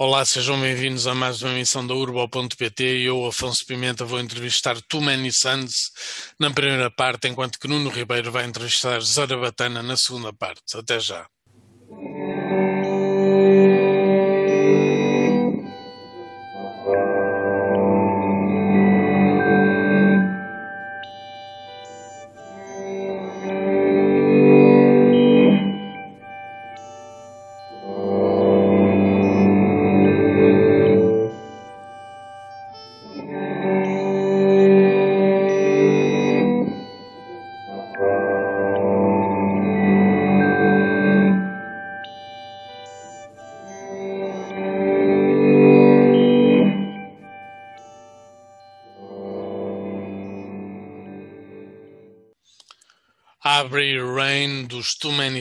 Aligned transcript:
Olá, 0.00 0.24
sejam 0.24 0.60
bem-vindos 0.60 1.08
a 1.08 1.14
mais 1.14 1.42
uma 1.42 1.50
emissão 1.50 1.84
da 1.84 1.92
Urbo.pt. 1.92 2.84
Eu, 2.84 3.26
Afonso 3.26 3.66
Pimenta, 3.66 4.04
vou 4.04 4.20
entrevistar 4.20 4.80
Too 4.82 5.00
Many 5.00 5.32
Sons 5.32 5.90
na 6.38 6.52
primeira 6.52 6.88
parte, 6.88 7.26
enquanto 7.26 7.58
que 7.58 7.66
Nuno 7.66 7.90
Ribeiro 7.90 8.30
vai 8.30 8.46
entrevistar 8.46 9.00
Zarabatana 9.00 9.82
na 9.82 9.96
segunda 9.96 10.32
parte. 10.32 10.62
Até 10.76 11.00
já. 11.00 11.26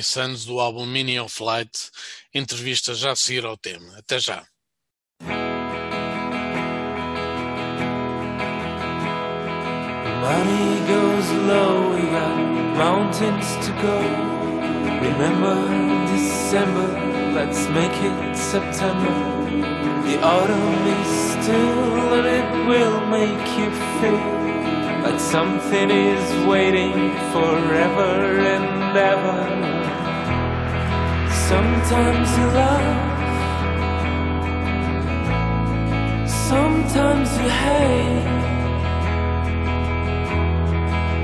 Suns 0.08 0.46
do 0.46 0.62
álbum 0.62 0.86
Mini 0.86 1.20
of 1.20 1.44
Light. 1.44 1.92
Entrevista 2.34 2.96
já 2.96 3.12
a 3.12 3.16
seguir 3.16 3.44
ao 3.46 3.58
tema. 3.58 3.98
Até 3.98 4.20
já. 4.20 4.42
Money 10.22 10.80
goes 10.88 11.30
low, 11.46 11.92
we 11.94 12.02
got 12.10 12.38
mountains 12.78 13.58
to 13.66 13.72
go. 13.82 14.00
Remember 15.02 15.58
December, 16.08 16.88
let's 17.34 17.68
make 17.70 17.92
it 18.02 18.38
September. 18.38 19.12
The 20.06 20.22
autumn 20.24 20.88
is 20.88 21.08
still 21.32 22.14
and 22.14 22.28
it 22.28 22.68
will 22.68 23.02
make 23.08 23.60
you 23.60 23.70
feel 24.00 24.38
like 25.04 25.20
something 25.20 25.92
is 25.92 26.48
waiting 26.48 27.12
forever 27.34 28.40
and 28.40 28.98
ever. 28.98 29.77
Sometimes 31.48 32.28
you 32.38 32.46
love, 32.62 32.98
sometimes 36.28 37.30
you 37.40 37.48
hate. 37.48 38.28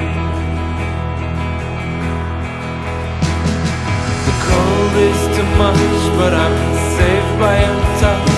The 4.26 4.34
cold 4.48 4.94
is 5.10 5.20
too 5.36 5.48
much, 5.60 5.92
but 6.18 6.32
I'm 6.32 6.58
saved 6.96 7.34
by 7.38 7.54
your 7.64 7.80
touch. 8.00 8.30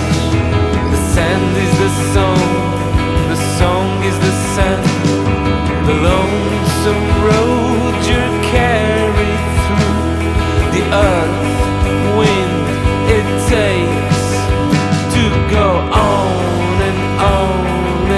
The 0.91 0.99
sand 1.13 1.53
is 1.65 1.73
the 1.83 1.89
song, 2.13 2.49
song 3.63 4.03
is 4.09 4.17
the 4.25 4.33
sand. 4.53 4.85
The 5.89 5.95
lonesome 6.09 7.05
road 7.27 7.93
you're 8.09 8.35
carried 8.55 9.43
through. 9.63 10.03
The 10.75 10.83
earth, 11.11 11.43
wind, 12.19 12.65
it 13.17 13.27
takes 13.55 14.25
to 15.15 15.23
go 15.57 15.67
on 16.11 16.75
and 16.89 17.01
on 17.35 17.51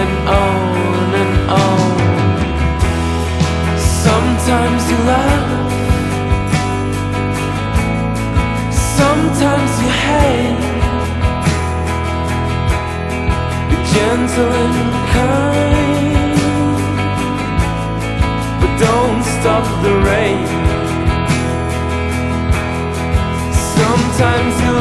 and 0.02 0.14
on 0.44 1.08
and 1.22 1.34
on. 1.66 1.94
Sometimes 4.06 4.82
you 4.92 5.00
love. 5.14 5.50
Sometimes 9.00 9.72
you 9.84 9.92
hate 10.06 10.62
Be 13.70 13.76
gentle 13.94 14.52
and 14.64 15.05
But 18.60 18.74
don't 18.88 19.24
stop 19.38 19.66
the 19.84 19.94
rain. 20.10 20.46
Sometimes 23.78 24.54
you 24.66 24.74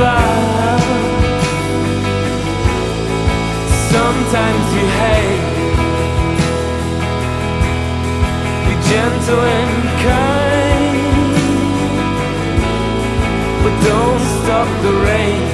Sometimes 3.94 4.66
you 4.74 4.86
hate. 5.02 5.44
Be 8.66 8.74
gentle 8.90 9.40
and 9.40 9.74
kind. 10.08 11.34
But 13.62 13.74
don't 13.88 14.22
stop 14.42 14.68
the 14.82 14.92
rain. 15.06 15.53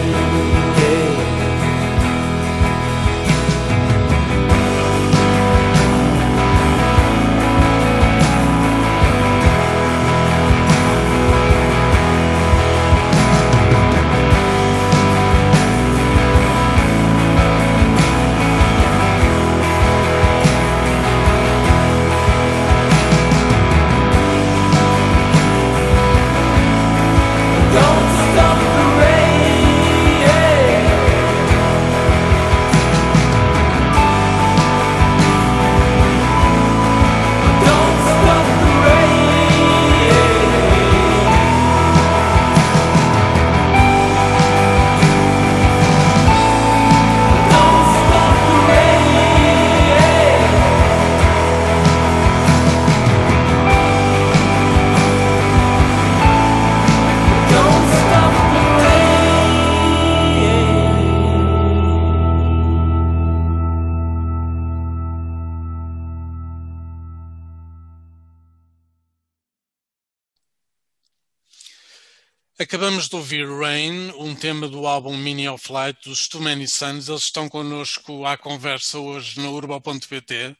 Acabamos 72.60 73.08
de 73.08 73.16
ouvir 73.16 73.48
Rain, 73.48 74.12
um 74.18 74.34
tema 74.34 74.68
do 74.68 74.86
álbum 74.86 75.16
Mini 75.16 75.48
of 75.48 75.72
Light 75.72 75.98
dos 76.04 76.28
Too 76.28 76.42
Many 76.42 76.68
Suns. 76.68 77.08
Eles 77.08 77.22
estão 77.22 77.48
connosco 77.48 78.26
à 78.26 78.36
conversa 78.36 78.98
hoje 78.98 79.40
na 79.40 79.48
Urbo.pt. 79.48 80.54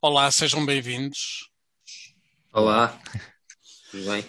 Olá, 0.00 0.30
sejam 0.30 0.64
bem-vindos. 0.64 1.50
Olá, 2.52 2.96
tudo 3.90 4.10
bem? 4.12 4.24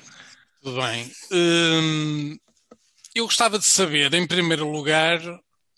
Tudo 0.64 0.82
bem. 0.82 1.12
Hum, 1.32 2.38
eu 3.14 3.26
gostava 3.26 3.60
de 3.60 3.70
saber, 3.70 4.12
em 4.16 4.26
primeiro 4.26 4.68
lugar, 4.68 5.20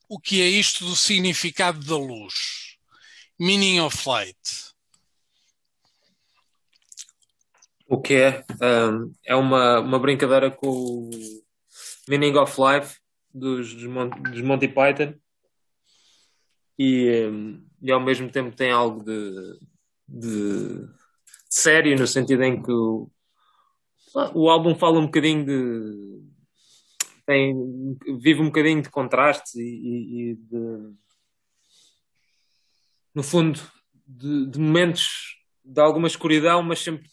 o 0.07 0.21
que 0.21 0.41
é 0.41 0.47
isto 0.47 0.85
do 0.85 0.95
significado 0.95 1.85
da 1.85 1.97
luz. 1.97 2.77
Meaning 3.37 3.81
of 3.81 3.97
light. 4.07 4.72
O 7.93 8.01
que 8.01 8.15
é? 8.15 8.43
Um, 8.59 9.13
é 9.23 9.35
uma, 9.35 9.79
uma 9.79 9.99
brincadeira 9.99 10.49
com 10.49 10.67
o 10.67 11.09
Meaning 12.09 12.35
of 12.37 12.59
Life 12.59 12.97
dos, 13.31 13.71
dos, 13.75 13.85
Mon- 13.85 14.09
dos 14.09 14.41
Monty 14.41 14.67
Python 14.67 15.13
e, 16.79 17.27
um, 17.27 17.63
e 17.79 17.91
ao 17.91 17.99
mesmo 17.99 18.31
tempo 18.31 18.55
tem 18.55 18.71
algo 18.71 19.03
de, 19.03 19.59
de 20.07 20.87
sério 21.47 21.95
no 21.95 22.07
sentido 22.07 22.41
em 22.41 22.63
que 22.63 22.71
o, 22.71 23.11
o 24.33 24.49
álbum 24.49 24.73
fala 24.73 24.97
um 24.97 25.05
bocadinho 25.05 25.45
de 25.45 26.23
tem, 27.27 27.55
vive 28.19 28.41
um 28.41 28.45
bocadinho 28.47 28.81
de 28.81 28.89
contrastes 28.89 29.53
e, 29.53 29.61
e- 29.61 30.31
e 30.31 30.35
de 30.35 30.93
no 33.13 33.21
fundo 33.21 33.59
de, 34.07 34.47
de 34.47 34.59
momentos 34.59 35.37
de 35.63 35.79
alguma 35.79 36.07
escuridão, 36.07 36.63
mas 36.63 36.79
sempre 36.79 37.07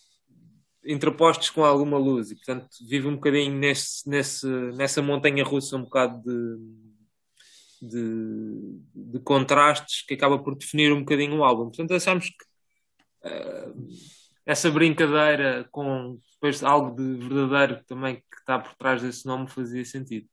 interpostos 0.85 1.51
com 1.51 1.65
alguma 1.65 1.99
luz 1.99 2.31
e 2.31 2.37
portanto 2.37 2.69
vive 2.89 3.07
um 3.07 3.15
bocadinho 3.15 3.55
nesse, 3.55 4.09
nesse, 4.09 4.47
nessa 4.47 5.03
montanha 5.03 5.45
russa 5.45 5.77
um 5.77 5.83
bocado 5.83 6.23
de, 6.23 7.89
de, 7.89 8.81
de, 8.95 9.19
contrastes 9.21 10.03
que 10.07 10.15
acaba 10.15 10.39
por 10.39 10.57
definir 10.57 10.93
um 10.93 11.01
bocadinho 11.01 11.37
o 11.37 11.45
álbum. 11.45 11.65
Portanto, 11.65 11.95
achamos 11.95 12.29
que 12.29 13.29
uh, 13.29 13.89
essa 14.47 14.71
brincadeira 14.71 15.69
com 15.71 16.19
depois 16.33 16.63
algo 16.65 16.97
de 16.97 17.29
verdadeiro 17.29 17.85
também 17.85 18.17
que 18.17 18.37
está 18.39 18.59
por 18.59 18.75
trás 18.75 19.03
desse 19.03 19.27
nome 19.27 19.49
fazia 19.49 19.85
sentido. 19.85 20.27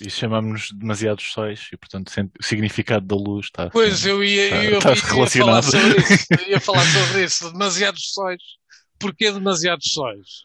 E 0.00 0.10
chamamos 0.10 0.70
demasiados 0.72 1.32
sóis 1.32 1.68
e, 1.72 1.76
portanto, 1.76 2.08
o 2.08 2.44
significado 2.44 3.06
da 3.06 3.16
luz 3.16 3.46
está. 3.46 3.70
Pois, 3.70 4.04
eu 4.04 4.22
ia, 4.22 4.44
está, 4.44 4.64
eu, 4.64 4.78
está 4.78 4.90
ia, 4.90 4.96
ia, 4.96 5.30
falar 5.30 5.62
sobre 5.62 5.98
isso. 5.98 6.48
ia 6.48 6.60
falar 6.60 6.84
sobre 6.84 7.24
isso. 7.24 7.52
Demasiados 7.52 8.12
sóis. 8.12 8.42
Porquê 9.00 9.32
demasiados 9.32 9.92
sóis? 9.92 10.44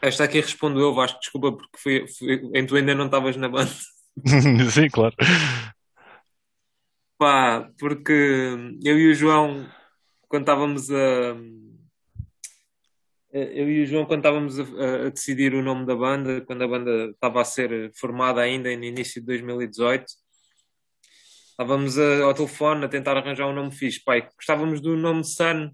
Esta 0.00 0.24
aqui 0.24 0.40
respondo 0.40 0.78
eu, 0.80 0.94
Vasco, 0.94 1.18
desculpa, 1.18 1.52
porque 1.52 1.78
foi, 1.78 2.06
foi, 2.06 2.66
tu 2.66 2.76
ainda 2.76 2.94
não 2.94 3.06
estavas 3.06 3.36
na 3.36 3.48
banda. 3.48 3.70
Sim, 4.70 4.88
claro. 4.88 5.14
Pá, 7.16 7.68
porque 7.78 8.12
eu 8.84 8.98
e 8.98 9.10
o 9.10 9.14
João, 9.14 9.68
quando 10.28 10.42
estávamos 10.42 10.88
a 10.90 11.36
eu 13.30 13.70
e 13.70 13.82
o 13.82 13.86
João, 13.86 14.06
quando 14.06 14.20
estávamos 14.20 14.58
a, 14.58 14.62
a, 14.62 15.10
decidir 15.10 15.54
o 15.54 15.62
nome 15.62 15.84
da 15.84 15.94
banda, 15.94 16.40
quando 16.42 16.62
a 16.62 16.68
banda 16.68 17.10
estava 17.10 17.42
a 17.42 17.44
ser 17.44 17.92
formada 17.94 18.40
ainda 18.40 18.74
no 18.74 18.84
início 18.84 19.20
de 19.20 19.26
2018, 19.26 20.06
estávamos 21.50 21.98
a, 21.98 22.22
ao 22.24 22.34
telefone 22.34 22.84
a 22.84 22.88
tentar 22.88 23.16
arranjar 23.16 23.46
um 23.46 23.54
nome 23.54 23.70
fixe. 23.70 24.02
Pai, 24.02 24.28
gostávamos 24.34 24.80
do 24.80 24.96
nome 24.96 25.24
Sun, 25.24 25.70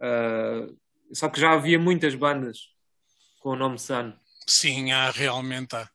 uh, 0.00 0.76
só 1.12 1.28
que 1.28 1.40
já 1.40 1.52
havia 1.52 1.78
muitas 1.78 2.14
bandas 2.14 2.70
com 3.40 3.50
o 3.50 3.56
nome 3.56 3.78
Sun. 3.78 4.12
Sim, 4.46 4.92
há, 4.92 5.10
realmente 5.10 5.76
há. 5.76 5.88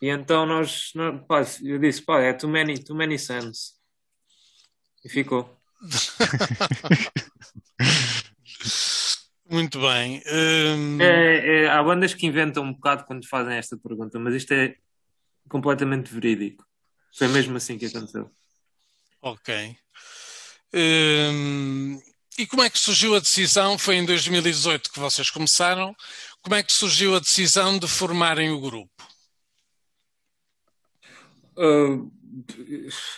E 0.00 0.08
então 0.08 0.44
nós, 0.44 0.90
nós 0.94 1.20
pá, 1.26 1.42
eu 1.62 1.78
disse, 1.78 2.02
pá, 2.02 2.20
é 2.20 2.32
too 2.32 2.50
many, 2.50 2.78
too 2.78 2.96
many 2.96 3.18
suns. 3.18 3.76
E 5.04 5.08
ficou. 5.08 5.56
Muito 9.48 9.80
bem. 9.80 10.22
Um... 10.26 11.00
É, 11.00 11.62
é, 11.62 11.68
há 11.68 11.82
bandas 11.82 12.12
que 12.12 12.26
inventam 12.26 12.64
um 12.64 12.72
bocado 12.72 13.04
quando 13.04 13.26
fazem 13.28 13.56
esta 13.56 13.76
pergunta, 13.76 14.18
mas 14.18 14.34
isto 14.34 14.52
é 14.52 14.76
completamente 15.48 16.12
verídico. 16.12 16.66
Foi 17.16 17.28
mesmo 17.28 17.56
assim 17.56 17.78
que 17.78 17.86
aconteceu. 17.86 18.30
Ok. 19.22 19.76
Um... 20.74 21.98
E 22.38 22.46
como 22.46 22.62
é 22.62 22.70
que 22.70 22.78
surgiu 22.78 23.14
a 23.14 23.20
decisão? 23.20 23.78
Foi 23.78 23.96
em 23.96 24.04
2018 24.04 24.92
que 24.92 24.98
vocês 24.98 25.30
começaram. 25.30 25.94
Como 26.42 26.54
é 26.54 26.62
que 26.62 26.72
surgiu 26.72 27.16
a 27.16 27.18
decisão 27.18 27.78
de 27.78 27.88
formarem 27.88 28.50
o 28.50 28.60
grupo? 28.60 28.92
Uh, 31.56 32.12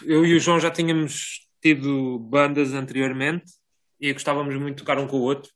eu 0.02 0.24
e 0.24 0.36
o 0.36 0.40
João 0.40 0.60
já 0.60 0.70
tínhamos 0.70 1.48
tido 1.60 2.18
bandas 2.20 2.72
anteriormente 2.72 3.52
e 4.00 4.12
gostávamos 4.12 4.54
muito 4.54 4.76
de 4.76 4.82
tocar 4.84 4.98
um 4.98 5.08
com 5.08 5.16
o 5.16 5.22
outro 5.22 5.50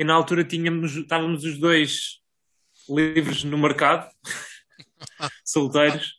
e 0.00 0.04
na 0.04 0.14
altura 0.14 0.42
tínhamos, 0.42 0.96
estávamos 0.96 1.44
os 1.44 1.58
dois 1.58 2.22
livres 2.88 3.44
no 3.44 3.58
mercado, 3.58 4.10
solteiros, 5.44 6.14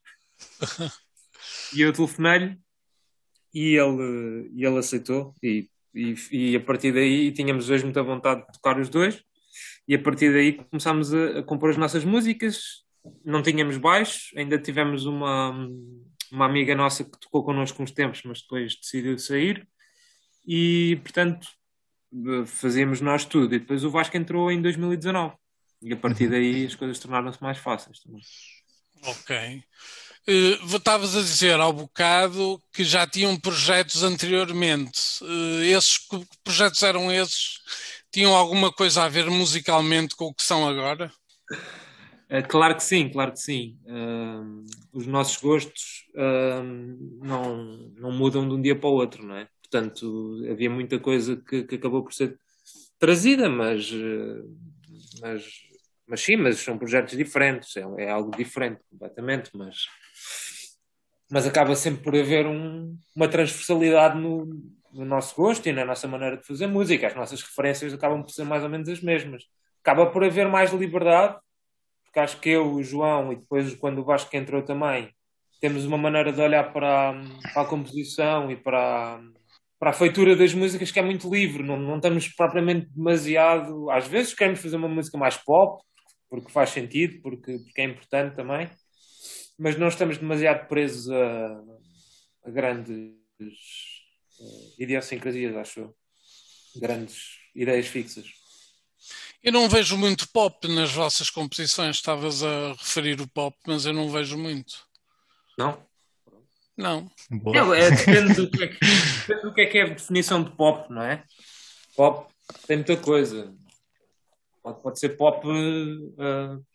e 1.73 1.81
eu 1.81 1.91
telefonei-lhe 1.91 2.59
e 3.51 3.75
ele, 3.75 4.51
e 4.53 4.63
ele 4.63 4.77
aceitou 4.77 5.33
e, 5.41 5.67
e, 5.93 6.15
e, 6.31 6.55
a 6.55 6.59
partir 6.59 6.93
daí 6.93 7.31
tínhamos 7.31 7.69
hoje 7.69 7.83
muita 7.83 8.01
vontade 8.01 8.41
de 8.41 8.53
tocar 8.53 8.79
os 8.79 8.89
dois 8.89 9.21
e 9.87 9.95
a 9.95 9.99
partir 9.99 10.31
daí 10.31 10.53
começámos 10.53 11.13
a, 11.13 11.39
a 11.39 11.43
compor 11.43 11.69
as 11.69 11.77
nossas 11.77 12.05
músicas 12.05 12.83
não 13.25 13.41
tínhamos 13.41 13.77
baixo, 13.77 14.31
ainda 14.37 14.57
tivemos 14.59 15.05
uma, 15.05 15.67
uma 16.31 16.45
amiga 16.45 16.75
nossa 16.75 17.03
que 17.03 17.19
tocou 17.19 17.43
connosco 17.43 17.81
uns 17.81 17.91
tempos, 17.91 18.21
mas 18.23 18.41
depois 18.41 18.75
decidiu 18.75 19.17
sair 19.17 19.67
e 20.45 20.99
portanto 21.03 21.47
fazíamos 22.45 23.01
nós 23.01 23.25
tudo. 23.25 23.55
E 23.55 23.59
depois 23.59 23.83
o 23.83 23.89
Vasco 23.89 24.15
entrou 24.17 24.51
em 24.51 24.61
2019. 24.61 25.35
E 25.81 25.93
a 25.93 25.97
partir 25.97 26.25
uhum. 26.25 26.31
daí 26.31 26.65
as 26.65 26.75
coisas 26.75 26.99
tornaram-se 26.99 27.41
mais 27.41 27.57
fáceis 27.57 27.99
também. 28.01 28.21
Ok. 29.03 29.63
Uh, 30.27 30.75
Estavas 30.75 31.15
a 31.15 31.21
dizer 31.21 31.59
ao 31.59 31.73
bocado 31.73 32.61
que 32.71 32.83
já 32.83 33.07
tinham 33.07 33.39
projetos 33.39 34.03
anteriormente. 34.03 35.23
Uh, 35.23 35.63
esses 35.63 35.99
projetos 36.43 36.81
eram 36.83 37.11
esses? 37.11 37.59
Tinham 38.11 38.35
alguma 38.35 38.71
coisa 38.71 39.03
a 39.03 39.09
ver 39.09 39.29
musicalmente 39.29 40.15
com 40.15 40.25
o 40.25 40.33
que 40.33 40.43
são 40.43 40.67
agora? 40.67 41.11
Uh, 42.29 42.47
claro 42.47 42.75
que 42.75 42.83
sim, 42.83 43.09
claro 43.09 43.31
que 43.31 43.39
sim. 43.39 43.77
Uh, 43.85 44.63
os 44.93 45.07
nossos 45.07 45.37
gostos 45.37 46.05
uh, 46.15 46.63
não, 47.25 47.91
não 47.97 48.11
mudam 48.11 48.47
de 48.47 48.55
um 48.55 48.61
dia 48.61 48.75
para 48.75 48.89
o 48.89 48.93
outro, 48.93 49.25
não 49.25 49.35
é? 49.35 49.47
Portanto, 49.61 50.45
havia 50.49 50.69
muita 50.69 50.99
coisa 50.99 51.37
que, 51.37 51.63
que 51.63 51.75
acabou 51.75 52.03
por 52.03 52.13
ser 52.13 52.37
trazida, 53.01 53.49
mas, 53.49 53.91
eh, 53.91 54.43
mas, 55.21 55.43
mas 56.05 56.21
sim, 56.21 56.35
mas 56.35 56.59
são 56.59 56.77
projetos 56.77 57.17
diferentes, 57.17 57.75
é, 57.75 57.81
é 57.97 58.09
algo 58.11 58.35
diferente 58.37 58.79
completamente, 58.89 59.49
mas, 59.55 59.87
mas 61.31 61.47
acaba 61.47 61.73
sempre 61.75 62.03
por 62.03 62.13
haver 62.13 62.45
um, 62.45 62.97
uma 63.15 63.27
transversalidade 63.29 64.19
no, 64.19 64.45
no 64.93 65.05
nosso 65.05 65.33
gosto 65.33 65.65
e 65.67 65.71
na 65.71 65.85
nossa 65.85 66.05
maneira 66.05 66.35
de 66.35 66.45
fazer 66.45 66.67
música. 66.67 67.07
As 67.07 67.15
nossas 67.15 67.41
referências 67.41 67.93
acabam 67.93 68.21
por 68.21 68.31
ser 68.31 68.43
mais 68.43 68.63
ou 68.63 68.69
menos 68.69 68.89
as 68.89 69.01
mesmas. 69.01 69.45
Acaba 69.81 70.07
por 70.07 70.25
haver 70.25 70.49
mais 70.49 70.73
liberdade, 70.73 71.37
porque 72.03 72.19
acho 72.19 72.37
que 72.41 72.49
eu, 72.49 72.73
o 72.73 72.83
João, 72.83 73.31
e 73.31 73.37
depois 73.37 73.73
quando 73.75 73.99
o 73.99 74.03
Vasco 74.03 74.35
entrou 74.35 74.61
também, 74.61 75.09
temos 75.61 75.85
uma 75.85 75.97
maneira 75.97 76.33
de 76.33 76.41
olhar 76.41 76.73
para, 76.73 77.13
para 77.53 77.61
a 77.61 77.65
composição 77.65 78.51
e 78.51 78.57
para, 78.57 79.21
para 79.79 79.91
a 79.91 79.93
feitura 79.93 80.35
das 80.35 80.53
músicas 80.53 80.91
que 80.91 80.99
é 80.99 81.03
muito 81.03 81.29
livre, 81.33 81.63
não, 81.63 81.79
não 81.79 81.95
estamos 81.95 82.27
propriamente 82.27 82.89
demasiado. 82.93 83.89
Às 83.89 84.05
vezes 84.05 84.33
queremos 84.33 84.59
fazer 84.59 84.75
uma 84.75 84.89
música 84.89 85.17
mais 85.17 85.37
pop, 85.37 85.81
porque 86.29 86.51
faz 86.51 86.71
sentido, 86.71 87.21
porque, 87.21 87.57
porque 87.59 87.81
é 87.81 87.85
importante 87.85 88.35
também, 88.35 88.69
mas 89.61 89.77
não 89.77 89.89
estamos 89.89 90.17
demasiado 90.17 90.67
presos 90.67 91.07
a, 91.11 91.61
a 92.45 92.49
grandes 92.49 93.13
uh, 93.39 94.73
idiosincrasias, 94.79 95.55
acho 95.55 95.81
eu. 95.81 95.95
Grandes 96.77 97.37
ideias 97.53 97.85
fixas. 97.85 98.25
Eu 99.43 99.51
não 99.51 99.69
vejo 99.69 99.95
muito 99.95 100.27
pop 100.31 100.67
nas 100.67 100.91
vossas 100.91 101.29
composições. 101.29 101.97
Estavas 101.97 102.41
a 102.41 102.71
referir 102.71 103.21
o 103.21 103.27
pop, 103.27 103.55
mas 103.67 103.85
eu 103.85 103.93
não 103.93 104.09
vejo 104.09 104.35
muito. 104.35 104.83
Não? 105.55 105.85
Não. 106.75 107.11
É, 107.75 107.91
depende, 107.91 108.33
do 108.33 108.49
que 108.49 108.63
é 108.63 108.67
que, 108.67 108.79
depende 108.79 109.41
do 109.43 109.53
que 109.53 109.61
é 109.61 109.65
que 109.67 109.77
é 109.77 109.81
a 109.83 109.89
definição 109.89 110.43
de 110.43 110.49
pop, 110.55 110.91
não 110.91 111.03
é? 111.03 111.23
Pop 111.95 112.33
tem 112.65 112.77
muita 112.77 112.97
coisa. 112.97 113.53
Pode, 114.63 114.81
pode 114.81 114.99
ser 114.99 115.09
pop 115.09 115.47
uh, 115.47 116.65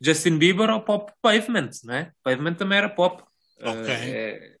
Justin 0.00 0.38
Bieber 0.38 0.70
ou 0.70 0.80
pop 0.80 1.12
Pavement, 1.20 1.70
não 1.84 1.94
é? 1.94 2.12
Pavement 2.22 2.54
também 2.54 2.78
era 2.78 2.88
pop. 2.88 3.22
Ok. 3.60 3.80
Uh, 3.80 4.60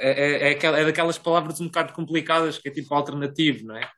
é, 0.00 0.10
é, 0.10 0.52
é, 0.52 0.58
é, 0.58 0.84
daquelas 0.84 1.18
palavras 1.18 1.60
um 1.60 1.66
bocado 1.66 1.92
complicadas 1.92 2.58
que 2.58 2.68
é 2.68 2.72
tipo 2.72 2.94
alternativo, 2.94 3.66
não 3.66 3.76
é? 3.76 3.90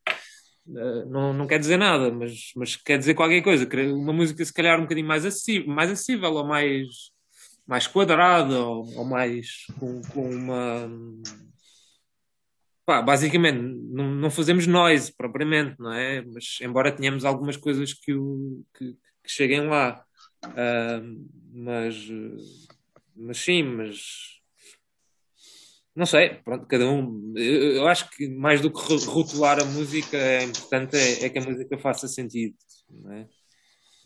Uh, 0.66 1.08
não, 1.10 1.32
não 1.32 1.46
quer 1.46 1.58
dizer 1.58 1.76
nada, 1.76 2.10
mas, 2.10 2.52
mas 2.56 2.76
quer 2.76 2.98
dizer 2.98 3.14
qualquer 3.14 3.42
coisa. 3.42 3.68
Uma 3.94 4.12
música 4.12 4.44
se 4.44 4.52
calhar 4.52 4.78
um 4.78 4.82
bocadinho 4.82 5.06
mais 5.06 5.24
acessível, 5.24 5.68
mais 5.68 5.90
acessível 5.90 6.32
ou 6.32 6.44
mais 6.44 6.86
mais 7.70 7.86
quadrada 7.86 8.58
ou, 8.58 8.84
ou 8.96 9.04
mais 9.04 9.66
com, 9.78 10.02
com 10.12 10.28
uma. 10.28 10.90
Pá, 12.84 13.00
basicamente, 13.00 13.60
não, 13.60 14.10
não 14.10 14.28
fazemos 14.28 14.66
noise 14.66 15.14
propriamente, 15.16 15.76
não 15.78 15.92
é? 15.92 16.20
Mas 16.22 16.58
embora 16.60 16.90
tenhamos 16.90 17.24
algumas 17.24 17.56
coisas 17.56 17.94
que, 17.94 18.12
o, 18.12 18.64
que, 18.76 18.96
que 19.22 19.30
cheguem 19.30 19.66
lá. 19.66 20.04
Uh, 20.44 21.28
mas, 21.52 21.96
mas 23.14 23.38
sim, 23.38 23.62
mas 23.62 24.40
não 25.94 26.06
sei, 26.06 26.36
pronto, 26.36 26.66
cada 26.66 26.88
um. 26.88 27.34
Eu, 27.36 27.76
eu, 27.76 27.88
acho 27.88 28.08
que 28.10 28.28
mais 28.28 28.60
do 28.60 28.72
que 28.72 28.80
rotular 29.06 29.60
a 29.60 29.64
música, 29.64 30.16
é 30.16 30.44
importante 30.44 30.96
é, 30.96 31.24
é 31.24 31.28
que 31.28 31.38
a 31.38 31.44
música 31.44 31.78
faça 31.78 32.08
sentido, 32.08 32.56
é? 33.10 33.26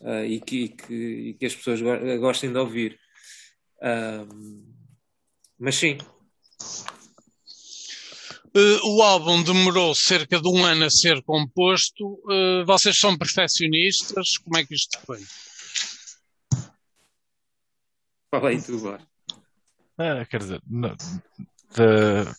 Uh, 0.01 0.25
e, 0.25 0.41
que, 0.41 0.63
e, 0.63 0.69
que, 0.69 0.93
e, 0.93 1.33
que, 1.35 1.45
as 1.45 1.55
pessoas 1.55 1.81
gostem 2.19 2.51
de 2.51 2.57
ouvir 2.57 2.99
mas 5.57 5.75
sim. 5.75 5.97
Uh, 8.55 8.95
o 8.95 9.01
álbum 9.01 9.43
demorou 9.43 9.93
cerca 9.93 10.39
de 10.39 10.47
um 10.47 10.63
ano 10.63 10.85
a 10.85 10.89
ser 10.89 11.21
composto. 11.23 12.05
Uh, 12.23 12.65
vocês 12.65 12.97
são 12.97 13.17
perfeccionistas? 13.17 14.37
Como 14.37 14.57
é 14.57 14.65
que 14.65 14.73
isto 14.73 14.97
foi? 15.05 15.19
Fala 18.31 18.49
aí 18.49 18.61
tu, 18.61 18.97
ah, 19.97 20.25
Quer 20.25 20.39
dizer, 20.39 20.61
não, 20.67 20.95
de, 20.95 22.31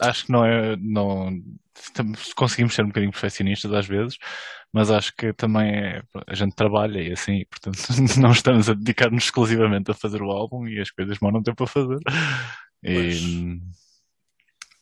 acho 0.00 0.26
que 0.26 0.32
não 0.32 0.44
é. 0.44 0.76
Não, 0.76 1.42
conseguimos 2.34 2.74
ser 2.74 2.84
um 2.84 2.88
bocadinho 2.88 3.12
perfeccionistas 3.12 3.72
às 3.72 3.86
vezes, 3.86 4.18
mas 4.72 4.90
acho 4.90 5.14
que 5.14 5.32
também 5.32 5.70
é, 5.70 6.02
a 6.26 6.34
gente 6.34 6.54
trabalha 6.54 7.00
e 7.00 7.12
assim, 7.12 7.44
portanto, 7.50 7.78
não 8.20 8.32
estamos 8.32 8.68
a 8.68 8.74
dedicar-nos 8.74 9.24
exclusivamente 9.24 9.90
a 9.90 9.94
fazer 9.94 10.22
o 10.22 10.30
álbum 10.30 10.66
e 10.66 10.80
as 10.80 10.90
coisas 10.90 11.18
demoram 11.18 11.42
tempo 11.42 11.64
a 11.64 11.66
fazer. 11.66 11.98
E, 12.82 13.60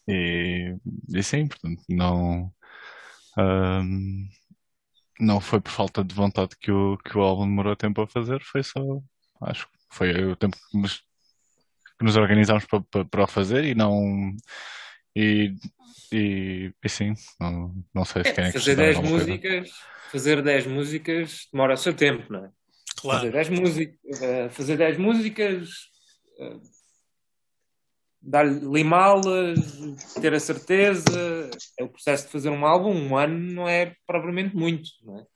e, 0.08 0.76
e 1.14 1.22
sim, 1.22 1.46
portanto, 1.46 1.82
não. 1.88 2.52
Um, 3.36 4.28
não 5.20 5.40
foi 5.40 5.60
por 5.60 5.70
falta 5.72 6.04
de 6.04 6.14
vontade 6.14 6.56
que 6.60 6.70
o, 6.70 6.96
que 6.98 7.16
o 7.18 7.22
álbum 7.22 7.44
demorou 7.46 7.76
tempo 7.76 8.00
a 8.02 8.06
fazer, 8.06 8.40
foi 8.42 8.62
só, 8.62 8.80
acho 9.42 9.66
que 9.66 9.72
foi 9.90 10.24
o 10.24 10.36
tempo 10.36 10.56
que 10.70 10.78
nos, 10.78 10.98
que 11.98 12.04
nos 12.04 12.16
organizámos 12.16 12.64
para, 12.66 12.80
para, 12.82 13.04
para 13.04 13.24
o 13.24 13.26
fazer 13.26 13.64
e 13.64 13.74
não. 13.74 14.34
E, 15.16 15.54
e, 16.12 16.72
e 16.84 16.88
sim, 16.88 17.14
não, 17.40 17.74
não 17.94 18.04
sei 18.04 18.24
se 18.24 18.30
É, 18.30 18.32
querem 18.32 18.52
fazer 18.52 18.76
acrescentar 18.76 18.76
10 18.76 18.96
alguma 18.96 19.12
coisa. 19.12 19.26
músicas, 19.26 19.70
fazer 20.10 20.42
10 20.42 20.66
músicas 20.66 21.48
demora 21.52 21.74
o 21.74 21.76
seu 21.76 21.94
tempo, 21.94 22.32
não 22.32 22.44
é? 22.46 22.50
Claro. 23.00 23.20
Fazer 23.20 23.32
10 23.32 23.48
músicas, 23.50 24.22
eh, 24.22 24.48
fazer 24.50 24.76
10 24.76 24.98
músicas, 24.98 25.68
eh, 28.28 28.30
dar 28.30 28.47
limá-las, 28.47 29.58
ter 30.20 30.35
a 30.35 30.40
certeza, 30.40 31.50
é 31.78 31.85
o 31.85 31.88
processo 31.88 32.26
de 32.26 32.32
fazer 32.32 32.50
um 32.50 32.66
álbum, 32.66 32.92
um 32.94 33.16
ano 33.16 33.52
não 33.52 33.68
é 33.68 33.94
propriamente 34.06 34.54
muito, 34.54 34.88
não 35.02 35.18
é? 35.18 35.26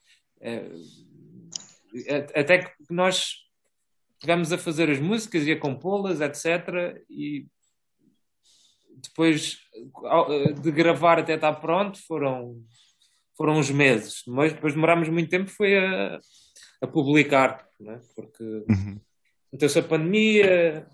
É, 2.07 2.41
até 2.41 2.59
que 2.59 2.73
nós 2.91 3.35
tivemos 4.19 4.53
a 4.53 4.59
fazer 4.59 4.91
as 4.91 4.99
músicas 4.99 5.47
e 5.47 5.53
a 5.53 5.59
compô-las, 5.59 6.21
etc. 6.21 7.03
E 7.11 7.47
depois 8.97 9.59
de 10.63 10.71
gravar 10.71 11.19
até 11.19 11.35
estar 11.35 11.53
pronto 11.55 11.99
foram, 12.07 12.63
foram 13.37 13.59
uns 13.59 13.71
meses. 13.71 14.23
Mas 14.27 14.53
depois 14.53 14.75
demorámos 14.75 15.09
muito 15.09 15.29
tempo 15.29 15.51
foi 15.51 15.77
a, 15.77 16.21
a 16.81 16.87
publicar, 16.87 17.67
é? 17.81 18.01
porque 18.15 18.45
Uhum. 18.45 19.01
meteu-se 19.53 19.79
a 19.79 19.83
pandemia, 19.83 20.87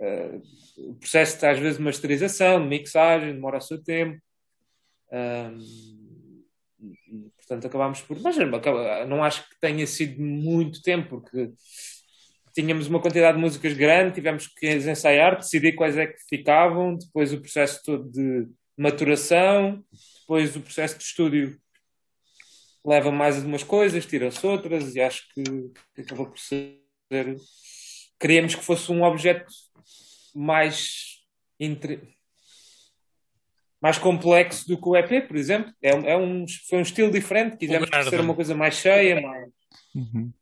eh, 0.00 0.40
o 0.78 0.94
processo 0.94 1.44
às 1.46 1.58
vezes 1.58 1.78
de 1.78 1.84
masterização, 1.84 2.60
de 2.62 2.68
mixagem, 2.68 3.34
demora 3.34 3.58
o 3.58 3.60
seu 3.60 3.82
tempo. 3.82 4.20
E, 6.80 7.30
portanto, 7.36 7.66
acabámos 7.66 8.00
por. 8.00 8.18
Mas 8.20 8.38
acaba- 8.38 9.04
não 9.06 9.22
acho 9.22 9.48
que 9.48 9.58
tenha 9.60 9.86
sido 9.86 10.20
muito 10.22 10.80
tempo, 10.82 11.08
porque 11.20 11.52
tínhamos 12.54 12.86
uma 12.86 13.00
quantidade 13.00 13.36
de 13.36 13.42
músicas 13.42 13.74
grande, 13.74 14.14
tivemos 14.14 14.46
que 14.48 14.66
ensaiar, 14.72 15.36
decidir 15.36 15.74
quais 15.74 15.96
é 15.96 16.06
que 16.06 16.18
ficavam, 16.28 16.96
depois 16.96 17.32
o 17.32 17.40
processo 17.40 17.80
todo 17.84 18.10
de 18.10 18.48
maturação, 18.76 19.84
depois 20.20 20.56
o 20.56 20.60
processo 20.60 20.96
de 20.96 21.04
estúdio 21.04 21.60
leva 22.84 23.12
mais 23.12 23.36
algumas 23.36 23.62
coisas, 23.62 24.06
tira-se 24.06 24.44
outras, 24.46 24.94
e 24.96 25.00
acho 25.00 25.26
que, 25.34 25.42
que 25.94 26.00
acabou 26.00 26.26
por 26.26 26.38
ser. 26.38 26.80
Queríamos 28.18 28.54
que 28.54 28.64
fosse 28.64 28.90
um 28.90 29.02
objeto 29.02 29.46
mais. 30.34 31.20
Entre... 31.58 32.00
Mais 33.80 33.96
complexo 33.98 34.68
do 34.68 34.80
que 34.80 34.88
o 34.88 34.96
EP, 34.96 35.26
por 35.26 35.36
exemplo. 35.36 35.72
É, 35.80 35.94
um- 35.94 36.04
é 36.06 36.16
um, 36.16 36.46
foi 36.68 36.78
um 36.78 36.82
estilo 36.82 37.10
diferente. 37.10 37.56
Quisemos 37.56 37.88
ser 38.08 38.20
uma 38.20 38.34
coisa 38.34 38.54
mais 38.54 38.74
cheia, 38.74 39.20
mais, 39.20 39.48
Uhum. 39.94 40.32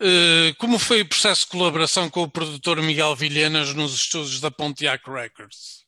Eh, 0.00 0.52
como 0.58 0.78
foi 0.78 1.02
o 1.02 1.08
processo 1.08 1.42
de 1.42 1.52
colaboração 1.52 2.10
com 2.10 2.22
o 2.22 2.30
produtor 2.30 2.82
Miguel 2.82 3.14
Vilhenas 3.14 3.72
nos 3.74 3.94
estúdios 3.94 4.40
da 4.40 4.50
Pontiac 4.50 5.08
Records? 5.08 5.86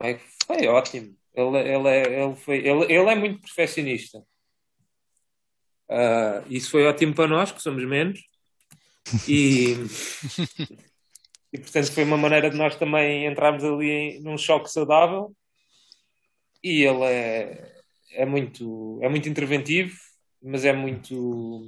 Foi, 0.00 0.20
foi 0.46 0.66
ótimo. 0.66 1.16
Ele, 1.32 1.58
ele, 1.58 1.88
é, 1.88 2.22
ele, 2.24 2.36
foi, 2.36 2.56
ele, 2.58 2.84
ele 2.92 3.10
é 3.10 3.14
muito 3.14 3.40
perfeccionista. 3.40 4.22
Ah, 5.88 6.42
isso 6.48 6.70
foi 6.70 6.84
ótimo 6.86 7.14
para 7.14 7.28
nós, 7.28 7.52
que 7.52 7.62
somos 7.62 7.84
menos. 7.86 8.20
E, 9.28 9.76
e 11.54 11.58
portanto 11.58 11.92
foi 11.92 12.02
uma 12.02 12.16
maneira 12.16 12.50
de 12.50 12.56
nós 12.56 12.74
também 12.74 13.26
entrarmos 13.26 13.62
ali 13.62 13.88
em, 13.88 14.20
num 14.20 14.36
choque 14.36 14.68
saudável. 14.68 15.32
E 16.64 16.82
ele 16.82 17.04
é, 17.04 17.72
é, 18.14 18.26
muito, 18.26 18.98
é 19.00 19.08
muito 19.08 19.28
interventivo, 19.28 19.94
mas 20.42 20.64
é 20.64 20.72
muito. 20.72 21.62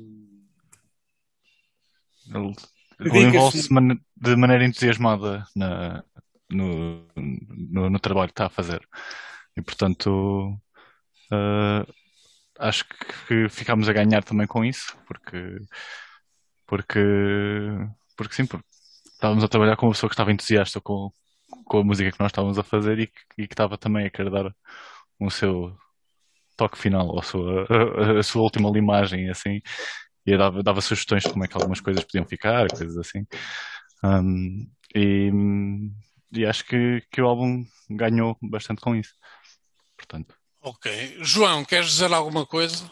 Ele, 2.99 3.23
envolve-se 3.23 3.73
man- 3.73 4.01
de 4.17 4.35
maneira 4.35 4.65
entusiasmada 4.65 5.47
na, 5.55 6.03
no, 6.51 7.07
no, 7.15 7.89
no 7.89 8.01
trabalho 8.01 8.27
que 8.29 8.33
está 8.33 8.47
a 8.47 8.51
fazer. 8.51 8.81
E 9.57 9.63
portanto, 9.63 10.59
eh, 11.33 11.87
acho 12.59 12.85
que 13.29 13.49
ficámos 13.49 13.89
a 13.89 13.93
ganhar 13.93 14.25
também 14.25 14.49
com 14.49 14.65
isso, 14.65 14.99
porque, 15.07 15.61
porque, 16.67 16.99
porque 18.17 18.35
sim, 18.35 18.47
porque 18.47 18.76
estávamos 19.17 19.43
a 19.43 19.49
trabalhar 19.49 19.77
com 19.77 19.87
uma 19.87 19.93
pessoa 19.93 20.09
que 20.09 20.15
estava 20.15 20.31
entusiasta 20.33 20.81
com, 20.81 21.11
com 21.65 21.79
a 21.79 21.85
música 21.85 22.13
que 22.13 22.21
nós 22.21 22.31
estávamos 22.31 22.59
a 22.59 22.63
fazer 22.63 22.99
e 23.01 23.07
que, 23.07 23.21
e 23.39 23.49
que 23.49 23.55
estava 23.55 23.77
também 23.77 24.07
a 24.07 24.11
querer 24.11 24.31
dar 24.31 24.55
o 25.19 25.31
seu 25.31 25.77
toque 26.57 26.79
final, 26.79 27.19
a 27.19 27.23
sua, 27.23 27.67
a, 27.69 28.19
a 28.21 28.23
sua 28.23 28.43
última 28.43 28.71
limagem, 28.71 29.29
assim, 29.29 29.61
e 30.25 30.37
dava, 30.37 30.63
dava 30.63 30.81
sugestões 30.81 31.25
de 31.25 31.31
como 31.31 31.45
é 31.45 31.49
que 31.49 31.57
algumas 31.57 31.81
coisas 31.81 32.05
podiam 32.05 32.27
ficar, 32.27 32.71
coisas 32.71 32.97
assim. 32.97 33.27
Um, 34.05 34.71
e, 34.95 35.31
e 36.33 36.47
acho 36.47 36.65
que, 36.65 37.03
que 37.11 37.21
o 37.21 37.27
álbum 37.27 37.65
ganhou 37.91 38.37
bastante 38.43 38.81
com 38.81 38.95
isso. 38.95 39.15
Portanto, 39.97 40.35
Ok. 40.67 41.19
João, 41.21 41.65
queres 41.65 41.87
dizer 41.87 42.13
alguma 42.13 42.45
coisa? 42.45 42.91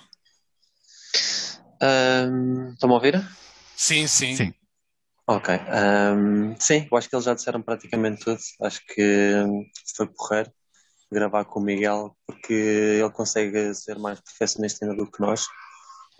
Ahm, 1.82 2.70
Estão-me 2.72 2.92
a 2.92 2.96
ouvir? 2.96 3.28
Sim, 3.76 4.06
sim. 4.06 4.36
sim. 4.36 4.54
Ok. 5.26 5.48
ahm, 5.48 6.54
sim, 6.60 6.86
eu 6.90 6.98
acho 6.98 7.08
que 7.08 7.16
eles 7.16 7.24
já 7.24 7.34
disseram 7.34 7.62
praticamente 7.62 8.22
tudo. 8.24 8.38
Acho 8.62 8.80
que 8.86 9.02
hum, 9.46 9.64
foi 9.96 10.06
porreiro 10.08 10.52
gravar 11.10 11.44
com 11.46 11.60
o 11.60 11.62
Miguel, 11.62 12.16
porque 12.26 12.52
ele 12.52 13.10
consegue 13.10 13.74
ser 13.74 13.98
mais 13.98 14.20
perfeccionista 14.20 14.84
ainda 14.84 14.96
do 14.96 15.10
que 15.10 15.20
nós. 15.20 15.46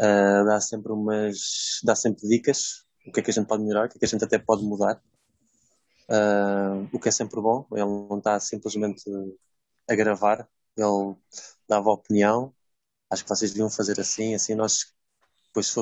Ah, 0.01 0.45
dá 0.45 0.61
sempre 0.61 0.93
umas, 0.93 1.81
dá 1.85 1.95
sempre 1.97 2.29
dicas, 2.29 2.85
o 3.07 3.13
que 3.13 3.21
é 3.21 3.23
que 3.23 3.31
a 3.31 3.35
gente 3.35 3.47
pode 3.49 3.63
melhorar, 3.65 3.87
o 3.87 3.91
que 3.91 3.97
é 3.99 4.01
que 4.01 4.05
a 4.07 4.09
gente 4.09 4.25
até 4.25 4.39
pode 4.39 4.65
mudar. 4.65 5.01
Ah, 6.09 6.87
o 6.93 6.99
que 6.99 7.09
é 7.09 7.13
sempre 7.13 7.41
bom. 7.41 7.67
Ele 7.73 7.85
não 7.85 8.19
está 8.19 8.39
simplesmente 8.41 9.03
a 9.89 9.95
gravar, 9.95 10.49
ele 10.77 11.17
dava 11.69 11.91
opinião. 11.91 12.55
Acho 13.11 13.25
que 13.25 13.31
vocês 13.31 13.53
deviam 13.53 13.71
fazer 13.71 14.01
assim, 14.01 14.35
assim 14.35 14.55
nós 14.55 14.95
depois 15.47 15.75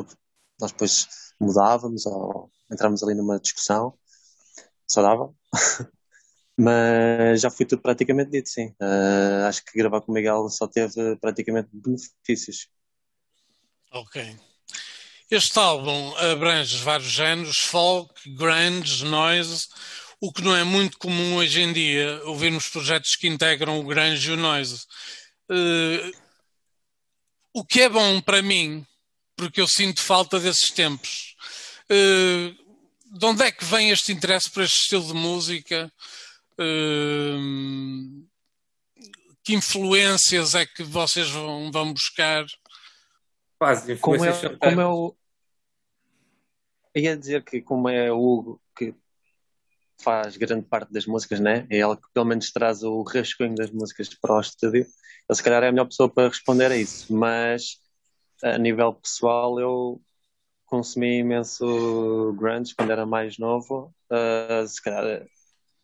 nós 0.61 0.73
depois 0.73 1.32
mudávamos 1.43 2.07
ou 2.07 2.51
entrávamos 2.71 3.03
ali 3.03 3.15
numa 3.15 3.39
discussão 3.39 3.95
saudável. 4.89 5.35
Mas 6.57 7.41
já 7.41 7.51
foi 7.51 7.65
tudo 7.67 7.83
praticamente 7.83 8.31
dito, 8.31 8.49
sim. 8.49 8.75
Ah, 8.81 9.49
acho 9.49 9.65
que 9.65 9.79
gravar 9.79 10.01
com 10.01 10.13
o 10.13 10.15
Miguel 10.15 10.49
só 10.49 10.67
teve 10.67 11.17
praticamente 11.17 11.69
benefícios. 11.73 12.69
Ok. 13.91 14.37
Este 15.31 15.59
álbum 15.59 16.15
abrange 16.17 16.77
vários 16.79 17.11
géneros, 17.11 17.59
folk, 17.59 18.13
grunge, 18.35 19.05
noise, 19.05 19.67
o 20.21 20.31
que 20.31 20.43
não 20.43 20.55
é 20.55 20.63
muito 20.63 20.99
comum 20.99 21.37
hoje 21.37 21.63
em 21.63 21.73
dia, 21.73 22.21
ouvirmos 22.27 22.69
projetos 22.69 23.17
que 23.17 23.27
integram 23.27 23.81
o 23.81 23.85
grunge 23.85 24.31
e 24.31 24.35
o 24.35 24.37
noise. 24.37 24.85
Eh, 25.51 26.13
o 27.55 27.65
que 27.65 27.81
é 27.81 27.89
bom 27.89 28.21
para 28.21 28.43
mim, 28.43 28.87
porque 29.37 29.61
eu 29.61 29.67
sinto 29.67 30.01
falta 30.01 30.39
desses 30.39 30.71
tempos. 30.71 31.32
Eh, 31.95 32.55
de 33.05 33.27
onde 33.27 33.45
é 33.45 33.53
que 33.53 33.67
vem 33.67 33.91
este 33.91 34.13
interesse 34.13 34.51
por 34.51 34.63
este 34.63 34.77
estilo 34.77 35.05
de 35.05 35.13
música? 35.13 35.93
Eh, 36.59 37.37
que 39.45 39.55
influências 39.55 40.55
é 40.55 40.65
que 40.65 40.83
vocês 40.83 41.29
vão, 41.29 41.71
vão 41.71 41.93
buscar? 41.93 42.47
Quase, 43.59 43.97
Como 43.97 44.25
é, 44.25 44.57
como 44.57 44.81
é 44.81 44.87
o. 44.87 45.15
Eu 46.95 47.03
ia 47.03 47.17
dizer 47.17 47.45
que, 47.45 47.61
como 47.61 47.89
é 47.89 48.11
o 48.11 48.19
Hugo 48.19 48.63
que 48.77 48.95
faz 50.01 50.37
grande 50.37 50.67
parte 50.67 50.93
das 50.93 51.05
músicas, 51.05 51.41
né? 51.41 51.67
É 51.69 51.79
ele 51.79 51.97
que 51.97 52.11
pelo 52.15 52.27
menos 52.27 52.51
traz 52.51 52.83
o 52.83 53.03
rascunho 53.03 53.55
das 53.55 53.71
músicas 53.71 54.09
para 54.15 54.35
o 54.35 54.41
estúdio. 54.41 54.81
Ele, 54.81 55.37
se 55.37 55.43
calhar, 55.43 55.63
é 55.63 55.69
a 55.69 55.73
melhor 55.73 55.87
pessoa 55.87 56.09
para 56.09 56.29
responder 56.29 56.73
a 56.73 56.77
isso. 56.77 57.15
Mas, 57.15 57.79
a 58.43 58.57
nível 58.57 58.95
pessoal, 58.95 59.61
eu 59.61 60.01
consumi 60.73 61.19
imenso 61.19 62.33
grunge 62.39 62.75
quando 62.75 62.93
era 62.93 63.05
mais 63.05 63.37
novo. 63.37 63.95
Ah, 64.09 64.65
se 64.67 64.81
calhar 64.81 65.27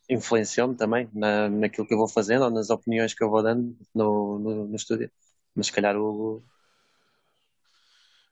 influenciou-me 0.09 0.75
também 0.75 1.07
na, 1.13 1.47
naquilo 1.47 1.85
que 1.85 1.93
eu 1.93 1.97
vou 1.99 2.07
fazendo 2.07 2.45
ou 2.45 2.49
nas 2.49 2.71
opiniões 2.71 3.13
que 3.13 3.23
eu 3.23 3.29
vou 3.29 3.43
dando 3.43 3.77
no, 3.93 4.39
no, 4.39 4.67
no 4.67 4.75
estúdio. 4.75 5.11
Mas, 5.53 5.67
se 5.67 5.71
calhar, 5.71 5.95
o 5.95 6.09
Hugo 6.09 6.45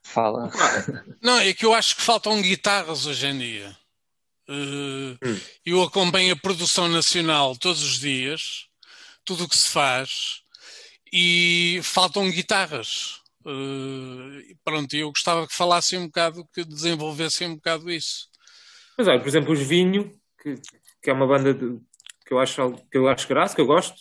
fala. 0.02 0.50
Não, 1.22 1.38
é 1.38 1.54
que 1.54 1.64
eu 1.64 1.76
acho 1.76 1.96
que 1.96 2.02
faltam 2.02 2.42
guitarras 2.42 3.06
hoje 3.06 3.28
em 3.28 3.38
dia. 3.38 3.78
Uh, 4.50 5.18
Hum. 5.24 5.40
Eu 5.66 5.84
acompanho 5.84 6.34
a 6.34 6.38
produção 6.38 6.88
nacional 6.88 7.56
todos 7.56 7.84
os 7.84 8.00
dias, 8.00 8.66
tudo 9.26 9.44
o 9.44 9.50
que 9.50 9.58
se 9.58 9.70
faz, 9.70 10.42
e 11.12 11.82
faltam 11.84 12.32
guitarras. 12.32 13.22
Uh, 13.50 14.58
pronto, 14.64 14.94
eu 14.94 15.08
gostava 15.10 15.48
que 15.48 15.56
falassem 15.56 15.98
um 16.00 16.08
bocado, 16.08 16.46
que 16.54 16.66
desenvolvessem 16.66 17.48
um 17.48 17.56
bocado 17.56 17.90
isso. 17.90 18.28
Mas 18.98 19.08
olha, 19.08 19.20
por 19.20 19.28
exemplo, 19.28 19.54
os 19.54 19.60
Vinho, 19.62 20.20
que, 20.42 20.56
que 21.02 21.10
é 21.10 21.14
uma 21.14 21.26
banda 21.26 21.54
de- 21.54 21.80
que, 22.26 22.34
eu 22.34 22.40
acho, 22.40 22.74
que 22.92 22.98
eu 22.98 23.08
acho 23.08 23.28
graça, 23.28 23.56
que 23.56 23.62
eu 23.62 23.66
gosto. 23.66 23.96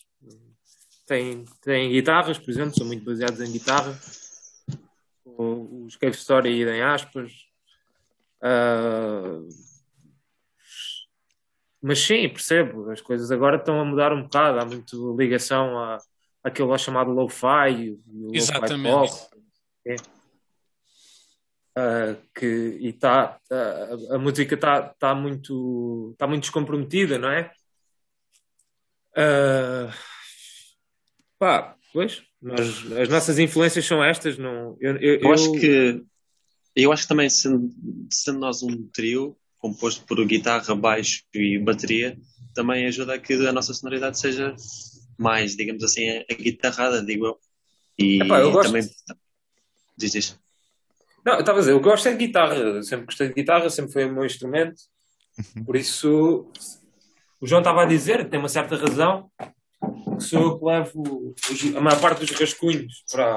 Tem, 1.06 1.44
tem 1.62 1.92
guitarras, 1.92 2.38
por 2.38 2.50
exemplo, 2.50 2.74
são 2.76 2.86
muito 2.86 3.04
baseados 3.04 3.40
em 3.40 3.52
guitarra. 3.52 3.96
O- 5.24 5.84
Os 5.86 5.94
Cave 5.96 6.16
Story 6.16 6.62
em 6.64 6.82
aspas. 6.82 7.32
Ah, 8.42 9.38
mas 11.80 12.00
sim, 12.00 12.28
percebo, 12.28 12.90
as 12.90 13.00
coisas 13.00 13.30
agora 13.30 13.58
estão 13.58 13.80
a 13.80 13.84
mudar 13.84 14.12
um 14.12 14.22
bocado. 14.24 14.58
Há 14.58 14.64
muito 14.64 15.16
ligação 15.16 15.78
a, 15.78 15.98
àquilo 16.42 16.68
lá 16.68 16.78
chamado 16.78 17.12
lo-fi, 17.12 17.70
e 17.70 17.90
o 17.92 18.32
lo-fi 18.32 18.82
pop. 18.82 19.35
É. 19.86 19.96
Ah, 21.78 22.16
que 22.34 22.78
e 22.80 22.92
tá, 22.92 23.38
a, 23.50 24.14
a 24.16 24.18
música 24.18 24.54
está 24.54 24.82
tá 24.98 25.14
muito 25.14 26.14
tá 26.18 26.26
muito 26.26 26.42
descomprometida, 26.42 27.18
não 27.18 27.30
é? 27.30 27.52
Ah, 29.14 29.92
pá, 31.38 31.76
pois, 31.92 32.22
nós, 32.40 32.92
as 32.92 33.08
nossas 33.08 33.38
influências 33.38 33.84
são 33.84 34.02
estas, 34.02 34.38
não? 34.38 34.76
Eu, 34.80 34.96
eu, 34.96 35.20
Eu 35.20 35.32
acho 35.32 35.54
eu- 35.54 35.60
que 35.60 36.04
eu 36.74 36.92
acho 36.92 37.02
que 37.02 37.08
também 37.08 37.28
sendo, 37.30 37.70
sendo 38.10 38.38
nós 38.38 38.62
um 38.62 38.88
trio 38.88 39.36
composto 39.58 40.04
por 40.06 40.22
guitarra, 40.26 40.74
baixo 40.74 41.22
e 41.34 41.58
bateria, 41.58 42.18
também 42.54 42.86
ajuda 42.86 43.14
a 43.14 43.18
que 43.18 43.32
a 43.34 43.52
nossa 43.52 43.72
sonoridade 43.74 44.18
seja 44.18 44.54
mais, 45.18 45.56
digamos 45.56 45.82
assim, 45.82 46.08
aguitarrada, 46.30 47.02
digo 47.04 47.26
eu. 47.26 47.38
E 47.98 48.22
Epá, 48.22 48.40
eu 48.40 48.52
gosto- 48.52 48.68
também 48.72 48.88
diz 49.96 50.14
isso. 50.14 50.40
Não, 51.24 51.34
eu 51.34 51.40
estava 51.40 51.58
a 51.58 51.60
dizer, 51.60 51.72
eu 51.72 51.80
gosto 51.80 52.06
é 52.08 52.12
de 52.12 52.18
guitarra, 52.26 52.82
sempre 52.82 53.06
gostei 53.06 53.28
de 53.28 53.34
guitarra, 53.34 53.68
sempre 53.70 53.92
foi 53.92 54.04
o 54.04 54.12
meu 54.12 54.24
instrumento, 54.24 54.80
por 55.64 55.74
isso 55.76 56.50
o 57.40 57.46
João 57.46 57.60
estava 57.60 57.82
a 57.82 57.86
dizer, 57.86 58.28
tem 58.28 58.38
uma 58.38 58.48
certa 58.48 58.76
razão, 58.76 59.30
que 60.16 60.22
sou 60.22 60.40
eu 60.42 60.58
que 60.58 60.64
levo 60.64 61.34
os- 61.50 61.76
a 61.76 61.80
maior 61.80 62.00
parte 62.00 62.20
dos 62.20 62.30
rascunhos 62.30 63.04
para, 63.10 63.36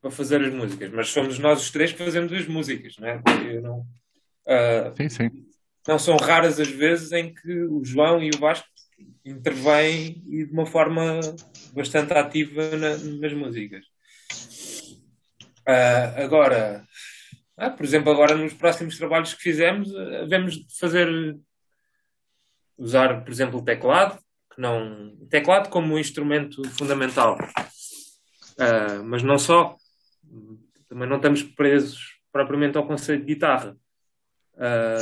para 0.00 0.10
fazer 0.10 0.42
as 0.42 0.52
músicas, 0.52 0.90
mas 0.90 1.08
somos 1.08 1.38
nós 1.38 1.60
os 1.62 1.70
três 1.70 1.92
que 1.92 2.02
fazemos 2.04 2.32
as 2.32 2.46
músicas, 2.48 2.94
não 2.98 3.08
é? 3.08 3.22
Eu 3.54 3.62
não, 3.62 3.86
ah, 4.48 4.92
Sim, 4.96 5.08
sim. 5.08 5.30
não 5.86 5.98
são 5.98 6.16
raras 6.16 6.58
as 6.58 6.68
vezes 6.68 7.12
em 7.12 7.32
que 7.32 7.52
o 7.64 7.84
João 7.84 8.22
e 8.22 8.30
o 8.34 8.38
Vasco 8.38 8.66
intervêm 9.24 10.22
e 10.26 10.44
de 10.46 10.52
uma 10.52 10.66
forma 10.66 11.20
bastante 11.74 12.12
ativa 12.14 12.76
na- 12.76 12.96
nas 12.96 13.32
músicas. 13.32 13.84
Ah, 15.66 16.14
agora, 16.22 16.84
ah, 17.56 17.70
por 17.70 17.84
exemplo, 17.84 18.10
agora 18.12 18.34
nos 18.34 18.52
próximos 18.54 18.96
trabalhos 18.98 19.34
que 19.34 19.42
fizemos, 19.42 19.94
ah, 19.94 20.22
havemos 20.22 20.54
de 20.54 20.78
fazer 20.78 21.08
usar, 22.76 23.22
por 23.22 23.30
exemplo, 23.30 23.60
o 23.60 23.64
teclado, 23.64 24.18
que 24.54 24.60
não 24.60 25.16
teclado 25.30 25.68
como 25.70 25.94
um 25.94 25.98
instrumento 25.98 26.62
fundamental. 26.70 27.38
Ah, 28.58 29.02
mas 29.04 29.22
não 29.22 29.38
só. 29.38 29.76
Também 30.88 31.08
não 31.08 31.16
estamos 31.16 31.42
presos 31.42 32.18
propriamente 32.30 32.76
ao 32.76 32.86
conceito 32.86 33.20
de 33.24 33.34
guitarra. 33.34 33.76
Ah, 34.56 34.98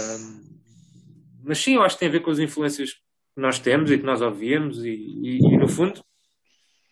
mas 1.43 1.59
sim, 1.59 1.75
eu 1.77 1.83
acho 1.83 1.97
que 1.97 2.01
tem 2.01 2.09
a 2.09 2.13
ver 2.13 2.21
com 2.21 2.31
as 2.31 2.39
influências 2.39 2.93
que 2.93 3.41
nós 3.41 3.59
temos 3.59 3.91
e 3.91 3.99
que 3.99 4.05
nós 4.05 4.21
ouvimos, 4.21 4.85
e, 4.85 4.91
e- 4.91 5.39
e, 5.39 5.57
no 5.57 5.69
fundo 5.69 6.05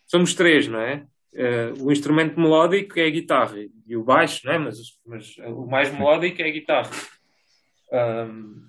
somos 0.06 0.32
três, 0.34 0.66
não 0.66 0.80
é? 0.80 1.06
Eh, 1.34 1.72
o 1.78 1.92
instrumento 1.92 2.40
melódico 2.40 2.98
é 2.98 3.06
a 3.06 3.10
guitarra 3.10 3.56
e 3.86 3.96
o 3.96 4.02
baixo, 4.02 4.46
não 4.46 4.52
é? 4.52 4.58
Mas, 4.58 4.76
mas 5.06 5.36
o 5.38 5.66
mais 5.66 5.92
melódico 5.92 6.40
é 6.42 6.48
a 6.48 6.52
guitarra. 6.52 6.90
Ahm, 7.92 8.62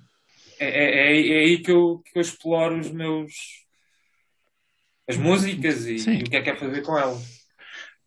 é, 0.59 0.67
é, 0.67 1.13
é- 1.13 1.29
é 1.29 1.39
aí 1.39 1.57
que 1.59 1.71
eu, 1.71 1.99
que 2.05 2.17
eu 2.17 2.21
exploro 2.21 2.77
os 2.79 2.91
meus 2.91 3.33
as 5.07 5.17
músicas 5.17 5.87
e, 5.87 5.95
e 5.95 6.21
o 6.21 6.25
que 6.25 6.35
é 6.35 6.41
que 6.41 6.49
é 6.51 6.55
fazer 6.55 6.83
com 6.83 6.95
elas. 6.97 7.39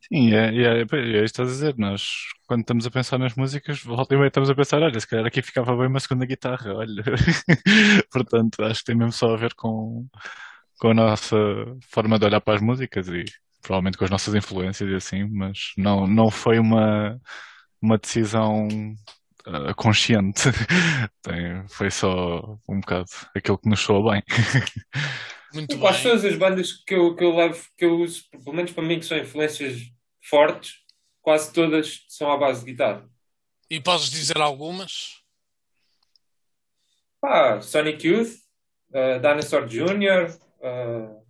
Sim, 0.08 0.32
é, 0.34 0.54
é, 0.54 0.80
é, 0.82 1.24
estás 1.24 1.48
a 1.48 1.52
dizer. 1.52 1.74
Nós, 1.76 2.02
quando 2.46 2.60
estamos 2.60 2.86
a 2.86 2.90
pensar 2.90 3.18
nas 3.18 3.34
músicas, 3.34 3.82
volta 3.82 4.14
e 4.14 4.16
meia 4.18 4.28
estamos 4.28 4.50
a 4.50 4.54
pensar, 4.54 4.82
olha, 4.82 5.00
se 5.00 5.08
calhar 5.08 5.26
aqui 5.26 5.42
ficava 5.42 5.76
bem 5.76 5.86
uma 5.86 5.98
segunda 5.98 6.26
guitarra, 6.26 6.74
olha. 6.74 7.02
Portanto, 8.12 8.62
acho 8.62 8.80
que 8.80 8.86
tem 8.86 8.94
mesmo 8.94 9.12
só 9.12 9.32
a 9.32 9.36
ver 9.36 9.54
com, 9.54 10.06
com 10.78 10.88
a 10.88 10.94
nossa 10.94 11.36
forma 11.90 12.18
de 12.18 12.26
olhar 12.26 12.40
para 12.40 12.54
as 12.56 12.62
músicas 12.62 13.08
e 13.08 13.24
provavelmente 13.62 13.96
com 13.96 14.04
as 14.04 14.10
nossas 14.10 14.34
influências 14.34 14.90
e 14.90 14.94
assim, 14.94 15.24
mas 15.30 15.72
não, 15.76 16.06
não 16.06 16.30
foi 16.30 16.58
uma, 16.58 17.18
uma 17.80 17.96
decisão 17.96 18.68
ah, 19.46 19.72
consciente. 19.74 20.42
Tem, 21.22 21.66
foi 21.68 21.90
só 21.90 22.58
um 22.68 22.80
bocado 22.80 23.08
aquilo 23.34 23.58
que 23.58 23.68
nos 23.68 23.80
soa 23.80 24.12
bem. 24.12 24.22
Muito 25.54 25.78
Quase 25.78 26.02
bem. 26.02 26.12
todas 26.12 26.24
as 26.24 26.36
bandas 26.36 26.72
que 26.72 26.94
eu, 26.94 27.14
que 27.14 27.22
eu 27.22 27.36
levo, 27.36 27.62
que 27.76 27.84
eu 27.84 28.00
uso, 28.00 28.24
pelo 28.30 28.56
menos 28.56 28.72
para 28.72 28.82
mim, 28.82 28.98
que 28.98 29.04
são 29.04 29.18
influências 29.18 29.80
fortes, 30.22 30.76
quase 31.20 31.52
todas 31.52 32.04
são 32.08 32.32
à 32.32 32.38
base 32.38 32.64
de 32.64 32.72
guitarra. 32.72 33.06
E 33.68 33.80
podes 33.80 34.10
dizer 34.10 34.38
algumas? 34.38 35.20
Pá, 37.20 37.60
Sonic 37.60 38.06
Youth, 38.06 38.32
uh, 38.90 39.20
Dinosaur 39.20 39.66
Jr., 39.66 40.34
uh, 40.60 41.21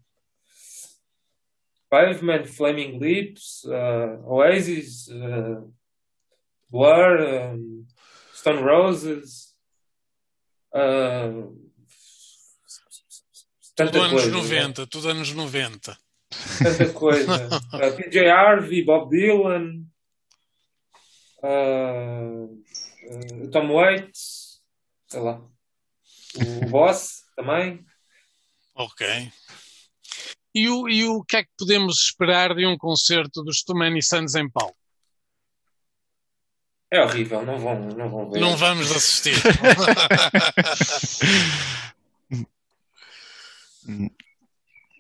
Pavement, 1.93 2.47
Flaming 2.47 2.99
Lips, 2.99 3.65
uh, 3.67 4.17
Oasis, 4.25 5.09
uh, 5.09 5.71
Blur, 6.71 7.21
um, 7.53 7.87
Stone 8.33 8.63
Roses, 8.63 9.55
uh, 10.75 11.55
tanta 13.77 13.93
Tudo 13.93 14.05
anos 14.05 14.23
coisa. 14.23 14.31
né? 14.31 14.43
90, 14.43 14.87
tudo 14.87 15.09
anos 15.11 15.33
90. 15.35 15.99
Tanta 16.59 16.93
coisa. 16.95 17.49
Uh, 17.75 17.97
PJ 17.97 18.27
Harvey, 18.27 18.83
Bob 18.85 19.11
Dylan, 19.11 19.85
uh, 21.43 22.45
uh, 22.47 23.51
Tom 23.51 23.69
Waits, 23.71 24.63
sei 25.09 25.21
lá. 25.21 25.43
O 26.37 26.71
Boss 26.71 27.25
também. 27.37 27.85
Ok. 28.75 29.31
E 30.55 30.69
o, 30.69 30.89
e 30.89 31.05
o 31.05 31.25
que 31.25 31.37
é 31.39 31.45
que 31.45 31.51
podemos 31.59 31.99
esperar 32.01 32.55
de 32.55 32.67
um 32.67 32.77
concerto 32.77 33.43
dos 33.43 33.63
Too 33.63 33.77
Many 33.77 34.03
Sons 34.03 34.35
em 34.35 34.49
palco? 34.51 34.77
É 36.91 37.03
horrível, 37.03 37.45
não 37.45 37.59
vão, 37.59 37.81
não 37.89 38.11
vão 38.11 38.31
ver. 38.31 38.39
Não 38.41 38.55
vamos 38.55 38.91
assistir. 38.93 39.35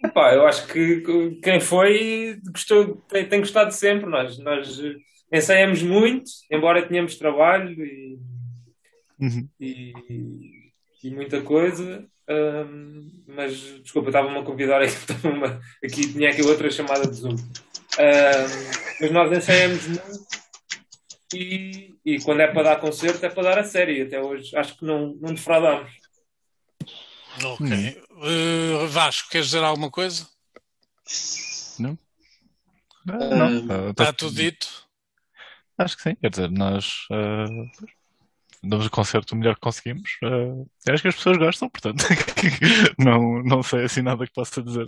Epá, 0.02 0.34
eu 0.34 0.46
acho 0.46 0.66
que 0.66 1.02
quem 1.42 1.60
foi 1.60 2.40
gostou, 2.50 2.96
tem, 3.08 3.28
tem 3.28 3.40
gostado 3.40 3.72
sempre. 3.72 4.08
Nós, 4.08 4.38
nós 4.38 4.80
ensaiamos 5.32 5.82
muito, 5.82 6.30
embora 6.50 6.86
tenhamos 6.86 7.16
trabalho 7.16 7.84
e, 7.84 8.18
Uhum. 9.20 9.48
e, 9.60 9.92
e 11.04 11.10
muita 11.10 11.40
coisa. 11.42 12.04
Ahm, 12.28 13.11
mas 13.26 13.56
desculpa, 13.82 14.08
estava-me 14.11 14.38
a 14.38 14.42
convidar 14.42 14.80
aqui, 14.80 14.92
estava-me 14.94 15.44
a- 15.46 15.61
aqui 15.85 16.12
tinha 16.12 16.30
aqui 16.30 16.42
outra 16.42 16.70
chamada 16.70 17.06
de 17.08 17.14
Zoom. 17.16 17.35
Ahm, 17.98 18.70
mas 19.00 19.11
nós 19.11 19.32
ensaiamos 19.38 19.87
muito 19.87 20.02
e, 21.35 21.94
e 22.04 22.20
quando 22.20 22.40
é 22.40 22.46
para 22.48 22.62
dar 22.62 22.76
concerto 22.80 23.24
é 23.24 23.28
para 23.30 23.42
dar 23.42 23.58
a 23.58 23.64
sério. 23.64 23.96
E 23.96 24.02
Até 24.02 24.20
hoje 24.22 24.54
acho 24.56 24.76
que 24.76 24.85
não, 24.85 25.14
não 25.20 25.35
defraudamos. 25.35 25.90
ok. 27.44 28.02
Uh, 28.12 28.87
Vasco, 28.88 29.30
queres 29.30 29.46
dizer 29.46 29.64
alguma 29.64 29.90
coisa? 29.90 30.28
Não? 31.78 31.98
Não, 33.04 33.66
tá- 33.66 33.90
Está 33.90 34.04
tá- 34.06 34.12
tudo 34.12 34.37
dito? 34.37 34.87
Acho 35.78 35.96
que 35.96 36.02
sim, 36.02 36.14
quer 36.14 36.30
dizer, 36.30 36.50
nós 36.50 37.06
ah, 37.11 37.46
damos 38.62 38.87
o 38.87 38.90
concerto 38.90 39.35
o 39.35 39.38
melhor 39.38 39.55
que 39.55 39.61
conseguimos. 39.61 40.11
ah, 40.22 40.92
acho 40.92 41.03
que 41.03 41.09
as 41.09 41.14
pessoas 41.16 41.37
gostam, 41.38 41.68
portanto, 41.68 42.05
não, 42.98 43.42
não 43.42 43.62
sei 43.62 43.85
assim 43.85 44.03
nada 44.03 44.27
que 44.27 44.33
possa 44.33 44.62
dizer. 44.62 44.87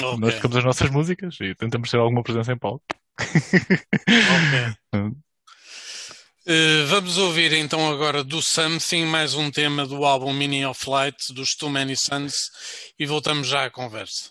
Nós 0.00 0.14
Ok. 0.14 0.32
tocamos 0.32 0.56
as 0.56 0.64
nossas 0.64 0.90
músicas 0.90 1.36
e 1.40 1.54
tentamos 1.54 1.90
ter 1.90 1.98
alguma 1.98 2.22
presença 2.22 2.52
em 2.52 2.58
palco. 2.58 2.84
ok. 3.20 5.12
Uh, 6.46 6.86
vamos 6.88 7.18
ouvir 7.18 7.52
então 7.52 7.90
agora 7.90 8.22
do 8.24 8.40
Something, 8.40 9.04
mais 9.06 9.34
um 9.34 9.50
tema 9.50 9.84
do 9.86 10.04
álbum 10.04 10.32
Meaning 10.32 10.64
of 10.66 10.88
Light 10.88 11.32
dos 11.34 11.54
Too 11.54 11.68
Many 11.70 11.96
Sons 11.96 12.50
e 12.98 13.04
voltamos 13.06 13.48
já 13.48 13.64
à 13.64 13.70
conversa. 13.70 14.30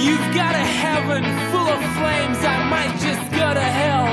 You've 0.00 0.34
got 0.34 0.54
a 0.54 0.66
heaven 0.82 1.22
full 1.50 1.68
of 1.68 1.80
flames, 1.98 2.38
I 2.42 2.64
might 2.72 2.94
just 3.04 3.20
go 3.32 3.52
to 3.52 3.60
hell. 3.60 4.08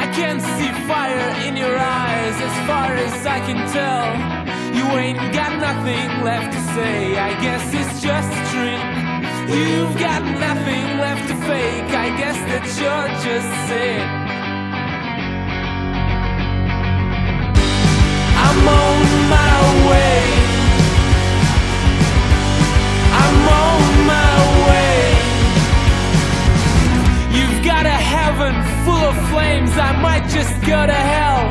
I 0.00 0.06
can't 0.16 0.40
see 0.40 0.72
fire 0.88 1.28
in 1.46 1.58
your 1.58 1.76
eyes 1.76 2.36
as 2.40 2.54
far 2.66 2.94
as 2.94 3.26
I 3.26 3.38
can 3.40 3.60
tell. 3.68 4.08
You 4.74 4.84
ain't 4.96 5.20
got 5.34 5.52
nothing 5.60 6.08
left 6.24 6.54
to 6.54 6.60
say, 6.74 7.18
I 7.18 7.38
guess 7.42 7.62
it's 7.74 8.00
just 8.00 8.32
a 8.32 8.42
trick. 8.48 8.82
You've 9.54 9.98
got 10.00 10.22
nothing 10.24 10.86
left 11.04 11.28
to 11.28 11.36
fake, 11.48 11.92
I 11.92 12.08
guess 12.16 12.38
that 12.50 12.64
you're 12.80 13.10
just 13.20 13.50
sick. 13.68 14.06
I'm 18.46 18.68
on 18.68 18.99
heaven 28.40 28.56
full 28.84 29.04
of 29.04 29.16
flames, 29.28 29.70
I 29.76 29.92
might 30.00 30.24
just 30.28 30.52
go 30.64 30.86
to 30.86 31.00
hell. 31.12 31.44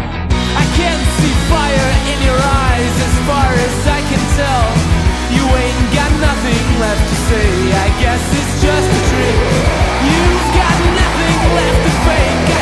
I 0.57 0.65
can't 0.73 1.05
see 1.21 1.33
fire 1.45 1.89
in 2.09 2.17
your 2.25 2.41
eyes 2.65 2.95
as 3.07 3.15
far 3.29 3.49
as 3.53 3.75
I 3.85 4.01
can 4.09 4.23
tell. 4.33 4.65
You 5.37 5.45
ain't 5.45 5.87
got 5.93 6.11
nothing 6.17 6.61
left 6.81 7.03
to 7.09 7.17
say, 7.29 7.49
I 7.85 7.87
guess 8.01 8.23
it's 8.33 8.53
just 8.65 8.89
a 8.89 9.01
trick. 9.11 9.39
You've 10.09 10.49
got 10.57 10.77
nothing 10.97 11.37
left 11.57 11.79
to 11.85 11.93
fake, 12.09 12.58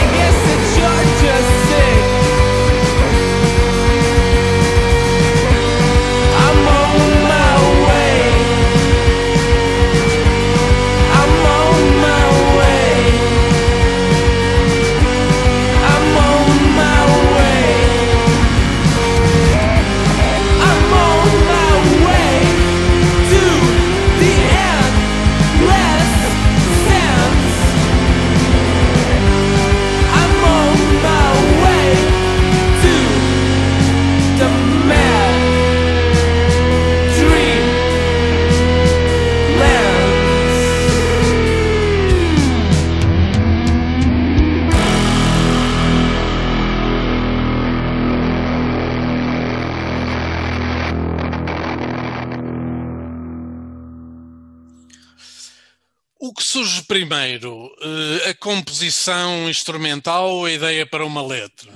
surge 56.58 56.84
primeiro? 56.86 57.70
Eh, 57.82 58.30
a 58.32 58.34
composição 58.34 59.48
instrumental 59.50 60.30
ou 60.30 60.46
a 60.46 60.52
ideia 60.52 60.86
para 60.88 61.06
uma 61.06 61.22
letra? 61.22 61.72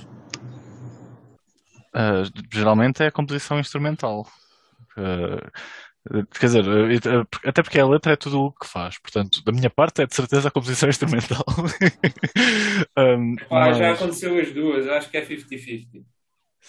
Uh, 1.94 2.24
geralmente 2.52 3.02
é 3.02 3.06
a 3.06 3.12
composição 3.12 3.60
instrumental. 3.60 4.26
Uh, 4.96 6.26
quer 6.38 6.46
dizer, 6.46 6.64
uh, 6.66 7.28
até 7.44 7.62
porque 7.62 7.78
a 7.78 7.86
letra 7.86 8.14
é 8.14 8.16
tudo 8.16 8.46
o 8.46 8.52
que 8.52 8.66
faz. 8.66 8.98
Portanto, 8.98 9.44
da 9.44 9.52
minha 9.52 9.70
parte 9.70 10.02
é 10.02 10.06
de 10.06 10.14
certeza 10.14 10.48
a 10.48 10.50
composição 10.50 10.88
instrumental. 10.90 11.44
Um, 12.98 13.36
já 13.38 13.46
mas- 13.50 13.80
aconteceu 13.80 14.40
as 14.40 14.52
duas, 14.52 14.88
acho 14.88 15.10
que 15.10 15.16
é 15.16 15.24
50-50. 15.24 16.04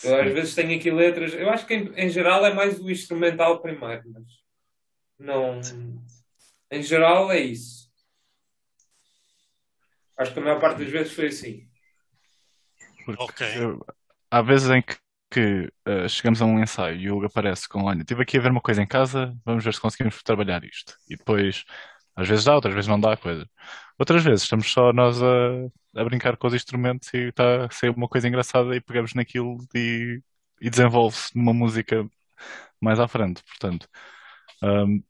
Eu 0.03 0.21
às 0.21 0.33
vezes 0.33 0.55
tenho 0.55 0.75
aqui 0.75 0.91
letras, 0.91 1.33
eu 1.33 1.49
acho 1.49 1.65
que 1.65 1.73
em, 1.73 1.93
em 1.95 2.09
geral 2.09 2.45
é 2.45 2.53
mais 2.53 2.79
o 2.79 2.89
instrumental 2.89 3.59
primeiro, 3.61 4.03
mas 4.11 4.23
não. 5.19 5.61
Em 6.71 6.81
geral 6.81 7.31
é 7.31 7.39
isso. 7.39 7.82
Acho 10.17 10.33
que 10.33 10.39
a 10.39 10.43
maior 10.43 10.59
parte 10.59 10.79
das 10.79 10.89
vezes 10.89 11.13
foi 11.13 11.27
assim. 11.27 11.67
Porque 13.05 13.23
Ok. 13.23 13.45
há 14.31 14.41
vezes 14.41 14.69
em 14.69 14.81
que, 14.81 14.95
que, 15.31 15.71
uh, 15.87 16.07
chegamos 16.07 16.41
a 16.41 16.45
um 16.45 16.59
ensaio 16.61 16.99
e 16.99 17.11
o 17.11 17.17
Hugo 17.17 17.25
aparece 17.25 17.67
com: 17.67 17.83
Olha, 17.83 18.01
estive 18.01 18.21
aqui 18.23 18.37
a 18.37 18.41
ver 18.41 18.51
uma 18.51 18.61
coisa 18.61 18.81
em 18.81 18.87
casa, 18.87 19.35
vamos 19.45 19.63
ver 19.63 19.73
se 19.73 19.81
conseguimos 19.81 20.21
trabalhar 20.23 20.63
isto. 20.63 20.93
E 21.09 21.17
depois, 21.17 21.63
às 22.15 22.27
vezes 22.27 22.45
dá, 22.45 22.55
outras 22.55 22.73
vezes 22.73 22.87
não 22.87 22.99
dá 22.99 23.13
a 23.13 23.17
coisa. 23.17 23.47
Outras 23.99 24.23
vezes 24.23 24.43
estamos 24.43 24.71
só 24.71 24.93
nós 24.93 25.21
a, 25.21 25.27
a 26.01 26.03
brincar 26.05 26.37
com 26.37 26.47
os 26.47 26.53
instrumentos 26.53 27.13
e 27.13 27.29
está 27.29 27.65
a 27.65 27.69
sair 27.71 27.89
uma 27.89 28.07
coisa 28.07 28.27
engraçada 28.27 28.75
e 28.75 28.81
pegamos 28.81 29.13
naquilo 29.13 29.57
e, 29.75 30.21
e 30.61 30.69
desenvolve-se 30.69 31.35
numa 31.37 31.53
música 31.53 32.07
mais 32.81 32.99
à 32.99 33.07
frente. 33.07 33.43
Portanto, 33.43 33.87
um, 34.63 35.03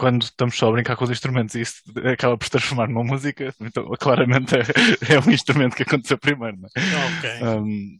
quando 0.00 0.22
estamos 0.22 0.56
só 0.56 0.70
a 0.70 0.72
brincar 0.72 0.96
com 0.96 1.04
os 1.04 1.10
instrumentos 1.10 1.54
e 1.54 1.60
isso 1.60 1.82
acaba 2.10 2.38
por 2.38 2.46
se 2.46 2.50
transformar 2.52 2.88
numa 2.88 3.04
música, 3.04 3.54
então 3.60 3.86
claramente 4.00 4.54
é, 4.54 5.14
é 5.14 5.20
um 5.20 5.30
instrumento 5.30 5.76
que 5.76 5.82
aconteceu 5.82 6.16
primeiro, 6.16 6.56
não 6.56 6.70
é? 6.74 7.18
Ok. 7.18 7.42
Um, 7.46 7.98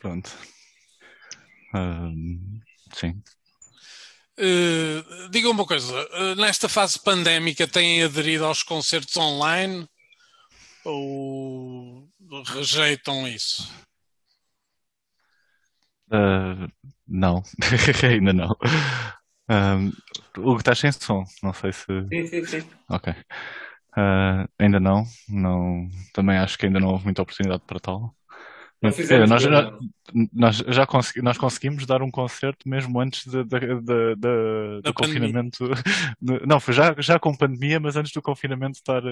pronto. 0.00 0.32
Um, 1.74 2.60
sim. 2.94 3.22
Eh, 4.38 5.28
diga 5.30 5.50
uma 5.50 5.66
coisa, 5.66 5.94
eh, 6.12 6.34
nesta 6.36 6.66
fase 6.66 6.98
pandémica 6.98 7.68
têm 7.68 8.02
aderido 8.02 8.46
aos 8.46 8.62
concertos 8.62 9.14
online 9.18 9.86
ou 10.82 12.08
rejeitam 12.54 13.28
isso? 13.28 13.70
Uh, 16.08 16.72
não, 17.06 17.42
ainda 18.02 18.32
não. 18.32 18.56
Um, 19.48 19.92
Hugo, 20.36 20.58
estás 20.58 20.78
sem 20.78 20.90
som? 20.92 21.24
Não 21.42 21.52
sei 21.52 21.72
se. 21.72 21.86
Sim, 22.08 22.26
sim, 22.26 22.44
sim. 22.44 22.68
Ok. 22.88 23.12
Uh, 23.12 24.46
ainda 24.58 24.80
não, 24.80 25.04
não. 25.28 25.88
Também 26.12 26.36
acho 26.38 26.58
que 26.58 26.66
ainda 26.66 26.80
não 26.80 26.88
houve 26.88 27.04
muita 27.04 27.22
oportunidade 27.22 27.62
para 27.66 27.80
tal. 27.80 28.14
Não 28.82 28.90
Mas, 28.90 28.96
fizemos 28.96 29.24
é, 29.24 29.26
nós, 29.32 29.42
já, 29.42 29.78
nós 30.32 30.56
já 30.56 30.86
consegui- 30.86 31.22
nós 31.22 31.38
conseguimos 31.38 31.86
dar 31.86 32.02
um 32.02 32.10
concerto 32.10 32.68
mesmo 32.68 33.00
antes 33.00 33.26
de- 33.26 33.42
de- 33.42 33.58
de- 33.58 33.80
de- 33.80 34.16
Da 34.16 34.90
do 34.90 34.94
confinamento. 34.94 35.64
Não, 36.46 36.60
foi 36.60 36.74
já, 36.74 36.94
já 36.98 37.18
com 37.18 37.34
pandemia, 37.34 37.80
mas 37.80 37.96
antes 37.96 38.12
do 38.12 38.20
confinamento 38.20 38.76
estar, 38.76 39.02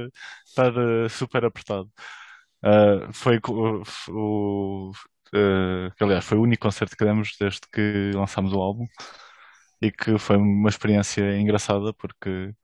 estar 0.44 0.70
uh, 0.76 1.08
super 1.08 1.44
apertado. 1.46 1.90
Uh, 2.62 3.10
foi 3.12 3.40
o, 3.48 3.82
uh, 4.10 5.90
que, 5.96 6.04
aliás, 6.04 6.24
foi 6.24 6.36
o 6.36 6.42
único 6.42 6.62
concerto 6.62 6.96
que 6.96 7.04
demos 7.04 7.34
desde 7.40 7.60
que 7.72 8.10
lançámos 8.14 8.52
o 8.52 8.60
álbum 8.60 8.86
e 9.80 9.90
que 9.90 10.18
foi 10.18 10.36
uma 10.36 10.68
experiência 10.68 11.38
engraçada 11.38 11.92
porque 11.94 12.54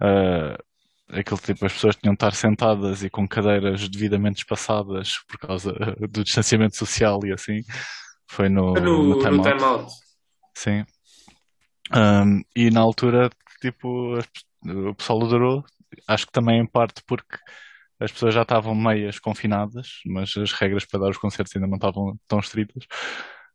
uh, 0.00 0.62
aquele 1.08 1.40
tipo, 1.40 1.64
as 1.64 1.72
pessoas 1.72 1.96
tinham 1.96 2.12
de 2.12 2.16
estar 2.16 2.34
sentadas 2.34 3.02
e 3.02 3.10
com 3.10 3.26
cadeiras 3.26 3.88
devidamente 3.88 4.38
espaçadas 4.38 5.18
por 5.28 5.38
causa 5.38 5.72
do 6.10 6.24
distanciamento 6.24 6.76
social 6.76 7.20
e 7.24 7.32
assim. 7.32 7.62
Foi 8.30 8.48
no, 8.48 8.74
Foi 8.74 8.80
no, 8.82 9.02
no 9.02 9.14
no 9.14 9.18
Time 9.18 9.38
Out. 9.38 9.50
time 9.50 9.64
out. 9.64 9.92
Sim. 10.54 10.84
Um, 11.94 12.42
e 12.54 12.70
na 12.70 12.80
altura, 12.80 13.30
tipo, 13.60 14.18
o 14.64 14.94
pessoal 14.94 15.24
adorou. 15.24 15.64
Acho 16.06 16.26
que 16.26 16.32
também 16.32 16.60
em 16.60 16.66
parte 16.66 17.02
porque 17.06 17.38
as 17.98 18.12
pessoas 18.12 18.34
já 18.34 18.42
estavam 18.42 18.74
meias 18.74 19.18
confinadas, 19.18 20.00
mas 20.06 20.36
as 20.36 20.52
regras 20.52 20.84
para 20.84 21.00
dar 21.00 21.10
os 21.10 21.18
concertos 21.18 21.54
ainda 21.56 21.66
não 21.66 21.76
estavam 21.76 22.18
tão 22.28 22.38
estritas. 22.38 22.84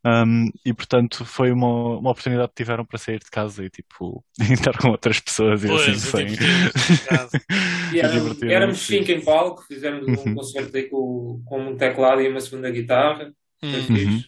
Um, 0.05 0.51
e 0.65 0.73
portanto 0.73 1.23
foi 1.23 1.49
uma, 1.51 1.97
uma 1.97 2.11
oportunidade 2.11 2.49
que 2.49 2.55
tiveram 2.61 2.83
para 2.85 2.97
sair 2.99 3.19
de 3.19 3.31
casa 3.31 3.63
e 3.63 3.69
tipo 3.69 4.21
estar 4.51 4.77
com 4.77 4.89
outras 4.89 5.19
pessoas 5.21 5.63
e 5.63 5.67
Pois, 5.67 5.81
assim 5.81 5.97
sem. 5.97 6.27
E 7.93 7.99
éramos, 7.99 8.41
éramos 8.43 8.77
cinco 8.79 9.11
em 9.11 9.23
palco, 9.23 9.63
fizemos 9.63 10.05
um 10.07 10.11
Uhum. 10.11 10.35
concerto 10.35 10.75
aí 10.75 10.89
com, 10.89 11.41
com 11.45 11.61
um 11.69 11.77
teclado 11.77 12.21
e 12.21 12.27
uma 12.27 12.41
segunda 12.41 12.69
guitarra. 12.69 13.31
Hum. 13.63 13.71
fixe. 13.71 14.03
Uhum. 14.05 14.23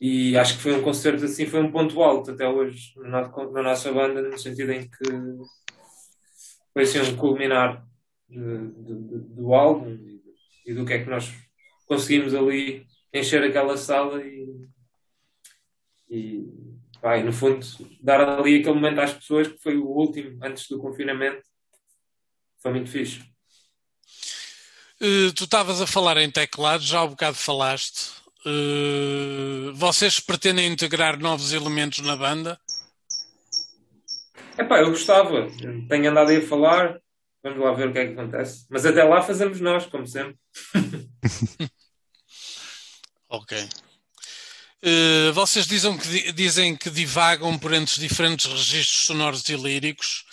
E 0.00 0.38
acho 0.38 0.56
que 0.56 0.62
foi 0.62 0.74
um 0.78 0.82
concerto 0.82 1.24
assim, 1.24 1.44
foi 1.44 1.60
um 1.60 1.70
ponto 1.72 2.00
alto 2.02 2.30
até 2.30 2.48
hoje 2.48 2.92
na, 2.96 3.22
na 3.28 3.62
nossa 3.62 3.92
banda, 3.92 4.22
no 4.22 4.38
sentido 4.38 4.72
em 4.72 4.88
que 4.88 5.10
foi 6.72 6.82
assim 6.84 7.00
um 7.00 7.16
culminar 7.16 7.84
de- 8.28 8.36
de- 8.38 9.08
de- 9.08 9.34
do 9.34 9.52
álbum 9.52 9.98
e 10.64 10.72
do 10.72 10.84
que 10.86 10.92
é 10.92 11.02
que 11.02 11.10
nós 11.10 11.32
conseguimos 11.86 12.32
ali 12.34 12.86
encher 13.12 13.42
aquela 13.42 13.76
sala 13.76 14.22
e, 14.22 14.68
e, 16.08 16.46
pá, 17.00 17.18
e, 17.18 17.22
no 17.22 17.32
fundo 17.32 17.66
dar 18.00 18.20
ali 18.20 18.60
aquele 18.60 18.74
momento 18.74 19.00
às 19.00 19.12
pessoas 19.12 19.48
que 19.48 19.58
foi 19.58 19.76
o 19.76 19.86
último 19.86 20.38
antes 20.42 20.68
do 20.68 20.78
confinamento. 20.78 21.42
Foi 22.60 22.72
muito 22.72 22.90
fixe. 22.90 23.22
Eh, 25.00 25.30
tu 25.34 25.44
estavas 25.44 25.80
a 25.80 25.86
falar 25.86 26.16
em 26.16 26.30
teclado, 26.30 26.82
já 26.82 26.98
há 26.98 27.04
um 27.04 27.10
bocado 27.10 27.36
falaste. 27.36 28.10
Eh, 28.44 29.70
vocês 29.74 30.18
pretendem 30.18 30.66
integrar 30.66 31.18
novos 31.18 31.52
elementos 31.52 32.00
na 32.00 32.16
banda? 32.16 32.58
Epá, 34.58 34.80
eu 34.80 34.90
gostava. 34.90 35.48
Tenho 35.88 36.10
andado 36.10 36.30
aí 36.30 36.38
a 36.38 36.46
falar. 36.46 37.00
Vamos 37.44 37.60
lá 37.60 37.72
ver 37.72 37.88
o 37.88 37.92
que 37.92 37.98
é 38.00 38.06
que 38.06 38.12
acontece. 38.12 38.66
Mas 38.68 38.84
até 38.84 39.04
lá 39.04 39.22
fazemos 39.22 39.60
nós, 39.60 39.86
como 39.86 40.06
sempre. 40.06 40.36
Ok. 43.28 43.68
Uh, 44.82 45.32
vocês 45.32 45.66
dizem 45.66 45.98
que, 45.98 46.32
dizem 46.32 46.76
que 46.76 46.88
divagam 46.88 47.58
por 47.58 47.74
entre 47.74 48.00
diferentes 48.00 48.46
registros 48.46 49.06
sonoros 49.06 49.48
e 49.48 49.56
líricos, 49.56 50.24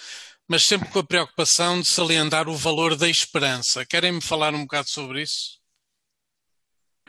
mas 0.47 0.63
sempre 0.63 0.89
com 0.89 0.99
a 0.99 1.03
preocupação 1.03 1.81
de 1.81 1.87
salientar 1.87 2.47
o 2.47 2.55
valor 2.55 2.95
da 2.95 3.09
esperança. 3.09 3.85
Querem-me 3.85 4.21
falar 4.21 4.53
um 4.53 4.61
bocado 4.61 4.89
sobre 4.89 5.23
isso? 5.23 5.59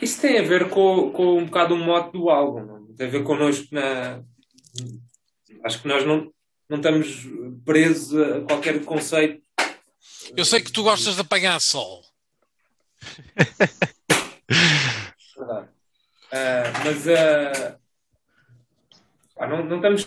Isso 0.00 0.20
tem 0.20 0.38
a 0.38 0.42
ver 0.42 0.70
com, 0.70 1.10
com 1.12 1.38
um 1.38 1.44
bocado 1.44 1.74
o 1.74 1.78
mote 1.78 2.12
do 2.12 2.30
álbum, 2.30 2.64
não? 2.64 2.86
tem 2.94 3.06
a 3.06 3.10
ver 3.10 3.22
connosco 3.22 3.66
na. 3.70 4.22
Acho 5.64 5.82
que 5.82 5.88
nós 5.88 6.06
não, 6.06 6.32
não 6.68 6.78
estamos 6.78 7.26
presos 7.64 8.18
a 8.18 8.40
qualquer 8.42 8.84
conceito. 8.84 9.42
Eu 10.36 10.44
sei 10.44 10.60
que 10.60 10.72
tu 10.72 10.82
gostas 10.82 11.14
de 11.14 11.20
apanhar 11.20 11.60
sol. 11.60 12.02
Uh, 16.36 16.84
mas 16.84 17.06
uh, 17.06 17.78
não, 19.48 19.64
não 19.64 19.76
estamos 19.76 20.06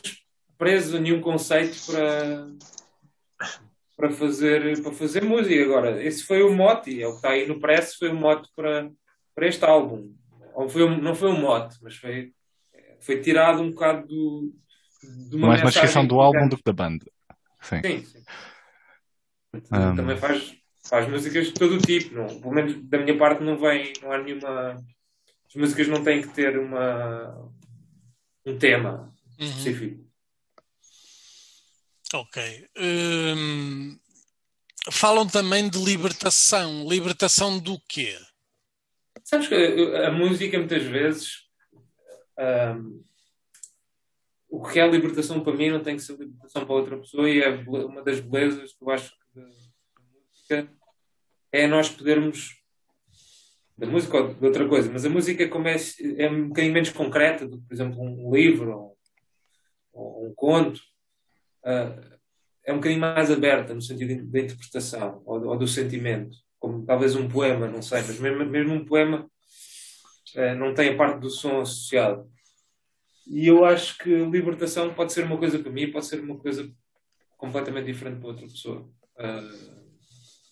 presos 0.58 0.94
a 0.94 1.00
nenhum 1.00 1.22
conceito 1.22 1.86
para, 1.86 2.48
para, 3.96 4.12
fazer, 4.12 4.82
para 4.82 4.92
fazer 4.92 5.24
música. 5.24 5.64
Agora, 5.64 6.04
esse 6.04 6.24
foi 6.24 6.44
o 6.44 6.54
mote, 6.54 7.02
é 7.02 7.08
o 7.08 7.12
que 7.12 7.16
está 7.18 7.30
aí 7.32 7.48
no 7.48 7.60
press, 7.60 7.96
foi 7.96 8.10
o 8.10 8.16
mote 8.16 8.50
para, 8.56 8.92
para 9.34 9.48
este 9.48 9.64
álbum. 9.66 10.14
Ou 10.54 10.68
foi, 10.68 10.98
não 11.00 11.16
foi 11.16 11.30
um 11.30 11.40
mote, 11.40 11.78
mas 11.82 11.96
foi, 11.96 12.34
foi 13.00 13.22
tirado 13.22 13.62
um 13.62 13.72
bocado 13.72 14.06
do, 14.08 14.54
de 15.30 15.36
uma 15.36 15.48
Mais 15.48 15.62
uma 15.62 15.72
descrição 15.72 16.06
do 16.06 16.20
álbum 16.20 16.48
do 16.48 16.58
que 16.58 16.64
da 16.64 16.74
banda. 16.74 17.06
Sim. 17.62 17.82
sim, 17.82 18.04
sim. 18.04 18.24
Um... 19.72 19.96
Também 19.96 20.18
faz, 20.18 20.56
faz 20.88 21.08
músicas 21.08 21.48
de 21.48 21.54
todo 21.54 21.76
o 21.76 21.80
tipo. 21.80 22.14
Não, 22.16 22.28
pelo 22.28 22.54
menos 22.54 22.76
da 22.84 22.98
minha 22.98 23.18
parte 23.18 23.44
não 23.44 23.58
vem, 23.58 23.94
não 24.02 24.12
há 24.12 24.18
nenhuma 24.18 24.78
as 25.50 25.56
músicas 25.56 25.88
não 25.88 26.04
têm 26.04 26.22
que 26.22 26.30
ter 26.30 26.58
uma, 26.60 27.52
um 28.46 28.58
tema 28.58 29.14
uhum. 29.40 29.46
específico. 29.46 30.08
Ok. 32.14 32.68
Hum, 32.78 34.00
falam 34.92 35.28
também 35.28 35.70
de 35.70 35.84
libertação. 35.84 36.88
Libertação 36.88 37.60
do 37.60 37.80
quê? 37.88 38.18
Sabes 39.24 39.48
que 39.48 39.56
a, 39.56 40.12
música 40.12 40.58
muitas 40.58 40.84
vezes 40.84 41.48
um, 42.76 43.04
o 44.50 44.68
que 44.68 44.80
é 44.80 44.88
libertação 44.88 45.44
para 45.44 45.54
mim 45.54 45.70
não 45.70 45.84
tem 45.84 45.96
que 45.96 46.02
ser 46.02 46.18
libertação 46.18 46.66
para 46.66 46.76
outra 46.76 46.98
pessoa 46.98 47.30
e 47.30 47.42
é 47.42 47.50
uma 47.50 48.02
das 48.02 48.20
belezas 48.20 48.74
que 48.74 48.84
eu 48.84 48.90
acho 48.90 49.12
que 49.12 49.40
da 49.40 49.48
música 49.48 50.74
é 51.52 51.68
nós 51.68 51.90
podermos 51.90 52.59
da 53.80 53.88
música 53.88 54.18
ou 54.18 54.34
de 54.34 54.46
outra 54.46 54.68
coisa, 54.68 54.92
mas 54.92 55.06
a 55.06 55.10
música 55.10 55.48
como 55.48 55.70
é, 55.70 55.78
é 56.18 56.30
um 56.30 56.50
bocadinho 56.50 56.74
menos 56.74 56.90
concreta 56.90 57.48
do 57.48 57.58
que, 57.58 57.66
por 57.66 57.74
exemplo, 57.74 58.02
um 58.02 58.30
livro 58.30 58.98
ou, 59.94 60.28
um 60.28 60.34
conto. 60.36 60.82
Uh, 61.64 62.20
é 62.66 62.74
um 62.74 62.76
bocadinho 62.76 63.00
mais 63.00 63.32
aberta 63.32 63.74
no 63.74 63.82
sentido 63.82 64.30
da 64.30 64.40
interpretação 64.40 65.22
ou, 65.26 65.44
ou, 65.48 65.58
do 65.58 65.68
sentimento, 65.68 66.38
como 66.60 66.86
talvez 66.86 67.16
um 67.16 67.28
poema, 67.30 67.68
não 67.68 67.82
sei, 67.82 68.02
mas 68.02 68.20
mesmo, 68.20 68.46
mesmo 68.46 68.74
um 68.74 68.86
poema 68.86 69.30
uh, 70.36 70.56
não 70.58 70.74
tem 70.74 70.90
a 70.90 70.98
parte 70.98 71.20
do 71.22 71.30
som 71.30 71.62
associado. 71.62 72.30
E 73.26 73.48
eu 73.48 73.64
acho 73.64 73.98
que 73.98 74.10
libertação 74.10 74.94
pode 74.94 75.14
ser 75.14 75.24
uma 75.24 75.38
coisa 75.38 75.58
para 75.58 75.72
mim, 75.72 75.90
pode 75.90 76.06
ser 76.06 76.20
uma 76.20 76.38
coisa 76.38 76.70
completamente 77.38 77.86
diferente 77.86 78.20
para 78.20 78.28
outra 78.28 78.46
pessoa. 78.46 78.90
Uh, 79.18 79.79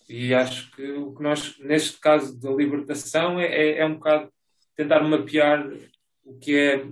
e 0.08 0.32
acho 0.32 0.70
que 0.70 0.90
o 0.92 1.14
que 1.14 1.22
nós, 1.22 1.58
neste 1.58 2.00
caso 2.00 2.40
da 2.40 2.50
libertação, 2.50 3.38
é, 3.38 3.46
é, 3.46 3.78
é 3.80 3.86
um 3.86 3.94
bocado 3.94 4.32
tentar 4.74 5.02
mapear 5.02 5.70
o 6.24 6.38
que 6.38 6.56
é 6.56 6.84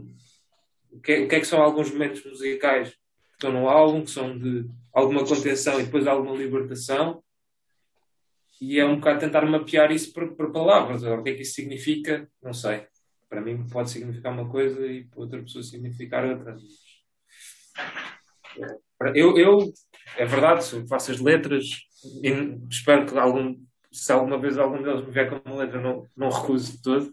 o 0.90 1.00
que 1.00 1.12
é, 1.12 1.20
o 1.24 1.28
que, 1.28 1.34
é 1.34 1.40
que 1.40 1.46
são 1.46 1.62
alguns 1.62 1.90
momentos 1.90 2.24
musicais 2.24 2.90
que 2.90 2.96
estão 3.34 3.52
no 3.52 3.68
álbum, 3.68 4.04
que 4.04 4.10
são 4.10 4.36
de 4.38 4.66
alguma 4.92 5.26
contenção 5.26 5.80
e 5.80 5.84
depois 5.84 6.06
alguma 6.06 6.36
libertação. 6.36 7.22
E 8.60 8.78
é 8.78 8.84
um 8.84 8.96
bocado 8.96 9.20
tentar 9.20 9.44
mapear 9.44 9.92
isso 9.92 10.12
por, 10.12 10.34
por 10.34 10.52
palavras. 10.52 11.02
O 11.02 11.22
que 11.22 11.30
é 11.30 11.34
que 11.34 11.42
isso 11.42 11.54
significa? 11.54 12.28
Não 12.42 12.54
sei. 12.54 12.86
Para 13.28 13.42
mim 13.42 13.66
pode 13.68 13.90
significar 13.90 14.32
uma 14.32 14.48
coisa 14.48 14.86
e 14.86 15.04
para 15.04 15.20
outra 15.20 15.42
pessoa 15.42 15.62
significar 15.62 16.24
outra. 16.24 16.56
Eu, 19.14 19.36
eu 19.36 19.72
é 20.16 20.24
verdade, 20.24 20.64
faço 20.88 21.10
as 21.10 21.20
letras 21.20 21.85
e 22.22 22.58
espero 22.70 23.06
que 23.06 23.16
algum, 23.18 23.56
se 23.92 24.12
alguma 24.12 24.38
vez 24.38 24.58
algum 24.58 24.82
deles 24.82 25.04
me 25.04 25.12
vier 25.12 25.28
com 25.28 25.48
uma 25.48 25.62
letra, 25.62 25.80
não, 25.80 26.06
não 26.16 26.30
recuso 26.30 26.72
de 26.72 26.82
todo. 26.82 27.06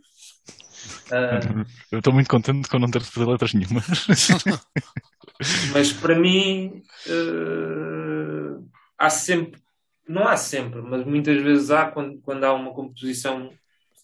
Uh, 1.07 1.65
eu 1.91 1.99
estou 1.99 2.13
muito 2.13 2.29
contente 2.29 2.69
com 2.69 2.79
não 2.79 2.91
ter 2.91 3.01
fazer 3.01 3.25
letras 3.25 3.53
nenhumas. 3.53 3.85
mas 5.73 5.93
para 5.93 6.17
mim 6.17 6.83
uh, 7.07 8.69
há 8.97 9.09
sempre, 9.09 9.61
não 10.07 10.27
há 10.27 10.37
sempre, 10.37 10.81
mas 10.81 11.05
muitas 11.05 11.41
vezes 11.41 11.71
há 11.71 11.89
quando, 11.89 12.19
quando 12.21 12.43
há 12.43 12.53
uma 12.53 12.73
composição, 12.73 13.51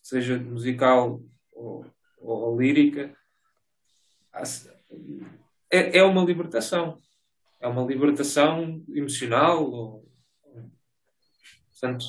seja 0.01 0.37
musical 0.37 1.21
ou, 1.51 1.85
ou, 2.17 2.37
ou 2.41 2.59
lírica, 2.59 3.15
há, 4.33 4.43
é, 5.69 5.99
é 5.99 6.03
uma 6.03 6.23
libertação 6.23 6.97
é 7.59 7.67
uma 7.67 7.83
libertação 7.83 8.83
emocional. 8.89 10.03
Portanto, 11.79 12.05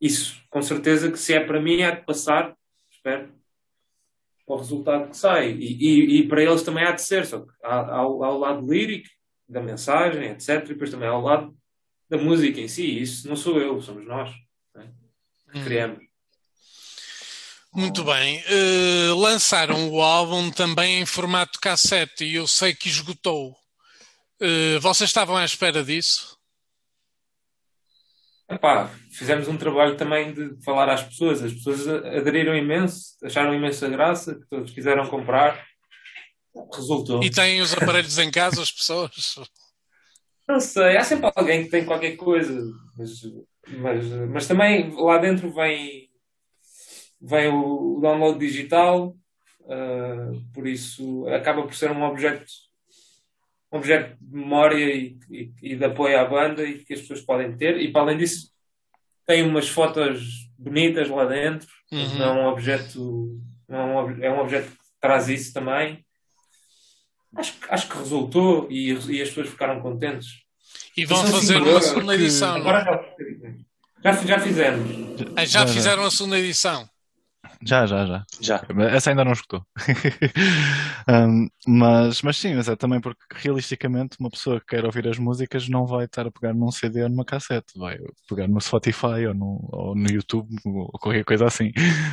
isso, 0.00 0.42
com 0.50 0.60
certeza 0.60 1.10
que 1.10 1.18
se 1.18 1.32
é 1.32 1.40
para 1.40 1.60
mim, 1.60 1.82
há 1.82 1.92
de 1.92 2.04
passar, 2.04 2.56
espero, 2.90 3.32
para 4.44 4.54
o 4.54 4.58
resultado 4.58 5.10
que 5.10 5.16
sai. 5.16 5.52
E, 5.52 5.76
e, 5.80 6.18
e 6.18 6.28
para 6.28 6.42
eles 6.42 6.62
também 6.62 6.84
há 6.84 6.92
de 6.92 7.02
ser, 7.02 7.24
só 7.24 7.40
que 7.40 7.52
há, 7.62 7.80
há, 7.80 7.98
há 7.98 8.06
o 8.06 8.38
lado 8.38 8.70
lírico, 8.70 9.08
da 9.48 9.60
mensagem, 9.60 10.24
etc. 10.30 10.64
E 10.64 10.68
depois 10.68 10.90
também 10.90 11.08
há 11.08 11.16
o 11.16 11.20
lado 11.20 11.54
da 12.08 12.16
música 12.18 12.60
em 12.60 12.68
si. 12.68 13.00
Isso 13.00 13.28
não 13.28 13.36
sou 13.36 13.60
eu, 13.60 13.80
somos 13.80 14.06
nós 14.06 14.30
né? 14.74 14.90
que 15.52 15.58
hum. 15.58 15.64
criamos. 15.64 15.98
Muito 17.74 18.04
bem. 18.04 18.38
Uh, 18.40 19.14
lançaram 19.14 19.88
o 19.88 20.02
álbum 20.02 20.50
também 20.50 21.00
em 21.00 21.06
formato 21.06 21.58
cassete 21.58 22.24
e 22.24 22.34
eu 22.34 22.46
sei 22.46 22.74
que 22.74 22.88
esgotou. 22.88 23.56
Uh, 24.40 24.80
vocês 24.80 25.08
estavam 25.08 25.36
à 25.36 25.44
espera 25.44 25.82
disso? 25.82 26.36
Epá, 28.52 28.90
fizemos 29.10 29.48
um 29.48 29.56
trabalho 29.56 29.96
também 29.96 30.32
de 30.32 30.62
falar 30.62 30.88
às 30.88 31.02
pessoas. 31.02 31.42
As 31.42 31.52
pessoas 31.52 31.88
aderiram 31.88 32.54
imenso, 32.54 33.16
acharam 33.24 33.54
imensa 33.54 33.88
graça, 33.88 34.34
que 34.34 34.46
todos 34.48 34.72
quiseram 34.72 35.08
comprar. 35.08 35.64
Resultou. 36.74 37.22
E 37.22 37.30
têm 37.30 37.60
os 37.60 37.72
aparelhos 37.72 38.18
em 38.18 38.30
casa, 38.30 38.62
as 38.62 38.70
pessoas? 38.70 39.36
Não 40.46 40.60
sei, 40.60 40.96
há 40.96 41.04
sempre 41.04 41.30
alguém 41.34 41.64
que 41.64 41.70
tem 41.70 41.84
qualquer 41.84 42.16
coisa, 42.16 42.62
mas, 42.98 43.10
mas, 43.68 44.06
mas 44.28 44.46
também 44.46 44.92
lá 44.96 45.16
dentro 45.16 45.50
vem, 45.52 46.10
vem 47.20 47.48
o 47.48 48.00
download 48.02 48.38
digital, 48.38 49.16
uh, 49.60 50.52
por 50.52 50.66
isso 50.66 51.26
acaba 51.28 51.62
por 51.62 51.74
ser 51.74 51.90
um 51.90 52.02
objeto 52.02 52.44
um 53.72 53.78
objeto 53.78 54.16
de 54.20 54.36
memória 54.36 54.94
e, 54.94 55.18
e, 55.30 55.52
e, 55.62 55.76
de 55.76 55.84
apoio 55.84 56.20
à 56.20 56.24
banda 56.24 56.62
e 56.62 56.84
que 56.84 56.92
as 56.92 57.00
pessoas 57.00 57.22
podem 57.22 57.56
ter. 57.56 57.80
E 57.80 57.90
para 57.90 58.02
além 58.02 58.18
disso, 58.18 58.50
tem 59.26 59.42
umas 59.42 59.68
fotos 59.68 60.50
bonitas 60.58 61.08
lá 61.08 61.24
dentro. 61.24 61.66
Uhum. 61.90 62.18
Não 62.18 62.26
é 62.26 62.42
um 62.42 62.46
objeto, 62.48 63.40
não 63.66 63.78
é, 63.78 63.84
um, 63.84 64.24
é 64.24 64.30
um 64.30 64.40
objeto 64.40 64.70
que 64.70 64.76
traz 65.00 65.28
isso 65.28 65.54
também. 65.54 66.04
Acho, 67.34 67.54
acho 67.70 67.88
que 67.88 67.96
resultou 67.96 68.68
e, 68.70 68.90
e 68.90 69.22
as 69.22 69.28
pessoas 69.28 69.48
ficaram 69.48 69.80
contentes. 69.80 70.42
E 70.94 71.06
vão 71.06 71.26
fazer 71.26 71.56
uma 71.56 71.80
segunda 71.80 72.14
edição. 72.14 72.56
Agora 72.56 72.84
já, 74.02 74.12
já, 74.12 74.26
já 74.26 74.38
fizemos. 74.38 74.90
Já 75.46 75.66
fizeram 75.66 76.04
a 76.04 76.10
segunda 76.10 76.38
edição. 76.38 76.91
Já, 77.64 77.86
já, 77.86 78.06
já. 78.06 78.24
Já. 78.40 78.62
Essa 78.90 79.10
ainda 79.10 79.24
não 79.24 79.32
escutou. 79.32 79.64
um, 81.08 81.48
mas, 81.66 82.22
mas 82.22 82.36
sim, 82.36 82.54
mas 82.54 82.68
é 82.68 82.76
também 82.76 83.00
porque 83.00 83.20
realisticamente 83.34 84.16
uma 84.20 84.30
pessoa 84.30 84.60
que 84.60 84.66
quer 84.66 84.84
ouvir 84.84 85.06
as 85.08 85.18
músicas 85.18 85.68
não 85.68 85.86
vai 85.86 86.04
estar 86.04 86.26
a 86.26 86.30
pegar 86.30 86.54
num 86.54 86.70
CD 86.70 87.02
ou 87.02 87.08
numa 87.08 87.24
cassete, 87.24 87.78
vai 87.78 87.98
pegar 88.28 88.48
no 88.48 88.60
Spotify 88.60 89.26
ou 89.28 89.34
no, 89.34 89.68
ou 89.72 89.94
no 89.94 90.10
YouTube 90.10 90.54
ou 90.64 90.88
qualquer 91.00 91.24
coisa 91.24 91.46
assim. 91.46 91.72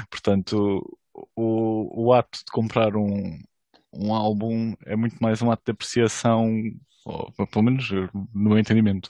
Portanto, 0.09 0.83
o, 1.35 2.05
o 2.07 2.13
ato 2.13 2.39
de 2.39 2.51
comprar 2.51 2.95
um, 2.95 3.37
um 3.93 4.13
álbum 4.13 4.73
é 4.85 4.95
muito 4.95 5.17
mais 5.21 5.41
um 5.41 5.51
ato 5.51 5.63
de 5.65 5.71
apreciação 5.71 6.47
ou, 7.05 7.31
pelo 7.47 7.63
menos 7.65 7.89
no 7.91 8.09
meu 8.49 8.59
entendimento, 8.59 9.09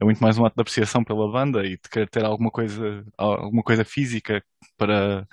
é 0.00 0.04
muito 0.04 0.22
mais 0.22 0.38
um 0.38 0.44
ato 0.44 0.54
de 0.56 0.60
apreciação 0.62 1.02
pela 1.02 1.30
banda 1.30 1.64
e 1.64 1.70
de 1.70 1.88
querer 1.90 2.08
ter 2.08 2.24
alguma 2.24 2.50
coisa, 2.50 3.04
alguma 3.16 3.62
coisa 3.62 3.84
física 3.84 4.44
para 4.76 5.26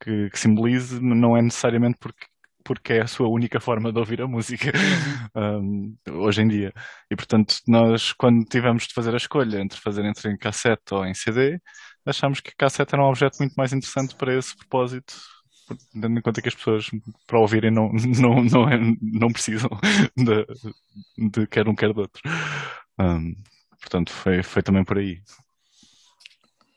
que, 0.00 0.30
que 0.30 0.38
simbolize, 0.38 1.00
não 1.00 1.36
é 1.36 1.42
necessariamente 1.42 1.98
porque 2.00 2.26
porque 2.64 2.94
é 2.94 3.02
a 3.02 3.06
sua 3.06 3.28
única 3.28 3.60
forma 3.60 3.92
de 3.92 3.98
ouvir 3.98 4.22
a 4.22 4.26
música 4.26 4.72
um, 5.36 5.94
hoje 6.10 6.40
em 6.42 6.48
dia. 6.48 6.72
E 7.10 7.14
portanto, 7.14 7.56
nós, 7.68 8.12
quando 8.12 8.44
tivemos 8.46 8.86
de 8.86 8.94
fazer 8.94 9.12
a 9.12 9.18
escolha 9.18 9.60
entre 9.60 9.78
fazer 9.78 10.04
entre 10.04 10.32
em 10.32 10.36
cassete 10.36 10.94
ou 10.94 11.04
em 11.04 11.14
CD, 11.14 11.60
achámos 12.06 12.40
que 12.40 12.56
cassete 12.56 12.94
era 12.94 13.04
um 13.04 13.08
objeto 13.08 13.36
muito 13.38 13.54
mais 13.54 13.72
interessante 13.72 14.14
para 14.16 14.36
esse 14.36 14.56
propósito, 14.56 15.14
tendo 15.92 16.18
em 16.18 16.22
conta 16.22 16.42
que 16.42 16.48
as 16.48 16.54
pessoas, 16.54 16.90
para 17.26 17.38
ouvirem, 17.38 17.70
não, 17.70 17.92
não, 18.18 18.42
não, 18.42 18.68
é, 18.68 18.78
não 19.00 19.28
precisam 19.28 19.70
de, 20.16 20.46
de 21.30 21.46
quer 21.46 21.68
um, 21.68 21.74
quer 21.74 21.92
do 21.92 22.00
outro. 22.00 22.22
Um, 22.98 23.34
portanto, 23.78 24.10
foi, 24.10 24.42
foi 24.42 24.62
também 24.62 24.84
por 24.84 24.98
aí. 24.98 25.20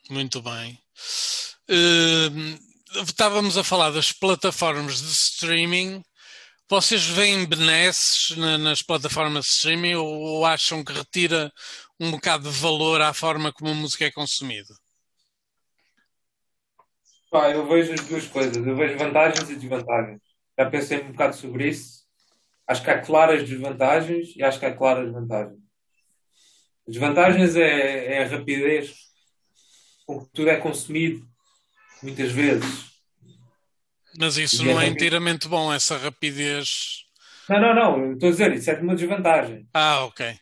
Muito 0.10 0.42
bem. 0.42 0.80
Uh, 1.70 2.58
estávamos 2.96 3.58
a 3.58 3.64
falar 3.64 3.92
das 3.92 4.12
plataformas 4.12 5.02
de 5.02 5.12
streaming. 5.12 6.04
Vocês 6.70 7.06
veem 7.06 7.46
benesses 7.46 8.36
na, 8.38 8.58
nas 8.58 8.82
plataformas 8.82 9.46
de 9.46 9.52
streaming 9.52 9.96
ou, 9.96 10.46
acham 10.46 10.84
que 10.84 10.92
retira 10.92 11.52
um 12.00 12.12
bocado 12.12 12.50
de 12.50 12.60
valor 12.60 13.02
à 13.02 13.14
forma 13.14 13.54
como 13.54 13.72
a 13.72 13.74
música 13.74 14.06
é 14.06 14.12
consumida? 14.12 14.74
Eu 17.32 17.68
vejo 17.68 17.94
as 17.94 18.02
duas 18.02 18.28
coisas. 18.28 18.56
Eu 18.56 18.76
vejo 18.76 18.98
vantagens 18.98 19.50
e 19.50 19.56
desvantagens. 19.56 20.22
Já 20.58 20.70
pensei 20.70 21.02
um 21.02 21.12
bocado 21.12 21.36
sobre 21.36 21.70
isso. 21.70 22.06
Acho 22.66 22.84
que 22.84 22.90
há 22.90 23.02
claras 23.02 23.48
desvantagens 23.48 24.36
e 24.36 24.44
acho 24.44 24.60
que 24.60 24.66
há 24.66 24.76
claras 24.76 25.12
vantagens. 25.12 25.60
Desvantagens 26.88 27.56
é, 27.56 28.16
é 28.16 28.24
a 28.24 28.28
rapidez 28.28 28.94
com 30.06 30.24
que 30.24 30.32
tudo 30.32 30.50
é 30.50 30.56
consumido, 30.56 31.28
muitas 32.02 32.32
vezes. 32.32 32.88
Mas 34.20 34.38
isso 34.38 34.66
não 34.66 34.80
é, 34.80 34.86
é 34.86 34.90
inteiramente 34.90 35.48
bom, 35.48 35.72
essa 35.72 35.98
rapidez. 35.98 37.06
Não, 37.50 37.62
não, 37.62 37.76
não. 37.76 38.14
Estou 38.14 38.30
a 38.30 38.32
dizer, 38.32 38.54
isso 38.54 38.72
é 38.72 38.80
uma 38.80 38.96
desvantagem. 38.96 39.68
Ah, 39.74 40.06
ok. 40.06 40.36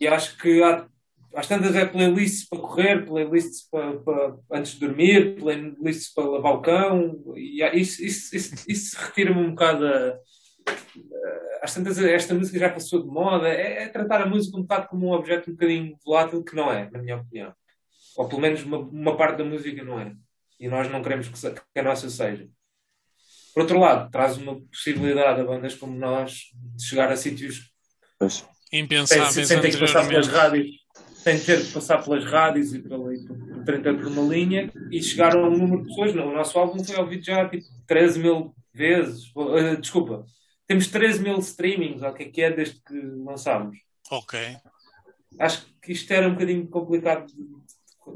E 0.00 0.08
acho 0.08 0.36
que 0.38 0.62
há 0.62 0.86
às 1.34 1.46
tantas 1.46 1.76
é 1.76 1.84
playlists 1.84 2.48
para 2.48 2.58
correr, 2.58 3.06
playlists 3.06 3.68
para, 3.70 3.98
para, 4.00 4.36
antes 4.52 4.72
de 4.72 4.80
dormir, 4.80 5.36
playlists 5.36 6.12
para 6.12 6.24
lavar 6.24 6.54
o 6.54 6.60
cão, 6.60 7.22
e 7.36 7.62
isso, 7.80 8.04
isso, 8.04 8.34
isso, 8.34 8.64
isso 8.68 8.96
retira-me 8.98 9.40
um 9.40 9.50
bocado 9.50 9.86
a, 9.86 10.18
às 11.62 11.74
tantas 11.74 11.98
esta 11.98 12.34
música 12.34 12.58
já 12.58 12.70
passou 12.70 13.02
de 13.02 13.08
moda, 13.08 13.48
é, 13.48 13.84
é, 13.84 13.88
tratar 13.88 14.22
a 14.22 14.26
música 14.26 14.56
um 14.56 14.62
bocado 14.62 14.88
como 14.88 15.06
um 15.06 15.12
objeto 15.12 15.50
um 15.50 15.54
bocadinho 15.54 15.96
volátil 16.04 16.42
que 16.42 16.56
não 16.56 16.72
é, 16.72 16.90
na 16.90 17.00
minha 17.00 17.16
opinião. 17.16 17.54
Ou 18.20 18.28
pelo 18.28 18.42
menos 18.42 18.62
uma, 18.64 18.76
uma 18.76 19.16
parte 19.16 19.38
da 19.38 19.44
música 19.44 19.82
não 19.82 19.98
é. 19.98 20.12
E 20.58 20.68
nós 20.68 20.90
não 20.90 21.02
queremos 21.02 21.26
que, 21.26 21.50
que 21.50 21.80
a 21.80 21.82
nossa 21.82 22.10
seja. 22.10 22.46
Por 23.54 23.62
outro 23.62 23.78
lado, 23.78 24.10
traz 24.10 24.36
uma 24.36 24.60
possibilidade 24.60 25.40
a 25.40 25.44
bandas 25.44 25.74
como 25.74 25.98
nós 25.98 26.50
de 26.54 26.84
chegar 26.84 27.10
a 27.10 27.16
sítios 27.16 27.72
impensáveis 28.70 29.32
sem, 29.32 29.46
sem 29.46 29.60
ter 29.62 29.70
que 29.70 29.78
passar 29.78 30.06
pelas 30.06 30.28
rádios 30.28 30.80
sem 31.14 31.40
ter 31.40 31.64
que 31.64 31.72
passar 31.72 32.04
pelas 32.04 32.24
rádios 32.26 32.74
e 32.74 32.78
por, 32.80 32.92
ali, 32.92 33.26
por, 33.26 33.96
por 33.96 34.06
uma 34.06 34.34
linha 34.34 34.70
e 34.90 35.02
chegar 35.02 35.34
a 35.34 35.38
um 35.38 35.56
número 35.56 35.82
de 35.82 35.88
pessoas. 35.88 36.14
Não, 36.14 36.28
o 36.28 36.34
nosso 36.34 36.58
álbum 36.58 36.84
foi 36.84 36.96
ouvido 36.96 37.24
já 37.24 37.48
tipo 37.48 37.64
13 37.86 38.18
mil 38.20 38.54
vezes. 38.72 39.30
Uh, 39.34 39.78
desculpa, 39.80 40.26
temos 40.66 40.88
13 40.88 41.22
mil 41.22 41.38
streamings, 41.38 42.02
ou 42.02 42.10
o 42.10 42.14
que 42.14 42.24
é 42.24 42.28
que 42.28 42.42
é, 42.42 42.50
desde 42.50 42.80
que 42.82 43.00
lançámos. 43.24 43.78
Ok. 44.10 44.38
Acho 45.38 45.66
que 45.80 45.92
isto 45.92 46.10
era 46.12 46.28
um 46.28 46.32
bocadinho 46.32 46.66
complicado 46.68 47.26
de, 47.26 47.60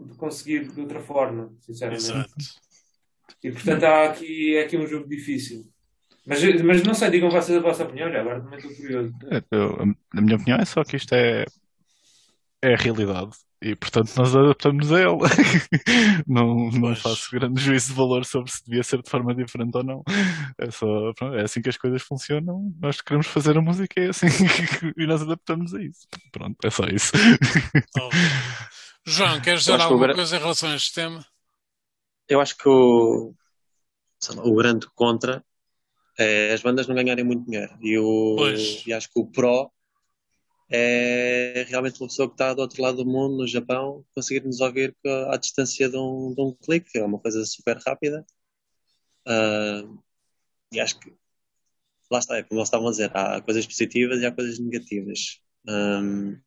de 0.07 0.15
conseguir 0.17 0.69
de 0.69 0.81
outra 0.81 1.01
forma, 1.01 1.53
sinceramente. 1.61 2.05
Exato. 2.05 2.35
E 3.43 3.53
portanto 3.53 3.85
há 3.85 4.05
aqui, 4.05 4.57
é 4.57 4.63
aqui 4.63 4.77
um 4.77 4.87
jogo 4.87 5.09
difícil. 5.09 5.65
Mas, 6.27 6.43
mas 6.63 6.83
não 6.83 6.95
sei, 6.95 7.11
digam 7.11 7.31
vocês 7.31 7.57
a 7.57 7.61
vossa 7.61 7.85
opinião, 7.85 8.11
já 8.11 8.21
agora 8.21 8.41
também 8.41 8.59
estou 8.59 8.75
curioso. 8.75 9.15
É, 9.31 9.43
eu, 9.51 9.95
a 10.17 10.21
minha 10.21 10.37
opinião 10.37 10.59
é 10.59 10.65
só 10.65 10.83
que 10.83 10.97
isto 10.97 11.13
é 11.15 11.45
é 12.65 12.75
a 12.75 12.77
realidade. 12.77 13.31
E 13.63 13.75
portanto 13.75 14.13
nós 14.17 14.35
adaptamos 14.35 14.93
a 14.93 15.01
ela. 15.01 15.19
não, 16.27 16.71
não 16.71 16.95
faço 16.95 17.31
grande 17.31 17.63
juízo 17.63 17.89
de 17.89 17.95
valor 17.95 18.25
sobre 18.25 18.51
se 18.51 18.65
devia 18.67 18.83
ser 18.83 19.03
de 19.03 19.09
forma 19.09 19.35
diferente 19.35 19.77
ou 19.77 19.85
não. 19.85 20.03
É 20.59 20.71
só 20.71 20.87
é 21.35 21.43
assim 21.43 21.63
que 21.63 21.69
as 21.69 21.77
coisas 21.77 22.03
funcionam. 22.03 22.73
Nós 22.81 23.01
queremos 23.01 23.27
fazer 23.27 23.57
a 23.57 23.63
música 23.63 24.01
é 24.01 24.09
assim 24.09 24.27
e 24.97 25.07
nós 25.07 25.23
adaptamos 25.23 25.75
a 25.75 25.83
isso. 25.83 26.07
Pronto, 26.33 26.57
é 26.63 26.71
só 26.71 26.85
isso. 26.85 27.13
Oh. 27.99 28.09
João, 29.07 29.41
queres 29.41 29.61
dizer 29.61 29.81
alguma 29.81 30.15
coisa 30.15 30.37
em 30.37 30.39
relação 30.39 30.71
a 30.71 30.77
este 30.77 30.95
tema? 30.95 31.25
Eu 32.29 32.41
acho 32.41 32.57
que 32.57 32.69
o, 32.69 33.35
o 34.39 34.55
grande 34.55 34.87
contra 34.95 35.45
é 36.19 36.53
as 36.53 36.63
bandas 36.63 36.87
não 36.87 36.95
ganharem 36.95 37.25
muito 37.25 37.45
dinheiro. 37.45 37.77
E, 37.81 37.99
o, 37.99 38.37
e 38.87 38.93
acho 38.93 39.09
que 39.11 39.21
o 39.21 39.27
pró 39.27 39.71
é 40.71 41.67
realmente 41.69 42.01
uma 42.01 42.09
pessoa 42.09 42.29
que 42.29 42.35
está 42.35 42.55
do 42.55 42.63
outro 42.63 42.83
lado 42.83 42.97
do 42.99 43.07
mundo, 43.07 43.39
no 43.39 43.47
Japão, 43.47 44.05
conseguir 44.15 44.45
nos 44.45 44.61
ouvir 44.61 44.97
à 45.31 45.37
distância 45.37 45.89
de 45.89 45.97
um, 45.97 46.33
de 46.35 46.41
um 46.41 46.55
clique, 46.55 46.99
é 46.99 47.05
uma 47.05 47.19
coisa 47.19 47.45
super 47.45 47.77
rápida. 47.87 48.25
Uh, 49.27 49.99
e 50.73 50.81
acho 50.81 50.99
que 50.99 51.13
lá 52.11 52.19
está, 52.19 52.37
é 52.37 52.43
como 52.43 52.61
eles 52.61 52.69
estavam 52.69 52.89
a 52.89 52.91
dizer, 52.91 53.11
há 53.15 53.41
coisas 53.43 53.67
positivas 53.67 54.21
e 54.21 54.27
há 54.27 54.33
coisas 54.33 54.59
negativas. 54.59 55.41
Um, 55.69 56.39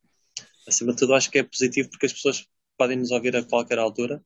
acima 0.67 0.91
de 0.91 0.99
tudo, 0.99 1.15
acho 1.15 1.31
que 1.31 1.39
é 1.39 1.43
positivo 1.43 1.89
porque 1.89 2.05
as 2.05 2.13
pessoas 2.13 2.45
podem 2.77 2.97
nos 2.97 3.11
ouvir 3.11 3.35
a 3.35 3.43
qualquer 3.43 3.79
altura. 3.79 4.21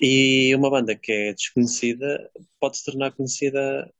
E 0.00 0.54
uma 0.54 0.70
banda 0.70 0.96
que 0.96 1.12
é 1.12 1.32
desconhecida 1.32 2.30
pode 2.58 2.78
se 2.78 2.84
tornar 2.84 3.12
conhecida 3.12 3.92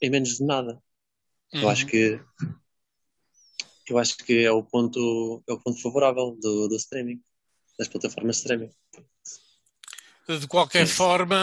em 0.00 0.10
menos 0.10 0.36
de 0.36 0.44
nada. 0.44 0.80
Uhum. 1.52 1.62
Eu 1.62 1.68
acho 1.68 1.86
que 1.86 2.20
eu 3.88 3.98
acho 3.98 4.16
que 4.18 4.44
é 4.44 4.50
o 4.50 4.64
ponto, 4.64 5.42
é 5.48 5.52
o 5.52 5.60
ponto 5.60 5.80
favorável 5.80 6.36
do, 6.40 6.68
do 6.68 6.76
streaming, 6.76 7.22
das 7.78 7.86
plataformas 7.86 8.36
de 8.36 8.42
streaming. 8.42 8.70
De 10.40 10.48
qualquer 10.48 10.88
forma, 10.88 11.36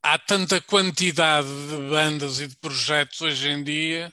há 0.00 0.16
tanta 0.20 0.60
quantidade 0.60 1.48
de 1.48 1.90
bandas 1.90 2.38
e 2.38 2.46
de 2.46 2.56
projetos 2.56 3.20
hoje 3.20 3.48
em 3.48 3.64
dia 3.64 4.12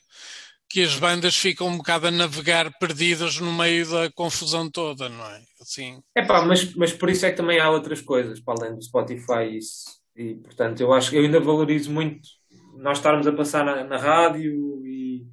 que 0.75 0.83
as 0.83 0.99
bandas 0.99 1.37
ficam 1.37 1.67
um 1.67 1.77
bocado 1.77 2.07
a 2.07 2.11
navegar 2.11 2.69
perdidas 2.77 3.39
no 3.39 3.53
meio 3.53 3.89
da 3.89 4.11
confusão 4.11 4.69
toda, 4.69 5.07
não 5.07 5.25
é? 5.25 5.41
Assim. 5.61 6.01
É 6.13 6.21
pá, 6.21 6.43
mas, 6.43 6.75
mas 6.75 6.91
por 6.91 7.09
isso 7.09 7.25
é 7.25 7.31
que 7.31 7.37
também 7.37 7.61
há 7.61 7.69
outras 7.69 8.01
coisas, 8.01 8.41
para 8.41 8.55
além 8.59 8.75
do 8.75 8.83
Spotify 8.83 9.57
isso. 9.57 9.85
E, 10.13 10.35
portanto, 10.35 10.81
eu 10.81 10.91
acho 10.91 11.11
que 11.11 11.15
eu 11.15 11.23
ainda 11.23 11.39
valorizo 11.39 11.89
muito 11.89 12.27
nós 12.75 12.97
estarmos 12.97 13.25
a 13.25 13.31
passar 13.31 13.63
na, 13.63 13.85
na 13.85 13.97
rádio 13.97 14.85
e 14.85 15.25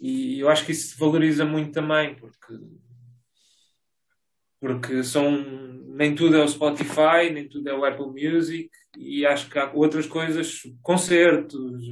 e 0.00 0.40
eu 0.40 0.48
acho 0.48 0.64
que 0.64 0.72
isso 0.72 0.96
valoriza 0.98 1.44
muito 1.44 1.72
também, 1.72 2.14
porque, 2.14 2.54
porque 4.60 5.02
são, 5.02 5.30
nem 5.88 6.14
tudo 6.14 6.36
é 6.36 6.44
o 6.44 6.48
Spotify, 6.48 7.30
nem 7.32 7.48
tudo 7.48 7.68
é 7.68 7.74
o 7.74 7.84
Apple 7.84 8.06
Music, 8.06 8.70
e 8.96 9.24
acho 9.26 9.50
que 9.50 9.58
há 9.58 9.70
outras 9.72 10.06
coisas, 10.06 10.60
concertos. 10.82 11.82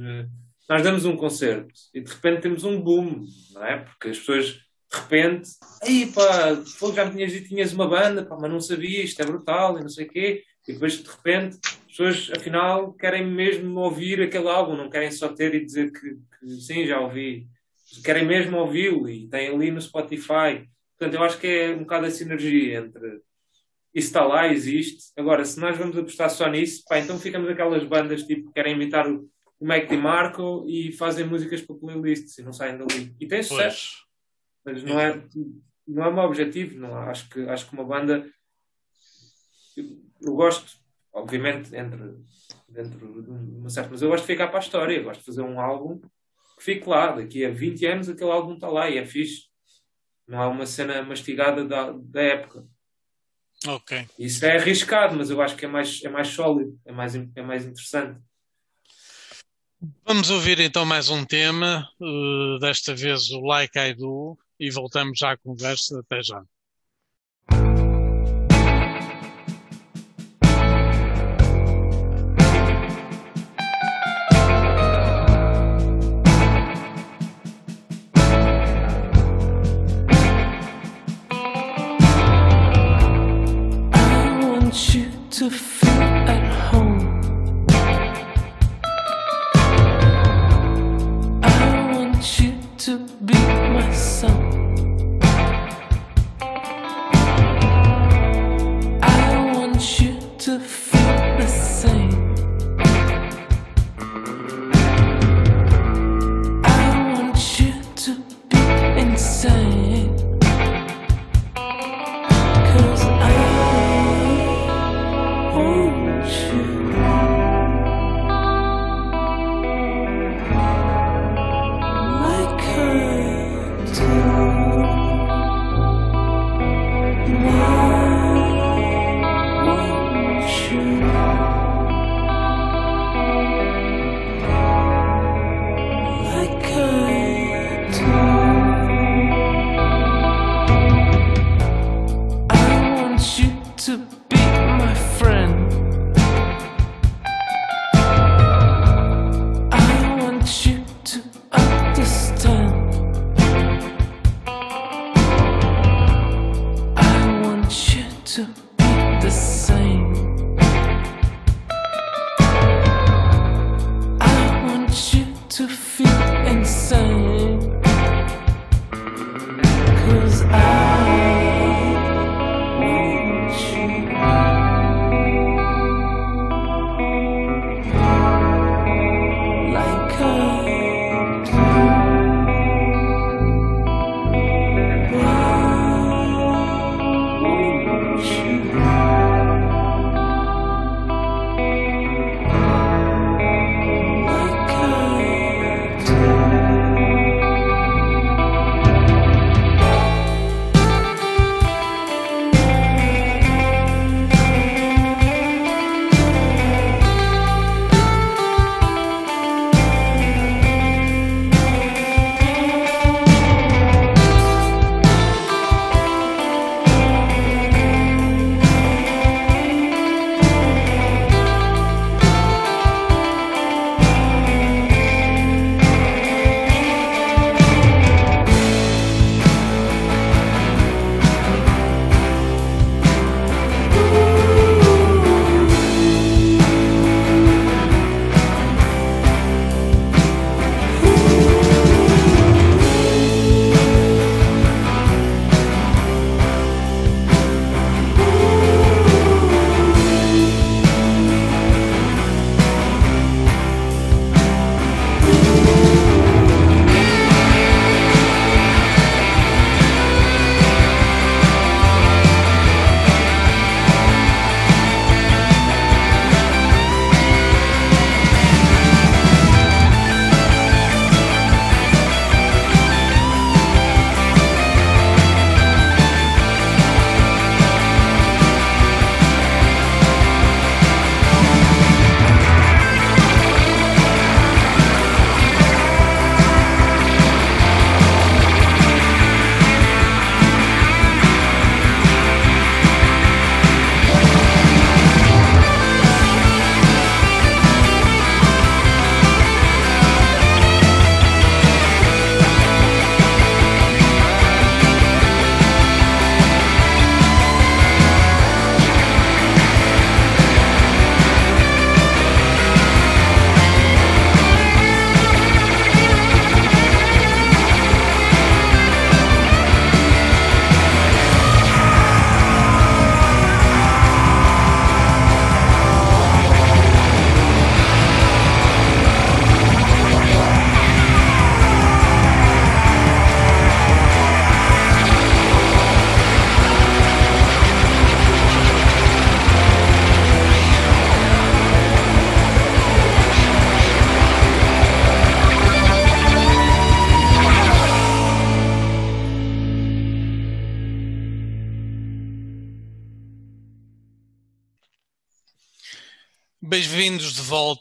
Nós 0.67 0.81
damos 0.83 1.05
um 1.05 1.15
concerto 1.15 1.73
e 1.93 2.01
de 2.01 2.11
repente 2.11 2.41
temos 2.41 2.63
um 2.63 2.81
boom, 2.81 3.23
não 3.53 3.65
é? 3.65 3.77
Porque 3.77 4.09
as 4.09 4.19
pessoas 4.19 4.45
de 4.47 5.01
repente, 5.01 5.49
aí 5.81 6.11
pá, 6.11 6.53
já 6.93 7.05
me 7.05 7.11
tinhas 7.11 7.31
dito 7.31 7.49
tinhas 7.49 7.73
uma 7.73 7.87
banda, 7.87 8.25
pá, 8.25 8.37
mas 8.39 8.51
não 8.51 8.59
sabia, 8.59 9.03
isto 9.03 9.21
é 9.21 9.25
brutal 9.25 9.77
e 9.77 9.81
não 9.81 9.89
sei 9.89 10.05
o 10.05 10.09
quê. 10.09 10.43
E 10.67 10.73
depois 10.73 10.93
de 10.93 11.09
repente 11.09 11.59
as 11.63 11.97
pessoas 11.97 12.31
afinal 12.35 12.93
querem 12.93 13.25
mesmo 13.25 13.79
ouvir 13.79 14.21
aquele 14.21 14.47
álbum, 14.47 14.75
não 14.75 14.89
querem 14.89 15.11
só 15.11 15.29
ter 15.29 15.53
e 15.53 15.65
dizer 15.65 15.91
que, 15.91 16.17
que 16.39 16.61
sim, 16.61 16.85
já 16.85 16.99
ouvi 16.99 17.47
querem 18.03 18.25
mesmo 18.25 18.57
ouvi-lo 18.57 19.09
e 19.09 19.27
têm 19.27 19.49
ali 19.49 19.71
no 19.71 19.81
Spotify. 19.81 20.67
Portanto, 20.97 21.13
eu 21.13 21.23
acho 21.23 21.37
que 21.37 21.47
é 21.47 21.75
um 21.75 21.79
bocado 21.79 22.05
a 22.07 22.11
sinergia 22.11 22.79
entre 22.79 23.21
isso 23.95 24.07
está 24.07 24.25
lá, 24.25 24.51
existe. 24.51 25.13
Agora, 25.15 25.45
se 25.45 25.57
nós 25.57 25.77
vamos 25.77 25.97
apostar 25.97 26.29
só 26.29 26.49
nisso, 26.49 26.83
pá, 26.85 26.99
então 26.99 27.17
ficamos 27.17 27.49
aquelas 27.49 27.81
bandas 27.85 28.23
tipo 28.23 28.47
que 28.47 28.53
querem 28.53 28.73
imitar 28.73 29.09
o, 29.09 29.29
o 29.59 29.65
Mac 29.65 29.87
DiMarco 29.87 30.65
e 30.67 30.91
fazem 30.91 31.25
músicas 31.25 31.61
para 31.61 31.75
playlists 31.75 32.37
e 32.37 32.43
não 32.43 32.53
saem 32.53 32.77
dali. 32.77 33.15
E 33.19 33.27
tem 33.27 33.41
sucesso. 33.41 34.05
Mas 34.63 34.83
não 34.83 34.99
é, 34.99 35.23
não 35.87 36.03
é 36.03 36.07
o 36.07 36.13
meu 36.13 36.23
objetivo. 36.23 36.79
Não, 36.79 36.95
acho, 36.97 37.29
que, 37.29 37.41
acho 37.47 37.67
que 37.67 37.73
uma 37.73 37.85
banda. 37.85 38.27
Eu, 39.77 39.85
eu 40.21 40.35
gosto, 40.35 40.77
obviamente, 41.13 41.75
entre, 41.75 42.15
dentro 42.67 43.23
de 43.23 43.29
uma 43.29 43.69
certa. 43.69 43.91
Mas 43.91 44.01
eu 44.01 44.09
gosto 44.09 44.25
de 44.25 44.33
ficar 44.33 44.47
para 44.47 44.59
a 44.59 44.63
história. 44.63 44.97
Eu 44.97 45.03
gosto 45.03 45.19
de 45.19 45.25
fazer 45.25 45.41
um 45.41 45.59
álbum 45.59 45.99
que 46.57 46.63
fique 46.63 46.89
lá. 46.89 47.11
Daqui 47.13 47.45
a 47.45 47.51
20 47.51 47.85
anos 47.85 48.09
aquele 48.09 48.31
álbum 48.31 48.55
está 48.55 48.67
lá 48.67 48.89
e 48.89 48.97
é 48.97 49.05
fixe. 49.05 49.43
Não 50.27 50.41
há 50.41 50.47
uma 50.47 50.65
cena 50.65 51.03
mastigada 51.03 51.63
da, 51.63 51.91
da 51.91 52.21
época. 52.21 52.67
Ok. 53.67 54.05
Isso 54.19 54.45
é 54.45 54.57
arriscado, 54.57 55.15
mas 55.15 55.29
eu 55.29 55.41
acho 55.41 55.55
que 55.55 55.65
é 55.65 55.67
mais, 55.67 56.03
é 56.03 56.09
mais 56.09 56.27
sólido, 56.27 56.77
é 56.83 56.91
mais, 56.91 57.15
é 57.15 57.41
mais 57.41 57.65
interessante. 57.65 58.19
Vamos 60.05 60.29
ouvir 60.29 60.59
então 60.59 60.85
mais 60.85 61.09
um 61.09 61.25
tema, 61.25 61.87
uh, 61.99 62.59
desta 62.59 62.95
vez 62.95 63.29
o 63.31 63.41
Like 63.41 63.77
I 63.77 63.93
Do, 63.93 64.37
e 64.59 64.71
voltamos 64.71 65.17
já 65.19 65.31
à 65.33 65.37
conversa. 65.37 65.99
Até 65.99 66.21
já. 66.23 66.41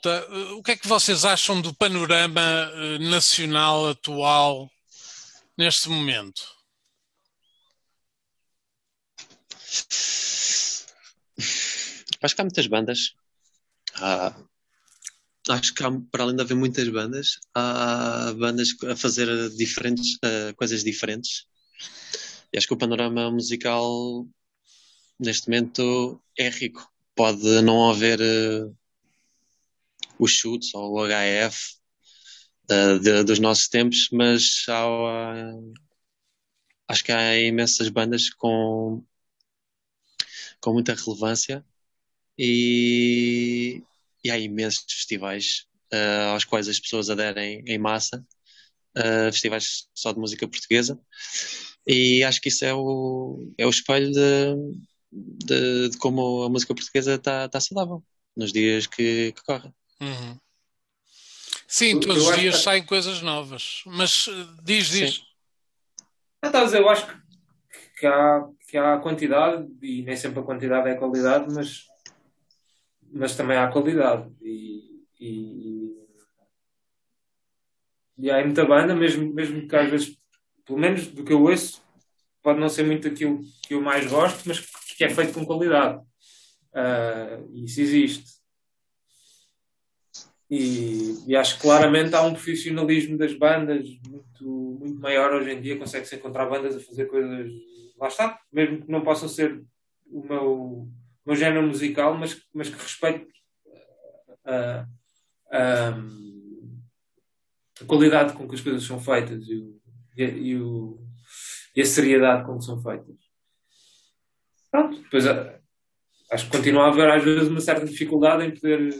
Volta. 0.05 0.27
Eh, 0.31 0.53
O 0.53 0.63
que 0.63 0.73
é 0.73 0.77
que 0.77 0.87
vocês 0.87 1.25
acham 1.25 1.61
do 1.61 1.75
panorama 1.75 2.41
eh, 2.75 2.99
nacional 2.99 3.89
atual 3.89 4.71
neste 5.57 5.89
momento? 5.89 6.43
Acho 12.23 12.35
que 12.35 12.41
há 12.41 12.45
muitas 12.45 12.67
bandas. 12.67 13.15
Acho 15.49 15.75
que 15.75 15.85
há, 15.85 15.91
para 16.11 16.23
além 16.23 16.37
de 16.37 16.43
haver 16.43 16.55
muitas 16.55 16.89
bandas, 16.89 17.39
há 17.55 18.33
bandas 18.39 18.69
a 18.91 18.97
fazer 18.97 19.51
diferentes, 19.51 20.19
eh, 20.23 20.53
coisas 20.55 20.83
diferentes. 20.85 21.47
E 22.53 22.59
acho 22.59 22.67
que 22.67 22.75
o 22.75 22.79
panorama 22.79 23.31
musical 23.31 24.27
neste 25.19 25.49
momento 25.49 26.21
é 26.39 26.49
rico. 26.49 26.89
Pode 27.15 27.63
não 27.63 27.91
haver 27.91 28.21
eh, 28.21 28.71
os 30.19 30.33
chutes 30.33 30.75
ou 30.75 30.95
o 30.95 31.05
HF, 31.05 31.59
da- 32.69 32.99
de- 32.99 33.25
dos 33.25 33.39
nossos 33.41 33.69
tempos, 33.69 34.09
mas 34.13 34.65
há, 34.69 34.85
acho 36.89 37.05
que 37.05 37.13
há 37.13 37.39
imensas 37.41 37.89
bandas 37.91 38.31
com, 38.31 39.05
com 40.61 40.73
muita 40.73 40.95
relevância 40.95 41.65
e, 42.39 43.83
e 44.25 44.31
há 44.31 44.39
imensos 44.39 44.85
festivais 44.91 45.67
ah, 45.93 46.33
aos 46.33 46.45
quais 46.45 46.69
as 46.69 46.81
pessoas 46.81 47.11
aderem 47.11 47.65
em 47.67 47.79
massa, 47.79 48.27
ah, 48.97 49.31
festivais 49.33 49.89
só 49.95 50.13
de 50.13 50.21
música 50.21 50.49
portuguesa, 50.49 51.01
e 51.87 52.23
acho 52.25 52.41
que 52.41 52.51
isso 52.51 52.65
é 52.65 52.75
o, 52.75 53.53
é 53.59 53.67
o 53.67 53.71
espelho 53.71 54.13
de, 54.13 54.81
de, 55.13 55.89
de 55.91 55.99
como 55.99 56.45
a 56.45 56.49
música 56.51 56.75
portuguesa 56.75 57.15
está 57.17 57.49
tá 57.49 57.61
saudável 57.61 58.05
nos 58.37 58.53
dias 58.53 58.87
que, 58.87 59.33
que 59.33 59.43
correm. 59.45 59.75
Uhum. 60.05 60.39
Sim, 61.67 61.99
todos 61.99 62.29
os 62.29 62.37
dias 62.37 62.57
que- 62.57 62.63
saem 62.63 62.85
coisas 62.85 63.21
novas. 63.23 63.83
Mas 63.87 64.29
eh, 64.29 64.47
diz, 64.63 64.89
diz. 64.89 65.15
Sim. 65.17 65.23
Dizer, 66.65 66.81
eu 66.81 66.89
acho 66.89 67.07
que, 67.99 68.07
há, 68.07 68.47
que 68.69 68.77
há 68.77 68.99
quantidade, 68.99 69.67
e 69.83 70.03
nem 70.03 70.15
sempre 70.17 70.41
a 70.41 70.43
quantidade 70.43 70.89
é 70.89 70.95
qualidade, 70.95 71.53
mas, 71.53 71.87
mas 73.11 73.35
também 73.35 73.57
há 73.57 73.67
qualidade. 73.69 74.31
E, 74.43 75.03
e, 75.19 75.97
e 78.19 78.31
há 78.31 78.45
muita 78.45 78.65
banda, 78.67 78.95
mesmo, 78.95 79.33
mesmo 79.33 79.67
que 79.67 79.75
às 79.75 79.91
vezes, 79.91 80.17
pelo 80.67 80.79
menos 80.79 81.07
do 81.09 81.25
que 81.25 81.33
eu 81.33 81.43
ouço, 81.43 81.83
pode 82.43 82.61
não 82.61 82.69
ser 82.69 82.85
muito 82.85 83.09
aquilo 83.09 83.41
que 83.67 83.75
eu 83.75 83.81
mais 83.81 84.07
gosto, 84.07 84.43
mas 84.47 84.61
que 84.97 85.03
é 85.05 85.09
feito 85.09 85.33
com 85.33 85.47
qualidade. 85.47 86.01
E 87.53 87.65
isso 87.65 87.81
existe. 87.81 88.34
E, 90.57 91.25
e 91.27 91.35
acho 91.35 91.57
que 91.57 91.63
claramente 91.63 92.15
há 92.15 92.23
um 92.23 92.33
profissionalismo 92.33 93.19
das 93.19 93.35
bandas 93.35 93.89
muito, 94.09 94.79
muito 94.81 95.01
maior 95.01 95.33
hoje 95.35 95.51
em 95.51 95.61
dia. 95.61 95.77
Consegue-se 95.77 96.15
encontrar 96.15 96.47
bandas 96.49 96.77
a 96.77 96.81
fazer 96.81 97.07
coisas, 97.07 97.51
lá 97.99 98.07
está, 98.07 98.39
mesmo 98.53 98.83
que 98.85 98.93
não 98.93 99.03
possam 99.03 99.29
ser 99.29 99.61
o 100.07 100.23
meu, 100.23 100.53
o 100.53 100.89
meu 101.27 101.35
género 101.35 101.67
musical, 101.67 102.17
mas, 102.17 102.41
mas 102.55 102.69
que 102.69 102.77
respeito 102.81 103.27
a, 104.45 104.87
a, 105.51 105.89
a 107.81 107.85
qualidade 107.87 108.35
com 108.35 108.47
que 108.47 108.55
as 108.55 108.61
coisas 108.61 108.85
são 108.85 109.01
feitas 109.01 109.43
e, 109.49 109.57
o, 109.57 109.81
e, 110.17 110.25
a, 110.25 110.63
o- 110.63 111.01
e 111.75 111.81
a 111.81 111.87
seriedade 111.87 112.45
com 112.47 112.59
que 112.59 112.65
são 112.65 112.81
feitas. 112.81 113.17
Pronto, 114.71 115.01
depois 115.03 115.27
ah, 115.27 115.59
acho 116.31 116.45
que 116.49 116.57
continua 116.57 116.85
a 116.85 116.89
haver 116.89 117.11
às 117.11 117.25
vezes 117.25 117.49
uma 117.49 117.61
certa 117.61 117.85
dificuldade 117.87 118.45
em 118.45 118.55
poder 118.55 118.95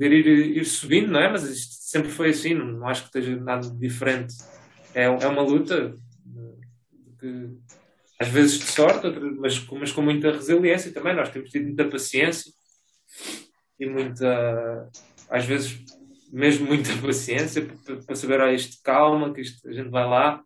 poder 0.00 0.12
ir, 0.12 0.56
ir 0.56 0.64
subindo, 0.64 1.12
não 1.12 1.20
é? 1.20 1.30
Mas 1.30 1.44
isto 1.44 1.74
sempre 1.74 2.10
foi 2.10 2.30
assim, 2.30 2.54
não, 2.54 2.88
acho 2.88 3.02
que 3.02 3.18
esteja 3.18 3.36
nada 3.36 3.68
diferente. 3.70 4.34
É, 4.94 5.04
é 5.04 5.26
uma 5.26 5.42
luta 5.42 5.94
eh, 6.36 6.66
que 7.20 7.50
às 8.18 8.28
vezes 8.28 8.58
de 8.58 8.64
sorte, 8.64 9.06
mas, 9.38 9.58
com- 9.58 9.78
mas 9.78 9.92
com 9.92 10.00
muita 10.00 10.32
resiliência 10.32 10.90
também. 10.90 11.14
Nós 11.14 11.28
temos 11.28 11.50
tido 11.50 11.66
muita 11.66 11.84
paciência 11.86 12.50
e 13.78 13.86
muita, 13.86 14.90
às 15.28 15.44
vezes, 15.44 15.78
mesmo 16.32 16.66
muita 16.66 16.90
paciência 17.06 17.66
para, 17.84 17.96
para 17.96 18.16
saber, 18.16 18.40
ah, 18.40 18.52
isto 18.52 18.82
calma, 18.82 19.34
que 19.34 19.42
isto, 19.42 19.68
a 19.68 19.72
gente 19.72 19.90
vai 19.90 20.06
lá. 20.06 20.42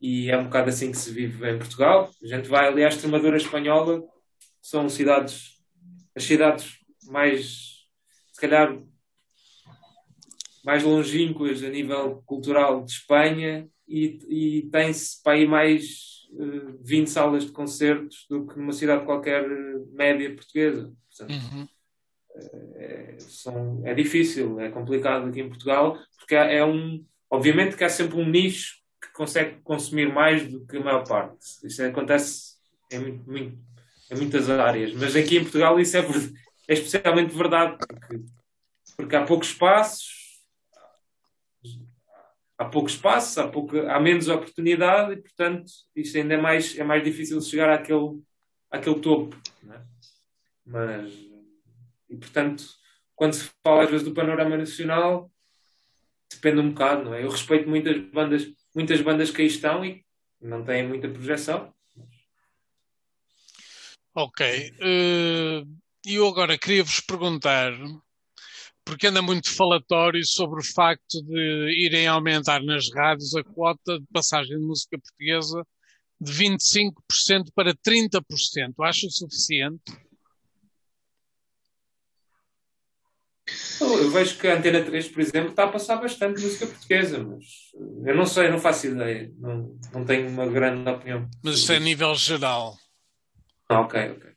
E 0.00 0.30
é 0.30 0.38
um 0.38 0.44
bocado 0.44 0.70
assim 0.70 0.90
que 0.90 0.96
se 0.98 1.10
vive 1.10 1.50
em 1.50 1.58
Portugal. 1.58 2.10
A 2.22 2.26
gente 2.26 2.48
vai 2.48 2.66
ali 2.68 2.82
à 2.82 2.88
Extremadura 2.88 3.36
Espanhola, 3.36 4.00
que 4.00 4.06
são 4.62 4.88
cidades, 4.88 5.58
as 6.16 6.24
cidades 6.24 6.78
mais 7.06 7.73
se 8.34 8.40
calhar 8.40 8.76
mais 10.64 10.82
longínquas 10.82 11.62
a 11.62 11.68
nível 11.68 12.22
cultural 12.26 12.84
de 12.84 12.90
Espanha 12.92 13.68
e, 13.86 14.18
e 14.28 14.62
tem-se 14.70 15.22
para 15.22 15.34
aí 15.34 15.46
mais 15.46 16.26
eh, 16.38 16.74
20 16.82 17.08
salas 17.10 17.44
de 17.44 17.52
concertos 17.52 18.26
do 18.28 18.46
que 18.46 18.58
numa 18.58 18.72
cidade 18.72 19.04
qualquer 19.04 19.44
eh, 19.44 19.74
média 19.92 20.34
portuguesa. 20.34 20.92
Portanto, 21.08 21.32
Uhum. 21.54 21.68
é, 22.76 23.16
são- 23.20 23.82
é 23.84 23.94
difícil, 23.94 24.58
é 24.58 24.68
complicado 24.70 25.28
aqui 25.28 25.40
em 25.40 25.48
Portugal, 25.48 25.96
porque 26.18 26.34
é 26.34 26.64
um. 26.64 27.04
Obviamente 27.30 27.76
que 27.76 27.84
há 27.84 27.88
sempre 27.88 28.16
um 28.16 28.28
nicho 28.28 28.76
que 29.00 29.12
consegue 29.12 29.60
consumir 29.62 30.12
mais 30.12 30.48
do 30.50 30.66
que 30.66 30.76
a 30.78 30.80
maior 30.80 31.06
parte. 31.06 31.38
Isso 31.64 31.82
acontece 31.84 32.54
em, 32.90 32.98
muito- 33.26 33.58
em 34.10 34.16
muitas 34.16 34.48
áreas, 34.50 34.92
mas 34.94 35.14
aqui 35.14 35.36
em 35.36 35.42
Portugal 35.42 35.78
isso 35.78 35.96
é, 35.96 36.02
ver- 36.02 36.32
é 36.68 36.72
especialmente 36.72 37.34
verdade, 37.34 37.76
porque, 37.78 38.24
porque 38.96 39.16
há 39.16 39.24
poucos 39.24 39.48
espaços, 39.48 40.24
há 42.58 42.64
pouco 42.64 42.88
espaço, 42.88 43.40
há, 43.40 43.48
pouca, 43.48 43.92
há 43.92 44.00
menos 44.00 44.28
oportunidade 44.28 45.12
e, 45.12 45.16
portanto, 45.16 45.70
isto 45.94 46.16
ainda 46.16 46.34
é 46.34 46.36
mais, 46.36 46.78
é 46.78 46.84
mais 46.84 47.02
difícil 47.02 47.40
chegar 47.40 47.70
àquele, 47.70 48.22
àquele 48.70 49.00
topo. 49.00 49.36
é? 49.70 49.82
Mas, 50.64 51.12
e, 52.08 52.16
portanto, 52.16 52.64
quando 53.14 53.34
se 53.34 53.50
fala 53.62 53.84
às 53.84 53.90
vezes 53.90 54.06
do 54.06 54.14
panorama 54.14 54.56
nacional, 54.56 55.30
depende 56.30 56.60
um 56.60 56.70
bocado, 56.70 57.04
não 57.04 57.14
é? 57.14 57.22
Eu 57.24 57.30
respeito 57.30 57.68
muitas 57.68 57.98
bandas, 58.10 58.46
muitas 58.74 59.00
bandas 59.00 59.30
que 59.30 59.42
aí 59.42 59.48
estão 59.48 59.84
e 59.84 60.04
não 60.40 60.64
têm 60.64 60.86
muita 60.86 61.08
projeção. 61.08 61.72
Ok. 64.14 64.46
Eh, 64.80 65.64
E 66.06 66.16
eu 66.16 66.28
agora 66.28 66.58
queria 66.58 66.84
vos 66.84 67.00
perguntar, 67.00 67.72
porque 68.84 69.06
anda 69.06 69.22
muito 69.22 69.50
falatório 69.50 70.20
sobre 70.26 70.60
o 70.60 70.64
facto 70.74 71.22
de 71.22 71.86
irem 71.86 72.06
aumentar 72.06 72.62
nas 72.62 72.92
rádios 72.94 73.34
a 73.34 73.42
quota 73.42 73.98
de 73.98 74.06
passagem 74.12 74.58
de 74.58 74.66
música 74.66 74.98
portuguesa 74.98 75.66
de 76.20 76.30
25% 76.30 77.50
para 77.54 77.74
30%. 77.74 78.20
Acha 78.82 79.08
suficiente? 79.08 79.82
Eu, 83.80 84.10
vejo 84.10 84.38
que 84.38 84.46
a 84.46 84.56
Antena 84.56 84.82
3, 84.82 85.08
por 85.08 85.20
exemplo, 85.20 85.50
está 85.50 85.64
a 85.64 85.68
passar 85.68 85.96
bastante 85.96 86.40
música 86.40 86.66
portuguesa, 86.66 87.22
mas 87.22 87.44
eu 88.06 88.14
não 88.14 88.26
sei, 88.26 88.50
não 88.50 88.58
faço 88.58 88.86
ideia, 88.86 89.32
não, 89.38 89.78
não 89.92 90.04
tenho 90.04 90.28
uma 90.28 90.46
grande 90.46 90.88
opinião. 90.88 91.28
Mas 91.42 91.58
isto 91.58 91.72
é 91.72 91.76
a 91.76 91.80
nível 91.80 92.14
geral. 92.14 92.76
Ah, 93.68 93.80
ok, 93.80 94.10
ok. 94.12 94.33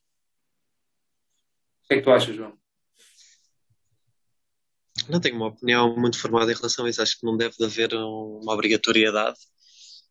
O 1.87 1.89
que 1.89 1.93
é 1.93 1.97
que 1.99 2.03
tu 2.03 2.11
achas, 2.11 2.35
João? 2.35 2.51
Não 5.07 5.21
tenho 5.21 5.37
uma 5.37 5.47
opinião 5.47 5.95
muito 5.97 6.19
formada 6.19 6.51
em 6.51 6.55
relação 6.55 6.83
a 6.85 6.89
isso. 6.89 7.01
Acho 7.01 7.17
que 7.17 7.25
não 7.25 7.37
deve 7.37 7.55
de 7.57 7.63
haver 7.63 7.93
um- 7.95 8.41
uma 8.43 8.53
obrigatoriedade. 8.53 9.37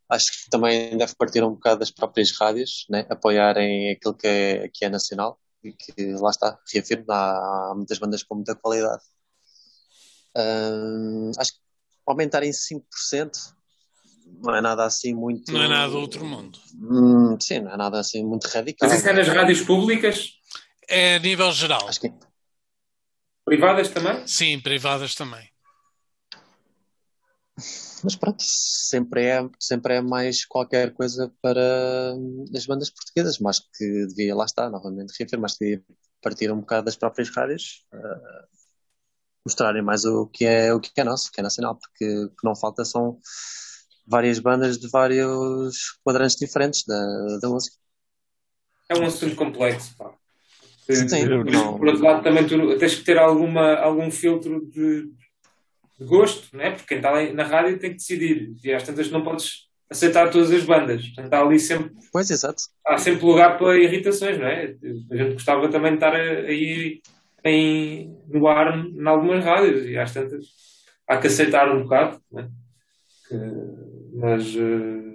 Acho 0.08 0.24
que 0.32 0.48
também 0.50 0.96
deve 0.96 1.14
partir 1.16 1.44
um 1.44 1.50
bocado 1.52 1.80
das 1.80 1.90
próprias 1.90 2.32
rádios, 2.38 2.86
né? 2.88 3.04
Apoiarem 3.10 3.90
aquilo 3.92 4.14
que 4.14 4.26
é, 4.26 4.68
que 4.72 4.86
é 4.86 4.88
nacional 4.88 5.38
e 5.62 5.72
que 5.74 6.12
lá 6.14 6.30
está, 6.30 6.58
reafirmo, 6.72 7.04
há, 7.10 7.70
há 7.70 7.74
muitas 7.76 7.98
bandas 7.98 8.22
com 8.22 8.36
muita 8.36 8.54
qualidade. 8.54 9.02
Hum, 10.34 11.30
acho 11.38 11.52
que 11.52 11.58
aumentar 12.06 12.42
em 12.42 12.52
5% 12.54 13.54
não 14.42 14.54
é 14.54 14.62
nada 14.62 14.84
assim 14.84 15.12
muito. 15.12 15.52
Não 15.52 15.62
é 15.62 15.68
nada 15.68 15.90
do 15.92 15.98
outro 15.98 16.24
mundo. 16.24 16.58
Hum, 16.80 17.36
sim, 17.40 17.60
não 17.60 17.72
é 17.72 17.76
nada 17.76 18.00
assim 18.00 18.24
muito 18.24 18.46
radical. 18.46 18.88
Mas 18.88 18.98
isso 18.98 19.08
é 19.08 19.12
nas 19.12 19.28
rádios 19.28 19.60
públicas, 19.62 20.35
É 20.88 21.16
a 21.16 21.18
nível 21.18 21.50
geral. 21.52 21.88
Acho 21.88 22.00
que 22.00 22.12
privadas 23.44 23.88
também? 23.88 24.26
Sim, 24.26 24.60
privadas 24.60 25.14
também. 25.14 25.48
Mas 28.04 28.14
pronto, 28.16 28.42
sempre 28.42 29.24
é, 29.24 29.48
sempre 29.58 29.94
é 29.94 30.00
mais 30.02 30.44
qualquer 30.44 30.92
coisa 30.92 31.32
para 31.40 32.14
hum, 32.14 32.44
as 32.54 32.66
bandas 32.66 32.90
portuguesas, 32.90 33.38
mas 33.38 33.60
que 33.60 34.06
devia, 34.08 34.34
lá 34.34 34.44
está, 34.44 34.68
novamente 34.68 35.14
reafirmo, 35.18 35.42
mas 35.42 35.56
devia 35.56 35.82
partir 36.20 36.52
um 36.52 36.60
bocado 36.60 36.84
das 36.84 36.96
próprias 36.96 37.30
rádios, 37.30 37.84
eh, 37.92 38.46
mostrarem 39.44 39.82
mais 39.82 40.04
o 40.04 40.26
que 40.26 40.44
é, 40.44 40.74
o 40.74 40.80
que 40.80 40.90
é 41.00 41.04
nosso, 41.04 41.28
o 41.28 41.32
que 41.32 41.40
é 41.40 41.42
nacional, 41.42 41.78
porque 41.78 42.24
o 42.24 42.30
que 42.30 42.44
não 42.44 42.54
falta 42.54 42.84
são 42.84 43.18
várias 44.06 44.38
bandas 44.38 44.76
de 44.78 44.88
vários 44.88 45.98
quadrantes 46.04 46.36
diferentes 46.36 46.84
da, 46.84 47.38
da 47.40 47.48
música. 47.48 47.76
É 48.88 48.96
um 48.96 49.06
assunto 49.06 49.34
complexo, 49.34 49.96
pá. 49.96 50.12
Sim, 50.94 51.26
Por, 51.28 51.44
não- 51.50 51.78
por 51.78 51.88
outro 51.88 52.02
lado, 52.04 52.22
também 52.22 52.46
tu 52.46 52.78
tens 52.78 52.94
que 52.94 53.04
ter 53.04 53.18
alguma, 53.18 53.74
algum 53.74 54.10
filtro 54.10 54.64
de, 54.70 55.02
de 55.98 56.04
gosto, 56.04 56.56
né? 56.56 56.70
porque 56.70 56.86
quem 56.86 56.98
está 56.98 57.12
ali 57.14 57.32
na 57.32 57.42
rádio 57.42 57.78
tem 57.78 57.90
que 57.90 57.96
decidir. 57.96 58.52
E 58.62 58.72
às 58.72 58.82
tantas 58.84 59.10
não 59.10 59.22
podes 59.24 59.66
aceitar 59.90 60.30
todas 60.30 60.50
as 60.52 60.62
bandas. 60.64 61.04
Portanto, 61.06 61.24
está 61.26 61.42
ali 61.42 61.58
sempre, 61.58 61.92
Pois, 62.12 62.30
exato. 62.30 62.62
há 62.86 62.98
sempre 62.98 63.24
lugar 63.24 63.58
para 63.58 63.76
irritações, 63.78 64.38
não 64.38 64.46
é? 64.46 64.74
A 65.10 65.16
gente 65.16 65.32
gostava 65.34 65.68
também 65.68 65.90
de 65.92 65.96
estar 65.96 66.14
aí 66.14 67.00
em, 67.44 68.16
no 68.28 68.46
ar 68.48 68.76
em 68.78 69.06
algumas 69.06 69.44
rádios 69.44 69.86
e 69.86 69.96
às 69.96 70.12
tantas 70.12 70.44
há 71.08 71.18
que 71.18 71.26
aceitar 71.28 71.70
um 71.74 71.82
bocado, 71.84 72.20
né? 72.32 72.48
Que- 73.28 73.36
mas 74.18 74.56
Hum, 74.56 75.05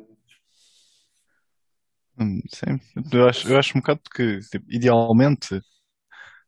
Sim, 2.54 2.80
eu 3.12 3.28
acho, 3.28 3.48
eu 3.50 3.58
acho 3.58 3.78
um 3.78 3.82
bocado 3.82 4.02
que, 4.14 4.40
tipo, 4.42 4.66
idealmente, 4.70 5.60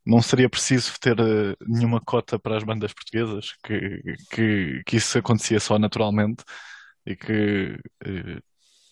não 0.06 0.22
seria 0.22 0.50
preciso 0.50 0.94
ter 1.00 1.20
uh, 1.20 1.56
nenhuma 1.68 2.02
cota 2.02 2.38
para 2.40 2.58
as 2.58 2.64
bandas 2.64 2.94
portuguesas, 2.94 3.54
que, 3.64 4.02
que, 4.32 4.84
que 4.86 4.98
isso 4.98 5.18
acontecia 5.18 5.60
só 5.60 5.80
naturalmente 5.80 6.44
e 7.06 7.16
que 7.16 7.78
uh, 8.06 8.44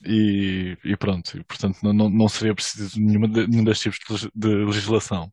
e, 0.06 0.78
e, 0.84 0.98
pronto, 0.98 1.38
e, 1.38 1.44
portanto 1.44 1.78
não, 1.84 2.10
não 2.10 2.28
seria 2.28 2.56
preciso 2.56 3.00
nenhuma, 3.00 3.28
nenhum 3.28 3.64
destes 3.64 3.96
tipos 4.00 4.28
de 4.34 4.48
legislação. 4.66 5.32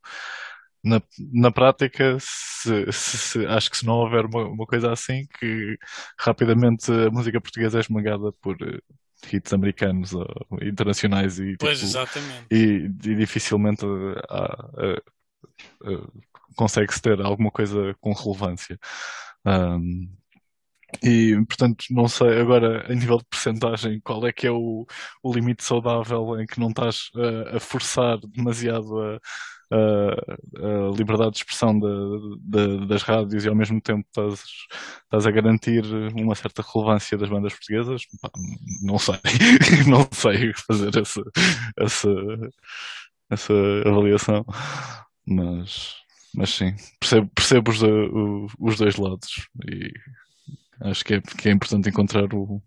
Na, 0.85 1.03
na 1.33 1.51
prática, 1.51 2.17
se, 2.21 2.93
se, 2.93 3.19
se, 3.19 3.47
acho 3.47 3.71
que 3.71 3.79
se 3.79 3.87
não 3.87 3.95
houver 3.95 4.27
uma, 4.27 4.45
uma, 4.47 4.67
coisa 4.67 4.93
assim, 4.93 5.27
que 5.39 5.77
rapidamente 6.19 6.91
a 6.93 7.11
música 7.11 7.41
portuguesa 7.41 7.79
é 7.79 7.81
esmagada 7.81 8.33
por 8.41 8.57
uh, 8.63 8.83
hits 9.33 9.53
americanos 9.53 10.13
ou 10.15 10.27
internacionais 10.63 11.39
e, 11.39 11.57
pois, 11.59 11.81
tipo, 11.81 11.93
e, 12.51 12.91
e 13.05 13.15
dificilmente 13.17 13.85
consegue-se 16.57 17.01
ter 17.01 17.21
alguma 17.21 17.51
coisa 17.51 17.95
com 18.01 18.13
relevância. 18.13 18.79
Um, 19.47 20.09
e, 21.03 21.37
portanto, 21.47 21.85
não 21.91 22.09
sei 22.09 22.41
agora, 22.41 22.91
a 22.91 22.95
nível 22.95 23.19
de 23.19 23.25
percentagem, 23.25 24.01
qual 24.01 24.27
é 24.27 24.33
que 24.33 24.47
é 24.47 24.51
o, 24.51 24.87
o 25.23 25.33
limite 25.33 25.63
saudável 25.63 26.41
em 26.41 26.47
que 26.47 26.59
não 26.59 26.71
estás 26.71 27.11
a, 27.15 27.57
a 27.57 27.61
forçar 27.61 28.19
demasiado 28.19 28.99
a, 29.01 29.21
a, 29.71 30.89
a, 30.91 30.97
liberdade 30.97 31.33
de 31.33 31.39
expressão 31.39 31.79
de, 31.79 32.39
de, 32.41 32.87
das 32.87 33.03
rádios 33.03 33.45
e 33.45 33.49
ao 33.49 33.55
mesmo 33.55 33.81
tempo 33.81 34.07
estás, 34.09 34.43
estás 35.05 35.27
a 35.27 35.31
garantir 35.31 35.85
uma 36.15 36.35
certa 36.35 36.63
relevância 36.63 37.19
das 37.19 37.29
bandas 37.29 37.53
portuguesas? 37.53 38.03
Não 38.83 38.99
sei, 38.99 39.19
não 39.87 40.09
sei 40.13 40.53
fazer 40.55 40.97
essa, 40.99 41.23
essa, 41.79 42.09
essa 43.31 43.55
avaliação, 43.87 44.45
mas, 45.27 45.95
mas 46.35 46.51
sim, 46.51 46.75
percebo, 47.01 47.31
percebo 47.35 47.71
os, 47.71 47.81
os 48.59 48.77
dois 48.79 48.97
lados 48.97 49.49
e 49.67 49.93
Acho 50.81 51.05
que 51.05 51.15
é, 51.15 51.21
que 51.21 51.49
é 51.49 51.53
importante 51.53 51.89
encontrar 51.89 52.33
o, 52.33 52.63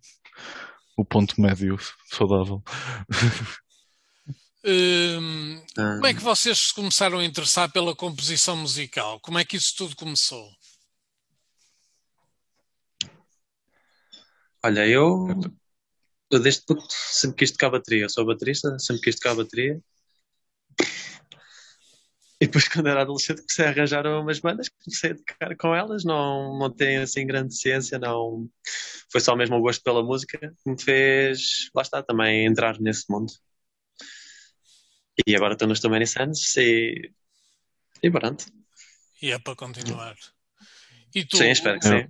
o 0.97 1.05
ponto 1.05 1.39
médio 1.39 1.77
saudável. 2.09 2.61
Hum, 4.63 5.59
como 5.75 6.05
é 6.05 6.13
que 6.13 6.21
vocês 6.21 6.67
se 6.67 6.73
começaram 6.73 7.19
a 7.19 7.25
interessar 7.25 7.71
pela 7.71 7.95
composição 7.95 8.55
musical? 8.55 9.19
Como 9.19 9.39
é 9.39 9.45
que 9.45 9.57
isso 9.57 9.75
tudo 9.75 9.95
começou? 9.95 10.51
Olha, 14.63 14.87
eu, 14.87 15.27
eu 16.29 16.39
desde 16.39 16.61
puto 16.63 16.85
sempre 16.89 17.37
quis 17.37 17.51
tocar 17.51 17.71
bateria. 17.71 18.03
Eu 18.03 18.09
sou 18.09 18.25
baterista, 18.25 18.77
sempre 18.77 19.01
quis 19.01 19.15
tocar 19.15 19.35
bateria. 19.35 19.81
E 22.39 22.45
depois, 22.45 22.67
quando 22.69 22.87
era 22.87 23.01
adolescente, 23.01 23.41
comecei 23.41 23.65
a 23.65 23.69
arranjar 23.69 24.05
umas 24.05 24.39
bandas, 24.39 24.69
comecei 24.69 25.11
a 25.11 25.15
tocar 25.15 25.57
com 25.57 25.75
elas. 25.75 26.03
Não, 26.03 26.59
não 26.59 26.69
tenho 26.69 27.01
assim 27.01 27.25
grande 27.25 27.55
ciência, 27.55 27.97
não. 27.97 28.47
Foi 29.11 29.19
só 29.19 29.35
mesmo 29.35 29.55
o 29.57 29.61
gosto 29.61 29.83
pela 29.83 30.03
música 30.03 30.37
que 30.37 30.69
me 30.69 30.79
fez, 30.79 31.69
lá 31.73 31.81
está, 31.81 32.03
também 32.03 32.45
entrar 32.45 32.79
nesse 32.79 33.05
mundo. 33.09 33.33
E 35.25 35.35
agora 35.35 35.53
estou 35.53 35.67
nos 35.67 35.79
Too 35.79 35.91
Many 35.91 36.07
Suns 36.07 36.55
e. 36.57 37.11
E 38.01 38.09
pronto. 38.09 38.45
E 39.21 39.31
é 39.31 39.39
para 39.39 39.55
continuar. 39.55 40.15
E 41.13 41.23
tu? 41.25 41.37
Sim, 41.37 41.49
espero 41.49 41.79
que 41.79 41.87
sim. 41.87 42.07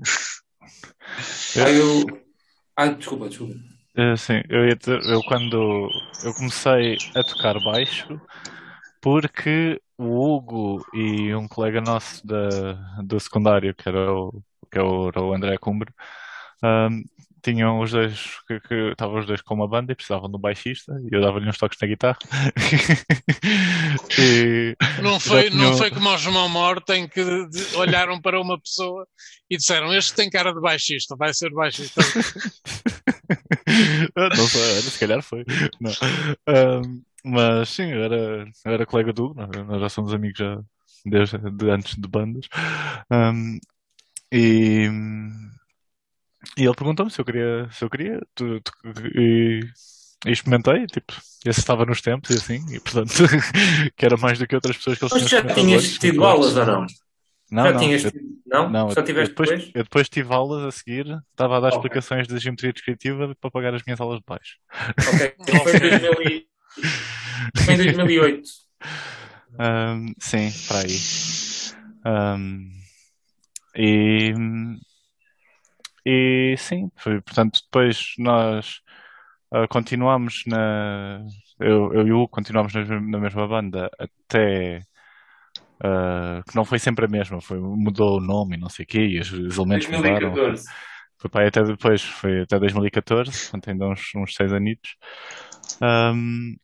Ah, 1.61 1.69
eu. 1.69 2.23
Ah, 2.75 2.87
desculpa, 2.87 3.27
desculpa. 3.27 3.55
Uh, 3.97 4.15
sim, 4.15 4.41
eu, 4.47 4.77
ter, 4.77 5.03
eu 5.03 5.21
quando 5.23 5.89
eu 6.23 6.33
comecei 6.33 6.97
a 7.13 7.23
tocar 7.23 7.59
baixo, 7.59 8.21
porque 9.01 9.81
o 9.97 10.05
Hugo 10.05 10.85
e 10.93 11.35
um 11.35 11.47
colega 11.47 11.81
nosso 11.81 12.25
da, 12.25 12.73
do 13.03 13.19
secundário, 13.19 13.75
que 13.75 13.89
era 13.89 14.13
o, 14.13 14.41
que 14.71 14.79
era 14.79 15.21
o 15.21 15.33
André 15.33 15.57
Cumbre, 15.57 15.93
um, 16.63 17.03
tinham 17.41 17.79
os 17.79 17.91
dois 17.91 18.39
que, 18.47 18.59
que 18.61 18.91
estavam 18.91 19.19
os 19.19 19.25
dois 19.25 19.41
com 19.41 19.55
uma 19.55 19.67
banda 19.67 19.91
e 19.91 19.95
precisavam 19.95 20.29
de 20.29 20.37
um 20.37 20.39
baixista 20.39 20.93
e 21.09 21.15
eu 21.15 21.21
dava-lhe 21.21 21.49
uns 21.49 21.57
toques 21.57 21.77
na 21.81 21.87
guitarra. 21.87 22.19
e 24.19 24.75
não 25.01 25.19
foi, 25.19 25.49
tinham... 25.49 25.71
não 25.71 25.77
foi 25.77 25.91
como 25.91 26.09
o 26.09 26.17
João 26.17 26.49
Morta 26.49 26.95
em 26.95 27.07
que 27.07 27.21
olharam 27.75 28.21
para 28.21 28.39
uma 28.39 28.59
pessoa 28.59 29.07
e 29.49 29.57
disseram 29.57 29.93
este 29.93 30.15
tem 30.15 30.29
cara 30.29 30.53
de 30.53 30.61
baixista, 30.61 31.15
vai 31.15 31.33
ser 31.33 31.51
baixista. 31.51 32.01
não 34.15 34.47
sei, 34.47 34.81
se 34.81 34.99
calhar 34.99 35.21
foi. 35.21 35.43
Um, 36.47 37.01
mas 37.23 37.69
sim, 37.69 37.91
eu 37.91 38.03
era, 38.03 38.45
eu 38.65 38.71
era 38.71 38.85
colega 38.85 39.13
do 39.13 39.25
Hugo, 39.25 39.63
nós 39.63 39.81
já 39.81 39.89
somos 39.89 40.13
amigos 40.13 40.39
já 40.39 40.59
desde 41.05 41.37
de 41.37 41.69
antes 41.69 41.95
de 41.95 42.07
bandas. 42.07 42.47
Um, 43.11 43.59
e, 44.31 44.87
e 46.57 46.63
ele 46.63 46.75
perguntou-me 46.75 47.11
se 47.11 47.19
eu 47.19 47.25
queria, 47.25 47.69
se 47.71 47.83
eu 47.83 47.89
queria, 47.89 48.19
tu, 48.35 48.59
tu, 48.61 48.71
e, 49.15 49.59
e, 50.25 50.31
experimentei, 50.31 50.85
tipo, 50.87 51.13
esse 51.45 51.59
estava 51.59 51.85
nos 51.85 52.01
tempos 52.01 52.29
e 52.31 52.33
assim, 52.35 52.65
e 52.73 52.79
portanto, 52.79 53.11
que 53.95 54.05
era 54.05 54.17
mais 54.17 54.39
do 54.39 54.47
que 54.47 54.55
outras 54.55 54.77
pessoas 54.77 54.97
que 54.97 55.05
eles 55.05 55.13
Mas 55.13 55.29
já 55.29 55.53
tinhas 55.53 55.97
tido 55.97 56.23
aulas 56.23 56.57
ou 56.57 56.65
não? 56.65 56.85
Não, 57.51 57.63
já 57.65 57.71
não, 57.73 57.79
tinhas 57.79 58.05
eu, 58.05 58.11
não? 58.47 58.69
não? 58.69 58.91
Só 58.91 59.01
tiveste 59.01 59.31
depois, 59.31 59.49
depois? 59.49 59.71
Eu 59.75 59.83
depois 59.83 60.09
tive 60.09 60.33
aulas 60.33 60.63
a 60.63 60.71
seguir, 60.71 61.05
estava 61.31 61.57
a 61.57 61.59
dar 61.59 61.67
okay. 61.67 61.77
explicações 61.77 62.27
de 62.27 62.39
geometria 62.39 62.71
descritiva 62.71 63.35
para 63.39 63.51
pagar 63.51 63.73
as 63.75 63.83
minhas 63.83 63.99
aulas 63.99 64.19
de 64.19 64.25
baixo. 64.25 64.57
Ok, 64.97 65.35
foi 65.63 65.75
em 65.75 65.79
2000 65.79 66.51
foi 67.57 67.73
em 67.73 67.77
2008. 67.77 68.49
Um, 69.59 70.13
sim, 70.19 70.51
para 70.67 70.79
aí. 70.79 70.97
Um, 72.05 72.71
e, 73.75 74.33
e 76.05 76.55
sim, 76.57 76.89
foi, 76.97 77.21
portanto, 77.21 77.59
depois 77.63 78.13
nós 78.17 78.81
uh, 79.53 79.67
continuamos 79.69 80.43
na. 80.47 81.25
Eu, 81.59 81.93
eu 81.93 82.07
e 82.07 82.11
o 82.11 82.17
Hugo 82.19 82.29
continuamos 82.29 82.73
na, 82.73 82.83
na 82.83 83.19
mesma 83.19 83.47
banda 83.47 83.89
até. 83.99 84.79
Uh, 85.83 86.43
que 86.47 86.55
não 86.55 86.63
foi 86.63 86.77
sempre 86.77 87.05
a 87.05 87.07
mesma, 87.07 87.41
foi, 87.41 87.59
mudou 87.59 88.17
o 88.17 88.21
nome 88.21 88.55
e 88.55 88.59
não 88.59 88.69
sei 88.69 88.83
o 88.83 88.87
quê, 88.87 88.99
e 88.99 89.19
os, 89.19 89.31
os 89.31 89.57
elementos 89.57 89.87
2014. 89.87 90.29
mudaram. 90.29 90.55
Foi 91.17 91.29
para 91.29 91.47
até 91.47 91.63
depois, 91.63 92.01
foi 92.03 92.41
até 92.41 92.59
2014, 92.59 93.31
portanto 93.31 93.69
ainda 93.69 93.87
uns, 93.87 94.01
uns 94.15 94.35
seis 94.35 94.53
anitos. 94.53 94.95
Um, 95.81 96.55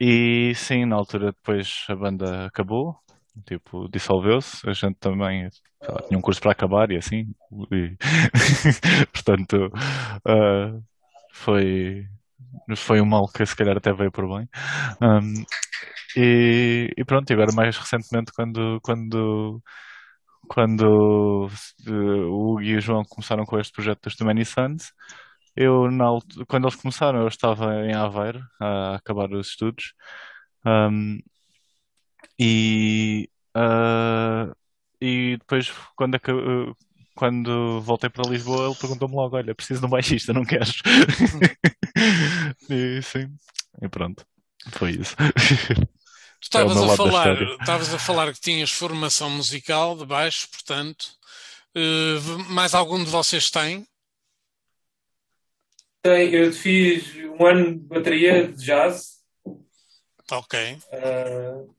e 0.00 0.54
sim, 0.54 0.84
na 0.84 0.96
altura 0.96 1.32
depois 1.32 1.84
a 1.88 1.94
banda 1.94 2.46
acabou, 2.46 2.96
tipo, 3.46 3.88
dissolveu-se. 3.88 4.68
A 4.68 4.72
gente 4.72 4.96
também 4.98 5.48
lá, 5.82 6.02
tinha 6.08 6.18
um 6.18 6.22
curso 6.22 6.40
para 6.40 6.52
acabar 6.52 6.90
e 6.90 6.96
assim. 6.96 7.26
E, 7.72 7.96
portanto, 9.12 9.56
uh, 10.26 10.82
foi, 11.32 12.06
foi 12.76 13.00
um 13.00 13.06
mal 13.06 13.26
que 13.28 13.44
se 13.46 13.56
calhar 13.56 13.76
até 13.76 13.92
veio 13.92 14.12
por 14.12 14.26
bem. 14.28 14.48
Um, 15.02 15.44
e, 16.16 16.90
e, 16.96 17.04
pronto, 17.04 17.32
agora 17.32 17.52
mais 17.54 17.76
recentemente 17.76 18.32
quando, 18.32 18.80
quando, 18.82 19.62
quando 20.48 21.46
uh, 21.46 21.90
o 21.90 22.52
Hugo 22.52 22.62
e 22.62 22.76
o 22.76 22.80
João 22.80 23.02
começaram 23.08 23.44
com 23.44 23.58
este 23.58 23.72
projeto 23.72 24.02
dos 24.04 24.16
Too 24.16 24.26
Many 24.26 24.44
Sons, 24.44 24.92
eu, 25.56 25.90
na, 25.90 26.06
quando 26.48 26.64
eles 26.64 26.76
começaram, 26.76 27.20
eu 27.20 27.28
estava 27.28 27.86
em 27.86 27.94
Aveiro 27.94 28.40
a 28.60 28.96
acabar 28.96 29.30
os 29.32 29.48
estudos. 29.48 29.94
Um, 30.66 31.18
e, 32.38 33.28
uh, 33.56 34.54
e 35.00 35.36
depois, 35.38 35.70
quando, 35.96 36.18
quando 37.14 37.80
voltei 37.80 38.10
para 38.10 38.28
Lisboa, 38.28 38.66
ele 38.66 38.74
perguntou-me 38.76 39.14
logo: 39.14 39.36
Olha, 39.36 39.54
preciso 39.54 39.80
de 39.80 39.86
um 39.86 39.90
baixista, 39.90 40.32
não 40.32 40.44
queres? 40.44 40.80
e 42.68 43.02
sim, 43.02 43.30
e 43.80 43.88
pronto, 43.88 44.26
foi 44.72 44.92
isso. 44.92 45.16
Tu 45.16 46.48
estavas 46.48 46.76
é 46.76 46.92
a 46.92 46.96
falar, 46.96 47.42
estavas 47.42 47.94
a 47.94 47.98
falar 47.98 48.32
que 48.32 48.40
tinhas 48.40 48.70
formação 48.70 49.30
musical 49.30 49.96
de 49.96 50.04
baixo, 50.04 50.48
portanto, 50.50 51.06
uh, 51.74 52.38
mais 52.50 52.74
algum 52.74 53.02
de 53.02 53.10
vocês 53.10 53.50
tem? 53.50 53.86
eu 56.06 56.52
fiz 56.52 57.16
um 57.16 57.46
ano 57.46 57.78
de 57.78 57.86
bateria 57.86 58.48
de 58.48 58.62
jazz. 58.62 59.22
Ok. 60.30 60.78
Uh, 60.92 61.74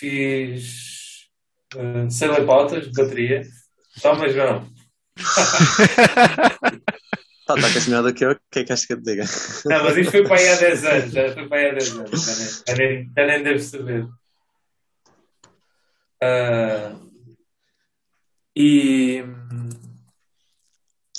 fiz 0.00 1.28
uh, 1.76 2.10
sei 2.10 2.28
lá 2.28 2.44
pautas 2.44 2.90
de 2.90 2.92
bateria. 2.92 3.42
Toma, 4.00 4.28
João. 4.28 4.66
Tá, 7.46 7.56
tá 7.56 7.62
com 7.62 7.78
esse 7.78 7.90
melhor 7.90 8.04
do 8.04 8.14
que 8.14 8.24
eu, 8.24 8.30
o 8.30 8.36
que 8.48 8.60
é 8.60 8.64
que 8.64 8.72
acho 8.72 8.86
que 8.86 8.92
eu 8.92 8.98
te 8.98 9.02
diga? 9.02 9.24
Não, 9.64 9.82
mas 9.82 9.96
isto 9.96 10.12
foi 10.12 10.22
para 10.22 10.36
aí 10.36 10.48
há 10.48 10.56
10 10.56 10.84
anos, 10.84 11.12
já 11.12 11.34
foi 11.34 11.48
para 11.48 11.58
aí 11.58 11.68
há 11.68 11.72
10 11.72 11.96
anos, 11.96 12.64
já 12.68 12.74
nem, 12.76 13.12
já 13.16 13.26
nem, 13.26 13.42
deve 13.42 13.58
saber. 13.58 14.04
Uh, 16.22 17.10
e. 18.56 19.24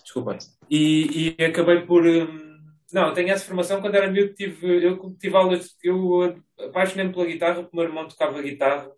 Desculpem. 0.02 0.38
E, 0.70 1.36
e 1.38 1.44
acabei 1.44 1.82
por. 1.82 2.06
Hum, 2.06 2.51
não, 2.94 3.08
eu 3.08 3.14
tenho 3.14 3.30
essa 3.30 3.46
formação 3.46 3.82
quando 3.82 3.96
era 3.96 4.10
miúdo, 4.10 4.34
tive, 4.34 4.84
eu 4.86 5.16
tive 5.20 5.36
aulas, 5.36 5.76
eu 5.84 6.36
apaixonei-me 6.60 7.14
pela 7.14 7.26
guitarra, 7.26 7.60
o 7.72 7.76
meu 7.76 7.86
irmão 7.86 8.08
tocava 8.08 8.42
guitarra 8.42 8.92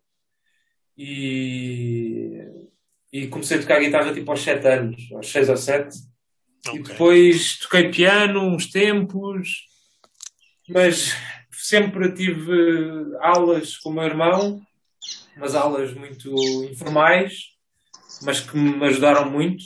e, 0.98 2.39
e 3.12 3.28
comecei 3.28 3.58
a 3.58 3.62
tocar 3.62 3.80
guitarra 3.80 4.14
tipo 4.14 4.30
aos 4.32 4.41
7 4.41 4.68
anos, 4.68 5.12
aos 5.12 5.32
6 5.32 5.50
ou 5.50 5.58
7. 5.58 5.96
E 6.66 6.80
Ok. 6.80 6.84
depois 6.84 7.60
toquei 7.60 7.89
piano 7.91 8.41
uns 8.41 8.68
tempos, 8.68 9.66
mas 10.70 11.14
sempre 11.52 12.12
tive 12.14 12.52
aulas 13.20 13.78
com 13.78 13.89
o 13.89 13.94
meu 13.94 14.04
irmão, 14.04 14.62
umas 15.36 15.56
aulas 15.56 15.94
muito 15.94 16.34
informais, 16.66 17.54
mas 18.22 18.39
que 18.39 18.58
me 18.58 18.86
ajudaram 18.86 19.30
muito 19.30 19.64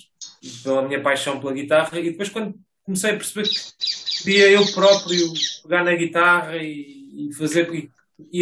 pela 0.63 0.81
minha 0.81 1.01
paixão 1.01 1.39
pela 1.39 1.53
guitarra. 1.53 1.99
E 1.99 2.11
depois, 2.11 2.29
quando 2.29 2.55
comecei 2.83 3.11
a 3.11 3.15
perceber 3.17 3.47
que 3.47 3.55
podia 4.27 4.49
eu 4.51 4.65
próprio 4.73 5.31
pegar 5.63 5.85
na 5.85 5.95
guitarra 5.95 6.57
e, 6.57 7.29
e 7.29 7.33
fazer, 7.33 7.73
e 7.73 7.89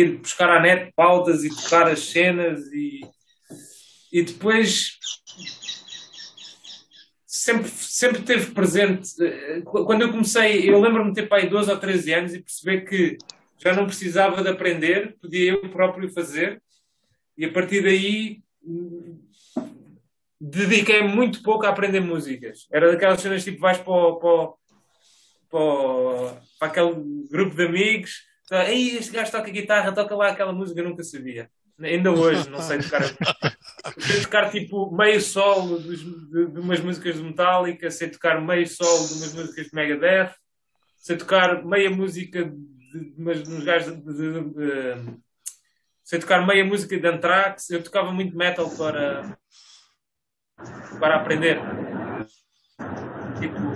ir 0.01 0.17
buscar 0.17 0.49
à 0.49 0.59
net 0.59 0.91
pautas 0.95 1.43
e 1.43 1.49
tocar 1.49 1.87
as 1.87 1.99
cenas, 1.99 2.59
e, 2.73 3.01
e 4.11 4.23
depois 4.23 4.97
sempre, 7.27 7.69
sempre 7.69 8.23
teve 8.23 8.51
presente. 8.51 9.11
eh, 9.23 9.61
Quando 9.63 10.01
eu 10.01 10.11
comecei, 10.11 10.67
eu 10.67 10.81
lembro-me 10.81 11.11
de 11.11 11.21
ter 11.21 11.27
pai 11.27 11.47
12 11.47 11.69
ou 11.69 11.77
13 11.77 12.13
anos 12.13 12.33
e 12.33 12.41
perceber 12.41 12.81
que 12.89 13.17
já 13.63 13.71
não 13.75 13.85
precisava 13.85 14.41
de 14.41 14.49
aprender, 14.49 15.15
podia 15.21 15.51
eu 15.51 15.69
próprio 15.69 16.11
fazer, 16.11 16.59
e 17.37 17.45
a 17.45 17.51
partir 17.51 17.83
daí 17.83 18.41
dediquei 20.41 21.03
muito 21.03 21.43
pouco 21.43 21.63
a 21.67 21.69
aprender 21.69 21.99
músicas. 21.99 22.65
Era 22.71 22.91
daquelas 22.91 23.21
cenas 23.21 23.43
tipo, 23.43 23.59
vais 23.59 23.77
para, 23.77 23.93
o- 23.93 24.15
para, 24.15 24.29
o- 24.29 24.57
para, 25.55 25.63
o- 25.63 26.37
para 26.59 26.67
aquele 26.67 27.27
grupo 27.31 27.55
de 27.55 27.65
amigos, 27.65 28.11
Ei, 28.67 28.97
este 28.97 29.11
gajo 29.11 29.31
toca 29.31 29.49
guitarra, 29.49 29.91
toca 29.91 30.15
lá 30.15 30.27
aquela 30.29 30.53
música, 30.53 30.79
eu 30.79 30.87
nunca 30.89 31.03
sabia. 31.03 31.49
Ainda 31.81 32.11
hoje, 32.11 32.47
não 32.49 32.61
sei 32.61 32.77
tocar. 32.77 33.01
sei 33.99 34.21
tocar 34.21 34.51
tipo 34.51 34.95
meio 34.95 35.19
solo 35.19 35.79
dos- 35.79 36.03
de, 36.29 36.45
de 36.51 36.59
umas 36.59 36.79
músicas 36.79 37.15
de 37.15 37.23
Metallica, 37.23 37.89
sei 37.89 38.07
tocar 38.09 38.39
meio 38.39 38.67
solo 38.67 39.07
de 39.07 39.13
umas 39.15 39.33
músicas 39.33 39.65
de 39.65 39.73
Megadeth, 39.75 40.35
sei 40.99 41.17
tocar 41.17 41.65
meia 41.65 41.89
música 41.89 42.43
de, 42.45 42.51
de, 42.51 43.15
umas- 43.17 43.47
uns 43.49 43.63
gajos 43.63 43.95
de, 43.95 44.13
de- 44.13 44.31
de- 44.43 44.51
de- 44.51 45.17
sei 46.03 46.19
tocar 46.19 46.45
meia 46.45 46.63
música 46.63 46.95
de 46.99 47.07
Anthrax, 47.07 47.71
eu 47.71 47.81
tocava 47.83 48.11
muito 48.13 48.37
metal 48.37 48.69
para 48.77 49.35
para 50.99 51.15
aprender. 51.15 51.59
Tipo, 53.39 53.74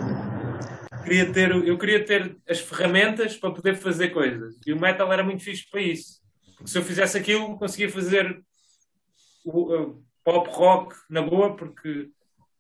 queria 1.10 1.34
ter, 1.34 1.52
eu 1.52 1.78
queria 1.78 2.06
ter 2.06 2.38
as 2.48 2.60
ferramentas 2.60 3.36
para 3.36 3.52
poder 3.52 3.76
fazer 3.76 4.10
coisas. 4.10 4.56
E 4.66 4.72
o 4.72 4.80
metal 4.80 5.12
era 5.12 5.24
muito 5.24 5.44
fixe 5.44 5.68
para 5.70 5.82
isso. 5.82 6.22
Porque 6.56 6.70
se 6.70 6.78
eu 6.78 6.84
fizesse 6.84 7.18
aquilo, 7.18 7.58
conseguia 7.58 7.90
fazer 7.90 8.42
o, 9.44 10.02
pop 10.24 10.50
rock 10.52 10.96
na 11.10 11.22
boa, 11.22 11.56
porque 11.56 12.10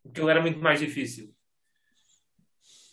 aquilo 0.09 0.29
era 0.29 0.41
muito 0.41 0.59
mais 0.59 0.79
difícil. 0.79 1.33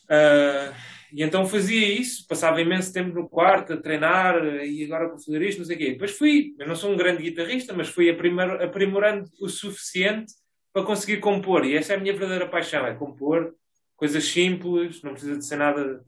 Ah, 0.09 0.75
e 1.13 1.23
então 1.23 1.47
fazia 1.47 1.87
isso, 1.89 2.27
passava 2.27 2.61
imenso 2.61 2.93
tempo 2.93 3.15
no 3.15 3.29
quarto 3.29 3.73
a 3.73 3.77
treinar, 3.77 4.45
e 4.45 4.85
agora 4.85 5.09
vou 5.09 5.19
fazer 5.19 5.41
isto, 5.43 5.59
não 5.59 5.65
sei 5.65 5.77
o 5.77 5.79
quê. 5.79 5.91
Depois 5.93 6.11
fui, 6.11 6.55
eu 6.59 6.69
não 6.69 6.77
sou 6.77 6.93
um 6.93 6.97
grande 6.97 7.23
guitarrista, 7.23 7.73
mas 7.73 7.89
fui 7.89 8.11
aprimor- 8.11 8.61
aprimorando 8.61 9.31
o 9.41 9.49
suficiente 9.49 10.35
para 10.73 10.85
conseguir 10.85 11.19
compor. 11.19 11.65
E 11.65 11.75
essa 11.75 11.95
é 11.95 11.97
a 11.97 12.01
minha 12.01 12.13
verdadeira 12.13 12.49
paixão, 12.49 12.87
é 12.87 12.95
compor 12.95 13.55
coisas 13.97 14.25
simples, 14.25 15.03
não 15.03 15.13
precisa 15.13 15.37
de 15.39 15.45
ser 15.45 15.57
nada. 15.57 16.05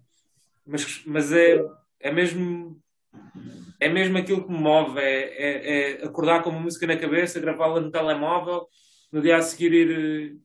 Mas, 0.67 1.03
mas 1.07 1.33
é, 1.33 1.65
é 2.01 2.13
mesmo. 2.13 2.81
É 3.81 3.89
mesmo 3.89 4.19
aquilo 4.19 4.45
que 4.45 4.51
me 4.53 4.59
move, 4.59 4.99
é, 4.99 5.21
é, 5.23 6.01
é 6.01 6.05
acordar 6.05 6.43
com 6.43 6.51
uma 6.51 6.61
música 6.61 6.87
na 6.87 6.97
cabeça, 6.97 7.41
gravá-la 7.41 7.81
no 7.81 7.91
telemóvel, 7.91 8.67
no 9.13 9.23
dia 9.23 9.37
a 9.37 9.43
seguir 9.43 9.73
ir. 9.73 9.91
eh, 9.91 10.37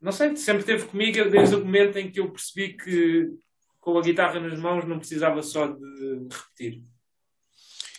Não 0.00 0.12
sei, 0.12 0.36
sempre 0.36 0.60
esteve 0.60 0.86
comigo 0.86 1.28
desde 1.28 1.56
o 1.56 1.64
momento 1.64 1.98
em 1.98 2.10
que 2.10 2.20
eu 2.20 2.30
percebi 2.30 2.76
que 2.76 3.28
com 3.80 3.98
a 3.98 4.02
guitarra 4.02 4.38
nas 4.38 4.58
mãos 4.58 4.86
não 4.86 4.98
precisava 4.98 5.42
só 5.42 5.66
de 5.66 6.28
repetir. 6.30 6.82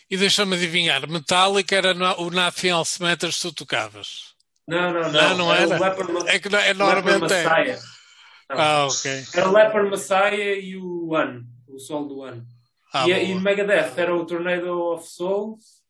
E 0.10 0.18
deixa-me 0.18 0.56
adivinhar, 0.56 1.08
Metallica 1.10 1.76
era 1.76 1.92
o 2.20 2.30
Nothing 2.30 2.70
Else 2.70 3.02
Matters 3.02 3.36
que 3.36 3.42
tu 3.44 3.54
tocavas. 3.54 4.34
Não, 4.68 4.94
não, 4.94 5.02
não. 5.02 5.12
Não, 5.12 5.38
não 5.38 5.54
era? 5.54 5.78
É 6.28 6.40
que 6.40 6.54
é, 6.56 6.74
normalmente 6.74 7.34
é. 7.34 7.80
Ah, 8.58 8.86
ok. 8.86 9.24
Era 9.34 9.50
o 9.50 9.54
Leopard 9.54 9.90
Messiah 9.90 10.56
e 10.56 10.76
o 10.78 11.14
One, 11.14 11.46
o 11.68 11.80
Sol 11.80 12.08
do 12.08 12.20
One. 12.20 12.44
Ah, 12.94 13.08
e, 13.08 13.32
e 13.32 13.36
Megadeth 13.36 13.94
era 13.98 14.16
o 14.16 14.26
Tornado 14.26 14.94
of 14.94 15.08
Souls 15.08 15.82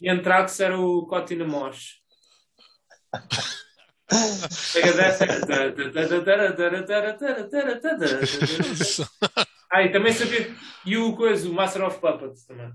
e 0.00 0.08
Anthrax 0.08 0.60
era 0.60 0.78
o 0.78 1.06
Cotton 1.06 1.46
Mosh. 1.46 2.00
Megadeth 4.74 5.22
era. 5.22 5.74
Ah, 9.72 9.82
e 9.82 9.90
também 9.90 10.12
sabia. 10.12 10.54
E 10.84 10.96
o 10.96 11.16
coisa, 11.16 11.48
o 11.48 11.52
Master 11.52 11.84
of 11.84 11.98
Puppets 11.98 12.44
também. 12.44 12.70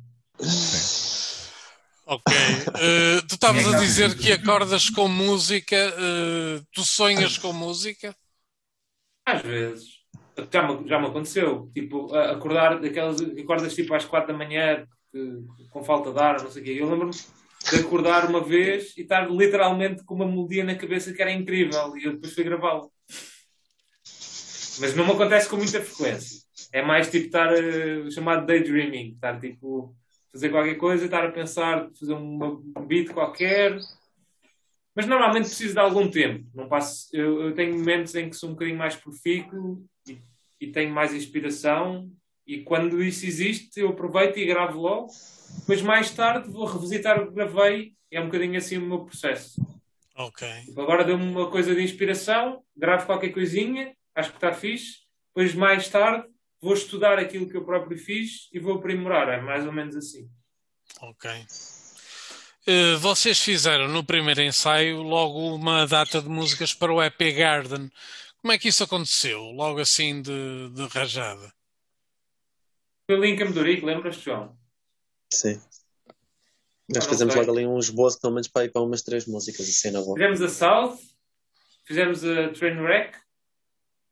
Ok. 2.05 2.35
Eh, 2.81 3.21
tu 3.27 3.35
estavas 3.35 3.67
a 3.67 3.77
dizer 3.77 4.17
que 4.17 4.31
acordas 4.31 4.89
com 4.89 5.07
música, 5.07 5.75
eh, 5.75 6.61
tu 6.73 6.83
sonhas 6.83 7.37
com 7.37 7.53
música? 7.53 8.15
Às 9.33 9.41
vezes. 9.41 9.99
Já 10.51 10.67
me, 10.67 10.87
já 10.87 10.99
me 10.99 11.07
aconteceu. 11.07 11.69
Tipo, 11.73 12.13
acordar 12.15 12.79
daquelas. 12.79 13.19
Acordas 13.21 13.75
tipo 13.75 13.93
às 13.93 14.05
quatro 14.05 14.31
da 14.31 14.37
manhã 14.37 14.85
que- 15.11 15.43
com 15.69 15.83
falta 15.83 16.11
de 16.11 16.19
ar, 16.19 16.41
não 16.41 16.49
sei 16.49 16.61
o 16.61 16.65
quê. 16.65 16.77
Eu 16.79 16.89
lembro-me 16.89 17.13
de 17.13 17.75
acordar 17.79 18.29
uma 18.29 18.41
vez 18.41 18.95
e 18.97 19.01
estar 19.01 19.29
literalmente 19.29 20.03
com 20.05 20.15
uma 20.15 20.25
melodia 20.25 20.63
na 20.63 20.75
cabeça 20.75 21.11
que 21.13 21.21
era 21.21 21.31
incrível 21.31 21.97
e 21.97 22.05
eu 22.05 22.13
depois 22.13 22.33
fui 22.33 22.43
gravá-la. 22.43 22.87
Mas 24.79 24.95
não 24.95 25.05
me 25.05 25.11
acontece 25.11 25.49
com 25.49 25.57
muita 25.57 25.81
frequência. 25.81 26.39
É 26.71 26.81
mais 26.81 27.09
tipo 27.09 27.25
estar 27.25 27.51
eh, 27.53 28.09
chamado 28.11 28.45
daydreaming, 28.45 29.13
estar 29.13 29.39
tipo 29.39 29.93
fazer 30.31 30.49
qualquer 30.49 30.75
coisa, 30.75 31.05
estar 31.05 31.25
a 31.25 31.31
pensar, 31.31 31.89
fazer 31.99 32.13
um 32.13 32.61
beat 32.87 33.09
qualquer. 33.11 33.77
Mas 34.99 35.07
normalmente 35.07 35.45
preciso 35.45 35.75
de 35.75 35.79
algum 35.79 36.11
tempo. 36.11 36.45
Não 36.53 36.67
passo, 36.67 37.07
eu, 37.13 37.41
eu 37.43 37.53
tenho 37.53 37.73
momentos 37.73 38.13
em 38.15 38.29
que 38.29 38.35
sou 38.35 38.49
um 38.49 38.51
bocadinho 38.51 38.77
mais 38.77 38.97
profícuo 38.97 39.81
e, 40.05 40.19
e 40.59 40.67
tenho 40.73 40.93
mais 40.93 41.13
inspiração. 41.13 42.11
E 42.45 42.63
quando 42.63 43.01
isso 43.01 43.25
existe, 43.25 43.79
eu 43.79 43.87
aproveito 43.91 44.35
e 44.35 44.45
gravo 44.45 44.81
logo. 44.81 45.07
Depois, 45.61 45.81
mais 45.81 46.11
tarde, 46.11 46.51
vou 46.51 46.65
revisitar 46.65 47.17
o 47.17 47.27
que 47.27 47.33
gravei. 47.33 47.93
É 48.11 48.19
um 48.19 48.25
bocadinho 48.25 48.57
assim 48.57 48.75
o 48.75 48.81
meu 48.81 49.05
processo. 49.05 49.65
Ok. 50.17 50.45
Tipo, 50.65 50.81
agora 50.81 51.05
deu-me 51.05 51.23
uma 51.23 51.49
coisa 51.49 51.73
de 51.73 51.81
inspiração, 51.81 52.61
gravo 52.75 53.05
qualquer 53.05 53.29
coisinha, 53.29 53.95
acho 54.13 54.31
que 54.31 54.35
está 54.37 54.51
fixe. 54.51 54.97
Depois, 55.29 55.55
mais 55.55 55.87
tarde, 55.87 56.27
vou 56.61 56.73
estudar 56.73 57.17
aquilo 57.17 57.47
que 57.47 57.55
eu 57.55 57.63
próprio 57.63 57.97
fiz 57.97 58.49
e 58.51 58.59
vou 58.59 58.75
aprimorar. 58.75 59.29
É 59.29 59.39
mais 59.39 59.65
ou 59.65 59.71
menos 59.71 59.95
assim. 59.95 60.29
Ok. 61.01 61.31
Eh, 62.71 62.97
vocês 62.97 63.39
fizeram 63.39 63.87
no 63.87 64.03
primeiro 64.03 64.43
ensaio 64.43 65.01
logo 65.01 65.55
uma 65.55 65.87
data 65.87 66.21
de 66.21 66.29
músicas 66.29 66.71
para 66.71 66.93
o 66.93 67.01
EP 67.01 67.19
Garden. 67.35 67.89
Como 68.39 68.53
é 68.53 68.59
que 68.59 68.67
isso 68.67 68.83
aconteceu? 68.83 69.41
Logo 69.41 69.79
assim 69.79 70.21
de, 70.21 70.69
de 70.69 70.85
rajada? 70.85 71.51
Foi 73.07 73.15
ali 73.15 73.29
em 73.29 73.35
Camedurico, 73.35 73.87
lembras-te, 73.87 74.25
João? 74.25 74.55
Sim. 75.33 75.59
Ah, 76.09 76.13
Nós 76.93 77.07
fizemos 77.07 77.33
sei. 77.33 77.41
logo 77.41 77.57
ali 77.57 77.65
um 77.65 77.79
esboço, 77.79 78.21
pelo 78.21 78.33
menos 78.33 78.47
para 78.47 78.65
ir 78.65 78.71
para 78.71 78.83
umas 78.83 79.01
três 79.01 79.25
músicas, 79.25 79.67
assim 79.67 79.89
na 79.89 80.01
boa. 80.01 80.15
Fizemos 80.15 80.39
a 80.39 80.49
South, 80.49 80.99
fizemos 81.87 82.23
a 82.23 82.49
Trainwreck. 82.49 83.17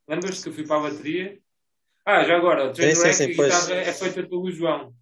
Lembras-te 0.07 0.41
que 0.41 0.49
eu 0.49 0.53
fui 0.53 0.65
para 0.65 0.77
a 0.77 0.89
bateria? 0.89 1.37
Ah, 2.03 2.23
já 2.23 2.35
agora, 2.35 2.71
a 2.71 2.73
Sim, 2.73 2.81
sim, 2.81 3.01
Trainwreck 3.01 3.13
sim, 3.13 3.27
guitarra 3.27 3.73
é 3.75 3.93
feita 3.93 4.27
pelo 4.27 4.49
João. 4.49 4.95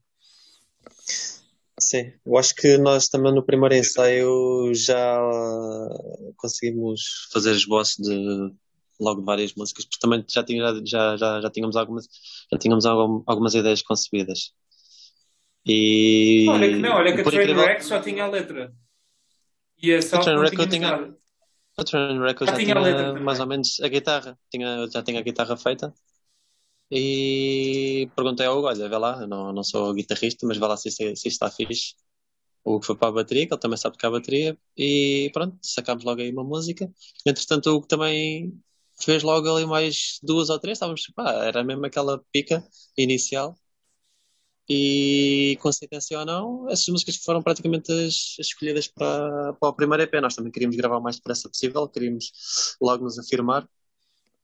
Sim, 1.95 2.11
eu 2.25 2.37
acho 2.37 2.53
que 2.55 2.77
nós 2.77 3.07
também 3.07 3.33
no 3.33 3.45
primeiro 3.45 3.73
ensaio 3.75 4.73
já 4.73 5.17
conseguimos 6.37 7.29
fazer 7.31 7.51
esboço 7.51 8.01
de 8.01 8.53
logo 8.99 9.23
várias 9.23 9.53
músicas, 9.55 9.85
porque 9.85 9.99
também 9.99 10.23
já, 10.27 10.43
tinha, 10.43 10.81
já, 10.85 11.15
já, 11.17 11.41
já 11.41 11.49
tínhamos 11.49 11.75
algumas, 11.75 12.07
já 12.51 12.57
tínhamos 12.57 12.85
algum- 12.85 13.23
algumas 13.25 13.53
ideias 13.53 13.81
concebidas. 13.81 14.53
E 15.65 16.45
Olha 16.49 16.67
que 16.69 16.75
não, 16.79 16.91
olha 16.95 17.15
que 17.15 17.21
a 17.21 17.23
Trainwreck 17.23 17.83
só 17.85 17.99
tinha 17.99 18.23
a 18.25 18.27
letra. 18.27 18.73
E 19.81 19.93
a 19.93 20.01
South 20.01 20.17
não 20.17 20.23
Trainwreck 20.23 20.67
tinha- 20.69 20.91
nada. 20.91 21.17
A 21.77 21.83
Train 21.83 22.19
Record 22.19 22.49
Já 22.49 22.53
já 22.53 22.63
tinha 22.63 22.75
tinha 22.75 23.13
mais 23.15 23.39
ou 23.39 23.47
menos 23.47 23.79
a 23.81 23.87
guitarra, 23.87 24.37
tinha, 24.49 24.87
já 24.87 25.03
tinha 25.03 25.19
a 25.19 25.23
guitarra 25.23 25.57
feita. 25.57 25.93
E 26.91 28.09
perguntei 28.15 28.45
ao 28.45 28.57
Hugo, 28.57 28.67
olha, 28.67 28.87
vê 28.89 28.97
lá, 28.97 29.25
não, 29.27 29.51
não 29.53 29.63
sou 29.63 29.93
guitarrista, 29.93 30.45
mas 30.47 30.57
vê 30.57 30.65
lá 30.67 30.77
se 30.77 30.89
isto, 30.89 30.97
se 30.99 31.11
isto 31.11 31.27
está 31.27 31.49
fixe. 31.51 31.95
O 32.63 32.75
Hugo 32.75 32.85
foi 32.85 32.97
para 32.97 33.09
a 33.09 33.11
bateria, 33.13 33.47
que 33.47 33.53
ele 33.53 33.61
também 33.61 33.77
sabe 33.77 33.95
tocar 33.97 34.09
a 34.09 34.11
bateria, 34.11 34.57
e 34.77 35.29
pronto, 35.33 35.57
sacámos 35.61 36.03
logo 36.03 36.21
aí 36.21 36.31
uma 36.31 36.43
música. 36.43 36.91
Entretanto, 37.25 37.69
o 37.71 37.75
Hugo 37.77 37.87
também 37.87 38.53
fez 39.01 39.23
logo 39.23 39.49
ali 39.49 39.65
mais 39.65 40.19
duas 40.23 40.49
ou 40.49 40.59
três, 40.59 40.77
estávamos, 40.77 41.05
pá, 41.15 41.31
era 41.45 41.63
mesmo 41.63 41.85
aquela 41.85 42.23
pica 42.31 42.67
inicial. 42.97 43.55
E 44.67 45.57
coincidência 45.61 46.17
ou 46.19 46.25
não, 46.25 46.67
essas 46.69 46.87
músicas 46.87 47.17
foram 47.17 47.41
praticamente 47.43 47.91
as, 47.91 48.35
as 48.39 48.47
escolhidas 48.47 48.87
para, 48.87 49.53
para 49.53 49.69
o 49.69 49.73
primeiro 49.73 50.03
EP. 50.03 50.19
Nós 50.21 50.35
também 50.35 50.51
queríamos 50.51 50.75
gravar 50.75 50.97
o 50.97 51.01
mais 51.03 51.17
depressa 51.17 51.47
possível, 51.49 51.87
queríamos 51.87 52.31
logo 52.81 53.03
nos 53.03 53.19
afirmar, 53.19 53.67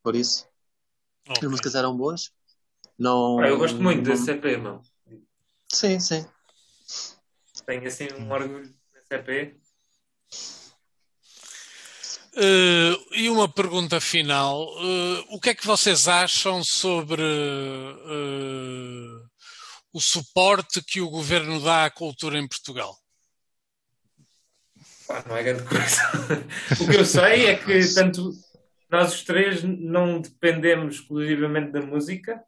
por 0.04 0.16
isso. 0.16 0.51
Ok. 1.30 1.46
As 1.46 1.50
músicas 1.52 1.76
eram 1.76 1.96
boas. 1.96 2.32
Não, 2.98 3.40
Ah, 3.40 3.48
eu 3.48 3.58
gosto 3.58 3.82
muito 3.82 3.98
não- 3.98 4.04
desse 4.04 4.32
EP, 4.32 4.58
meu. 4.58 4.82
Sim, 5.72 6.00
sim. 6.00 6.26
Tenho 7.66 7.88
assim 7.88 8.08
um 8.14 8.32
orgulho 8.32 8.74
desse 8.94 9.14
EP. 9.16 9.56
Eh, 12.34 12.94
e 13.14 13.30
uma 13.30 13.50
pergunta 13.52 14.00
final. 14.00 14.68
Eh, 14.80 15.26
o 15.30 15.40
que 15.40 15.50
é 15.50 15.56
que 15.56 15.68
vocês 15.68 16.08
acham 16.08 16.64
sobre 16.64 17.22
eh, 17.22 19.26
o 19.94 20.00
suporte 20.00 20.82
que 20.82 21.02
o 21.02 21.10
governo 21.10 21.60
dá 21.62 21.86
à 21.86 21.92
cultura 21.92 22.38
em 22.40 22.48
Portugal? 22.48 22.98
Pá, 25.08 25.24
não 25.28 25.36
é 25.36 25.44
grande 25.44 25.64
coisa. 25.68 26.02
o 26.82 26.88
que 26.90 26.96
eu 26.98 27.06
sei 27.06 27.48
é 27.48 27.56
que 27.58 27.86
tanto 27.94 28.32
nós 28.92 29.14
os 29.14 29.24
três 29.24 29.64
não 29.64 30.20
dependemos 30.20 30.96
exclusivamente 30.96 31.72
da 31.72 31.82
música 31.82 32.44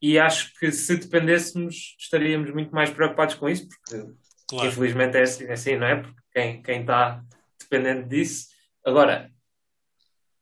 e 0.00 0.18
acho 0.18 0.54
que 0.58 0.70
se 0.70 0.96
dependêssemos 0.96 1.96
estaríamos 1.98 2.50
muito 2.52 2.74
mais 2.74 2.90
preocupados 2.90 3.34
com 3.34 3.48
isso, 3.48 3.68
porque 3.68 4.14
Claro. 4.48 4.68
infelizmente 4.68 5.16
é 5.16 5.22
assim, 5.22 5.44
é 5.44 5.52
assim, 5.52 5.76
não 5.76 5.86
é? 5.86 5.96
Porque 5.96 6.20
quem, 6.32 6.62
quem 6.62 6.80
está 6.82 7.22
dependente 7.58 8.08
disso. 8.08 8.46
Agora, 8.84 9.30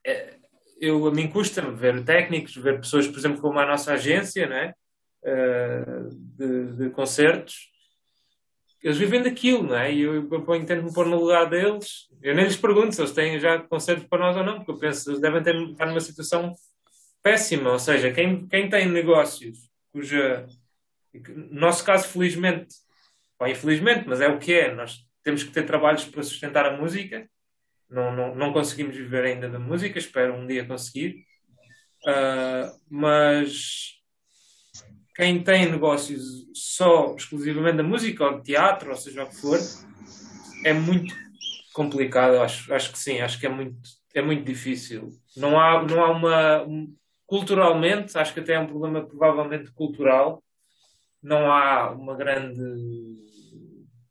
é, 0.06 0.34
eu, 0.78 1.06
a 1.06 1.10
mim 1.10 1.28
custa-me 1.28 1.74
ver 1.74 2.04
técnicos, 2.04 2.54
ver 2.56 2.80
pessoas, 2.80 3.08
por 3.08 3.18
exemplo, 3.18 3.40
como 3.40 3.58
a 3.58 3.66
nossa 3.66 3.94
agência, 3.94 4.46
não 4.46 4.56
é? 4.56 4.74
Uh, 5.26 6.10
de, 6.12 6.76
de 6.76 6.90
concertos, 6.90 7.70
eles 8.84 8.98
vivem 8.98 9.22
daquilo, 9.22 9.62
não 9.62 9.76
é? 9.76 9.90
E 9.90 10.02
eu, 10.02 10.28
eu 10.30 10.66
tento 10.66 10.82
me 10.82 10.92
pôr 10.92 11.06
no 11.06 11.18
lugar 11.18 11.48
deles. 11.48 12.06
Eu 12.22 12.34
nem 12.34 12.44
lhes 12.44 12.56
pergunto 12.56 12.94
se 12.94 13.00
eles 13.00 13.12
têm 13.12 13.40
já 13.40 13.58
concertos 13.58 14.06
para 14.06 14.18
nós 14.18 14.36
ou 14.36 14.44
não, 14.44 14.56
porque 14.56 14.72
eu 14.72 14.78
penso 14.78 15.04
que 15.04 15.10
eles 15.10 15.20
devem 15.22 15.42
ter, 15.42 15.56
estar 15.56 15.86
numa 15.86 16.00
situação 16.00 16.54
péssima. 17.22 17.72
Ou 17.72 17.78
seja, 17.78 18.12
quem, 18.12 18.46
quem 18.46 18.68
tem 18.68 18.86
negócios 18.86 19.70
cuja. 19.90 20.46
No 21.14 21.60
nosso 21.60 21.82
caso, 21.82 22.08
felizmente, 22.08 22.74
ou 23.38 23.46
infelizmente, 23.48 24.06
mas 24.06 24.20
é 24.20 24.28
o 24.28 24.38
que 24.38 24.52
é, 24.52 24.74
nós 24.74 24.98
temos 25.22 25.42
que 25.42 25.50
ter 25.50 25.64
trabalhos 25.64 26.04
para 26.04 26.22
sustentar 26.22 26.66
a 26.66 26.76
música. 26.76 27.26
Não, 27.88 28.14
não, 28.14 28.34
não 28.34 28.52
conseguimos 28.52 28.94
viver 28.94 29.24
ainda 29.24 29.48
da 29.48 29.58
música, 29.58 29.98
espero 29.98 30.34
um 30.34 30.46
dia 30.46 30.66
conseguir. 30.66 31.24
Ah, 32.06 32.70
mas 32.90 33.94
quem 35.14 35.42
tem 35.42 35.70
negócios 35.70 36.46
só 36.54 37.14
exclusivamente 37.14 37.76
da 37.76 37.82
música 37.82 38.24
ou 38.24 38.36
de 38.38 38.44
teatro, 38.44 38.90
ou 38.90 38.96
seja 38.96 39.24
o 39.24 39.28
que 39.28 39.36
for, 39.40 39.58
é 40.64 40.72
muito 40.72 41.14
complicado. 41.72 42.40
Acho, 42.40 42.72
acho 42.74 42.92
que 42.92 42.98
sim, 42.98 43.20
acho 43.20 43.38
que 43.38 43.46
é 43.46 43.48
muito, 43.48 43.76
é 44.14 44.22
muito 44.22 44.44
difícil. 44.44 45.10
Não 45.36 45.58
há, 45.60 45.82
não 45.82 46.02
há 46.04 46.10
uma. 46.10 46.62
um- 46.64 46.94
culturalmente, 47.26 48.18
acho 48.18 48.34
que 48.34 48.40
até 48.40 48.52
é 48.52 48.60
um 48.60 48.66
problema 48.66 49.04
provavelmente 49.06 49.70
cultural. 49.72 50.42
Não 51.22 51.50
há 51.50 51.90
uma 51.90 52.14
grande 52.14 52.60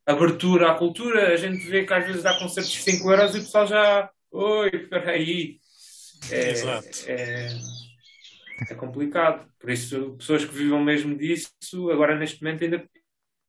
abertura 0.06 0.72
à 0.72 0.76
cultura. 0.76 1.34
A 1.34 1.38
gente 1.38 1.66
vê 1.68 1.86
que 1.86 1.94
às 1.94 2.06
vezes 2.06 2.24
dá 2.24 2.38
concertos 2.40 2.72
de 2.72 2.80
5 2.82 3.12
euros 3.12 3.36
e 3.36 3.40
o 3.40 3.44
pessoal 3.44 3.68
já. 3.68 4.10
Oi, 4.32 4.70
espera 4.74 5.12
aí. 5.12 5.58
É, 6.32 6.52
Exato. 6.52 6.88
é, 7.08 7.50
é 8.70 8.76
complicado. 8.76 9.48
Por 9.60 9.70
isso, 9.70 10.16
pessoas 10.18 10.46
que 10.46 10.54
vivam 10.54 10.84
mesmo 10.84 11.18
disso, 11.18 11.50
agora 11.92 12.18
neste 12.18 12.42
momento 12.44 12.64
ainda, 12.64 12.90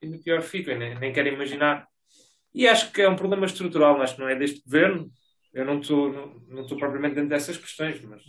ainda 0.02 0.18
pior 0.18 0.42
ficam, 0.42 0.76
nem, 0.78 0.98
nem 0.98 1.12
quero 1.12 1.28
imaginar. 1.28 1.86
E 2.54 2.68
acho 2.68 2.92
que 2.92 3.02
é 3.02 3.08
um 3.08 3.16
problema 3.16 3.46
estrutural, 3.46 4.00
acho 4.00 4.14
que 4.14 4.20
não 4.20 4.28
é 4.28 4.36
deste 4.36 4.62
governo. 4.64 5.10
Eu 5.52 5.64
não 5.64 5.80
estou 5.80 6.12
não, 6.12 6.34
não 6.48 6.66
propriamente 6.66 7.14
dentro 7.14 7.30
dessas 7.30 7.56
questões, 7.56 8.00
mas 8.02 8.22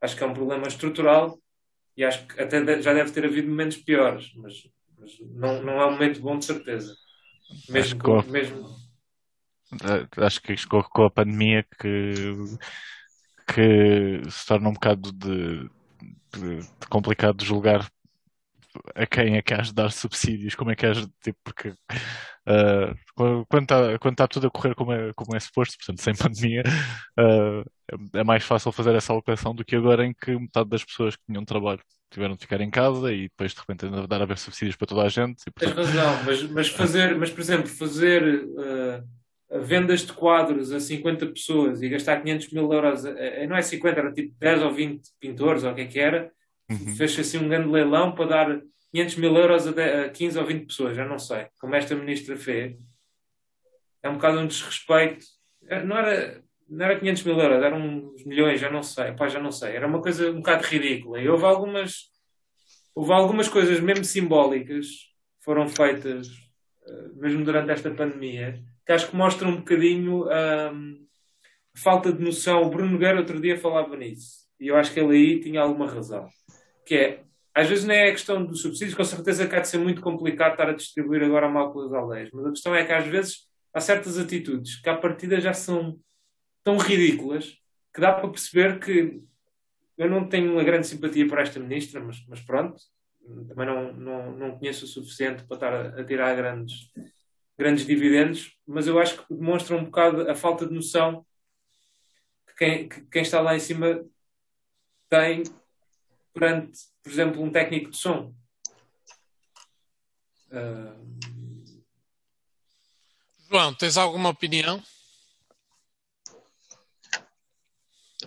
acho 0.00 0.16
que 0.16 0.22
é 0.24 0.26
um 0.26 0.34
problema 0.34 0.66
estrutural 0.66 1.38
e 1.96 2.04
acho 2.04 2.26
que 2.26 2.40
até 2.40 2.80
já 2.82 2.92
deve 2.94 3.10
ter 3.12 3.24
havido 3.24 3.48
momentos 3.48 3.76
piores, 3.78 4.32
mas, 4.36 4.54
mas 4.98 5.18
não, 5.20 5.62
não 5.62 5.80
é 5.80 5.86
um 5.86 5.92
momento 5.92 6.20
bom 6.20 6.38
de 6.38 6.44
certeza. 6.44 6.94
Mesmo, 7.68 7.78
Acho 7.80 7.96
com- 7.98 8.22
que- 8.22 8.30
mesmo 8.30 8.82
Eh, 9.72 10.06
Acho 10.24 10.42
que 10.42 10.54
com 10.66 11.04
a 11.04 11.10
pandemia 11.10 11.62
que, 11.80 12.34
que 13.46 14.30
se 14.30 14.46
torna 14.46 14.68
um 14.68 14.72
bocado 14.74 15.12
de, 15.12 15.68
de- 16.32 16.60
de 16.60 16.86
complicado 16.88 17.44
julgar 17.44 17.88
a 18.94 19.06
quem 19.06 19.36
é 19.36 19.42
que 19.42 19.54
has 19.54 19.68
de 19.68 19.74
dar 19.74 19.90
subsídios, 19.92 20.54
como 20.54 20.70
é 20.70 20.76
que 20.76 20.86
has 20.86 20.98
de, 21.06 21.12
tipo, 21.22 21.38
porque 21.44 21.74
ah, 22.46 22.94
quando 23.48 23.62
está 23.64 23.98
tá 24.16 24.28
tudo 24.28 24.46
a 24.46 24.50
correr 24.50 24.74
como 24.74 24.92
é, 24.92 25.12
como 25.14 25.36
é 25.36 25.40
suposto, 25.40 25.76
portanto, 25.78 26.02
sem 26.02 26.14
pandemia, 26.16 26.62
ah, 27.18 27.62
é, 28.14 28.24
mais 28.24 28.44
fácil 28.44 28.72
fazer 28.72 28.94
essa 28.94 29.12
alocação 29.12 29.54
do 29.54 29.64
que 29.64 29.76
agora 29.76 30.04
em 30.06 30.14
que 30.14 30.36
metade 30.38 30.68
das 30.68 30.84
pessoas 30.84 31.16
que 31.16 31.22
tinham 31.26 31.44
trabalho 31.44 31.80
tiveram 32.10 32.34
de 32.34 32.42
ficar 32.42 32.60
em 32.60 32.70
casa 32.70 33.12
e 33.12 33.22
depois 33.22 33.52
de 33.54 33.60
repente 33.60 33.86
ainda 33.86 34.06
dar 34.06 34.20
a 34.22 34.26
ver 34.26 34.36
subsídios 34.38 34.76
para 34.76 34.86
toda 34.86 35.02
a 35.02 35.08
gente. 35.08 35.42
E, 35.46 35.50
Tens 35.50 35.72
portanto, 35.72 35.86
razão, 35.86 36.24
mas, 36.24 36.42
mas 36.50 36.68
fazer, 36.68 37.16
mas 37.16 37.30
por 37.30 37.40
exemplo, 37.40 37.68
fazer 37.68 38.22
eh, 38.58 39.02
vendas 39.60 40.00
de 40.06 40.12
quadros 40.12 40.72
a 40.72 40.80
50 40.80 41.26
pessoas 41.26 41.82
e 41.82 41.88
gastar 41.88 42.22
500 42.22 42.52
mil 42.52 42.72
euros, 42.72 43.02
não 43.48 43.56
é 43.56 43.62
50, 43.62 44.00
era 44.00 44.12
tipo 44.12 44.34
10 44.38 44.62
ou 44.62 44.72
20 44.72 45.02
pintores, 45.20 45.62
ou 45.64 45.72
o 45.72 45.74
que 45.74 45.82
é 45.82 45.86
que 45.86 45.98
era, 46.00 46.30
Uhum. 46.70 46.94
fez 46.96 47.18
assim 47.18 47.38
um 47.38 47.48
grande 47.48 47.68
leilão 47.68 48.14
para 48.14 48.24
dar 48.24 48.62
500 48.92 49.16
mil 49.16 49.36
euros 49.36 49.66
a, 49.66 49.72
10 49.72 50.06
a 50.06 50.08
15 50.10 50.38
ou 50.38 50.46
20 50.46 50.66
pessoas, 50.66 50.96
já 50.96 51.04
não 51.04 51.18
sei, 51.18 51.46
como 51.60 51.74
esta 51.74 51.94
ministra 51.94 52.34
fez. 52.36 52.76
É 54.02 54.08
um 54.08 54.14
bocado 54.14 54.38
um 54.38 54.46
desrespeito. 54.46 55.24
Eh, 55.68 55.82
Não 55.84 55.96
era, 55.98 56.42
não 56.68 56.84
era 56.86 56.98
500 56.98 57.24
mil 57.24 57.38
euros, 57.38 57.62
eram 57.62 57.78
uns 57.78 58.24
milhões, 58.24 58.58
já 58.60 58.70
não 58.70 58.82
sei, 58.82 59.12
pá, 59.12 59.28
já 59.28 59.38
não 59.40 59.52
sei. 59.52 59.76
Era 59.76 59.86
uma 59.86 60.00
coisa 60.00 60.30
um 60.30 60.36
bocado 60.36 60.64
ridícula. 60.64 61.20
E 61.20 61.28
houve 61.28 61.44
algumas, 61.44 62.10
houve 62.94 63.12
algumas 63.12 63.48
coisas 63.48 63.78
mesmo 63.80 64.04
simbólicas 64.04 64.86
foram 65.44 65.68
feitas 65.68 66.28
eh, 66.86 67.08
mesmo 67.16 67.44
durante 67.44 67.70
esta 67.70 67.90
pandemia, 67.90 68.58
que 68.84 68.92
acho 68.92 69.08
que 69.10 69.16
mostram 69.16 69.50
um 69.50 69.56
bocadinho 69.56 70.24
hum, 70.24 71.06
a 71.74 71.78
falta 71.78 72.12
de 72.12 72.22
noção. 72.22 72.62
O 72.62 72.70
Bruno 72.70 72.92
Nogueira 72.92 73.18
outro 73.18 73.40
dia 73.40 73.58
falava 73.58 73.96
nisso, 73.96 74.46
e 74.60 74.68
eu 74.68 74.76
acho 74.76 74.92
que 74.92 75.00
ele 75.00 75.16
aí 75.16 75.40
tinha 75.40 75.60
alguma 75.60 75.86
razão. 75.86 76.28
Que 76.86 76.94
é, 76.94 77.24
às 77.54 77.68
vezes 77.68 77.84
não 77.84 77.94
é 77.94 78.08
a 78.08 78.12
questão 78.12 78.44
dos 78.44 78.62
subsídios, 78.62 78.96
com 78.96 79.04
certeza 79.04 79.46
que 79.46 79.54
há 79.54 79.60
de 79.60 79.68
ser 79.68 79.78
muito 79.78 80.00
complicado 80.00 80.52
estar 80.52 80.68
a 80.68 80.74
distribuir 80.74 81.22
agora 81.22 81.48
mal 81.48 81.72
pelas 81.72 81.92
aldeias, 81.92 82.30
mas 82.32 82.46
a 82.46 82.50
questão 82.50 82.74
é 82.74 82.84
que 82.84 82.92
às 82.92 83.06
vezes 83.06 83.48
há 83.74 83.80
certas 83.80 84.18
atitudes 84.18 84.80
que 84.80 84.88
à 84.88 84.96
partida 84.96 85.40
já 85.40 85.52
são 85.52 85.98
tão 86.64 86.76
ridículas 86.76 87.56
que 87.94 88.00
dá 88.00 88.12
para 88.12 88.28
perceber 88.28 88.78
que 88.78 89.20
eu 89.98 90.08
não 90.08 90.28
tenho 90.28 90.52
uma 90.52 90.64
grande 90.64 90.86
simpatia 90.86 91.28
por 91.28 91.38
esta 91.38 91.60
ministra, 91.60 92.00
mas, 92.00 92.24
mas 92.26 92.40
pronto, 92.40 92.80
também 93.48 93.66
não, 93.66 93.92
não, 93.92 94.32
não 94.32 94.58
conheço 94.58 94.84
o 94.84 94.88
suficiente 94.88 95.44
para 95.44 95.56
estar 95.56 95.72
a, 95.72 96.00
a 96.00 96.04
tirar 96.04 96.34
grandes, 96.34 96.90
grandes 97.62 97.86
dividendos, 97.86 98.56
mas 98.66 98.88
eu 98.88 98.98
acho 98.98 99.18
que 99.18 99.34
demonstra 99.34 99.76
um 99.76 99.84
bocado 99.84 100.28
a 100.28 100.34
falta 100.34 100.66
de 100.66 100.74
noção 100.74 101.24
que 102.46 102.54
quem, 102.56 102.88
que 102.88 103.00
quem 103.02 103.22
está 103.22 103.40
lá 103.40 103.54
em 103.54 103.60
cima 103.60 104.04
tem 105.08 105.44
perante, 106.34 106.80
por 107.02 107.12
exemplo, 107.12 107.42
um 107.42 107.52
técnico 107.52 107.90
de 107.90 107.96
som. 107.96 108.34
Ah, 110.50 110.96
João, 113.48 113.74
tens 113.74 113.96
alguma 113.96 114.30
opinião? 114.30 114.82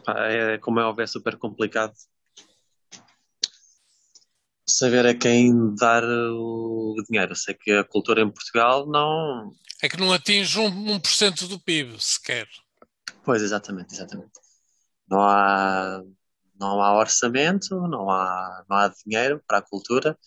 É, 0.08 0.58
como 0.60 0.80
é 0.80 0.86
óbvio, 0.86 1.04
é 1.04 1.08
super 1.08 1.36
complicado 1.38 1.94
saber 4.68 5.06
a 5.06 5.14
quem 5.14 5.76
dar 5.76 6.04
o 6.04 6.96
dinheiro. 7.08 7.32
Eu 7.32 7.36
sei 7.36 7.54
que 7.54 7.72
a 7.72 7.84
cultura 7.84 8.22
em 8.22 8.30
Portugal 8.30 8.88
não. 8.88 9.52
É 9.82 9.90
que 9.90 9.98
não 9.98 10.12
atinge 10.12 10.60
um, 10.60 11.00
1% 11.00 11.48
do 11.48 11.60
PIB 11.60 12.02
sequer. 12.02 12.48
Pois, 13.24 13.42
exatamente, 13.42 13.94
exatamente. 13.94 14.32
Não 15.08 15.20
há, 15.22 16.02
não 16.60 16.82
há 16.82 16.98
orçamento, 16.98 17.76
não 17.88 18.10
há, 18.10 18.64
não 18.70 18.78
há 18.78 18.94
dinheiro 19.06 19.42
para 19.48 19.60
a 19.60 19.62
cultura. 19.62 20.18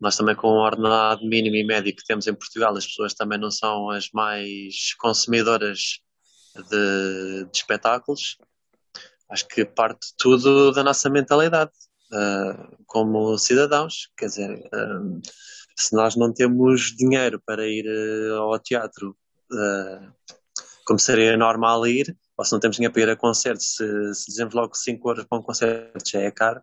Nós 0.00 0.16
também, 0.16 0.36
com 0.36 0.48
o 0.48 0.64
ordenado 0.64 1.26
mínimo 1.26 1.56
e 1.56 1.64
médio 1.64 1.94
que 1.94 2.04
temos 2.04 2.26
em 2.26 2.34
Portugal, 2.34 2.76
as 2.76 2.86
pessoas 2.86 3.14
também 3.14 3.38
não 3.38 3.50
são 3.50 3.90
as 3.90 4.10
mais 4.12 4.94
consumidoras 4.98 6.00
de, 6.54 7.44
de 7.44 7.56
espetáculos. 7.56 8.36
Acho 9.30 9.46
que 9.48 9.64
parte 9.64 10.14
tudo 10.16 10.72
da 10.72 10.82
nossa 10.82 11.10
mentalidade 11.10 11.72
uh, 12.12 12.84
como 12.86 13.36
cidadãos. 13.38 14.10
Quer 14.16 14.26
dizer, 14.26 14.50
uh, 14.50 15.20
se 15.76 15.94
nós 15.94 16.16
não 16.16 16.32
temos 16.32 16.94
dinheiro 16.96 17.40
para 17.44 17.66
ir 17.66 17.86
uh, 17.86 18.42
ao 18.42 18.58
teatro, 18.58 19.16
como 20.84 20.98
seria 20.98 21.36
normal 21.36 21.86
ir, 21.86 22.14
ou 22.36 22.44
se 22.44 22.52
não 22.52 22.60
temos 22.60 22.76
dinheiro 22.76 22.92
para 22.92 23.02
ir 23.02 23.10
a 23.10 23.16
concertos, 23.16 23.76
se, 23.76 24.14
se 24.14 24.26
dizemos 24.26 24.54
logo 24.54 24.72
que 24.72 24.78
5 24.78 25.08
euros 25.08 25.24
para 25.24 25.38
um 25.38 25.42
concerto 25.42 26.06
já 26.06 26.20
é 26.20 26.30
caro, 26.30 26.60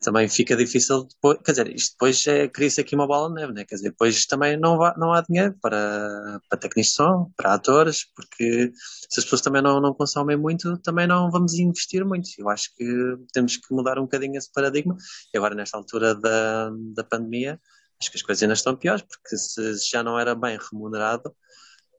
também 0.00 0.28
fica 0.28 0.56
difícil 0.56 1.04
depois, 1.04 1.38
quer 1.44 1.52
dizer, 1.52 1.74
isto 1.74 1.92
depois 1.92 2.26
é, 2.26 2.48
cria-se 2.48 2.80
aqui 2.80 2.94
uma 2.94 3.06
bola 3.06 3.28
de 3.28 3.34
neve, 3.34 3.52
né? 3.52 3.64
Quer 3.64 3.74
dizer, 3.76 3.90
depois 3.90 4.26
também 4.26 4.56
não, 4.56 4.78
vá, 4.78 4.94
não 4.96 5.12
há 5.12 5.22
dinheiro 5.22 5.56
para, 5.60 6.40
para 6.48 6.58
técnicos 6.58 6.90
de 6.90 6.96
som, 6.96 7.32
para 7.36 7.54
atores, 7.54 8.04
porque 8.14 8.72
se 9.10 9.20
as 9.20 9.24
pessoas 9.24 9.40
também 9.40 9.60
não, 9.60 9.80
não 9.80 9.92
consomem 9.92 10.36
muito, 10.36 10.78
também 10.78 11.06
não 11.06 11.30
vamos 11.30 11.54
investir 11.54 12.04
muito. 12.04 12.28
Eu 12.38 12.48
acho 12.48 12.74
que 12.76 12.86
temos 13.32 13.56
que 13.56 13.74
mudar 13.74 13.98
um 13.98 14.02
bocadinho 14.02 14.36
esse 14.36 14.52
paradigma. 14.52 14.96
E 15.34 15.36
agora, 15.38 15.54
nesta 15.54 15.76
altura 15.76 16.14
da, 16.14 16.70
da 16.94 17.04
pandemia, 17.04 17.60
acho 18.00 18.10
que 18.10 18.16
as 18.16 18.22
coisas 18.22 18.42
ainda 18.42 18.54
estão 18.54 18.76
piores, 18.76 19.02
porque 19.02 19.36
se 19.36 19.90
já 19.90 20.02
não 20.02 20.18
era 20.18 20.34
bem 20.34 20.58
remunerado, 20.70 21.34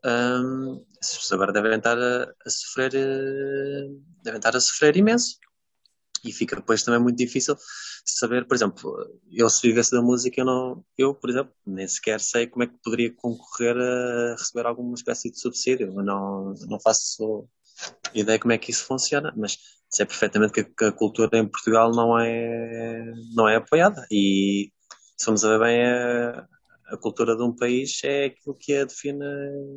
hum, 0.06 0.86
as 1.02 1.10
pessoas 1.18 1.34
agora 1.34 1.52
devem 1.52 1.78
estar 1.78 1.98
a, 1.98 2.34
a 2.46 2.50
sofrer, 2.50 2.96
eh, 2.96 3.88
devem 4.24 4.38
estar 4.38 4.56
a 4.56 4.60
sofrer 4.60 4.96
imenso 4.96 5.38
e 6.24 6.32
fica 6.32 6.56
depois 6.56 6.84
também 6.84 7.00
muito 7.00 7.18
difícil 7.18 7.56
saber, 8.06 8.46
por 8.48 8.56
exemplo, 8.56 8.96
eu 9.32 9.50
se 9.50 9.68
vivesse 9.68 9.92
da 9.92 10.02
música, 10.02 10.42
eu 10.42 10.46
não, 10.46 10.86
eu, 10.98 11.14
por 11.14 11.30
exemplo, 11.30 11.54
nem 11.66 11.88
sequer 11.88 12.20
sei 12.20 12.48
como 12.48 12.64
é 12.64 12.68
que 12.68 12.78
poderia 12.84 13.14
concorrer 13.16 13.76
a 13.78 14.36
receber 14.38 14.66
alguma 14.66 14.94
espécie 14.96 15.32
de 15.32 15.40
subsídio. 15.40 15.88
Eu 15.88 16.04
não, 16.04 16.54
não 16.68 16.80
faço 16.80 17.48
ideia 18.14 18.40
como 18.40 18.54
é 18.54 18.58
que 18.58 18.72
isso 18.72 18.86
funciona, 18.86 19.34
mas 19.38 19.58
sei 19.90 20.06
perfeitamente 20.06 20.64
que 20.64 20.86
a 20.86 20.92
cultura 20.92 21.38
em 21.38 21.48
Portugal 21.48 21.92
não 21.92 22.18
é, 22.20 23.14
não 23.34 23.48
é 23.48 23.56
apoiada. 23.56 24.06
E 24.12 24.72
se 25.18 25.26
vamos 25.26 25.44
a 25.44 25.58
ver 25.58 25.60
bem, 25.60 25.86
a, 25.86 26.48
a 26.88 26.98
cultura 26.98 27.36
de 27.36 27.44
um 27.44 27.56
país 27.56 28.00
é 28.04 28.26
aquilo 28.26 28.56
que 28.56 28.76
a 28.76 28.86
define 28.86 29.26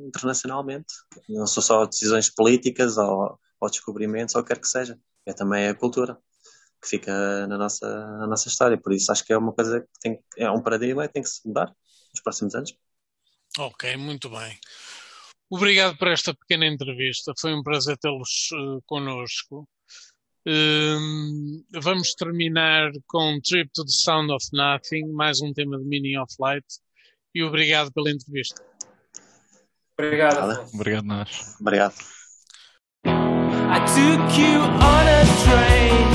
internacionalmente. 0.06 0.92
Não 1.28 1.46
são 1.46 1.62
só 1.62 1.86
decisões 1.86 2.30
políticas 2.30 2.98
ou, 2.98 3.38
ou 3.60 3.70
descobrimentos 3.70 4.34
ou 4.34 4.40
o 4.42 4.44
que 4.44 4.54
quer 4.54 4.60
que 4.60 4.68
seja. 4.68 4.98
É 5.26 5.32
também 5.32 5.68
a 5.68 5.74
cultura 5.74 6.18
que 6.82 6.88
fica 6.88 7.46
na 7.46 7.56
nossa, 7.56 7.86
na 8.18 8.26
nossa 8.26 8.48
história. 8.48 8.76
Por 8.76 8.92
isso 8.92 9.12
acho 9.12 9.24
que 9.24 9.32
é 9.32 9.38
uma 9.38 9.52
coisa 9.52 9.80
que 9.80 10.00
tem, 10.00 10.18
é 10.36 10.50
um 10.50 10.60
paradigma 10.60 11.04
e 11.04 11.08
tem 11.08 11.22
que 11.22 11.28
se 11.28 11.46
mudar 11.46 11.72
nos 12.12 12.22
próximos 12.22 12.54
anos. 12.54 12.74
Ok, 13.58 13.96
muito 13.96 14.28
bem. 14.28 14.58
Obrigado 15.48 15.96
por 15.96 16.08
esta 16.08 16.34
pequena 16.34 16.66
entrevista. 16.66 17.32
Foi 17.38 17.54
um 17.54 17.62
prazer 17.62 17.96
tê-los 17.98 18.48
uh, 18.52 18.82
connosco. 18.86 19.68
Um, 20.44 21.62
vamos 21.72 22.14
terminar 22.14 22.90
com 23.06 23.38
Trip 23.40 23.70
to 23.72 23.84
the 23.84 23.92
Sound 23.92 24.32
of 24.32 24.44
Nothing, 24.52 25.12
mais 25.12 25.40
um 25.40 25.52
tema 25.52 25.78
de 25.78 25.84
Meaning 25.84 26.16
of 26.16 26.34
Light. 26.40 26.66
E 27.34 27.44
obrigado 27.44 27.92
pela 27.92 28.10
entrevista. 28.10 28.60
Obrigado. 29.96 30.68
Obrigado, 30.74 31.04
nós. 31.04 31.56
Obrigado. 31.60 31.94
I 33.04 33.78
took 33.86 34.38
you 34.38 34.58
on 34.58 35.06
a 35.06 35.24
train 35.44 36.11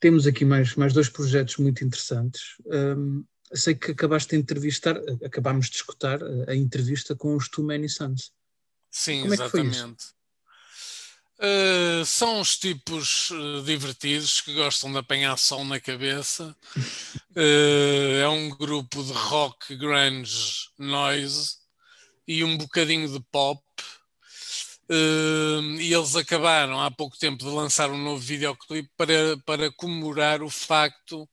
Temos 0.00 0.26
aqui 0.26 0.44
mais, 0.44 0.74
mais 0.74 0.92
dois 0.92 1.08
projetos 1.08 1.58
muito 1.58 1.84
interessantes. 1.84 2.56
Hum, 2.66 3.24
sei 3.52 3.74
que 3.74 3.92
acabaste 3.92 4.30
de 4.30 4.42
entrevistar, 4.42 4.96
acabámos 5.24 5.68
de 5.68 5.76
escutar 5.76 6.22
a, 6.22 6.50
a 6.50 6.56
entrevista 6.56 7.14
com 7.14 7.36
os 7.36 7.48
Too 7.48 7.64
Many 7.64 7.88
Sons. 7.88 8.32
Sim, 8.90 9.20
Como 9.22 9.32
é 9.32 9.36
exatamente. 9.36 10.06
Uh, 11.42 12.04
são 12.04 12.38
os 12.40 12.58
tipos 12.58 13.30
uh, 13.30 13.62
divertidos 13.62 14.42
que 14.42 14.52
gostam 14.52 14.92
de 14.92 14.98
apanhar 14.98 15.38
sol 15.38 15.64
na 15.64 15.80
cabeça. 15.80 16.54
Uh, 17.34 18.20
é 18.20 18.28
um 18.28 18.50
grupo 18.50 19.02
de 19.02 19.12
rock, 19.12 19.74
grunge, 19.74 20.68
noise 20.78 21.56
e 22.28 22.44
um 22.44 22.58
bocadinho 22.58 23.08
de 23.08 23.20
pop. 23.32 23.62
Uh, 24.92 25.80
e 25.80 25.94
eles 25.94 26.16
acabaram 26.16 26.80
há 26.80 26.90
pouco 26.90 27.16
tempo 27.16 27.44
de 27.44 27.50
lançar 27.50 27.90
um 27.92 28.02
novo 28.02 28.20
videoclipe 28.20 28.90
para, 28.96 29.36
para 29.46 29.70
comemorar 29.70 30.42
o 30.42 30.50
facto 30.50 31.28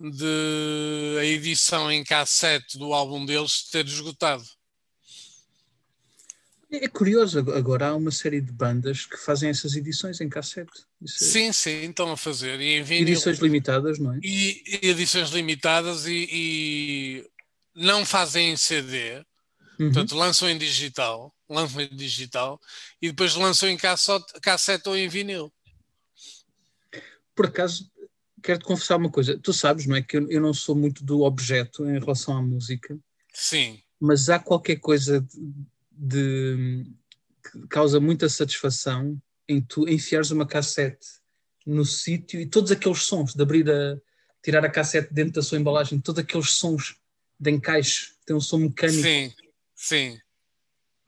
de 0.00 1.16
a 1.20 1.24
edição 1.24 1.92
em 1.92 2.02
cassete 2.02 2.78
do 2.78 2.94
álbum 2.94 3.26
deles 3.26 3.64
ter 3.70 3.84
esgotado. 3.86 4.42
É 6.70 6.86
curioso, 6.86 7.38
ag- 7.38 7.52
agora 7.52 7.88
há 7.88 7.94
uma 7.96 8.10
série 8.10 8.40
de 8.42 8.52
bandas 8.52 9.06
que 9.06 9.16
fazem 9.16 9.48
essas 9.48 9.74
edições 9.74 10.20
em 10.20 10.28
cassete. 10.28 10.70
Isso 11.00 11.24
é- 11.24 11.26
Sim, 11.26 11.52
sim, 11.52 11.90
estão 11.90 12.12
a 12.12 12.16
fazer. 12.16 12.60
E 12.60 12.82
vinil. 12.82 13.08
Edições 13.08 13.38
limitadas, 13.38 13.98
não 13.98 14.12
é? 14.14 14.18
e, 14.22 14.62
e 14.82 14.88
edições 14.88 15.30
limitadas 15.30 16.06
e, 16.06 16.28
e 16.30 17.26
não 17.74 18.04
fazem 18.04 18.50
em 18.52 18.56
CD, 18.56 19.16
Uhum. 19.78 19.92
portanto 19.92 20.14
lançam 20.16 20.48
em 20.50 20.58
digital, 20.58 21.32
em 21.50 21.96
digital 21.96 22.60
e 23.00 23.08
depois 23.08 23.34
lançam 23.34 23.68
em 23.68 23.76
cassete, 23.76 24.32
cassete 24.40 24.88
ou 24.88 24.96
em 24.96 25.08
vinil. 25.08 25.52
Por 27.34 27.46
acaso, 27.46 27.90
quero-te 28.42 28.64
confessar 28.64 28.96
uma 28.96 29.10
coisa. 29.10 29.38
Tu 29.38 29.52
sabes, 29.52 29.86
não 29.86 29.96
é? 29.96 30.02
Que 30.02 30.18
eu, 30.18 30.30
eu 30.30 30.40
não 30.40 30.52
sou 30.52 30.74
muito 30.74 31.04
do 31.04 31.22
objeto 31.22 31.88
em 31.88 31.98
relação 31.98 32.36
à 32.36 32.42
música, 32.42 32.98
Sim, 33.32 33.80
mas 34.00 34.28
há 34.28 34.38
qualquer 34.38 34.76
coisa 34.76 35.20
de, 35.20 35.64
de- 35.92 36.92
que 37.42 37.66
causa 37.68 37.98
muita 38.00 38.28
satisfação 38.28 39.20
em 39.48 39.60
tu 39.60 39.88
enfiares 39.88 40.30
uma 40.30 40.46
cassete 40.46 41.06
no 41.64 41.84
sítio 41.84 42.40
e 42.40 42.46
todos 42.46 42.70
aqueles 42.70 43.02
sons 43.02 43.34
de 43.34 43.42
abrir 43.42 43.70
a 43.70 43.98
tirar 44.42 44.64
a 44.64 44.70
cassete 44.70 45.12
dentro 45.12 45.34
da 45.34 45.42
sua 45.42 45.58
embalagem, 45.58 46.00
todos 46.00 46.22
aqueles 46.22 46.50
sons 46.50 46.96
de 47.38 47.50
encaixe, 47.50 48.12
tem 48.26 48.34
um 48.36 48.40
som 48.40 48.58
mecânico 48.58 49.02
sim, 49.02 49.32
sim. 49.74 50.20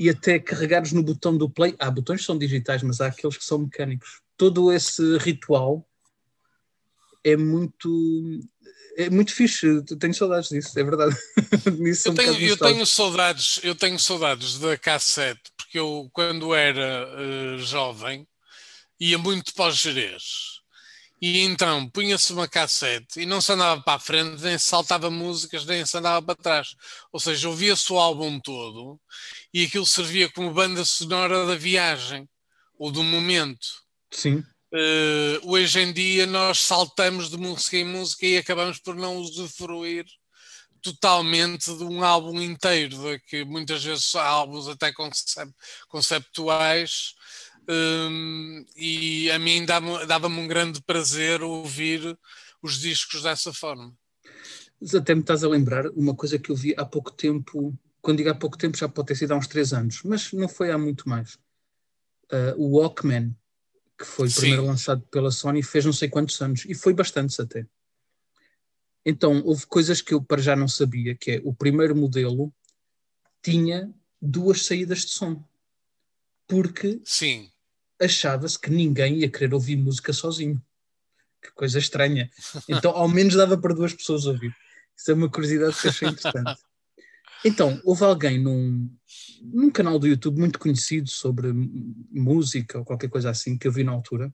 E 0.00 0.08
até 0.08 0.38
carregares 0.38 0.92
no 0.92 1.02
botão 1.02 1.36
do 1.36 1.50
play. 1.50 1.76
Há 1.78 1.90
botões 1.90 2.20
que 2.20 2.26
são 2.26 2.38
digitais, 2.38 2.82
mas 2.82 3.02
há 3.02 3.08
aqueles 3.08 3.36
que 3.36 3.44
são 3.44 3.58
mecânicos. 3.58 4.22
Todo 4.34 4.72
esse 4.72 5.18
ritual 5.18 5.86
é 7.22 7.36
muito 7.36 8.40
é 8.96 9.10
muito 9.10 9.34
fixe. 9.34 9.66
Eu 9.66 9.84
Tenho 9.84 10.14
saudades 10.14 10.48
disso, 10.48 10.78
é 10.78 10.82
verdade. 10.82 11.14
Nisso 11.78 12.08
Eu 12.08 12.12
um 12.12 12.14
tenho, 12.14 12.32
bocado 12.32 12.46
eu 12.46 12.56
tenho 12.56 12.86
saudades, 12.86 13.60
eu 13.62 13.74
tenho 13.74 13.98
saudades 13.98 14.58
da 14.58 14.78
cassete, 14.78 15.52
porque 15.54 15.78
eu, 15.78 16.08
quando 16.14 16.54
era 16.54 17.06
eh, 17.18 17.58
jovem, 17.58 18.26
ia 18.98 19.18
muito 19.18 19.52
para 19.52 19.68
os 19.68 19.76
Jerez. 19.76 20.59
E 21.20 21.40
então 21.40 21.88
punha-se 21.90 22.32
uma 22.32 22.48
cassete 22.48 23.20
e 23.20 23.26
não 23.26 23.40
se 23.40 23.52
andava 23.52 23.82
para 23.82 23.94
a 23.94 23.98
frente, 23.98 24.42
nem 24.42 24.58
se 24.58 24.66
saltava 24.66 25.10
músicas, 25.10 25.64
nem 25.66 25.84
se 25.84 25.96
andava 25.98 26.24
para 26.24 26.34
trás. 26.34 26.74
Ou 27.12 27.20
seja, 27.20 27.48
ouvia-se 27.48 27.92
o 27.92 27.98
álbum 27.98 28.40
todo 28.40 29.00
e 29.52 29.64
aquilo 29.64 29.86
servia 29.86 30.30
como 30.32 30.52
banda 30.54 30.84
sonora 30.84 31.46
da 31.46 31.56
viagem 31.56 32.28
ou 32.78 32.90
do 32.92 33.02
momento. 33.02 33.68
Sim, 34.10 34.44
Eh, 34.72 35.40
hoje 35.44 35.80
em 35.80 35.92
dia 35.92 36.26
nós 36.26 36.58
saltamos 36.60 37.28
de 37.30 37.36
música 37.36 37.76
em 37.76 37.84
música 37.84 38.24
e 38.26 38.36
acabamos 38.38 38.78
por 38.78 38.94
não 38.94 39.16
usufruir 39.18 40.04
totalmente 40.82 41.76
de 41.76 41.84
um 41.84 42.02
álbum 42.04 42.40
inteiro, 42.40 42.96
de 42.98 43.20
que 43.20 43.44
muitas 43.44 43.84
vezes 43.84 44.06
são 44.06 44.20
álbuns 44.22 44.68
até 44.68 44.92
concep- 44.92 45.50
conceptuais, 45.88 47.14
hum, 47.70 48.64
e 48.76 49.30
a 49.30 49.38
mim 49.38 49.64
dava- 49.64 50.04
dava-me 50.06 50.38
um 50.40 50.48
grande 50.48 50.82
prazer 50.82 51.42
ouvir 51.42 52.18
os 52.62 52.78
discos 52.78 53.22
dessa 53.22 53.52
forma. 53.52 53.94
mas 54.80 54.94
até 54.94 55.14
me 55.14 55.20
estás 55.20 55.44
a 55.44 55.48
lembrar 55.48 55.86
uma 55.90 56.14
coisa 56.14 56.38
que 56.38 56.50
eu 56.50 56.56
vi 56.56 56.74
há 56.76 56.84
pouco 56.84 57.10
tempo. 57.10 57.76
Quando 58.02 58.16
digo 58.18 58.30
há 58.30 58.34
pouco 58.34 58.56
tempo, 58.56 58.76
já 58.78 58.88
pode 58.88 59.08
ter 59.08 59.14
sido 59.14 59.32
há 59.32 59.36
uns 59.36 59.46
três 59.46 59.72
anos, 59.74 60.02
mas 60.04 60.32
não 60.32 60.48
foi 60.48 60.70
há 60.70 60.78
muito 60.78 61.08
mais. 61.08 61.38
Ah, 62.32 62.54
o 62.56 62.78
Walkman, 62.78 63.36
que 63.98 64.06
foi 64.06 64.28
Sim. 64.28 64.40
primeiro 64.40 64.64
lançado 64.64 65.02
pela 65.10 65.30
Sony, 65.30 65.62
fez 65.62 65.84
não 65.84 65.92
sei 65.92 66.08
quantos 66.08 66.40
anos 66.40 66.64
e 66.64 66.74
foi 66.74 66.94
bastantes 66.94 67.38
até. 67.38 67.66
Então, 69.04 69.42
houve 69.44 69.66
coisas 69.66 70.00
que 70.00 70.14
eu 70.14 70.22
para 70.22 70.40
já 70.42 70.54
não 70.56 70.68
sabia, 70.68 71.14
que 71.14 71.32
é 71.32 71.40
o 71.44 71.52
primeiro 71.54 71.94
modelo 71.96 72.52
tinha 73.42 73.92
duas 74.20 74.64
saídas 74.66 75.00
de 75.00 75.10
som, 75.12 75.42
porque 76.46 77.00
Sim, 77.04 77.49
achava-se 78.00 78.58
que 78.58 78.70
ninguém 78.70 79.18
ia 79.18 79.30
querer 79.30 79.54
ouvir 79.54 79.76
música 79.76 80.12
sozinho. 80.12 80.60
Que 81.42 81.50
coisa 81.52 81.78
estranha. 81.78 82.30
Então, 82.68 82.92
ao 82.92 83.08
menos 83.08 83.34
dava 83.34 83.56
para 83.56 83.74
duas 83.74 83.94
pessoas 83.94 84.26
ouvir. 84.26 84.54
Isso 84.96 85.10
é 85.10 85.14
uma 85.14 85.30
curiosidade 85.30 85.80
que 85.80 85.88
achei 85.88 86.08
interessante. 86.08 86.60
Então, 87.44 87.80
houve 87.84 88.04
alguém 88.04 88.38
num, 88.38 88.90
num 89.42 89.70
canal 89.70 89.98
do 89.98 90.06
YouTube 90.06 90.38
muito 90.38 90.58
conhecido 90.58 91.08
sobre 91.08 91.50
música 91.52 92.78
ou 92.78 92.84
qualquer 92.84 93.08
coisa 93.08 93.30
assim, 93.30 93.56
que 93.56 93.66
eu 93.66 93.72
vi 93.72 93.82
na 93.82 93.92
altura, 93.92 94.32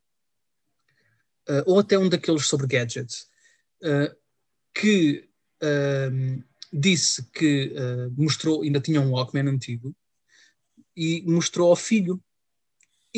eh, 1.49 1.63
ou 1.67 1.79
até 1.79 1.97
um 1.97 2.09
daqueles 2.09 2.47
sobre 2.47 2.67
gadgets, 2.67 3.29
eh, 3.83 4.15
que 4.75 5.29
ehm, 5.63 6.43
disse 6.73 7.31
que 7.31 7.73
eh, 7.77 8.09
mostrou, 8.17 8.63
ainda 8.63 8.81
tinha 8.81 9.01
um 9.01 9.13
Walkman 9.13 9.49
antigo, 9.49 9.95
e 10.97 11.23
mostrou 11.27 11.71
ao 11.71 11.77
filho. 11.77 12.21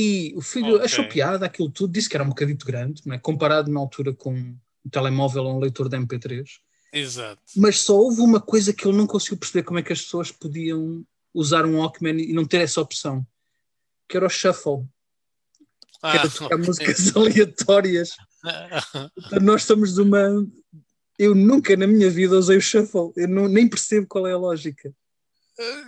E 0.01 0.33
o 0.37 0.41
filho 0.41 0.75
Ok. 0.77 0.85
achou 0.85 1.09
piada 1.09 1.45
aquilo 1.47 1.69
tudo, 1.69 1.93
disse 1.93 2.09
que 2.09 2.17
era 2.17 2.23
um 2.23 2.29
bocadito 2.29 2.65
grande, 2.65 3.03
não 3.05 3.17
é? 3.17 3.19
comparado 3.19 3.69
na 3.69 3.81
altura 3.81 4.15
com 4.15 4.33
um 4.33 4.57
telemóvel 4.91 5.43
ou 5.43 5.57
um 5.57 5.59
leitor 5.59 5.89
de 5.89 5.97
MP3 5.97 6.45
exato. 6.93 7.43
mas 7.57 7.81
só 7.81 7.97
houve 7.99 8.21
uma 8.21 8.41
coisa 8.41 8.73
que 8.73 8.87
ele 8.87 8.97
não 8.97 9.09
conseguiu 9.09 9.39
perceber 9.39 9.65
como 9.65 9.81
é 9.81 9.83
que 9.83 9.93
as 9.93 10.01
pessoas 10.03 10.31
podiam 10.31 11.05
usar 11.35 11.67
um 11.67 11.79
Walkman 11.79 12.21
e 12.23 12.33
não 12.33 12.45
ter 12.45 12.59
essa 12.61 12.81
opção, 12.81 13.27
que 14.09 14.17
era 14.17 14.25
o 14.27 14.31
shuffle, 14.31 14.85
que 15.91 15.99
Ah, 16.03 16.17
era 16.17 16.31
tocar 16.31 16.57
músicas 16.59 16.99
aleatórias. 17.17 18.11
Então, 19.19 19.41
Nós 19.41 19.65
somos 19.65 19.95
de 19.95 20.01
uma. 20.01 20.47
Eu 21.19 21.35
nunca 21.35 21.77
na 21.77 21.89
minha 21.89 22.09
vida 22.09 22.39
usei 22.39 22.57
o 22.57 22.61
shuffle, 22.61 23.13
eu 23.17 23.27
não- 23.27 23.49
nem 23.49 23.69
percebo 23.69 24.07
qual 24.07 24.29
é 24.29 24.33
a 24.33 24.39
lógica. 24.39 24.95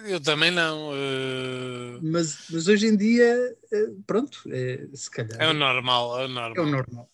Eu 0.06 0.20
também 0.20 0.50
não. 0.50 0.90
eh, 0.94 1.98
Mas, 2.02 2.38
mas 2.50 2.66
hoje 2.68 2.86
em 2.86 2.96
dia, 2.96 3.56
eh, 3.72 3.86
pronto, 4.06 4.42
é, 4.48 4.88
se 4.94 5.10
calhar 5.10 5.40
É 5.40 5.48
o 5.48 5.54
normal, 5.54 6.20
é 6.20 6.22
o 6.22 6.24
é 6.24 6.28
normal. 6.28 6.64
o 6.64 6.70
normal. 6.70 7.10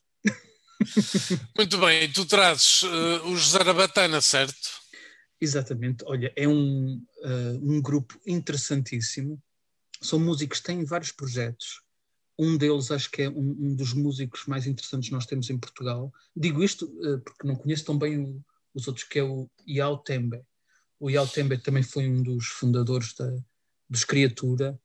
Muito 1.56 1.78
bem, 1.78 2.04
e 2.04 2.08
tu 2.12 2.24
trazes 2.26 2.82
eh, 2.84 3.20
os 3.28 3.50
Zarabatana, 3.50 4.20
certo? 4.20 4.84
Exatamente, 5.40 6.02
olha, 6.06 6.32
é 6.34 6.48
um, 6.48 6.94
uh, 7.18 7.60
um 7.62 7.80
grupo 7.82 8.18
interessantíssimo. 8.26 9.42
São 10.00 10.18
músicos, 10.18 10.60
têm 10.60 10.84
vários 10.84 11.12
projetos. 11.12 11.82
Um 12.38 12.56
deles 12.56 12.90
acho 12.90 13.10
que 13.10 13.22
é 13.22 13.28
um, 13.28 13.56
um 13.58 13.74
dos 13.74 13.92
músicos 13.92 14.46
mais 14.46 14.66
interessantes 14.66 15.08
que 15.08 15.14
nós 15.14 15.26
temos 15.26 15.50
em 15.50 15.58
Portugal. 15.58 16.12
Digo 16.34 16.62
isto 16.62 16.86
uh, 16.86 17.18
porque 17.20 17.46
não 17.46 17.54
conheço 17.56 17.84
tão 17.84 17.98
bem 17.98 18.18
o- 18.18 18.42
os 18.74 18.86
outros, 18.88 19.04
que 19.06 19.18
é 19.18 19.22
o 19.22 19.48
Yao 19.68 19.98
Tembe. 19.98 20.40
O 20.98 21.10
Yao 21.10 21.26
Tembe 21.26 21.58
também 21.58 21.82
foi 21.82 22.08
um 22.08 22.22
dos 22.22 22.46
fundadores 22.46 23.14
da, 23.14 23.30
dos 23.88 24.04
Criatura. 24.04 24.78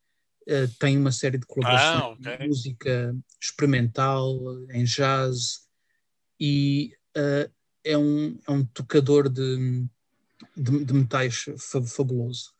Uh, 0.47 0.67
tem 0.79 0.97
uma 0.97 1.11
série 1.11 1.37
de 1.37 1.45
colaborações 1.45 2.03
Ah, 2.03 2.07
ok. 2.09 2.37
em 2.39 2.47
música 2.47 3.15
experimental, 3.39 4.37
em 4.71 4.83
jazz, 4.83 5.67
e 6.39 6.93
uh, 7.15 7.51
é, 7.83 7.97
um, 7.97 8.39
é 8.47 8.51
um 8.51 8.65
tocador 8.65 9.29
de, 9.29 9.85
de, 10.57 10.83
de 10.83 10.93
metais 10.93 11.45
fa- 11.57 11.83
fabuloso. 11.83 12.53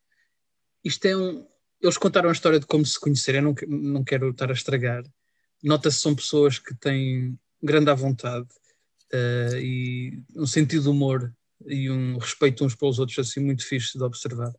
Isto 0.83 1.05
é 1.05 1.17
um. 1.17 1.47
Eles 1.81 1.97
contaram 1.97 2.29
a 2.29 2.31
história 2.31 2.59
de 2.59 2.67
como 2.67 2.85
se 2.85 2.99
conheceram, 2.99 3.55
eu 3.59 3.67
não, 3.67 3.77
não 3.79 4.03
quero 4.03 4.29
estar 4.29 4.49
a 4.51 4.53
estragar. 4.53 5.03
Nota-se 5.63 5.97
que 5.97 6.03
são 6.03 6.15
pessoas 6.15 6.59
que 6.59 6.75
têm 6.75 7.37
grande 7.61 7.89
à 7.89 7.95
vontade 7.95 8.47
eh, 9.11 9.59
e 9.59 10.23
um 10.35 10.45
sentido 10.45 10.83
de 10.83 10.89
humor 10.89 11.33
e 11.67 11.89
um 11.89 12.17
respeito 12.17 12.65
uns 12.65 12.75
pelos 12.75 12.99
outros, 12.99 13.19
assim, 13.19 13.39
muito 13.39 13.65
fixe 13.65 13.97
de 13.97 14.03
observar. 14.03 14.53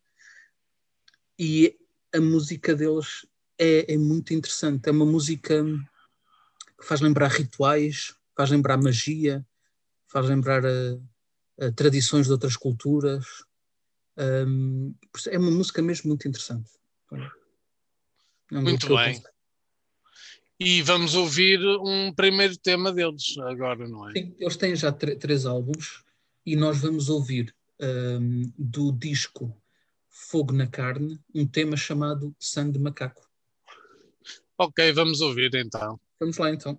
E 1.38 1.76
a 2.14 2.20
música 2.20 2.74
deles 2.74 3.26
é, 3.58 3.94
é 3.94 3.96
muito 3.96 4.34
interessante. 4.34 4.88
É 4.88 4.92
uma 4.92 5.06
música 5.06 5.64
que 6.78 6.86
faz 6.86 7.00
lembrar 7.00 7.28
rituais, 7.28 8.14
faz 8.36 8.50
lembrar 8.50 8.76
magia, 8.76 9.44
faz 10.08 10.26
lembrar 10.26 10.64
eh, 10.64 10.98
eh, 11.58 11.70
tradições 11.70 12.26
de 12.26 12.32
outras 12.32 12.56
culturas. 12.56 13.24
Um, 14.16 14.94
é 15.28 15.38
uma 15.38 15.50
música 15.50 15.80
mesmo 15.80 16.08
muito 16.08 16.28
interessante. 16.28 16.70
É 18.50 18.58
um 18.58 18.62
Muito 18.62 18.94
bem. 18.94 19.22
E 20.60 20.82
vamos 20.82 21.14
ouvir 21.14 21.58
um 21.80 22.14
primeiro 22.14 22.56
tema 22.56 22.92
deles 22.92 23.36
agora, 23.38 23.88
não 23.88 24.08
é? 24.08 24.12
Sim, 24.12 24.36
eles 24.38 24.56
têm 24.56 24.76
já 24.76 24.92
três 24.92 25.44
álbuns 25.44 26.04
e 26.44 26.56
nós 26.56 26.80
vamos 26.80 27.08
ouvir 27.08 27.54
um, 27.80 28.52
do 28.58 28.92
disco 28.92 29.56
Fogo 30.08 30.52
na 30.52 30.66
Carne 30.66 31.18
um 31.34 31.46
tema 31.46 31.76
chamado 31.76 32.34
Sangue 32.38 32.72
de 32.72 32.78
Macaco. 32.78 33.28
Ok, 34.58 34.92
vamos 34.92 35.20
ouvir 35.20 35.54
então. 35.54 35.98
Vamos 36.20 36.36
lá 36.38 36.50
então. 36.50 36.78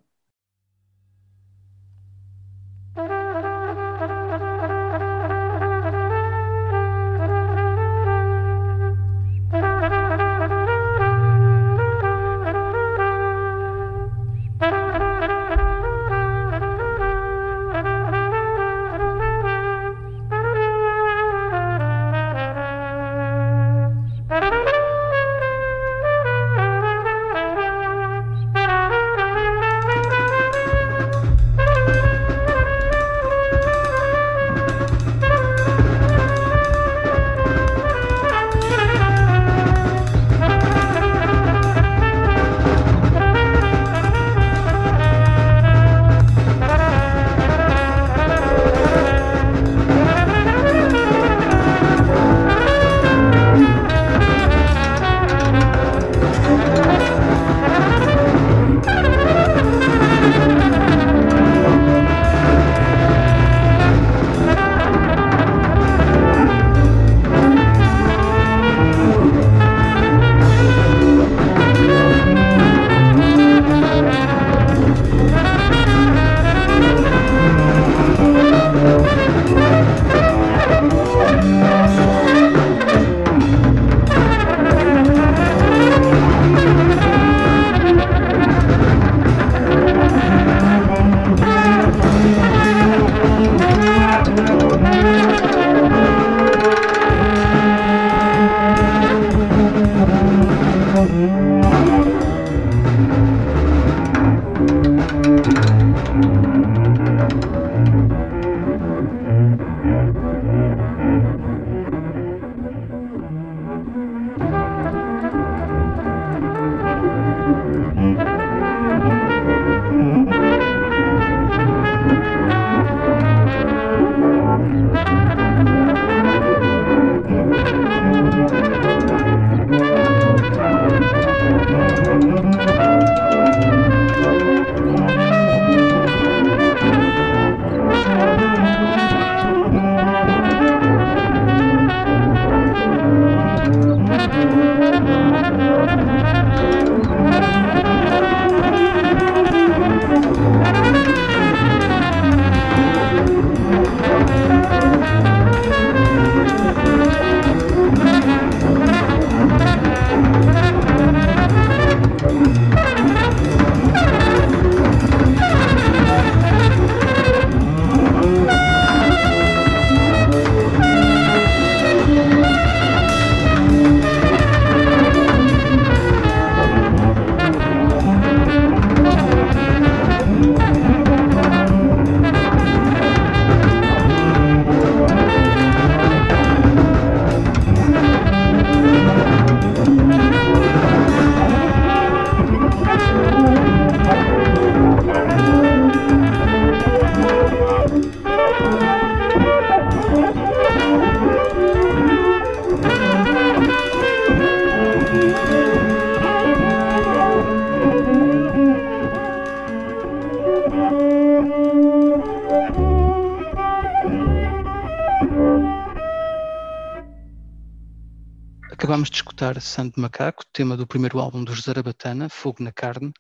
Escutar 219.44 219.62
Santo 219.62 220.00
Macaco, 220.00 220.46
tema 220.54 220.78
do 220.78 220.88
primeiro 220.88 221.20
álbum 221.20 221.44
dos 221.44 221.64
Zarabatana, 221.64 222.30
Fogo 222.30 222.64
na 222.64 222.72
Carne. 222.72 223.12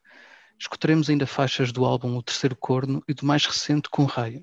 Escutaremos 0.57 1.09
ainda 1.09 1.27
faixas 1.27 1.73
do 1.73 1.83
álbum 1.83 2.15
O 2.15 2.23
Terceiro 2.23 2.55
Corno 2.55 3.03
e 3.09 3.13
do 3.13 3.25
mais 3.25 3.45
recente 3.45 3.89
Com 3.89 4.05
Raio. 4.05 4.41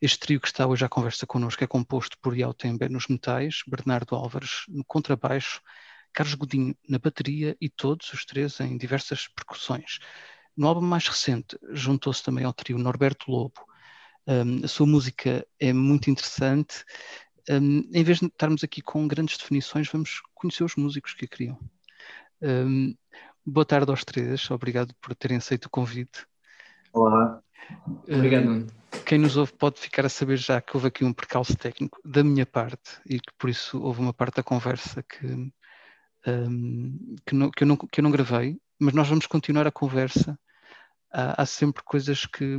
Este 0.00 0.20
trio 0.20 0.40
que 0.40 0.46
está 0.46 0.68
hoje 0.68 0.84
à 0.84 0.88
conversa 0.88 1.26
connosco 1.26 1.64
é 1.64 1.66
composto 1.66 2.16
por 2.22 2.38
Iau 2.38 2.54
Tember 2.54 2.88
nos 2.88 3.08
metais, 3.08 3.62
Bernardo 3.66 4.14
Álvares 4.14 4.66
no 4.68 4.84
contrabaixo, 4.84 5.60
Carlos 6.12 6.36
Godinho 6.36 6.76
na 6.88 6.96
bateria 6.96 7.56
e 7.60 7.68
todos 7.68 8.12
os 8.12 8.24
três 8.24 8.60
em 8.60 8.78
diversas 8.78 9.26
percussões. 9.26 9.98
No 10.56 10.68
álbum 10.68 10.82
mais 10.82 11.08
recente 11.08 11.58
juntou-se 11.72 12.22
também 12.22 12.44
ao 12.44 12.52
trio 12.52 12.78
Norberto 12.78 13.32
Lobo. 13.32 13.66
Um, 14.28 14.64
a 14.64 14.68
sua 14.68 14.86
música 14.86 15.44
é 15.58 15.72
muito 15.72 16.08
interessante. 16.08 16.84
Um, 17.48 17.88
em 17.92 18.02
vez 18.02 18.18
de 18.18 18.26
estarmos 18.26 18.64
aqui 18.64 18.82
com 18.82 19.06
grandes 19.06 19.38
definições, 19.38 19.88
vamos 19.88 20.20
conhecer 20.34 20.64
os 20.64 20.74
músicos 20.74 21.14
que 21.14 21.26
a 21.26 21.28
criam. 21.28 21.58
Um, 22.42 22.94
boa 23.44 23.64
tarde 23.64 23.90
aos 23.90 24.04
três, 24.04 24.50
obrigado 24.50 24.92
por 25.00 25.14
terem 25.14 25.36
aceito 25.36 25.66
o 25.66 25.70
convite. 25.70 26.26
Olá. 26.92 27.40
Obrigado, 28.08 28.44
Nuno. 28.44 28.66
Quem 29.04 29.18
nos 29.18 29.36
ouve 29.36 29.52
pode 29.52 29.78
ficar 29.78 30.04
a 30.04 30.08
saber 30.08 30.36
já 30.38 30.60
que 30.60 30.76
houve 30.76 30.88
aqui 30.88 31.04
um 31.04 31.12
percalço 31.12 31.56
técnico 31.56 32.00
da 32.04 32.24
minha 32.24 32.44
parte 32.44 33.00
e 33.06 33.20
que 33.20 33.32
por 33.38 33.48
isso 33.48 33.80
houve 33.80 34.00
uma 34.00 34.12
parte 34.12 34.36
da 34.36 34.42
conversa 34.42 35.02
que, 35.02 35.26
um, 36.26 37.16
que, 37.24 37.34
não, 37.34 37.50
que, 37.50 37.62
eu 37.62 37.66
não, 37.68 37.76
que 37.76 38.00
eu 38.00 38.02
não 38.02 38.10
gravei, 38.10 38.58
mas 38.78 38.92
nós 38.92 39.08
vamos 39.08 39.26
continuar 39.26 39.66
a 39.68 39.72
conversa. 39.72 40.36
Há, 41.12 41.42
há 41.42 41.46
sempre 41.46 41.84
coisas 41.84 42.26
que, 42.26 42.56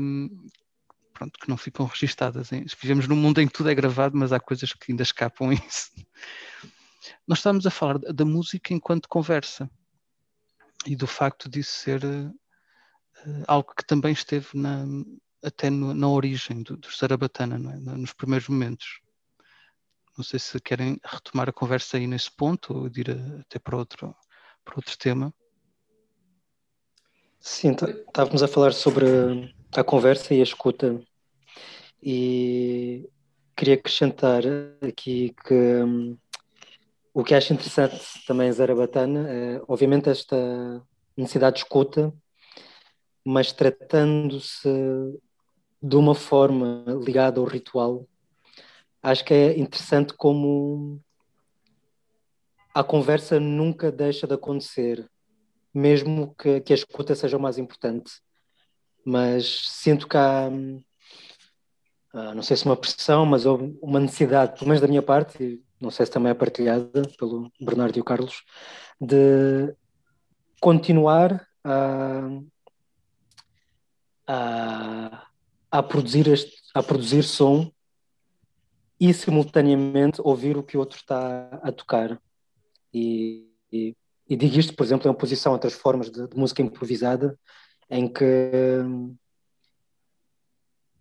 pronto, 1.17 1.39
que 1.39 1.49
não 1.49 1.57
ficam 1.57 1.85
registadas. 1.87 2.51
Hein? 2.51 2.65
Vivemos 2.79 3.07
num 3.07 3.15
mundo 3.15 3.41
em 3.41 3.47
que 3.47 3.53
tudo 3.53 3.69
é 3.69 3.75
gravado, 3.75 4.15
mas 4.15 4.31
há 4.31 4.39
coisas 4.39 4.71
que 4.73 4.91
ainda 4.91 5.03
escapam 5.03 5.49
a 5.49 5.53
isso. 5.53 5.91
Nós 7.27 7.39
estamos 7.39 7.65
a 7.65 7.71
falar 7.71 7.97
da 7.97 8.25
música 8.25 8.73
enquanto 8.73 9.09
conversa 9.09 9.69
e 10.85 10.95
do 10.95 11.07
facto 11.07 11.49
disso 11.49 11.71
ser 11.71 12.03
uh, 12.05 12.33
algo 13.47 13.73
que 13.75 13.85
também 13.85 14.13
esteve 14.13 14.47
na, 14.53 14.85
até 15.43 15.69
no, 15.69 15.93
na 15.93 16.07
origem 16.07 16.61
do, 16.61 16.77
do 16.77 16.91
Sarabatana, 16.91 17.55
é? 17.55 17.77
nos 17.97 18.13
primeiros 18.13 18.47
momentos. 18.47 19.01
Não 20.17 20.23
sei 20.23 20.39
se 20.39 20.59
querem 20.59 20.99
retomar 21.03 21.49
a 21.49 21.53
conversa 21.53 21.97
aí 21.97 22.07
nesse 22.07 22.31
ponto 22.31 22.73
ou 22.73 22.87
ir 22.87 23.11
a, 23.11 23.41
até 23.41 23.59
para 23.59 23.77
outro, 23.77 24.15
para 24.63 24.75
outro 24.75 24.97
tema. 24.97 25.33
Sim, 27.39 27.73
tá, 27.73 27.89
estávamos 27.89 28.43
a 28.43 28.47
falar 28.47 28.73
sobre 28.73 29.55
a 29.75 29.83
conversa 29.83 30.33
e 30.33 30.39
a 30.39 30.43
escuta 30.43 30.99
e 32.01 33.09
queria 33.55 33.75
acrescentar 33.75 34.43
aqui 34.81 35.35
que 35.45 35.53
um, 35.53 36.17
o 37.13 37.23
que 37.23 37.33
acho 37.33 37.51
interessante 37.51 37.99
também 38.27 38.51
Zarabatana 38.51 39.27
é, 39.27 39.61
obviamente, 39.67 40.09
esta 40.09 40.37
necessidade 41.17 41.55
de 41.55 41.63
escuta, 41.63 42.13
mas 43.25 43.51
tratando-se 43.51 44.69
de 45.81 45.95
uma 45.95 46.13
forma 46.13 46.85
ligada 47.03 47.39
ao 47.39 47.45
ritual, 47.45 48.07
acho 49.01 49.25
que 49.25 49.33
é 49.33 49.57
interessante 49.57 50.13
como 50.13 51.01
a 52.73 52.83
conversa 52.83 53.39
nunca 53.39 53.91
deixa 53.91 54.27
de 54.27 54.35
acontecer, 54.35 55.09
mesmo 55.73 56.35
que, 56.35 56.61
que 56.61 56.71
a 56.71 56.75
escuta 56.75 57.15
seja 57.15 57.37
o 57.37 57.41
mais 57.41 57.57
importante. 57.57 58.21
Mas 59.09 59.61
sinto 59.69 60.07
que 60.07 60.17
há, 60.17 60.49
ah, 62.13 62.35
não 62.35 62.43
sei 62.43 62.57
se 62.57 62.65
uma 62.65 62.75
pressão, 62.75 63.25
mas 63.25 63.45
houve 63.45 63.77
uma 63.81 63.99
necessidade, 63.99 64.55
pelo 64.55 64.67
menos 64.67 64.81
da 64.81 64.87
minha 64.87 65.01
parte, 65.01 65.63
não 65.79 65.91
sei 65.91 66.05
se 66.05 66.11
também 66.11 66.31
é 66.31 66.33
partilhada 66.33 67.03
pelo 67.17 67.51
Bernardo 67.59 67.97
e 67.97 68.01
o 68.01 68.03
Carlos, 68.03 68.43
de 68.99 69.73
continuar 70.59 71.47
a, 71.63 72.21
a 74.27 75.27
a 75.71 75.83
produzir, 75.83 76.27
este, 76.27 76.55
a 76.73 76.81
produzir 76.81 77.23
som 77.23 77.71
e 78.99 79.13
simultaneamente 79.13 80.21
ouvir 80.23 80.57
o 80.57 80.63
que 80.63 80.77
o 80.77 80.79
outro 80.79 80.97
está 80.97 81.59
a 81.61 81.71
tocar. 81.71 82.19
E, 82.93 83.47
e, 83.71 83.95
e 84.27 84.35
digo 84.35 84.57
isto, 84.57 84.75
por 84.75 84.83
exemplo, 84.83 85.07
em 85.07 85.11
oposição 85.11 85.51
a 85.51 85.55
outras 85.55 85.73
formas 85.73 86.09
de, 86.09 86.27
de, 86.27 86.37
música 86.37 86.61
improvisada, 86.61 87.37
em 87.89 88.07
que, 88.07 88.51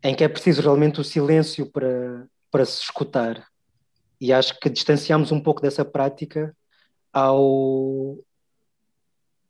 em 0.02 0.14
que 0.14 0.24
é 0.24 0.28
preciso 0.28 0.62
realmente 0.62 1.00
o 1.00 1.04
silêncio 1.04 1.70
para, 1.70 2.26
para 2.50 2.64
se 2.64 2.82
escutar. 2.82 3.46
E 4.20 4.32
acho 4.32 4.58
que 4.60 4.70
distanciamos 4.70 5.32
um 5.32 5.40
pouco 5.40 5.60
dessa 5.60 5.84
prática 5.84 6.56
ao 7.12 8.18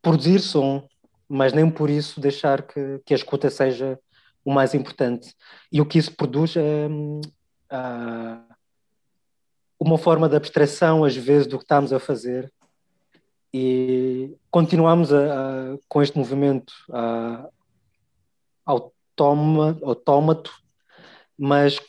produzir 0.01 0.39
som, 0.39 0.87
mas 1.27 1.53
nem 1.53 1.69
por 1.69 1.89
isso 1.89 2.19
deixar 2.19 2.63
que, 2.63 2.99
que 3.05 3.13
a 3.13 3.17
escuta 3.17 3.49
seja 3.49 3.99
o 4.43 4.51
mais 4.51 4.73
importante. 4.73 5.35
E 5.71 5.81
o 5.81 5.85
que 5.85 5.97
isso 5.97 6.15
produz 6.15 6.55
é 6.55 6.87
uma 9.79 9.97
forma 9.97 10.29
de 10.29 10.35
abstração, 10.35 11.03
às 11.03 11.15
vezes, 11.15 11.47
do 11.47 11.57
que 11.57 11.63
estamos 11.63 11.91
a 11.91 11.99
fazer. 11.99 12.51
E 13.59 14.37
continuamos 14.51 15.11
a, 15.11 15.17
a, 15.17 15.77
com 15.87 16.03
este 16.03 16.15
movimento 16.15 16.71
uh, 16.89 17.49
automa, 18.63 19.79
autómato, 19.81 20.51
mas, 21.35 21.79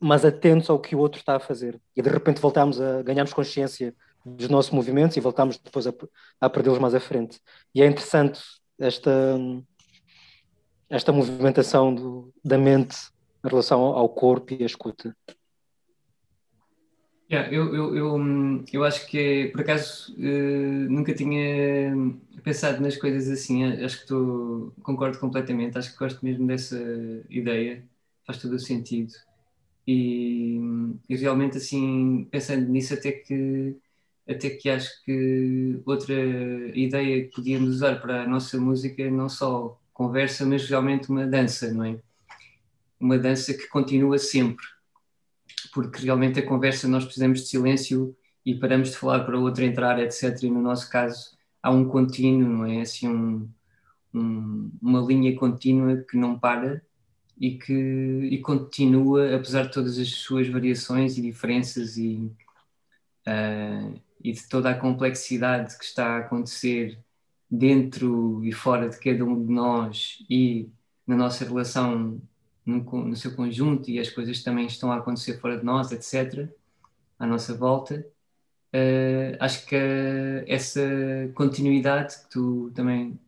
mas 0.00 0.24
atentos 0.24 0.68
ao 0.68 0.80
que 0.80 0.96
o 0.96 0.98
outro 0.98 1.20
está 1.20 1.36
a 1.36 1.40
fazer. 1.40 1.80
E 1.96 2.02
de 2.02 2.10
repente 2.10 2.40
voltamos 2.40 2.80
a 2.80 3.00
ganharmos 3.02 3.32
consciência 3.32 3.94
dos 4.26 4.48
nossos 4.48 4.72
movimentos 4.72 5.16
e 5.16 5.20
voltamos 5.20 5.56
depois 5.56 5.86
a, 5.86 5.94
a 6.40 6.50
perdê-los 6.50 6.80
mais 6.80 6.96
à 6.96 7.00
frente. 7.00 7.40
E 7.72 7.80
é 7.80 7.86
interessante 7.86 8.40
esta 8.76 9.38
esta 10.90 11.12
movimentação 11.12 11.94
do, 11.94 12.32
da 12.42 12.56
mente 12.56 12.96
em 13.44 13.48
relação 13.48 13.82
ao 13.82 14.08
corpo 14.08 14.54
e 14.54 14.62
à 14.62 14.66
escuta. 14.66 15.14
Yeah, 17.30 17.52
eu, 17.52 17.74
eu, 17.74 17.96
eu, 17.96 18.64
eu 18.72 18.84
acho 18.84 19.06
que, 19.06 19.48
por 19.52 19.60
acaso, 19.60 20.14
uh, 20.16 20.90
nunca 20.90 21.14
tinha 21.14 21.94
pensado 22.42 22.80
nas 22.80 22.96
coisas 22.96 23.28
assim. 23.28 23.64
Acho 23.84 23.96
que 23.98 24.02
estou, 24.04 24.72
concordo 24.82 25.18
completamente. 25.18 25.76
Acho 25.76 25.92
que 25.92 25.98
gosto 25.98 26.24
mesmo 26.24 26.46
dessa 26.46 26.78
ideia. 27.28 27.84
Faz 28.26 28.38
todo 28.40 28.54
o 28.54 28.58
sentido. 28.58 29.12
E, 29.86 30.58
e 31.08 31.16
realmente, 31.16 31.58
assim, 31.58 32.26
pensando 32.30 32.68
nisso, 32.68 32.94
até 32.94 33.12
que, 33.12 33.76
até 34.28 34.50
que 34.50 34.70
acho 34.70 35.04
que 35.04 35.80
outra 35.86 36.14
ideia 36.74 37.24
que 37.24 37.34
podíamos 37.36 37.70
usar 37.70 38.00
para 38.00 38.22
a 38.22 38.28
nossa 38.28 38.58
música, 38.58 39.10
não 39.10 39.28
só 39.28 39.78
conversa, 39.92 40.46
mas 40.46 40.68
realmente 40.68 41.10
uma 41.10 41.26
dança, 41.26 41.72
não 41.72 41.84
é? 41.84 41.98
Uma 43.00 43.18
dança 43.18 43.54
que 43.54 43.66
continua 43.68 44.18
sempre, 44.18 44.64
porque 45.72 46.04
realmente 46.04 46.38
a 46.40 46.46
conversa 46.46 46.88
nós 46.88 47.04
precisamos 47.04 47.40
de 47.40 47.48
silêncio 47.48 48.16
e 48.44 48.54
paramos 48.54 48.90
de 48.90 48.96
falar 48.96 49.24
para 49.24 49.38
o 49.38 49.42
outro 49.42 49.64
entrar, 49.64 49.98
etc. 50.00 50.42
E 50.42 50.50
no 50.50 50.62
nosso 50.62 50.90
caso 50.90 51.36
há 51.62 51.70
um 51.70 51.88
contínuo, 51.88 52.48
não 52.48 52.66
é? 52.66 52.80
Assim, 52.80 53.08
um, 53.08 53.48
um, 54.14 54.70
uma 54.80 55.00
linha 55.00 55.36
contínua 55.36 55.96
que 56.08 56.16
não 56.16 56.38
para 56.38 56.82
e 57.40 57.58
que 57.58 57.72
e 57.72 58.38
continua, 58.38 59.36
apesar 59.36 59.66
de 59.66 59.72
todas 59.72 59.98
as 59.98 60.08
suas 60.10 60.48
variações 60.48 61.16
e 61.18 61.22
diferenças 61.22 61.96
e, 61.96 62.30
uh, 63.26 64.00
e 64.22 64.32
de 64.32 64.48
toda 64.48 64.70
a 64.70 64.78
complexidade 64.78 65.76
que 65.78 65.84
está 65.84 66.16
a 66.16 66.18
acontecer 66.18 66.98
dentro 67.50 68.44
e 68.44 68.52
fora 68.52 68.88
de 68.88 68.98
cada 68.98 69.24
um 69.24 69.46
de 69.46 69.52
nós 69.52 70.24
e 70.28 70.68
na 71.06 71.16
nossa 71.16 71.44
relação 71.44 72.20
no, 72.68 72.82
no, 73.04 73.16
seu 73.16 73.34
conjunto 73.34 73.90
e 73.90 73.98
as 73.98 74.10
coisas 74.10 74.42
também 74.42 74.66
estão 74.66 74.92
a 74.92 74.96
acontecer 74.96 75.40
fora 75.40 75.58
de 75.58 75.64
nós, 75.64 75.90
etc., 75.90 76.48
à 77.18 77.26
nossa 77.26 77.54
volta. 77.54 78.06
Uh, 78.74 79.36
acho 79.40 79.66
que 79.66 79.74
uh, 79.74 80.44
essa 80.46 80.82
continuidade 81.34 82.18
que 82.22 82.30
tu 82.30 82.70
também 82.74 83.18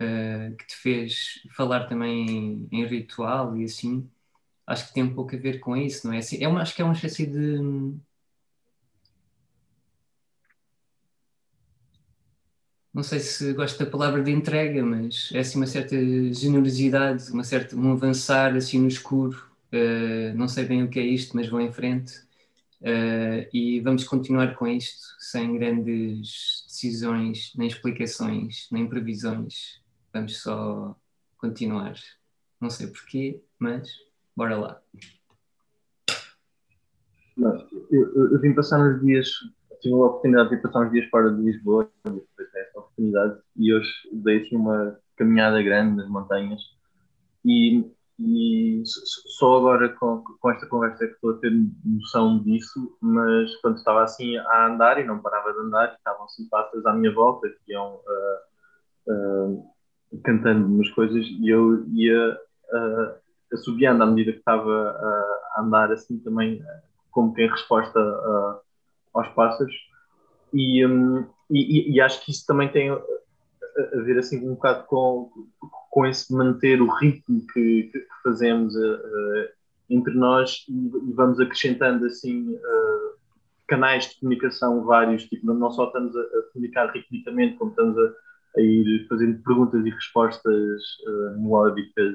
uh, 0.00 0.56
que 0.56 0.66
te 0.68 0.76
fez 0.76 1.42
falar 1.56 1.86
também 1.86 2.30
em, 2.30 2.68
em, 2.70 2.86
ritual 2.86 3.56
e 3.56 3.64
assim, 3.64 4.08
acho 4.64 4.86
que 4.88 4.94
tem 4.94 5.02
um 5.02 5.14
pouco 5.14 5.34
a 5.34 5.38
ver 5.38 5.58
com 5.58 5.76
isso, 5.76 6.06
não 6.06 6.14
é? 6.14 6.18
Assim, 6.18 6.42
é 6.42 6.46
uma, 6.46 6.62
acho 6.62 6.74
que 6.74 6.82
é 6.82 6.84
uma 6.84 6.94
espécie 6.94 7.26
de 7.26 7.58
não 12.94 13.02
sei 13.02 13.18
se 13.18 13.52
gosto 13.54 13.84
da 13.84 13.90
palavra 13.90 14.22
de 14.22 14.30
entrega, 14.30 14.80
mas 14.84 15.30
é 15.34 15.40
assim 15.40 15.58
uma 15.58 15.66
certa 15.66 15.96
generosidade, 16.32 17.28
uma 17.32 17.42
certa, 17.42 17.74
um 17.74 17.90
avançar 17.90 18.54
assim 18.54 18.78
no 18.78 18.86
escuro. 18.86 19.50
Uh, 19.72 20.32
não 20.36 20.46
sei 20.46 20.64
bem 20.64 20.84
o 20.84 20.88
que 20.88 21.00
é 21.00 21.02
isto, 21.02 21.34
mas 21.36 21.48
vou 21.48 21.60
em 21.60 21.72
frente. 21.72 22.20
Uh, 22.80 23.48
e 23.52 23.80
vamos 23.80 24.04
continuar 24.04 24.54
com 24.54 24.68
isto, 24.68 25.16
sem 25.18 25.58
grandes 25.58 26.64
decisões, 26.68 27.52
nem 27.56 27.66
explicações, 27.66 28.68
nem 28.70 28.86
previsões. 28.86 29.82
Vamos 30.12 30.40
só 30.40 30.96
continuar. 31.36 31.94
Não 32.60 32.70
sei 32.70 32.86
porquê, 32.86 33.42
mas 33.58 33.90
bora 34.36 34.56
lá. 34.56 34.80
Eu, 37.36 37.58
eu, 37.90 38.32
eu 38.34 38.40
vim 38.40 38.54
passar 38.54 38.78
uns 38.78 39.00
dias 39.04 39.28
tive 39.84 39.94
a 39.94 39.98
oportunidade 39.98 40.50
de 40.50 40.56
passar 40.56 40.86
uns 40.86 40.92
dias 40.92 41.08
fora 41.10 41.30
de 41.30 41.42
Lisboa, 41.42 41.90
depois 42.04 42.48
essa 42.54 42.63
oportunidade, 42.80 43.40
e 43.56 43.72
hoje 43.72 43.90
dei 44.12 44.42
assim 44.42 44.56
uma 44.56 44.98
caminhada 45.16 45.62
grande 45.62 45.96
nas 45.96 46.08
montanhas. 46.08 46.60
E, 47.44 47.84
e 48.18 48.82
só 48.84 49.58
agora 49.58 49.88
com, 49.90 50.22
com 50.40 50.50
esta 50.50 50.66
conversa 50.66 51.04
é 51.04 51.08
que 51.08 51.14
estou 51.14 51.32
a 51.32 51.38
ter 51.38 51.52
noção 51.84 52.42
disso, 52.42 52.96
mas 53.00 53.54
quando 53.56 53.76
estava 53.76 54.02
assim 54.02 54.36
a 54.36 54.66
andar 54.68 55.00
e 55.00 55.04
não 55.04 55.20
parava 55.20 55.52
de 55.52 55.58
andar, 55.58 55.94
estavam 55.94 56.24
assim 56.24 56.48
passas 56.48 56.84
à 56.86 56.92
minha 56.92 57.12
volta 57.12 57.48
que 57.48 57.72
iam 57.72 57.94
uh, 57.96 59.12
uh, 59.12 59.70
cantando 60.22 60.66
umas 60.66 60.90
coisas 60.90 61.24
e 61.24 61.48
eu 61.48 61.84
ia 61.88 62.38
uh, 62.72 63.14
assobiando 63.52 64.02
à 64.02 64.06
medida 64.06 64.32
que 64.32 64.38
estava 64.38 64.70
a 65.56 65.60
andar 65.60 65.92
assim 65.92 66.18
também 66.20 66.62
como 67.10 67.32
que 67.34 67.42
em 67.42 67.50
resposta 67.50 68.00
aos 69.12 69.28
pássaros 69.28 69.74
e, 70.52 70.86
um, 70.86 71.26
e, 71.50 71.92
e, 71.92 72.00
acho 72.00 72.24
que 72.24 72.30
isso 72.30 72.46
também 72.46 72.70
tem 72.70 72.90
a, 72.90 73.02
ver 74.04 74.18
assim 74.18 74.46
um 74.46 74.54
bocado 74.54 74.84
com, 74.86 75.30
com 75.90 76.06
esse 76.06 76.32
manter 76.32 76.80
o 76.80 76.88
ritmo 76.88 77.46
que, 77.52 77.84
que 77.84 78.06
fazemos 78.22 78.74
uh, 78.74 79.48
entre 79.90 80.14
nós 80.14 80.64
e, 80.68 80.72
e, 80.72 81.12
vamos 81.12 81.38
acrescentando 81.40 82.06
assim 82.06 82.54
uh, 82.54 83.14
canais 83.66 84.08
de 84.08 84.20
comunicação 84.20 84.84
vários, 84.84 85.24
tipo, 85.24 85.52
não 85.52 85.70
só 85.70 85.86
estamos 85.86 86.16
a, 86.16 86.20
a 86.20 86.42
comunicar 86.52 86.90
ritmicamente, 86.92 87.56
como 87.56 87.70
estamos 87.70 87.98
a, 87.98 88.12
a, 88.56 88.60
ir 88.60 89.06
fazendo 89.08 89.42
perguntas 89.42 89.84
e 89.84 89.90
respostas 89.90 90.82
uh, 91.06 91.40
melódicas 91.40 92.14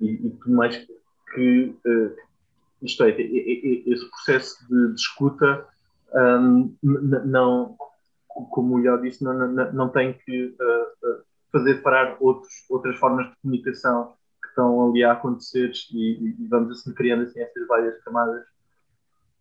e, 0.00 0.06
e, 0.06 0.30
tudo 0.30 0.54
mais 0.54 0.86
que 1.34 1.74
isto 2.82 3.02
é, 3.02 3.10
esse 3.10 4.08
processo 4.10 4.66
de, 4.68 4.94
de 4.94 5.00
escuta 5.00 5.66
um, 6.14 6.74
não, 6.82 7.76
como 8.50 8.74
o 8.74 8.78
Léo 8.78 9.00
disse, 9.00 9.22
não, 9.22 9.32
não, 9.32 9.72
não 9.72 9.88
tem 9.88 10.12
que 10.12 10.46
uh, 10.46 11.22
fazer 11.52 11.82
parar 11.82 12.16
outros, 12.20 12.52
outras 12.68 12.96
formas 12.98 13.28
de 13.28 13.36
comunicação 13.40 14.16
que 14.42 14.48
estão 14.48 14.90
ali 14.90 15.04
a 15.04 15.12
acontecer 15.12 15.72
e, 15.92 16.34
e 16.38 16.48
vamos 16.48 16.78
assim 16.78 16.92
criando 16.92 17.22
assim 17.22 17.40
essas 17.40 17.66
várias 17.68 18.02
camadas. 18.02 18.44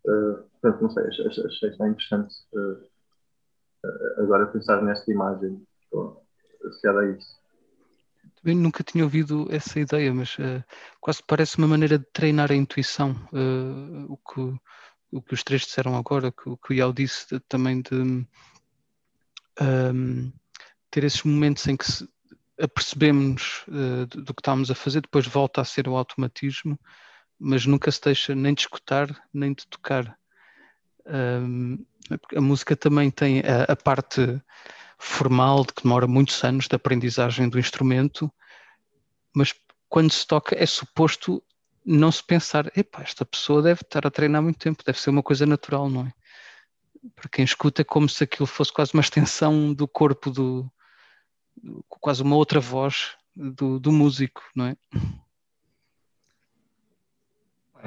Uh, 0.06 0.44
portanto, 0.52 0.82
não 0.82 0.90
sei, 0.92 1.08
achei, 1.08 1.28
achei, 1.28 1.70
achei 1.70 1.88
interessante 1.88 2.36
uh, 2.54 4.22
agora 4.22 4.46
pensar 4.48 4.82
nesta 4.84 5.12
imagem 5.12 5.66
associada 6.66 7.00
a 7.00 7.10
isso. 7.12 7.42
Também 8.42 8.58
nunca 8.58 8.84
tinha 8.84 9.04
ouvido 9.04 9.48
essa 9.50 9.80
ideia, 9.80 10.14
mas 10.14 10.38
uh, 10.38 10.64
quase 11.02 11.24
parece 11.26 11.58
uma 11.58 11.68
maneira 11.68 11.98
de 11.98 12.06
treinar 12.14 12.52
a 12.52 12.56
intuição. 12.56 13.16
O, 14.10 14.18
que, 14.18 14.60
o 15.12 15.22
que 15.22 15.34
os 15.34 15.44
três 15.44 15.62
disseram 15.62 15.96
agora, 15.96 16.34
o 16.46 16.58
que 16.58 16.74
o 16.74 16.76
Yao 16.76 16.94
disse 16.94 17.40
também 17.48 17.82
de 17.82 18.26
um, 19.62 20.32
ter 20.90 21.04
esses 21.04 21.24
momentos 21.24 21.68
em 21.68 21.76
que 21.76 21.92
se 21.92 22.08
apercebemos 22.60 23.64
uh, 23.68 24.06
do, 24.06 24.34
que 24.34 24.42
estamos 24.42 24.70
a 24.70 24.76
fazer, 24.76 25.02
depois 25.02 25.26
volta 25.28 25.62
a 25.62 25.66
ser 25.66 25.88
o 25.88 25.96
automatismo, 25.96 26.80
mas 27.40 27.66
nunca 27.66 27.92
se 27.92 28.02
deixa 28.02 28.36
nem 28.36 28.54
de 28.54 28.62
escutar 28.62 29.10
nem 29.34 29.54
de 29.54 29.66
tocar. 29.68 30.18
Um, 31.06 31.86
ehm, 32.10 32.18
a 32.38 32.42
música 32.42 32.76
também 32.76 33.12
tem 33.12 33.42
a, 33.42 33.64
a 33.64 33.76
parte 33.76 34.42
formal, 34.98 35.66
de 35.66 35.74
que 35.74 35.84
demora 35.84 36.08
muitos 36.08 36.42
anos 36.44 36.68
de 36.68 36.76
aprendizagem 36.76 37.50
do 37.50 37.60
instrumento, 37.60 38.32
mas 39.36 39.54
quando 39.90 40.12
se 40.12 40.26
toca 40.26 40.56
é 40.56 40.66
suposto 40.66 41.44
não 41.86 42.12
se 42.12 42.24
pensar, 42.24 42.72
epá, 42.78 43.02
esta 43.02 43.26
pessoa 43.26 43.62
deve 43.62 43.82
estar 43.82 44.08
a 44.08 44.12
treinar 44.12 44.42
muito 44.42 44.58
tempo, 44.58 44.84
deve 44.86 45.00
ser 45.00 45.10
uma 45.10 45.24
coisa 45.24 45.46
natural, 45.46 45.90
não 45.90 46.08
é? 46.08 46.14
Para 47.16 47.30
quem 47.30 47.44
escuta 47.44 47.82
é 47.82 47.86
como 47.86 48.08
se 48.08 48.24
aquilo 48.24 48.48
fosse 48.48 48.72
quase 48.72 48.94
uma 48.94 49.02
extensão 49.02 49.74
do 49.74 49.88
corpo 49.88 50.32
do, 50.32 50.72
quase 51.90 52.22
uma 52.22 52.36
outra 52.36 52.60
voz 52.60 53.16
do, 53.36 53.80
do 53.80 53.92
músico, 53.92 54.42
não 54.56 54.66
é? 54.68 54.78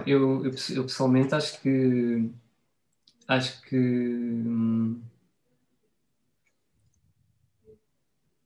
Eu, 0.07 0.45
eu, 0.45 0.53
eu, 0.75 0.83
pessoalmente 0.85 1.35
acho 1.35 1.61
que 1.63 2.31
acho 3.27 3.63
que 3.63 3.77
hum, 3.77 5.03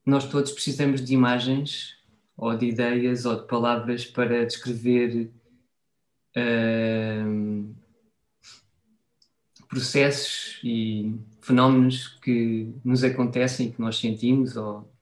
nós 0.07 0.29
todos 0.29 0.53
precisamos 0.53 1.05
de 1.05 1.13
imagens 1.13 1.99
ou 2.37 2.57
de 2.57 2.67
ideias 2.67 3.27
ou 3.27 3.41
de 3.41 3.47
palavras 3.47 4.07
para 4.07 4.47
descrever 4.47 5.33
uh, 6.37 7.75
processos 9.71 10.61
e 10.65 11.15
fenómenos 11.41 12.09
que 12.21 12.75
nos 12.85 13.05
acontecem 13.05 13.71
que 13.71 13.81
nós 13.81 13.99
sentimos, 13.99 14.57
ou... 14.57 14.93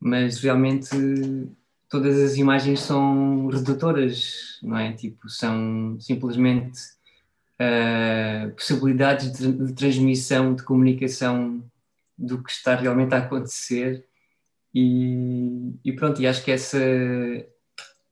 mas 0.00 0.40
realmente 0.40 0.90
todas 1.88 2.18
as 2.18 2.36
imagens 2.36 2.80
são 2.80 3.46
redutoras, 3.46 4.58
não 4.62 4.76
é? 4.76 4.92
Tipo, 4.92 5.28
são 5.30 5.96
simplesmente 6.00 6.78
uh, 7.60 8.50
possibilidades 8.52 9.32
de, 9.32 9.52
de 9.52 9.72
transmissão, 9.72 10.54
de 10.54 10.64
comunicação 10.64 11.64
do 12.18 12.42
que 12.42 12.50
está 12.50 12.74
realmente 12.74 13.14
a 13.14 13.18
acontecer. 13.18 14.04
E, 14.74 15.72
e 15.84 15.92
pronto, 15.92 16.20
e 16.20 16.26
acho 16.26 16.44
que 16.44 16.50
essa, 16.50 16.78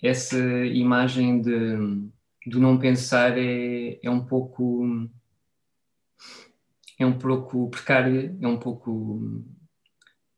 essa 0.00 0.38
imagem 0.38 1.42
de, 1.42 1.76
do 2.46 2.60
não 2.60 2.78
pensar 2.78 3.36
é, 3.36 3.98
é 4.00 4.08
um 4.08 4.24
pouco 4.24 5.08
é 6.98 7.06
um 7.06 7.18
pouco 7.18 7.68
precária, 7.70 8.36
é 8.40 8.46
um 8.46 8.58
pouco 8.58 9.44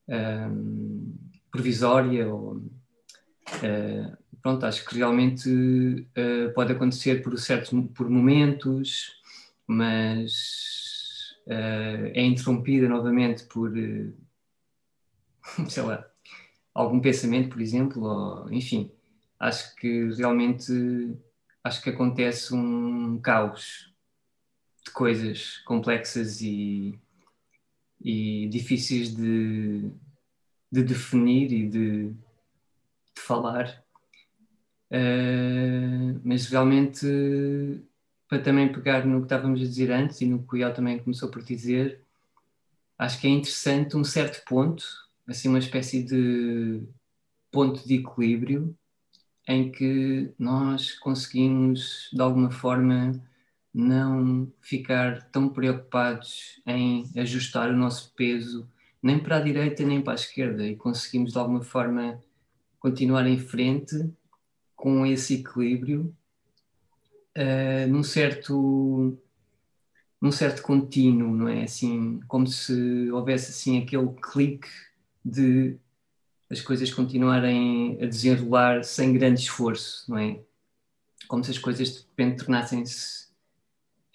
um, 0.09 1.19
provisória 1.51 2.33
ou 2.33 2.57
uh, 2.57 4.17
pronto, 4.43 4.65
acho 4.65 4.85
que 4.85 4.97
realmente 4.97 5.49
uh, 5.51 6.53
pode 6.55 6.73
acontecer 6.73 7.23
por 7.23 7.37
certos 7.39 7.73
por 7.95 8.09
momentos, 8.09 9.21
mas 9.67 11.35
uh, 11.47 12.07
é 12.15 12.23
interrompida 12.23 12.89
novamente 12.89 13.45
por, 13.45 13.73
sei 15.69 15.83
lá, 15.83 16.07
algum 16.73 17.01
pensamento, 17.01 17.51
por 17.51 17.61
exemplo, 17.61 18.03
ou, 18.03 18.53
enfim, 18.53 18.91
acho 19.39 19.75
que 19.77 20.11
realmente 20.15 20.73
acho 21.63 21.83
que 21.83 21.91
acontece 21.91 22.55
um 22.55 23.19
caos 23.21 23.93
de 24.87 24.93
coisas 24.93 25.59
complexas 25.59 26.41
e, 26.41 26.99
e 28.01 28.49
difíceis 28.49 29.15
de, 29.15 29.91
de 30.71 30.83
definir 30.83 31.53
e 31.53 31.69
de, 31.69 32.11
de 32.11 33.21
falar. 33.21 33.85
Uh, 34.91 36.21
mas 36.25 36.47
realmente 36.47 37.05
para 38.29 38.41
também 38.41 38.73
pegar 38.73 39.05
no 39.05 39.19
que 39.19 39.27
estávamos 39.27 39.61
a 39.61 39.65
dizer 39.65 39.91
antes 39.91 40.21
e 40.21 40.27
no 40.27 40.47
que 40.47 40.55
o 40.55 40.57
Ial 40.57 40.73
também 40.73 40.99
começou 40.99 41.29
por 41.29 41.43
dizer, 41.43 42.01
acho 42.99 43.21
que 43.21 43.27
é 43.27 43.31
interessante 43.31 43.97
um 43.97 44.05
certo 44.05 44.45
ponto, 44.45 44.85
assim 45.27 45.49
uma 45.49 45.59
espécie 45.59 46.03
de 46.03 46.83
ponto 47.51 47.87
de 47.87 47.95
equilíbrio 47.97 48.77
em 49.49 49.71
que 49.71 50.33
nós 50.39 50.93
conseguimos 50.93 52.11
de 52.13 52.21
alguma 52.21 52.51
forma 52.51 53.13
não 53.77 54.51
ficar 54.63 55.29
tão 55.31 55.51
preocupados 55.51 56.63
em 56.67 57.05
ajustar 57.15 57.69
o 57.69 57.77
nosso 57.77 58.11
peso 58.15 58.67
nem 59.03 59.19
para 59.19 59.37
a 59.37 59.41
direita 59.41 59.85
nem 59.85 60.01
para 60.01 60.15
a 60.15 60.17
esquerda 60.17 60.67
e 60.67 60.75
conseguimos 60.75 61.33
de 61.33 61.39
alguma 61.39 61.63
forma 61.63 62.19
continuar 62.79 63.27
em 63.27 63.39
frente 63.39 64.11
com 64.75 65.05
esse 65.05 65.35
equilíbrio 65.35 66.17
uh, 67.37 67.87
num 67.87 68.03
certo 68.03 69.19
num 70.19 70.33
certo 70.33 70.63
contínuo, 70.63 71.37
não 71.37 71.47
é? 71.47 71.65
Assim, 71.65 72.19
como 72.27 72.47
se 72.47 73.11
houvesse 73.11 73.51
assim 73.51 73.83
aquele 73.83 74.09
clique 74.15 74.69
de 75.23 75.77
as 76.49 76.63
coisas 76.63 76.91
continuarem 76.91 77.99
a 78.01 78.07
desenrolar 78.07 78.83
sem 78.85 79.13
grande 79.13 79.41
esforço, 79.41 80.11
não 80.11 80.17
é? 80.17 80.41
Como 81.29 81.45
se 81.45 81.51
as 81.51 81.59
coisas 81.59 81.91
de 81.91 81.99
repente 81.99 82.39
tornassem-se 82.39 83.26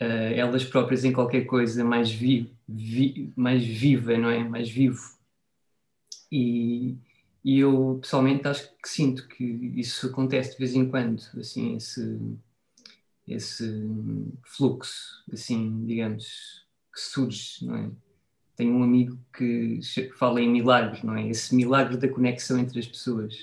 uh, 0.02 0.34
elas 0.36 0.66
próprias 0.66 1.06
em 1.06 1.14
qualquer 1.14 1.46
coisa 1.46 1.84
mais, 1.84 2.12
vi, 2.12 2.52
vi, 2.68 3.32
mais 3.36 3.64
viva, 3.64 4.18
não 4.18 4.30
é? 4.30 4.44
Mais 4.44 4.70
vivo. 4.70 5.02
E, 6.32 6.98
e 7.44 7.60
eu 7.60 8.00
pessoalmente 8.02 8.48
acho 8.48 8.70
que 8.82 8.90
sinto 8.90 9.28
que 9.28 9.44
isso 9.44 10.08
acontece 10.08 10.54
de 10.54 10.58
vez 10.58 10.74
em 10.76 10.90
quando, 10.90 11.22
assim, 11.38 11.76
esse 11.76 12.20
esse 13.28 13.64
fluxo, 14.44 15.24
assim, 15.32 15.86
digamos, 15.86 16.66
que 16.94 17.00
surge, 17.00 17.66
não 17.66 17.76
é? 17.76 17.92
Tenho 18.56 18.74
um 18.74 18.84
amigo 18.84 19.18
que 19.36 19.80
fala 20.18 20.42
em 20.42 20.50
milagres, 20.50 21.02
não 21.04 21.16
é? 21.16 21.28
Esse 21.28 21.56
milagre 21.56 21.98
da 21.98 22.10
conexão 22.10 22.60
entre 22.60 22.80
as 22.80 22.88
pessoas. 22.88 23.36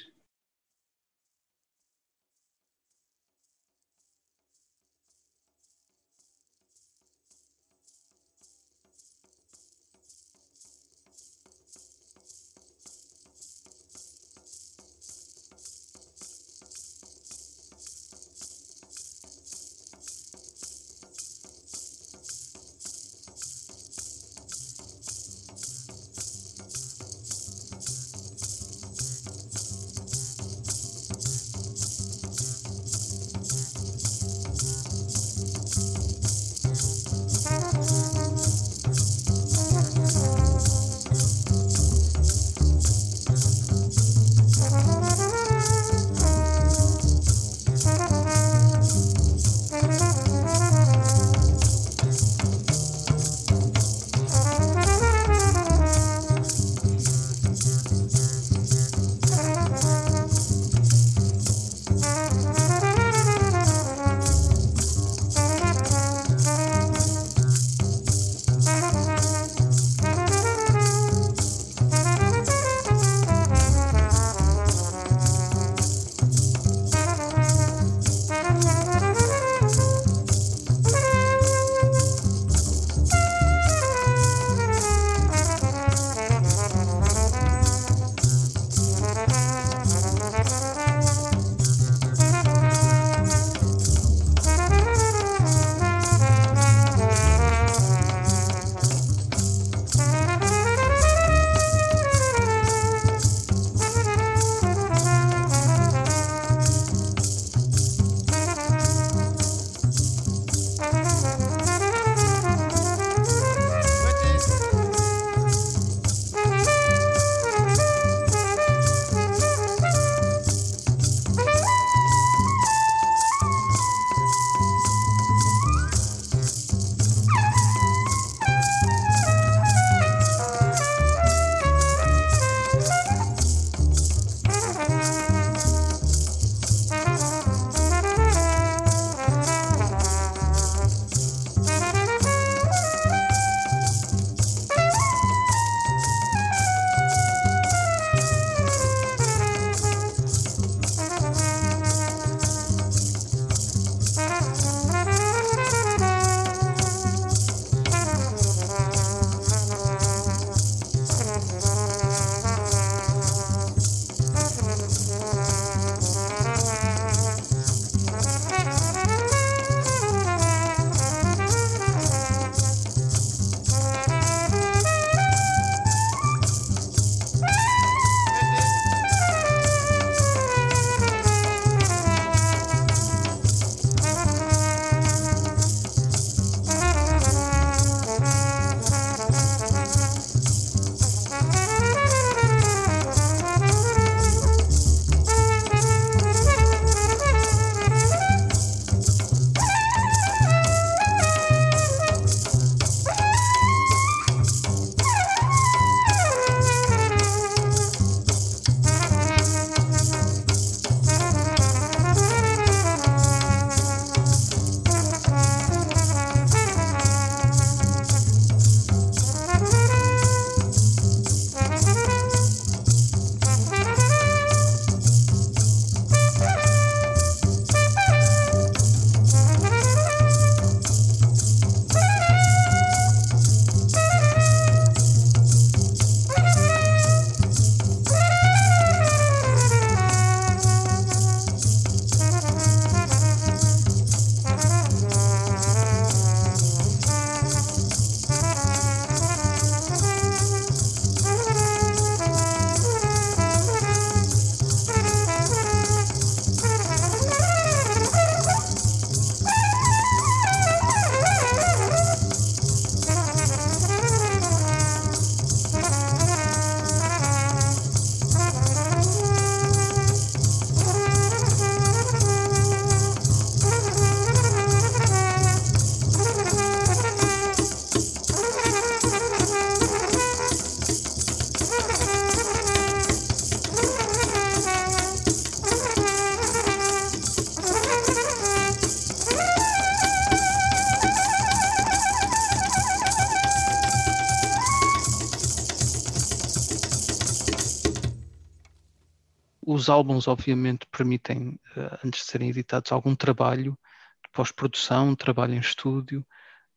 Os 299.79 299.89
álbuns, 299.89 300.29
obviamente, 300.29 300.87
permitem, 300.87 301.59
uh, 301.77 301.99
antes 302.05 302.21
de 302.21 302.27
serem 302.27 302.51
editados, 302.51 302.93
algum 302.93 303.15
trabalho 303.15 303.79
de 304.23 304.31
pós-produção, 304.33 305.15
trabalho 305.15 305.55
em 305.55 305.61
estúdio. 305.61 306.27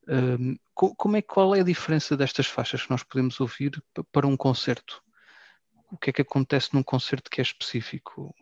Um, 0.07 0.57
como 0.73 1.18
é, 1.18 1.22
qual 1.22 1.56
é 1.56 1.61
a 1.61 1.65
diferença 1.65 2.18
destas 2.18 2.48
faixas 2.48 2.84
que 2.84 2.90
nós 2.90 3.03
podemos 3.03 3.40
ouvir 3.40 3.82
para 4.11 4.28
um 4.28 4.38
concerto? 4.38 5.03
O 5.91 5.98
que 5.98 6.10
é 6.10 6.14
que 6.14 6.22
acontece 6.22 6.73
num 6.73 6.84
concerto 6.84 7.30
que 7.30 7.41
é 7.41 7.44
específico? 7.44 8.34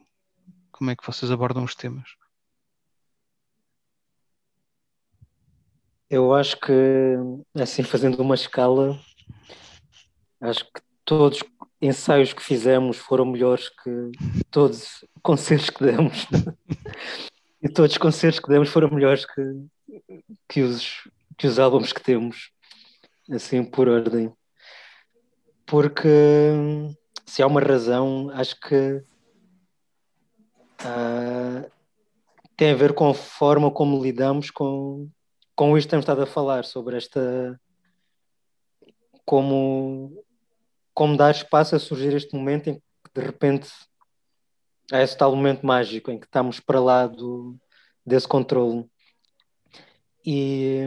Como 0.72 0.92
é 0.92 0.96
que 0.96 1.06
vocês 1.06 1.32
abordam 1.32 1.64
os 1.64 1.76
temas? 1.76 2.10
Eu 6.10 6.34
acho 6.34 6.60
que, 6.60 7.16
assim, 7.56 7.84
fazendo 7.84 8.22
uma 8.22 8.36
escala, 8.36 9.00
acho 10.42 10.66
que 10.66 10.82
todos 11.06 11.40
os 11.42 11.44
ensaios 11.82 12.34
que 12.34 12.42
fizemos 12.42 12.98
foram 12.98 13.26
melhores 13.26 13.70
que 13.70 14.12
todos 14.52 14.84
os 14.84 15.06
concertos 15.22 15.70
que 15.70 15.84
demos. 15.84 16.28
e 17.62 17.70
todos 17.70 17.92
os 17.92 17.98
concertos 17.98 18.40
que 18.40 18.50
demos 18.50 18.70
foram 18.70 18.90
melhores 18.90 19.26
que, 19.26 19.42
que, 20.48 20.62
os, 20.62 21.08
que 21.38 21.48
os 21.48 21.60
álbuns 21.60 21.94
que 21.94 22.02
temos, 22.02 22.52
assim, 23.32 23.64
por 23.64 23.88
ordem. 23.88 24.32
Porque 25.66 26.10
se 27.26 27.42
há 27.42 27.48
uma 27.48 27.62
razão, 27.62 28.30
acho 28.34 28.60
que 28.60 29.04
uh, 30.84 31.72
tem 32.58 32.72
a 32.72 32.76
ver 32.76 32.94
com 32.94 33.10
a 33.10 33.14
forma 33.14 33.72
como 33.72 34.02
lidamos 34.02 34.52
com, 34.52 35.10
com 35.56 35.78
isto 35.78 35.88
que 35.88 35.92
temos 35.92 36.04
estado 36.04 36.24
a 36.24 36.26
falar, 36.26 36.66
sobre 36.66 36.98
esta. 36.98 37.60
Como, 39.24 40.24
como 41.00 41.16
dar 41.16 41.32
espaço 41.32 41.78
a 41.78 41.80
surgir 41.80 42.14
este 42.14 42.36
momento 42.36 42.68
em 42.68 42.74
que 42.74 42.82
de 43.16 43.22
repente 43.22 43.70
há 44.92 45.02
esse 45.02 45.18
tal 45.18 45.34
momento 45.34 45.66
mágico 45.66 46.12
em 46.12 46.20
que 46.20 46.26
estamos 46.26 46.60
para 46.60 46.82
lá 46.82 47.08
do, 47.08 47.56
desse 48.06 48.28
controle. 48.28 48.86
E, 50.26 50.82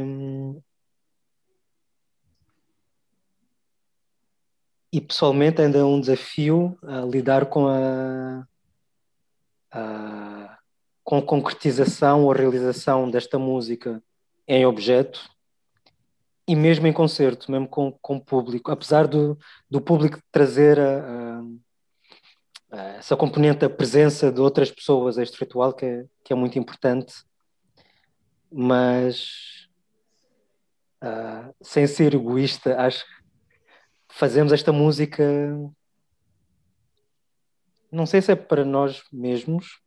e 4.93 5.01
pessoalmente 5.01 5.63
ainda 5.63 5.79
é 5.79 5.83
um 5.83 5.99
desafio 5.99 6.79
lidar 7.11 7.47
com 7.47 7.67
a, 7.69 8.47
a, 9.71 10.59
com 11.03 11.17
a 11.17 11.23
concretização 11.23 12.25
ou 12.25 12.33
realização 12.33 13.11
desta 13.11 13.39
música 13.39 14.03
em 14.47 14.67
objeto 14.67 15.32
e 16.47 16.57
mesmo 16.57 16.87
em 16.87 16.93
concerto, 16.93 17.51
mesmo 17.51 17.69
com, 17.69 17.93
com 18.01 18.19
público, 18.19 18.71
apesar 18.71 19.07
do, 19.07 19.39
do 19.71 19.81
público 19.81 20.21
trazer 20.31 20.79
a, 20.79 20.99
a, 20.99 21.43
a 22.73 22.83
essa 22.99 23.17
componente 23.17 23.61
da 23.61 23.71
presença 23.71 24.31
de 24.33 24.41
outras 24.41 24.71
pessoas 24.71 25.19
extra 25.19 25.45
ritual 25.45 25.73
que 25.73 25.87
é, 25.87 26.05
que 26.25 26.33
é 26.33 26.37
muito 26.37 26.59
importante, 26.59 27.15
mas 28.51 29.69
uh, 31.03 31.55
sem 31.61 31.87
ser 31.87 32.15
egoísta, 32.15 32.79
acho 32.81 33.05
que 33.05 33.23
fazemos 34.09 34.53
esta 34.53 34.73
música. 34.73 35.25
Não 37.91 38.07
sei 38.07 38.21
se 38.21 38.33
é 38.33 38.37
para 38.37 38.65
nós 38.65 39.03
mesmos, 39.13 39.81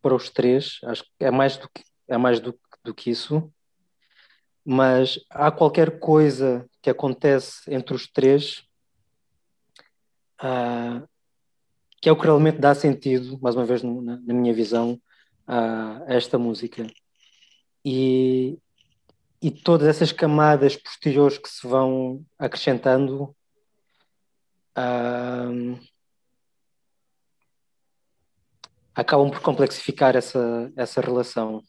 para 0.00 0.14
os 0.14 0.30
três, 0.30 0.78
acho 0.84 1.04
que 1.04 1.24
é 1.24 1.30
mais 1.30 1.56
do 1.56 1.68
que, 1.68 1.84
é 2.08 2.16
mais 2.16 2.40
do, 2.40 2.58
do 2.82 2.94
que 2.94 3.10
isso, 3.10 3.52
mas 4.64 5.18
há 5.30 5.50
qualquer 5.50 5.98
coisa 5.98 6.66
que 6.82 6.90
acontece 6.90 7.62
entre 7.72 7.94
os 7.94 8.06
três 8.06 8.64
uh, 10.42 11.08
que 12.00 12.08
é 12.08 12.12
o 12.12 12.16
que 12.16 12.24
realmente 12.24 12.58
dá 12.58 12.74
sentido, 12.74 13.38
mais 13.40 13.54
uma 13.54 13.64
vez 13.64 13.82
na, 13.82 14.16
na 14.16 14.34
minha 14.34 14.54
visão, 14.54 14.92
uh, 15.46 16.04
a 16.06 16.14
esta 16.14 16.38
música. 16.38 16.86
E, 17.84 18.58
e 19.42 19.50
todas 19.50 19.86
essas 19.88 20.10
camadas 20.10 20.76
posteriores 20.76 21.36
que 21.36 21.48
se 21.48 21.66
vão 21.66 22.24
acrescentando 22.38 23.36
uh, 24.76 25.78
acabam 28.94 29.30
por 29.30 29.40
complexificar 29.40 30.16
essa, 30.16 30.72
essa 30.76 31.00
relação. 31.02 31.62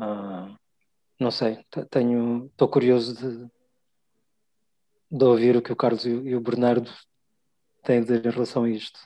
Uh, 0.00 0.56
não 1.18 1.30
sei, 1.30 1.58
tenho, 1.90 2.46
estou 2.46 2.68
curioso 2.68 3.14
de, 3.16 3.50
de 5.10 5.24
ouvir 5.24 5.56
o 5.56 5.62
que 5.62 5.72
o 5.72 5.76
Carlos 5.76 6.06
e, 6.06 6.10
e, 6.10 6.36
o 6.36 6.40
Bernardo 6.40 6.90
têm 7.82 7.98
a 7.98 8.00
dizer 8.02 8.24
em 8.24 8.30
relação 8.30 8.64
a 8.64 8.70
isto. 8.70 9.00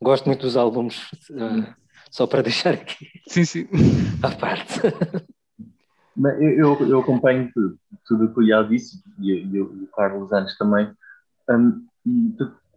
Gosto 0.00 0.26
muito 0.26 0.42
dos 0.42 0.56
álbuns, 0.56 1.10
uh, 1.30 1.74
só 2.10 2.26
para 2.26 2.42
deixar 2.44 2.74
aqui. 2.74 3.08
Sim, 3.26 3.44
sim. 3.44 3.68
À 4.22 4.30
parte. 4.30 4.80
Eu, 6.40 6.76
eu 6.88 7.00
acompanho 7.00 7.50
tudo, 7.52 7.78
tudo 8.06 8.24
o 8.24 8.34
que 8.34 8.40
o 8.40 8.42
Ial 8.42 8.68
disse 8.68 9.02
e, 9.20 9.32
e, 9.32 9.60
o 9.60 9.88
Carlos 9.88 10.32
antes 10.32 10.56
também. 10.56 10.92
Um, 11.48 11.86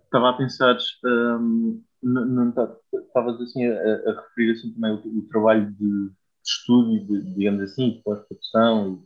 estava 0.05 0.29
a 0.29 0.33
pensar, 0.33 0.77
um, 1.03 1.81
estavas 2.93 3.39
assim 3.41 3.65
a, 3.65 3.73
a, 3.73 4.21
referir 4.21 4.51
assim 4.51 4.71
também 4.73 4.91
o, 4.91 5.19
o 5.19 5.27
trabalho 5.29 5.71
de 5.71 6.11
de 6.43 6.49
estúdio, 6.49 7.05
de, 7.05 7.33
digamos 7.33 7.61
assim, 7.63 7.91
de 7.91 8.01
pós-produção, 8.03 9.03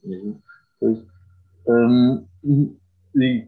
um, 1.67 2.25
e 3.15 3.45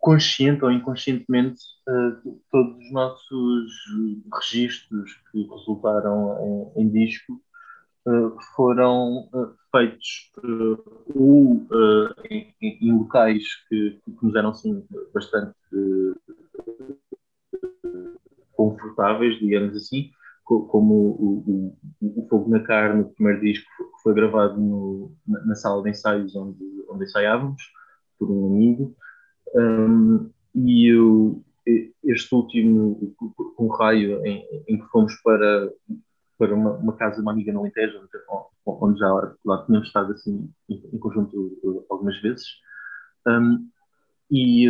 consciente 0.00 0.64
ou 0.64 0.70
inconscientemente, 0.70 1.60
uh, 1.88 2.40
todos 2.50 2.78
os 2.78 2.92
nossos 2.92 3.72
registros 4.32 5.20
que 5.30 5.42
resultaram 5.42 6.72
em, 6.76 6.82
em 6.82 6.88
disco 6.88 7.40
uh, 8.06 8.36
foram 8.54 9.28
uh, 9.32 9.54
feitos 9.70 10.32
ou 11.14 11.66
em, 12.30 12.54
em, 12.60 12.92
locais 12.92 13.44
que, 13.68 14.00
que, 14.04 14.24
nos 14.24 14.34
eram 14.34 14.50
assim, 14.50 14.84
bastante 15.12 15.54
confortáveis, 18.52 19.38
digamos 19.38 19.76
assim, 19.76 20.10
como 20.44 20.94
o, 20.94 21.76
o, 22.00 22.26
Fogo 22.28 22.50
na 22.50 22.60
Carne, 22.60 23.02
o 23.02 23.10
primeiro 23.10 23.40
disco, 23.40 23.66
que 23.78 24.02
foi 24.02 24.14
gravado 24.14 24.60
no, 24.60 25.12
na, 25.26 25.54
sala 25.54 25.82
de 25.82 25.90
ensaios 25.90 26.34
onde, 26.36 26.58
onde 26.88 27.04
ensaiávamos, 27.04 27.62
por 28.18 28.30
um 28.30 28.46
amigo. 28.46 28.96
Um, 29.54 30.30
e 30.54 30.86
eu, 30.86 31.42
este 32.04 32.34
último, 32.34 33.14
com 33.56 33.66
um 33.66 33.68
raio, 33.68 34.24
em, 34.24 34.44
em, 34.68 34.78
que 34.78 34.86
fomos 34.90 35.14
para, 35.22 35.72
para 36.38 36.54
uma, 36.54 36.72
uma 36.72 36.96
casa 36.96 37.16
de 37.16 37.22
uma 37.22 37.32
amiga 37.32 37.52
no 37.52 37.60
Alentejo, 37.60 37.98
onde, 37.98 38.44
onde 38.66 38.98
já 38.98 39.08
lá 39.44 39.64
tínhamos 39.64 39.88
estado 39.88 40.12
assim 40.12 40.50
em, 40.68 40.82
em 40.92 40.98
conjunto 40.98 41.86
algumas 41.90 42.20
vezes. 42.20 42.46
Um, 43.26 43.68
e, 44.30 44.66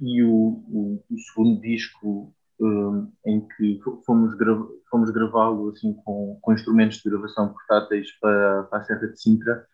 e 0.00 0.22
o, 0.22 0.32
o, 0.68 1.04
o 1.10 1.18
segundo 1.18 1.60
disco 1.60 2.32
um, 2.60 3.10
em 3.26 3.46
que 3.56 3.80
fomos, 4.04 4.34
gra 4.34 4.54
fomos 4.90 5.10
gravá-lo 5.10 5.70
assim, 5.70 5.94
com, 6.04 6.38
com 6.40 6.52
instrumentos 6.52 6.98
de 6.98 7.10
gravação 7.10 7.52
portáteis 7.52 8.10
para, 8.20 8.64
para 8.64 8.78
a 8.78 8.84
Serra 8.84 9.06
de 9.06 9.20
Sintra. 9.20 9.66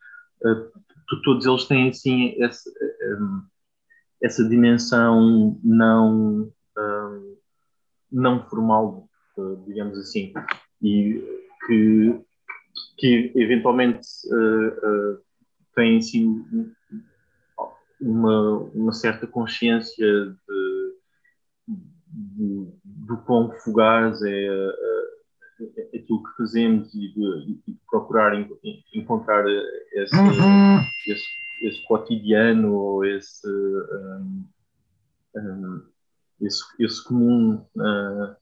Uh, 0.44 1.20
todos 1.24 1.46
eles 1.46 1.64
têm 1.64 1.88
assim, 1.88 2.40
essa, 2.42 2.70
um, 3.20 3.42
essa 4.22 4.48
dimensão 4.48 5.58
não, 5.64 6.52
um, 6.78 7.36
não 8.12 8.48
formal, 8.48 9.08
uh, 9.36 9.64
digamos 9.66 9.98
assim, 9.98 10.32
e 10.82 11.22
que, 11.66 12.20
que 12.98 13.32
eventualmente 13.34 14.06
uh, 14.26 15.18
tem 15.74 15.98
assim, 15.98 16.44
uma, 18.00 18.58
uma 18.74 18.92
certa 18.92 19.26
consciência 19.26 20.06
de 20.06 20.65
do, 22.36 22.78
do 22.84 23.16
quão 23.18 23.50
fugaz 23.62 24.22
é, 24.22 24.46
é, 24.46 25.96
aquilo 25.96 26.22
que 26.22 26.36
fazemos 26.36 26.94
e 26.94 27.08
de, 27.08 27.60
de 27.66 27.78
procurar 27.90 28.32
encontrar 28.94 29.44
esse, 29.92 30.14
uhum. 30.14 30.80
esse, 31.06 31.24
esse, 31.62 31.86
cotidiano 31.86 32.74
ou 32.74 33.04
esse, 33.04 33.48
um, 33.48 34.44
um, 35.36 35.82
esse, 36.42 36.62
esse 36.78 37.02
comum 37.02 37.66
uh, 37.76 38.36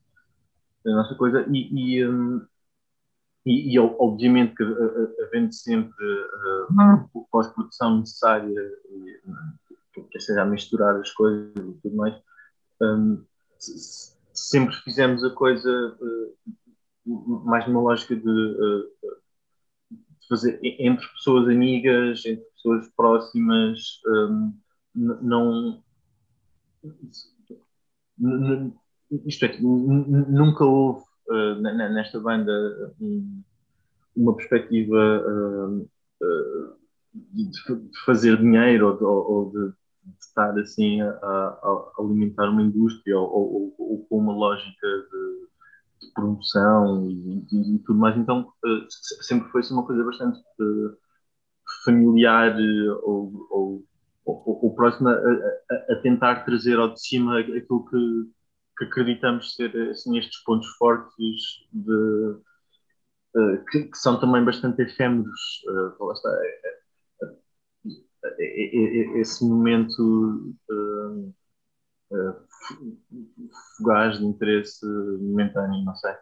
da 0.85 0.93
nossa 0.93 1.15
coisa 1.15 1.47
e, 1.49 1.99
e, 1.99 2.09
um, 2.09 2.45
e, 3.47 3.75
e, 3.75 3.79
obviamente 3.79 4.57
que 4.57 4.65
havendo 5.23 5.53
sempre 5.53 6.05
uh, 6.05 7.27
pós-produção 7.31 8.01
necessária 8.01 8.73
que 10.11 10.21
seja 10.21 10.43
a 10.43 10.47
misturar 10.47 10.97
as 10.97 11.13
coisas 11.13 11.55
e 11.57 11.81
tudo 11.81 11.97
mais 11.97 12.21
um, 12.83 13.25
sempre 14.33 14.75
fizemos 14.83 15.23
a 15.25 15.31
coisa 15.31 15.97
uh, 16.01 17.45
mais 17.45 17.67
numa 17.67 17.81
lógica 17.81 18.17
de, 18.17 18.29
uh, 18.29 18.85
de, 19.91 20.29
fazer 20.29 20.59
entre 20.63 21.07
pessoas 21.09 21.49
amigas, 21.49 22.25
entre 22.25 22.45
pessoas 22.45 22.89
próximas, 22.97 24.01
um, 24.07 24.55
não, 24.97 25.83
isto 29.27 29.45
é, 29.45 29.59
nunca 29.61 30.65
houve 30.65 31.05
uh, 31.29 31.55
nesta 31.61 32.19
banda 32.21 32.95
um, 33.01 33.43
uma 34.17 34.37
perspectiva 34.37 35.23
uh, 35.27 35.89
de, 37.15 37.51
fazer 38.05 38.37
dinheiro 38.39 38.97
ou 39.05 39.51
de, 39.51 39.73
de 40.05 40.25
estar 40.25 40.59
assim 40.59 41.01
a, 41.01 41.09
a, 41.09 41.93
alimentar 41.99 42.49
uma 42.49 42.63
indústria 42.63 43.19
ou, 43.19 43.29
ou, 43.29 43.75
ou 43.79 44.07
com 44.07 44.19
uma 44.19 44.35
lógica 44.35 44.87
de, 44.87 46.07
de 46.07 46.13
promoção 46.13 47.11
e, 47.11 47.47
e, 47.53 47.77
e, 47.77 47.79
tudo 47.81 47.99
mais. 47.99 48.17
Então 48.17 48.53
sempre 49.23 49.49
foi 49.51 49.63
uma 49.71 49.87
coisa 49.87 50.05
bastante 50.05 50.41
familiar 51.85 52.57
ou, 53.03 53.47
ou, 53.51 53.85
ou, 54.25 54.75
próxima 54.75 55.13
a, 55.13 55.93
a, 55.93 55.97
tentar 56.03 56.45
trazer 56.45 56.79
ao 56.79 56.93
de 56.93 57.01
cima 57.01 57.41
aquilo 57.41 57.85
que, 57.87 58.31
que 58.79 58.85
acreditamos 58.85 59.55
ser 59.55 59.75
assim, 59.91 60.19
estes 60.19 60.43
pontos 60.45 60.69
fortes 60.77 61.67
de, 61.73 61.93
uh, 63.37 63.65
que, 63.71 63.85
que, 63.85 63.97
são 63.97 64.19
também 64.19 64.45
bastante 64.45 64.83
efêmeros. 64.83 65.63
Uh, 65.69 66.11
esse 68.39 69.45
momento 69.45 70.55
uh, 70.71 71.35
fugaz 73.77 74.19
de 74.19 74.25
interesse 74.25 74.87
momentâneo, 74.87 75.85
não 75.85 75.95
sei. 75.95 76.15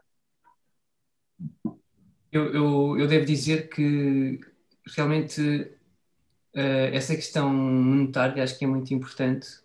Eu, 2.31 2.53
eu, 2.53 2.99
eu 2.99 3.07
devo 3.07 3.27
dizer 3.27 3.69
que 3.69 4.41
realmente 4.97 5.71
essa 6.55 7.15
questão 7.15 7.53
monetária 7.53 8.43
acho 8.43 8.59
que 8.59 8.65
é 8.65 8.69
muito 8.69 8.93
importante. 8.93 9.63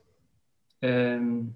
Um, 0.84 1.51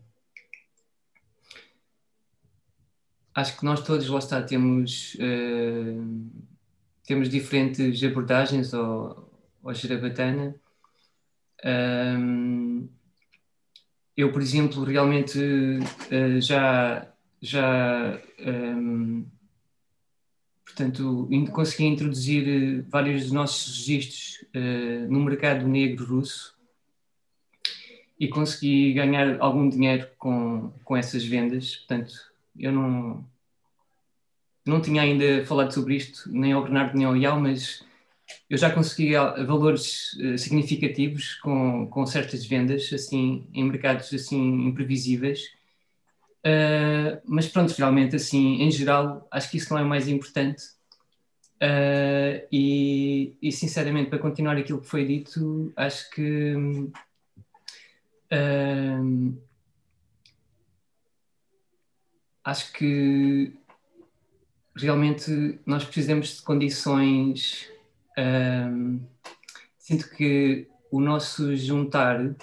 acho 3.34 3.58
que 3.58 3.66
nós 3.66 3.82
todos, 3.82 4.08
lá 4.08 4.20
está, 4.20 4.41
temos, 4.41 5.16
uh, 5.16 6.32
temos 7.06 7.30
diferentes 7.30 8.03
abordagens 8.03 8.74
ao, 8.74 9.30
ao 9.64 9.74
Gerabatana. 9.74 10.56
Um, 11.64 12.90
eu, 14.16 14.32
por 14.32 14.42
exemplo, 14.42 14.84
realmente 14.84 15.40
uh, 15.40 16.42
já, 16.42 17.08
já 17.42 18.20
um, 18.40 19.26
portanto, 20.66 21.30
consegui 21.52 21.86
introduzir 21.86 22.84
vários 22.90 23.24
dos 23.24 23.32
nossos 23.32 23.78
registros 23.78 24.46
uh, 24.56 25.12
no 25.12 25.22
mercado 25.22 25.68
negro 25.68 26.06
russo 26.06 26.56
e 28.20 28.28
consegui 28.28 28.94
ganhar 28.94 29.40
algum 29.40 29.68
dinheiro 29.68 30.08
com, 30.18 30.72
com 30.84 30.96
essas 30.96 31.24
vendas. 31.26 31.78
Portanto, 31.78 32.14
eu 32.58 32.72
não, 32.72 33.26
não 34.66 34.82
tinha 34.82 35.02
ainda 35.02 35.44
falado 35.46 35.74
sobre 35.74 35.96
isto, 35.96 36.30
nem 36.32 36.52
ao 36.54 36.62
Bernardo 36.62 36.96
nem 36.96 37.06
ao 37.06 37.18
Ial, 37.18 37.40
mas 37.40 37.84
eu 38.49 38.58
já 38.58 38.70
consegui 38.70 39.14
valores 39.14 40.14
uh, 40.14 40.38
significativos 40.38 41.36
com, 41.36 41.88
com 41.88 42.06
certas 42.06 42.45
vendas, 42.45 42.91
assim, 42.94 43.48
em 43.53 43.64
mercados 43.64 44.14
assim 44.14 44.68
imprevisíveis. 44.68 45.41
Uh, 46.45 47.22
mas 47.26 47.48
pronto, 47.48 47.72
realmente, 47.74 48.16
assim, 48.16 48.62
em 48.62 48.72
geral, 48.72 49.28
acho 49.32 49.49
que 49.49 49.58
isso 49.58 49.72
não 49.74 49.80
é 49.80 49.84
o 49.84 49.88
mais 49.88 50.08
importante. 50.08 50.64
Uh, 51.62 52.41
e, 52.52 53.36
e, 53.41 53.52
sinceramente, 53.52 54.10
para 54.10 54.18
continuar 54.18 54.58
aquilo 54.58 54.82
que 54.82 54.88
foi 54.88 55.06
dito, 55.06 55.72
acho 55.76 56.10
que 56.10 56.56
uh, 58.34 59.38
acho 62.44 62.74
que 62.74 63.53
realmente 64.76 65.60
nós 65.64 65.84
precisamos 65.84 66.38
de 66.38 66.41
condições. 66.41 67.70
Um, 68.18 69.02
sinto 69.78 70.10
que 70.10 70.68
o 70.92 71.00
nosso 71.00 71.56
juntar 71.56 72.36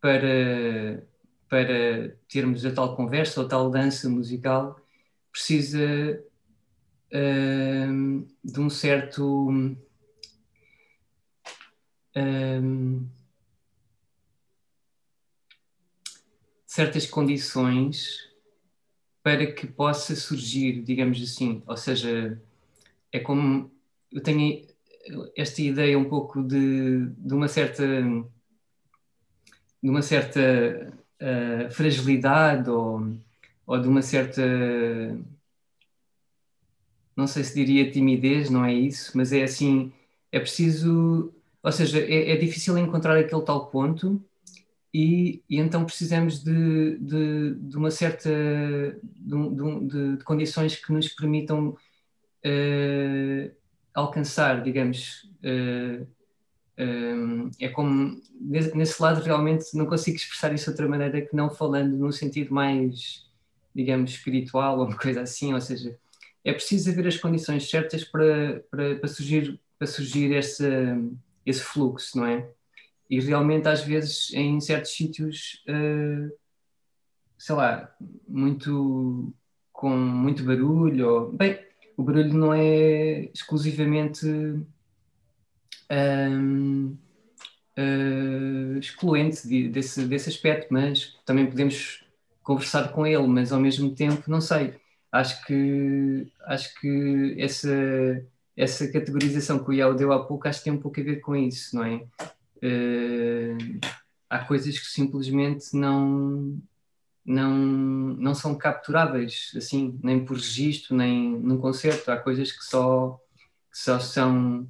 para, 0.00 1.02
para 1.48 2.16
termos 2.28 2.64
a 2.64 2.72
tal 2.72 2.96
conversa 2.96 3.40
ou 3.40 3.48
tal 3.48 3.70
dança 3.70 4.08
musical 4.08 4.80
precisa 5.32 6.22
um, 7.12 8.26
de 8.42 8.60
um 8.60 8.70
certo. 8.70 9.50
Um, 12.16 13.06
certas 16.70 17.04
condições 17.04 18.30
para 19.24 19.52
que 19.52 19.66
possa 19.66 20.14
surgir, 20.14 20.82
digamos 20.82 21.20
assim, 21.20 21.62
ou 21.66 21.76
seja, 21.76 22.40
é 23.10 23.18
como 23.18 23.70
eu 24.12 24.22
tenho 24.22 24.66
esta 25.36 25.62
ideia 25.62 25.98
um 25.98 26.08
pouco 26.08 26.42
de, 26.42 27.06
de 27.06 27.34
uma 27.34 27.48
certa 27.48 27.84
de 29.82 29.88
uma 29.88 30.02
certa 30.02 30.92
uh, 31.20 31.70
fragilidade 31.70 32.68
ou, 32.68 33.16
ou 33.66 33.80
de 33.80 33.88
uma 33.88 34.02
certa 34.02 34.42
não 37.20 37.26
sei 37.26 37.44
se 37.44 37.54
diria 37.54 37.90
timidez, 37.90 38.50
não 38.50 38.64
é 38.64 38.72
isso, 38.72 39.12
mas 39.14 39.32
é 39.32 39.42
assim, 39.42 39.92
é 40.32 40.40
preciso, 40.40 41.32
ou 41.62 41.72
seja, 41.72 42.00
é, 42.00 42.30
é 42.32 42.36
difícil 42.36 42.78
encontrar 42.78 43.18
aquele 43.18 43.42
tal 43.42 43.66
ponto 43.66 44.22
e, 44.92 45.42
e, 45.48 45.58
então 45.58 45.84
precisamos 45.84 46.42
de, 46.42 46.98
de, 46.98 47.54
de 47.56 47.76
uma 47.76 47.90
certa 47.90 48.30
de, 49.02 50.16
de, 50.16 50.24
condições 50.24 50.76
que 50.76 50.92
nos 50.92 51.08
permitam 51.08 51.76
uh, 52.44 53.59
alcançar, 53.94 54.62
digamos, 54.62 55.28
uh, 55.44 56.06
um, 56.78 57.50
é 57.60 57.68
como 57.68 58.20
nesse 58.40 59.02
lado 59.02 59.22
realmente 59.22 59.76
não 59.76 59.86
consigo 59.86 60.16
expressar 60.16 60.52
isso 60.54 60.64
de 60.64 60.70
outra 60.70 60.88
maneira 60.88 61.20
que 61.20 61.36
não 61.36 61.50
falando 61.50 61.96
num 61.96 62.12
sentido 62.12 62.54
mais, 62.54 63.26
digamos, 63.74 64.12
espiritual 64.12 64.78
ou 64.78 64.86
uma 64.86 64.96
coisa 64.96 65.22
assim, 65.22 65.52
ou 65.52 65.60
seja, 65.60 65.98
é 66.44 66.52
preciso 66.52 66.90
haver 66.90 67.06
as 67.06 67.18
condições 67.18 67.68
certas 67.68 68.04
para, 68.04 68.64
para, 68.70 68.96
para 68.96 69.08
surgir, 69.08 69.60
para 69.78 69.86
surgir 69.86 70.32
esse, 70.32 70.64
esse 71.44 71.60
fluxo, 71.60 72.18
não 72.18 72.26
é? 72.26 72.48
E 73.10 73.20
realmente, 73.20 73.68
às 73.68 73.82
vezes, 73.82 74.32
em 74.32 74.60
certos 74.60 74.92
sítios, 74.92 75.62
uh, 75.68 76.32
sei 77.36 77.54
lá, 77.54 77.92
muito 78.28 79.34
com 79.72 79.90
muito 79.90 80.44
barulho. 80.44 81.08
Ou, 81.08 81.32
bem, 81.32 81.58
o 82.00 82.02
barulho 82.02 82.32
não 82.32 82.54
é 82.54 83.28
exclusivamente 83.34 84.26
um, 85.90 86.96
uh, 87.76 87.76
eh, 87.76 88.78
excluente 88.78 89.46
de, 89.46 89.68
desse, 89.68 90.06
desse 90.06 90.30
aspecto, 90.30 90.68
mas 90.72 91.14
também 91.26 91.46
podemos 91.46 92.02
conversar 92.42 92.90
com 92.92 93.06
ele, 93.06 93.26
mas 93.26 93.52
ao 93.52 93.60
mesmo 93.60 93.94
tempo, 93.94 94.30
não 94.30 94.40
sei. 94.40 94.74
Acho 95.12 95.44
que, 95.44 96.26
acho 96.46 96.80
que 96.80 97.36
essa, 97.38 98.24
essa 98.56 98.90
categorização 98.90 99.62
que 99.62 99.70
o 99.70 99.72
Iau 99.74 99.94
deu 99.94 100.12
há 100.12 100.24
pouco 100.24 100.48
acho 100.48 100.60
que 100.60 100.64
tem 100.64 100.72
um 100.72 100.80
pouco 100.80 101.00
a 101.00 101.04
ver 101.04 101.20
com 101.20 101.36
isso, 101.36 101.76
não 101.76 101.84
é? 101.84 101.96
uh, 102.62 103.80
há 104.30 104.38
coisas 104.38 104.78
que 104.78 104.86
simplesmente 104.86 105.76
não, 105.76 106.58
não, 107.24 107.54
não 107.54 108.34
são 108.34 108.56
capturáveis, 108.56 109.52
assim, 109.56 109.98
nem 110.02 110.24
por 110.24 110.36
registro, 110.36 110.96
nem 110.96 111.30
num 111.38 111.58
concerto. 111.58 112.10
Há 112.10 112.16
coisas 112.16 112.50
que 112.52 112.64
só, 112.64 113.20
que 113.70 113.78
só 113.78 113.98
são 113.98 114.68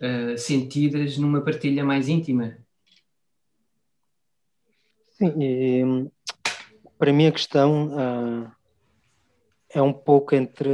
uh, 0.00 0.38
sentidas 0.38 1.16
numa 1.18 1.40
partilha 1.40 1.84
mais 1.84 2.08
íntima. 2.08 2.58
Sim, 5.18 5.34
e 5.38 6.10
para 6.98 7.12
mim 7.12 7.26
a 7.26 7.32
questão 7.32 7.88
uh, 7.88 8.50
é 9.68 9.82
um 9.82 9.92
pouco 9.92 10.34
entre 10.34 10.70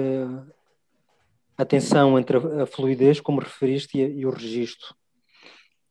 a 1.59 1.65
tensão 1.65 2.19
entre 2.19 2.37
a, 2.37 2.67
fluidez, 2.67 3.19
como 3.19 3.41
referiste, 3.41 3.99
e, 3.99 4.21
e 4.21 4.27
o 4.27 4.31
registro 4.31 4.95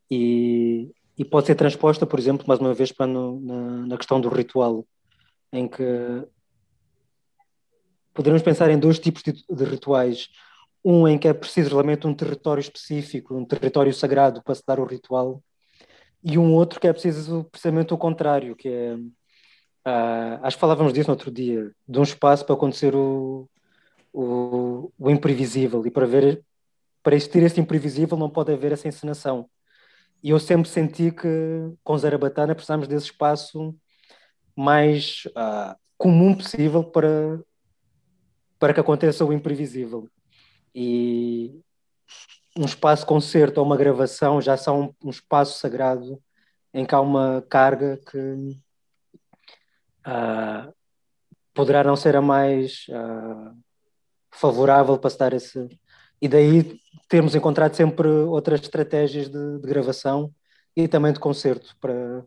e, 0.10 0.92
e 1.18 1.26
pode 1.26 1.48
ser 1.48 1.56
transposta, 1.56 2.06
por 2.06 2.20
exemplo, 2.20 2.48
mais 2.48 2.60
uma 2.60 2.74
vez 2.74 2.92
para 2.92 3.08
no, 3.08 3.40
na, 3.40 3.88
na 3.88 3.98
questão 3.98 4.20
do 4.20 4.30
ritual, 4.30 4.86
em 5.56 5.68
que 5.68 5.84
poderemos 8.14 8.42
pensar 8.42 8.70
em 8.70 8.80
dois 8.80 9.00
tipos 9.00 9.24
de, 9.24 9.34
de, 9.34 9.64
rituais. 9.64 10.30
Um 10.84 11.08
em 11.08 11.18
que 11.18 11.28
é 11.28 11.34
preciso 11.34 11.72
realmente 11.72 12.06
um 12.06 12.14
território 12.14 12.62
específico, 12.62 13.36
um 13.36 13.46
território 13.46 13.94
sagrado 13.94 14.44
para 14.44 14.54
se 14.54 14.64
dar 14.66 14.80
o 14.80 14.86
ritual, 14.86 15.44
e 16.24 16.38
um 16.38 16.54
outro 16.54 16.80
que 16.80 16.88
é 16.88 16.94
preciso 16.94 17.44
precisamente 17.52 17.94
o 17.94 17.98
contrário, 17.98 18.56
que 18.56 18.70
é. 18.70 18.96
Uh, 19.88 20.40
acho 20.42 20.58
que 20.58 20.62
falávamos 20.62 20.94
disso 20.94 21.10
no 21.10 21.14
outro 21.14 21.32
dia, 21.32 21.72
de 21.88 22.00
um 22.00 22.04
espaço 22.04 22.44
para 22.44 22.56
acontecer 22.56 22.96
o, 22.96 23.48
o, 24.12 24.92
o 24.98 25.10
imprevisível, 25.12 25.86
e 25.86 25.92
para 25.92 26.08
ver 26.08 26.44
para 27.06 27.16
existir 27.16 27.44
esse 27.44 27.62
imprevisível 27.62 28.18
não 28.18 28.28
pode 28.28 28.52
haver 28.52 28.72
essa 28.72 28.88
encenação. 28.88 29.48
E 30.24 30.32
eu 30.32 30.40
sempre 30.40 30.68
senti 30.68 31.12
que 31.12 31.28
com 31.84 31.96
Zarabatana 31.96 32.56
precisamos 32.56 32.88
desse 32.88 33.06
espaço 33.06 33.76
mais 34.56 35.24
uh, 35.28 35.76
comum 35.98 36.36
possível 36.36 36.84
para, 36.84 37.40
para 38.60 38.74
que 38.74 38.80
aconteça 38.80 39.26
o 39.26 39.34
imprevisível. 39.34 40.10
E 40.74 41.62
um 42.58 42.66
espaço 42.66 43.06
concerto 43.06 43.60
ou 43.60 43.66
uma 43.66 43.78
gravação 43.78 44.42
já 44.42 44.56
são 44.56 44.82
um, 44.82 45.08
um 45.08 45.10
espaço 45.10 45.60
sagrado 45.60 46.22
em 46.74 46.86
que 46.86 46.96
há 46.96 47.02
uma 47.02 47.42
carga 47.50 47.98
que 47.98 48.58
uh, 50.08 50.74
poderá 51.54 51.84
não 51.84 51.96
ser 51.96 52.16
a 52.16 52.22
mais 52.22 52.86
uh, 52.90 53.58
favorável 54.32 54.98
para 54.98 55.10
se 55.10 55.18
dar 55.18 55.34
esse. 55.34 55.70
E 56.22 56.28
daí 56.28 56.80
termos 57.08 57.36
encontrado 57.36 57.76
sempre 57.76 58.08
outras 58.08 58.62
estratégias 58.62 59.30
de, 59.30 59.60
de 59.60 59.68
gravação 59.68 60.34
e 60.76 60.88
também 60.88 61.14
de 61.14 61.20
concerto 61.20 61.76
para 61.80 62.26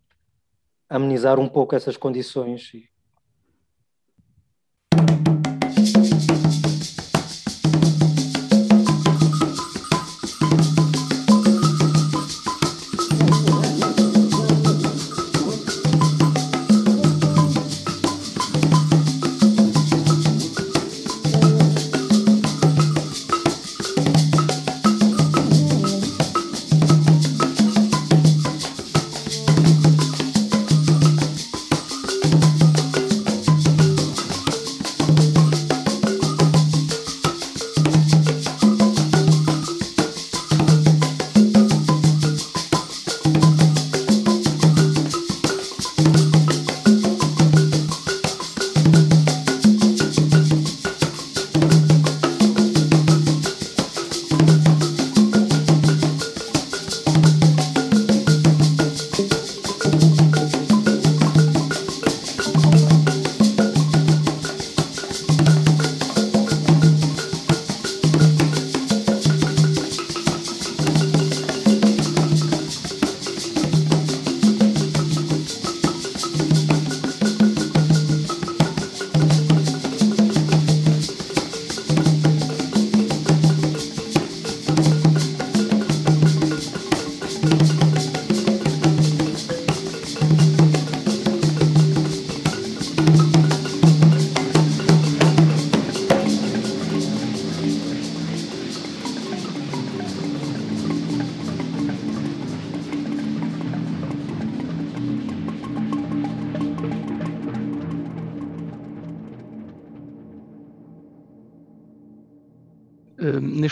amenizar 0.88 1.38
um 1.38 1.48
pouco 1.48 1.74
essas 1.76 1.96
condições. 1.96 2.72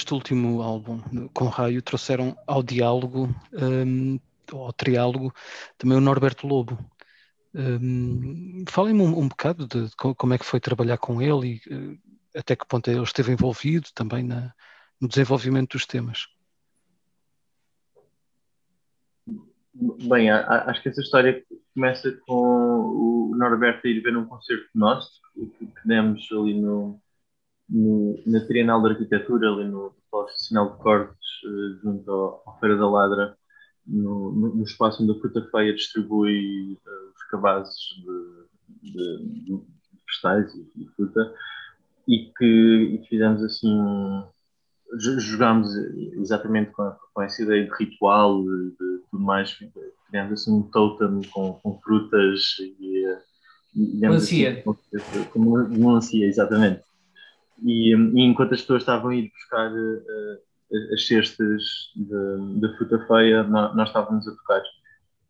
Neste 0.07 0.15
último 0.15 0.62
álbum, 0.62 1.01
com 1.35 1.47
Raio, 1.47 1.83
trouxeram 1.83 2.37
ao 2.47 2.62
diálogo, 2.62 3.28
um, 3.53 4.19
ao 4.53 4.73
triálogo, 4.73 5.35
também 5.77 5.99
o 5.99 6.01
Norberto 6.01 6.47
Lobo. 6.47 6.78
Um, 7.55 8.65
Falem-me 8.69 9.03
um, 9.03 9.19
um, 9.19 9.28
bocado 9.28 9.66
de 9.66 9.91
como 9.97 10.35
é 10.35 10.39
que 10.39 10.45
foi 10.45 10.61
trabalhar 10.61 10.99
com 10.99 11.20
ele 11.20 11.61
e 11.69 11.74
uh, 11.74 11.99
até 12.37 12.55
que 12.55 12.66
ponto 12.66 12.89
ele 12.89 13.03
esteve 13.03 13.33
envolvido 13.33 13.89
também 13.95 14.23
na, 14.23 14.55
no 15.01 15.09
desenvolvimento 15.09 15.73
dos 15.73 15.87
temas. 15.87 16.27
Bem, 19.74 20.31
acho 20.31 20.83
que 20.83 20.89
essa 20.89 21.01
história 21.01 21.45
começa 21.74 22.12
com 22.27 23.31
o 23.31 23.37
Norberto 23.37 23.89
ir 23.89 24.01
ver 24.01 24.16
um 24.16 24.27
concerto 24.27 24.69
nosso, 24.74 25.20
que 25.35 25.69
demos 25.85 26.27
ali 26.33 26.55
no, 26.55 27.01
no, 27.68 28.20
na 28.26 28.40
Trienal 28.40 28.82
de 28.82 28.90
Arquitetura, 28.90 29.51
ali 29.51 29.64
no 29.68 29.94
Polo 30.10 30.26
Nacional 30.26 30.72
de 30.72 30.82
Cortes, 30.82 31.28
uh, 31.44 31.80
junto 31.82 32.10
ao, 32.10 32.43
ao, 32.47 32.59
Feira 32.60 32.76
da 32.76 32.88
Ladra, 32.88 33.36
no, 33.86 34.32
no, 34.32 34.62
espaço 34.62 35.02
onde 35.02 35.12
a 35.12 35.20
Fruta 35.20 35.48
Feia 35.51 35.74
distribui 35.74 36.74
uh, 36.74 37.12
os 37.14 37.22
cabazes 37.30 37.74
de, 38.82 38.93
de, 38.93 39.44
de 39.44 39.60
vegetais 40.06 40.55
e, 40.55 40.82
e, 40.82 40.86
fruta, 40.97 41.34
e 42.09 42.32
que 42.36 43.01
e 43.01 43.06
fizemos 43.09 43.43
assim, 43.43 44.24
jogámos 45.18 45.74
exatamente 46.14 46.70
com, 46.70 46.94
com, 47.14 47.22
essa 47.22 47.43
ideia 47.43 47.64
de 47.64 47.74
ritual, 47.76 48.43
de, 48.43 48.70
de 48.70 48.98
tudo 49.10 49.22
mais, 49.22 49.51
fizemos 49.52 50.32
assim 50.32 50.52
um 50.52 50.62
totem 50.62 51.20
com, 51.30 51.55
com 51.55 51.80
frutas 51.80 52.56
e. 52.60 53.05
e 53.74 53.97
melancia. 53.98 54.64
Assim, 54.94 55.24
como 55.32 55.56
melancia, 55.68 56.26
exatamente. 56.26 56.85
E, 57.65 57.95
e, 57.95 58.20
enquanto 58.23 58.55
as 58.55 58.61
pessoas 58.61 58.83
estavam 58.83 59.11
a 59.11 59.15
ir 59.15 59.31
buscar 59.31 59.70
uh, 59.73 60.95
as 60.95 61.07
cestas 61.07 61.62
de 61.95 62.77
fruta 62.77 63.07
feia, 63.07 63.43
nós, 63.45 63.74
nós, 63.74 63.89
estávamos 63.89 64.27
a 64.28 64.33
tocar. 64.33 64.62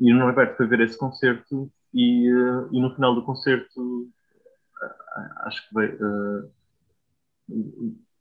E 0.01 0.13
o 0.13 0.17
Norberto 0.17 0.57
foi 0.57 0.67
ver 0.67 0.81
esse 0.81 0.99
concerto 0.99 1.71
e, 1.95 2.33
uh, 2.33 2.69
e 2.73 2.81
no 2.81 2.95
final 2.95 3.15
do 3.15 3.25
concerto 3.25 3.81
uh, 3.81 5.47
acho 5.47 5.69
que 5.69 5.75
veio, 5.75 6.51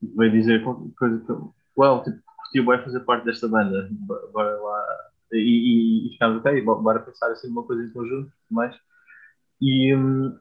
veio 0.02 0.32
dizer 0.32 0.64
coisa 0.64 1.20
que 1.26 1.34
uau, 1.78 2.04
tipo, 2.04 2.20
curtiu 2.38 2.66
bem 2.66 2.84
fazer 2.84 3.00
parte 3.02 3.26
desta 3.26 3.48
banda, 3.48 3.90
bora 4.32 4.56
lá 4.62 4.86
e, 5.32 5.38
e, 5.38 6.08
e 6.08 6.14
ficámos 6.14 6.40
ok, 6.40 6.62
bora 6.62 7.00
pensar 7.00 7.32
assim 7.32 7.48
numa 7.48 7.64
coisa 7.64 7.84
em 7.84 7.92
conjunto 7.92 8.32
mais. 8.50 8.76
E, 9.62 9.96
um, 9.96 10.38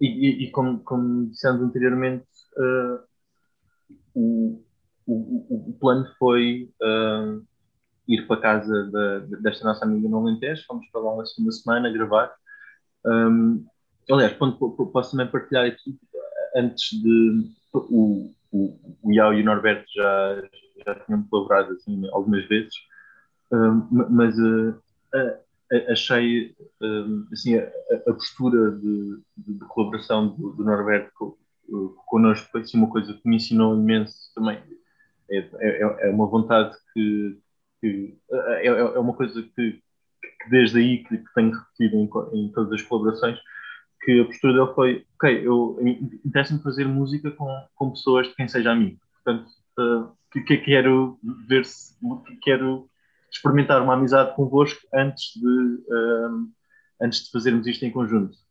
e, 0.00 0.44
e, 0.44 0.50
como, 0.50 0.80
como 0.80 1.26
dissemos 1.30 1.62
anteriormente, 1.62 2.26
uh, 2.56 2.98
o, 4.14 4.62
o, 5.06 5.70
o, 5.70 5.76
plano 5.78 6.06
foi 6.18 6.70
uh, 6.82 7.44
ir 8.08 8.26
para 8.26 8.40
casa 8.40 8.90
da, 8.90 9.18
desta 9.40 9.64
nossa 9.64 9.84
amiga 9.84 10.08
no 10.08 10.18
Alentejo, 10.18 10.64
fomos 10.66 10.86
para 10.90 11.00
lá 11.00 11.14
uma 11.14 11.26
segunda 11.26 11.52
semana 11.52 11.92
gravar. 11.92 12.34
Um, 13.04 13.64
aliás, 14.10 14.32
posso 14.34 15.10
também 15.10 15.30
partilhar 15.30 15.66
aqui, 15.66 15.98
antes 16.56 16.90
de. 17.00 17.54
O, 17.72 18.32
o, 18.50 18.96
o 19.02 19.12
Iau 19.12 19.34
e 19.34 19.42
o 19.42 19.44
Norberto 19.44 19.84
já, 19.94 20.42
já 20.86 20.94
tinham 21.04 21.22
colaborado 21.24 21.72
assim, 21.72 22.08
algumas 22.10 22.46
vezes, 22.46 22.74
um, 23.52 23.86
mas 24.08 24.34
uh, 24.38 24.80
achei 25.90 26.56
assim, 27.32 27.56
a, 27.56 27.68
a 28.06 28.12
postura 28.14 28.70
de, 28.72 29.20
de, 29.36 29.54
de 29.58 29.64
colaboração 29.66 30.28
do, 30.28 30.52
do 30.52 30.64
Norberto 30.64 31.36
connosco 32.06 32.48
foi 32.50 32.62
assim, 32.62 32.78
uma 32.78 32.90
coisa 32.90 33.12
que 33.14 33.28
me 33.28 33.36
ensinou 33.36 33.76
imenso 33.76 34.32
também. 34.34 34.58
É, 35.30 35.38
é, 35.38 36.08
é 36.08 36.10
uma 36.10 36.26
vontade 36.26 36.76
que, 36.92 37.38
que 37.80 38.18
é, 38.30 38.66
é, 38.66 38.98
uma 38.98 39.14
coisa 39.14 39.42
que, 39.42 39.72
que 39.72 40.50
desde 40.50 40.78
aí 40.78 41.04
que, 41.04 41.18
que 41.18 41.34
tenho 41.34 41.52
repetido 41.52 41.96
em, 41.96 42.10
em, 42.38 42.52
todas 42.52 42.72
as 42.72 42.82
colaborações, 42.82 43.38
que 44.02 44.20
a 44.20 44.24
postura 44.24 44.52
dele 44.52 44.74
foi, 44.74 45.06
ok, 45.16 45.46
eu 45.46 45.78
interessa-me 46.24 46.62
fazer 46.62 46.86
música 46.86 47.30
com, 47.32 47.48
com 47.74 47.90
pessoas 47.90 48.28
de 48.28 48.34
quem 48.34 48.46
seja 48.46 48.70
amigo. 48.70 49.00
Portanto, 49.24 49.48
uh, 49.78 50.16
que, 50.30 50.40
que 50.42 50.58
quero 50.58 51.18
ver 51.48 51.64
se 51.64 51.94
quero 52.42 52.88
experimentar 53.30 53.82
uma 53.82 53.94
amizade 53.94 54.34
convosco 54.36 54.80
antes 54.94 55.32
de, 55.34 55.46
uh, 55.46 56.48
antes 57.02 57.24
de 57.24 57.30
fazermos 57.32 57.66
isto 57.66 57.84
em 57.84 57.90
conjunto 57.90 58.45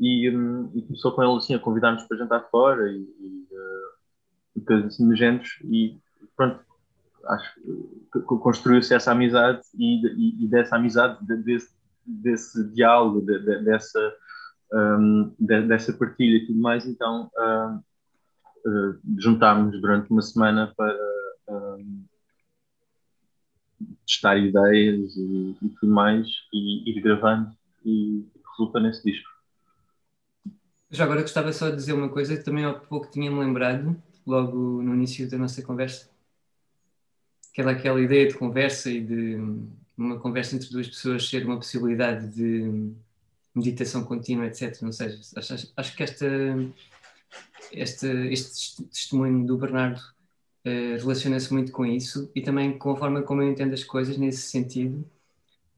e, 0.00 0.28
e 0.74 0.82
começou 0.82 1.12
com 1.12 1.22
ele 1.22 1.36
assim 1.36 1.54
a 1.54 1.58
convidar-nos 1.58 2.04
para 2.04 2.16
jantar 2.16 2.48
fora 2.50 2.90
e, 2.90 2.96
e, 2.96 3.46
uh, 3.52 4.56
e 4.56 4.60
coisas 4.62 4.86
assim 4.86 5.08
e 5.64 5.98
pronto, 6.36 6.60
acho 7.26 7.54
que 8.12 8.20
construiu-se 8.20 8.94
essa 8.94 9.12
amizade 9.12 9.60
e, 9.74 10.44
e, 10.44 10.48
dessa 10.48 10.76
amizade, 10.76 11.18
desse, 11.44 11.70
desse 12.04 12.72
diálogo, 12.72 13.20
de, 13.20 13.38
de, 13.38 13.64
dessa 13.64 14.16
um, 14.72 15.34
de, 15.38 15.62
dessa 15.62 15.92
partilha 15.92 16.36
e 16.36 16.46
tudo 16.46 16.60
mais, 16.60 16.86
então 16.86 17.30
uh, 17.36 17.76
uh, 18.68 19.00
juntámos 19.18 19.80
durante 19.80 20.10
uma 20.10 20.22
semana 20.22 20.72
para 20.76 20.94
uh, 21.48 22.04
testar 24.06 24.36
ideias 24.36 25.16
e, 25.16 25.56
e, 25.62 25.68
tudo 25.80 25.92
mais 25.92 26.26
e 26.52 26.90
ir 26.90 27.00
gravando 27.00 27.50
e 27.84 28.26
resulta 28.50 28.80
nesse 28.80 29.02
disco. 29.04 29.39
Já 30.90 31.04
agora 31.04 31.22
gostava 31.22 31.52
só 31.52 31.70
de 31.70 31.76
dizer 31.76 31.92
uma 31.92 32.08
coisa 32.08 32.36
que 32.36 32.42
também 32.42 32.64
há 32.64 32.72
pouco 32.72 33.10
tinha-me 33.10 33.38
lembrado, 33.38 33.96
logo 34.26 34.82
no 34.82 34.94
início 34.94 35.28
da 35.30 35.38
nossa 35.38 35.62
conversa, 35.62 36.10
que 37.52 37.60
era 37.60 37.70
aquela 37.70 38.00
ideia 38.00 38.26
de 38.26 38.34
conversa 38.34 38.90
e 38.90 39.00
de 39.00 39.38
uma 39.96 40.18
conversa 40.18 40.56
entre 40.56 40.68
duas 40.70 40.88
pessoas 40.88 41.28
ser 41.28 41.44
uma 41.44 41.56
possibilidade 41.56 42.28
de 42.34 42.92
meditação 43.54 44.04
contínua, 44.04 44.46
etc. 44.46 44.80
Não 44.82 44.92
sei, 44.92 45.18
acho, 45.36 45.72
acho 45.76 45.96
que 45.96 46.02
esta, 46.02 46.26
esta, 47.72 48.08
este 48.26 48.82
testemunho 48.84 49.46
do 49.46 49.56
Bernardo 49.58 50.00
uh, 50.00 50.96
relaciona-se 50.98 51.52
muito 51.52 51.70
com 51.70 51.84
isso 51.86 52.30
e 52.34 52.40
também 52.42 52.76
com 52.78 52.90
a 52.92 52.96
forma 52.96 53.22
como 53.22 53.42
eu 53.42 53.50
entendo 53.50 53.74
as 53.74 53.84
coisas 53.84 54.16
nesse 54.16 54.42
sentido 54.42 55.04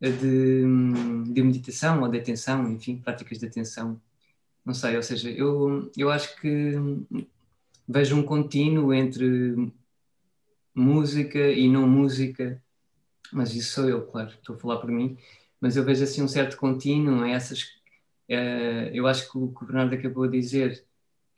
uh, 0.00 0.10
de, 0.10 1.32
de 1.32 1.42
meditação 1.42 2.02
ou 2.02 2.08
de 2.08 2.18
atenção, 2.18 2.70
enfim, 2.70 2.96
práticas 2.96 3.38
de 3.38 3.46
atenção. 3.46 4.00
Não 4.64 4.74
sei, 4.74 4.96
ou 4.96 5.02
seja, 5.02 5.30
eu, 5.30 5.90
eu 5.96 6.10
acho 6.10 6.40
que 6.40 6.74
vejo 7.88 8.16
um 8.16 8.22
contínuo 8.22 8.94
entre 8.94 9.72
música 10.74 11.38
e 11.50 11.68
não 11.68 11.88
música, 11.88 12.62
mas 13.32 13.54
isso 13.54 13.72
sou 13.74 13.88
eu, 13.88 14.06
claro, 14.06 14.30
estou 14.30 14.56
a 14.56 14.58
falar 14.58 14.78
por 14.78 14.90
mim, 14.90 15.18
mas 15.60 15.76
eu 15.76 15.84
vejo 15.84 16.04
assim 16.04 16.22
um 16.22 16.28
certo 16.28 16.56
contínuo 16.56 17.24
essas. 17.24 17.62
Uh, 18.28 18.88
eu 18.92 19.06
acho 19.06 19.30
que 19.30 19.38
o 19.38 19.48
que 19.52 19.64
o 19.64 19.66
Bernardo 19.66 19.94
acabou 19.94 20.26
de 20.28 20.38
dizer 20.38 20.84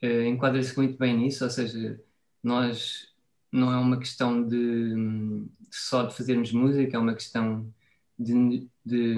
uh, 0.03 0.23
enquadra-se 0.23 0.77
muito 0.77 0.99
bem 0.99 1.17
nisso, 1.17 1.45
ou 1.45 1.51
seja, 1.51 2.01
nós 2.43 3.13
não 3.51 3.73
é 3.73 3.77
uma 3.79 3.99
questão 3.99 4.47
de 4.47 5.47
só 5.71 6.05
de 6.05 6.17
fazermos 6.17 6.53
música, 6.53 6.97
é 6.97 7.01
uma 7.01 7.15
questão 7.15 7.73
de, 8.19 8.69
de, 8.85 9.15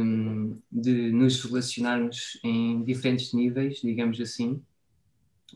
de 0.70 1.10
nos 1.12 1.42
relacionarmos 1.44 2.38
em 2.44 2.82
diferentes 2.84 3.32
níveis, 3.32 3.80
digamos 3.80 4.20
assim, 4.20 4.62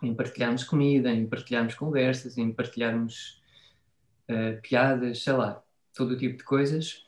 em 0.03 0.15
partilharmos 0.15 0.65
comida, 0.65 1.11
em 1.11 1.27
partilharmos 1.27 1.74
conversas, 1.74 2.39
em 2.39 2.53
partilharmos 2.53 3.41
uh, 4.28 4.61
piadas, 4.62 5.23
sei 5.23 5.32
lá, 5.32 5.62
todo 5.95 6.12
o 6.12 6.19
tipo 6.19 6.39
de 6.39 6.45
coisas 6.45 7.05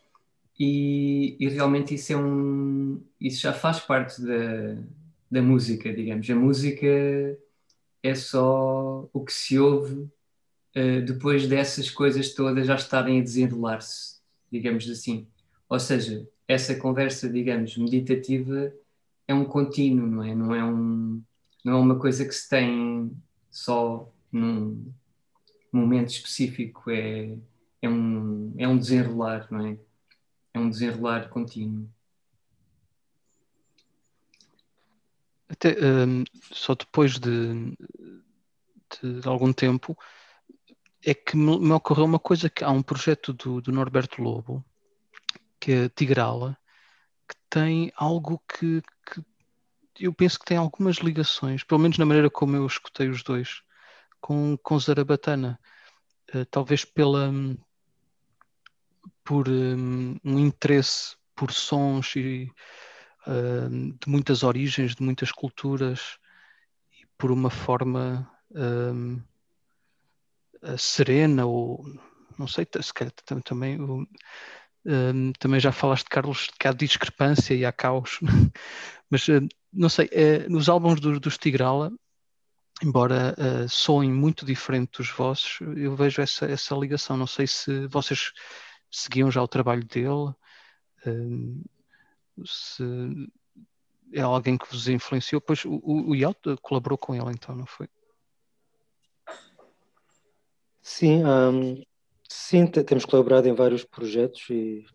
e, 0.59 1.35
e, 1.39 1.49
realmente 1.49 1.95
isso 1.95 2.13
é 2.13 2.17
um 2.17 3.03
isso 3.19 3.41
já 3.41 3.53
faz 3.53 3.79
parte 3.79 4.21
da, 4.21 4.77
da 5.31 5.41
música, 5.41 5.91
digamos. 5.93 6.29
A 6.29 6.35
música 6.35 6.87
é 8.03 8.15
só 8.15 9.09
o 9.11 9.25
que 9.25 9.33
se 9.33 9.57
ouve 9.57 9.93
uh, 10.75 11.01
depois 11.05 11.47
dessas 11.47 11.89
coisas 11.89 12.33
todas 12.33 12.67
já 12.67 12.75
estarem 12.75 13.19
a 13.19 13.23
desenrolar-se, 13.23 14.19
digamos 14.51 14.87
assim. 14.89 15.27
Ou 15.67 15.79
seja, 15.79 16.27
essa 16.47 16.75
conversa, 16.75 17.29
digamos, 17.29 17.77
meditativa 17.77 18.73
é 19.27 19.33
um 19.33 19.45
contínuo, 19.45 20.07
não 20.07 20.23
é? 20.23 20.35
Não 20.35 20.55
é, 20.55 20.63
um, 20.63 21.23
não 21.63 21.73
é 21.73 21.75
uma 21.75 21.99
coisa 21.99 22.25
que 22.25 22.33
se 22.33 22.49
tem 22.49 23.11
só 23.49 24.11
num 24.31 24.93
momento 25.71 26.09
específico, 26.09 26.89
é, 26.89 27.37
é, 27.81 27.89
um, 27.89 28.53
é 28.57 28.67
um 28.67 28.77
desenrolar, 28.77 29.47
não 29.49 29.65
é? 29.65 29.77
é 30.53 30.59
um 30.59 30.69
desenrolar 30.69 31.29
contínuo. 31.29 31.89
Até, 35.49 35.75
um, 35.79 36.23
só 36.51 36.73
depois 36.75 37.19
de, 37.19 37.75
de, 39.01 39.27
algum 39.27 39.53
tempo 39.53 39.97
é 41.05 41.13
que 41.13 41.35
me, 41.35 41.59
me, 41.59 41.71
ocorreu 41.71 42.05
uma 42.05 42.19
coisa 42.19 42.49
que 42.49 42.63
há 42.63 42.71
um 42.71 42.81
projeto 42.81 43.33
do, 43.33 43.61
do 43.61 43.71
Norberto 43.71 44.21
Lobo 44.21 44.65
que 45.63 45.71
é 45.71 45.87
Tigrala 45.87 46.57
que 47.25 47.35
tem 47.49 47.89
algo 47.95 48.37
que, 48.49 48.81
que 49.05 49.23
eu 50.05 50.13
penso 50.13 50.37
que 50.37 50.43
tem 50.43 50.57
algumas 50.57 50.97
ligações, 50.97 51.63
pelo 51.63 51.79
menos 51.79 51.97
na 51.97 52.05
maneira 52.05 52.29
como 52.29 52.57
eu 52.57 52.67
escutei 52.67 53.07
os 53.07 53.23
dois, 53.23 53.61
com, 54.19 54.57
com 54.57 54.77
Zarabatana. 54.77 55.57
Uh, 56.35 56.45
talvez 56.47 56.83
pela, 56.83 57.31
por 59.23 59.47
um, 59.47 60.17
um 60.21 60.37
interesse 60.37 61.15
por 61.33 61.53
sons 61.53 62.13
e, 62.17 62.51
uh, 63.25 63.69
de 63.69 64.09
muitas 64.09 64.43
origens, 64.43 64.95
de 64.95 65.03
muitas 65.03 65.31
culturas, 65.31 66.19
e 66.91 67.05
por 67.17 67.31
uma 67.31 67.49
forma 67.49 68.29
um, 68.51 69.21
serena 70.77 71.45
ou 71.45 71.85
não 72.37 72.47
sei, 72.47 72.67
se 72.81 72.93
calhar 72.93 73.13
também 73.45 73.77
um, 74.85 75.31
também 75.33 75.59
já 75.59 75.71
falaste, 75.71 76.09
Carlos, 76.09 76.49
que 76.59 76.67
há 76.67 76.73
discrepância 76.73 77.53
e 77.53 77.65
há 77.65 77.71
caos, 77.71 78.19
mas 79.09 79.27
uh, 79.27 79.47
não 79.71 79.89
sei, 79.89 80.07
uh, 80.07 80.51
nos 80.51 80.69
álbuns 80.69 80.99
do, 80.99 81.19
dos 81.19 81.37
Tigrala, 81.37 81.91
embora 82.81 83.35
uh, 83.37 83.69
soem 83.69 84.11
muito 84.11 84.45
diferente 84.45 84.97
dos 84.97 85.09
vossos, 85.09 85.59
eu 85.77 85.95
vejo 85.95 86.21
essa, 86.21 86.45
essa 86.45 86.75
ligação. 86.75 87.15
Não 87.15 87.27
sei 87.27 87.47
se 87.47 87.87
vocês 87.87 88.31
seguiam 88.91 89.31
já 89.31 89.41
o 89.41 89.47
trabalho 89.47 89.85
dele? 89.85 90.33
se 92.45 92.83
é 94.13 94.21
alguém 94.21 94.57
que 94.57 94.67
vos 94.69 94.87
influenciou? 94.87 95.41
Pois 95.41 95.65
o, 95.65 95.81
o 95.83 96.15
Yacht 96.15 96.39
colaborou 96.61 96.97
com 96.97 97.13
ele, 97.13 97.31
então, 97.31 97.55
não 97.55 97.65
foi? 97.65 97.89
Sim, 100.81 101.23
um, 101.25 101.83
sim, 102.33 102.65
temos 102.65 103.05
colaborado 103.05 103.47
em 103.47 103.53
vários 103.53 103.83
projetos, 103.83 104.49
e, 104.49 104.85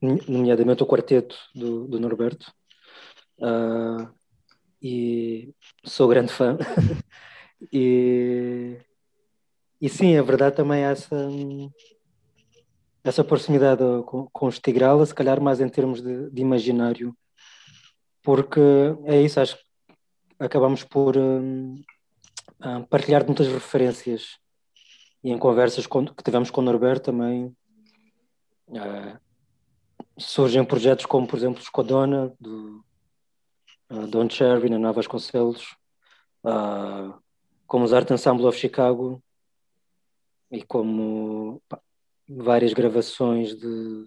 nomeadamente 0.00 0.82
o 0.82 0.86
quarteto 0.86 1.36
do, 1.54 1.86
do 1.86 2.00
Norberto. 2.00 2.52
Uh, 3.38 4.12
e 4.82 5.54
sou 5.84 6.08
grande 6.08 6.32
fã. 6.32 6.58
e, 7.72 8.76
e 9.80 9.88
sim, 9.88 10.16
a 10.16 10.22
verdade 10.22 10.56
também 10.56 10.82
é 10.82 10.90
essa 10.90 11.16
essa 13.04 13.24
proximidade 13.24 13.82
com, 14.06 14.28
com 14.32 14.46
os 14.46 14.58
Tigrala, 14.58 15.04
se 15.04 15.14
calhar 15.14 15.40
mais 15.40 15.60
em 15.60 15.68
termos 15.68 16.00
de, 16.00 16.30
de, 16.30 16.40
imaginário, 16.40 17.16
porque 18.22 18.60
é 19.06 19.20
isso, 19.20 19.40
acho 19.40 19.56
que 19.56 19.64
acabamos 20.38 20.84
por 20.84 21.16
um, 21.16 21.82
um, 22.64 22.82
partilhar 22.84 23.24
muitas 23.26 23.48
referências 23.48 24.38
e 25.22 25.30
em 25.30 25.38
conversas 25.38 25.86
com, 25.86 26.04
que 26.06 26.22
tivemos 26.22 26.50
com 26.50 26.60
o 26.60 26.64
Norberto 26.64 27.04
também 27.04 27.56
uh, 28.68 29.20
surgem 30.18 30.64
projetos 30.64 31.06
como, 31.06 31.26
por 31.26 31.36
exemplo, 31.36 31.62
Escodona, 31.62 32.34
do 32.40 32.84
uh, 33.90 34.06
Don 34.06 34.28
Cherry, 34.28 34.68
na 34.68 34.78
Nova 34.78 34.94
Vasconcelos, 34.94 35.76
uh, 36.44 37.14
como 37.66 37.84
os 37.84 37.92
Art 37.92 38.10
Ensemble 38.10 38.46
of 38.46 38.58
Chicago 38.58 39.22
e 40.50 40.62
como 40.62 41.62
pá, 41.68 41.80
várias 42.28 42.72
gravações 42.72 43.54
de, 43.54 44.06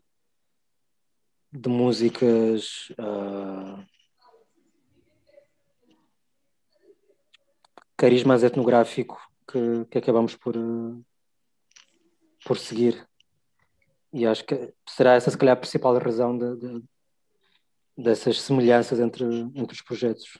de 1.51 1.69
músicas 1.69 2.89
uh, 2.99 3.83
carismas 7.97 8.43
etnográfico 8.43 9.24
que, 9.47 9.85
que 9.89 9.97
acabamos 9.97 10.35
por, 10.35 10.55
uh, 10.55 11.05
por 12.45 12.57
seguir. 12.57 13.07
E 14.13 14.25
acho 14.25 14.45
que 14.45 14.73
será 14.87 15.13
essa, 15.13 15.29
se 15.29 15.37
calhar, 15.37 15.53
a 15.53 15.59
principal 15.59 15.97
razão 15.97 16.37
de, 16.37 16.55
de, 16.55 16.83
dessas 17.97 18.41
semelhanças 18.41 18.99
entre, 18.99 19.25
entre 19.25 19.73
os 19.73 19.81
projetos. 19.81 20.39